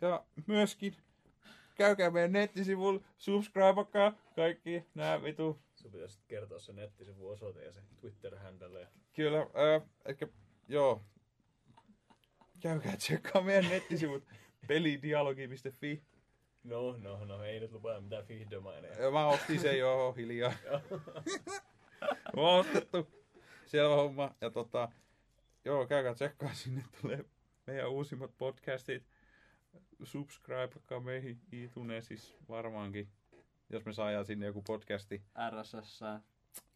[0.00, 0.96] ja myöskin
[1.74, 7.80] käykää meidän nettisivulla, subscribeakaa kaikki nämä vitu Sun pitäisi kertoa se nettisivun osoite ja se
[8.00, 8.80] Twitter-handle.
[8.80, 10.28] ja- Kyllä, äh, ehkä,
[10.68, 11.02] joo.
[12.60, 14.24] Käykää tsekkaa meidän nettisivut
[14.68, 16.02] pelidialogi.fi.
[16.64, 19.02] No, no, no, ei nyt lupaa mitään fiihdomaineja.
[19.02, 20.52] Ja Mä ostin sen jo hiljaa.
[22.36, 23.08] Mä oon ostettu.
[23.66, 24.34] Selvä homma.
[24.40, 24.88] Ja tota,
[25.64, 27.24] joo, käykää tsekkaa sinne tulee
[27.66, 29.04] meidän uusimmat podcastit.
[30.04, 33.08] Subscribeakaa meihin iTunesissa varmaankin.
[33.70, 35.22] Jos me saadaan sinne joku podcasti.
[35.50, 36.00] RSS.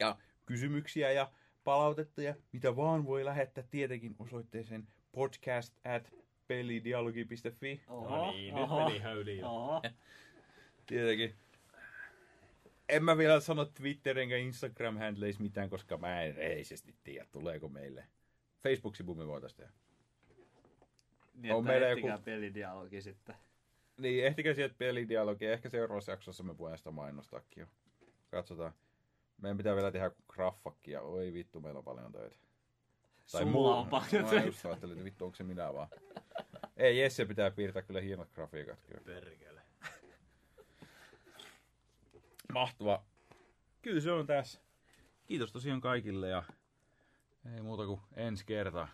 [0.01, 1.31] ja kysymyksiä ja
[1.65, 2.23] palautetta
[2.53, 6.13] mitä vaan voi lähettää tietenkin osoitteeseen podcast at
[6.49, 7.83] pelidialogi.fi.
[7.89, 9.47] No niin, nyt meni ihan yli jo.
[9.49, 9.83] Oho.
[10.87, 11.35] Tietenkin.
[12.89, 17.69] En mä vielä sano Twitter enkä Instagram handleis mitään, koska mä en reisesti tiedä, tuleeko
[17.69, 18.05] meille.
[18.63, 19.73] Facebook-sivu me voitais tehdä.
[21.35, 23.35] Niin, On että meillä joku- pelidialogi sitten.
[23.99, 25.53] Niin, ehtikää sieltä pelidialogia.
[25.53, 27.67] Ehkä seuraavassa jaksossa me voidaan sitä mainostaakin jo.
[28.31, 28.73] Katsotaan.
[29.43, 31.01] Meidän pitää vielä tehdä graffakkia.
[31.03, 32.37] Oi vittu, meillä on paljon töitä.
[33.27, 34.47] Sulla on paljon Mä töitä.
[34.47, 35.89] just ajattelin, että vittu, onko se minä vaan.
[36.77, 38.79] Ei, Jesse pitää piirtää kyllä hienot grafiikat.
[38.87, 39.03] Kyllä.
[39.05, 39.63] Perkele.
[42.53, 43.05] Mahtava.
[43.83, 44.61] Kyllä se on tässä.
[45.25, 46.43] Kiitos tosiaan kaikille ja
[47.55, 48.89] ei muuta kuin ensi kertaa.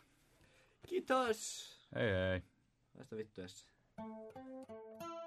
[0.88, 1.68] Kiitos!
[1.94, 2.42] Hei hei.
[2.98, 3.40] Tästä vittu
[3.98, 4.36] Thank
[5.02, 5.17] you.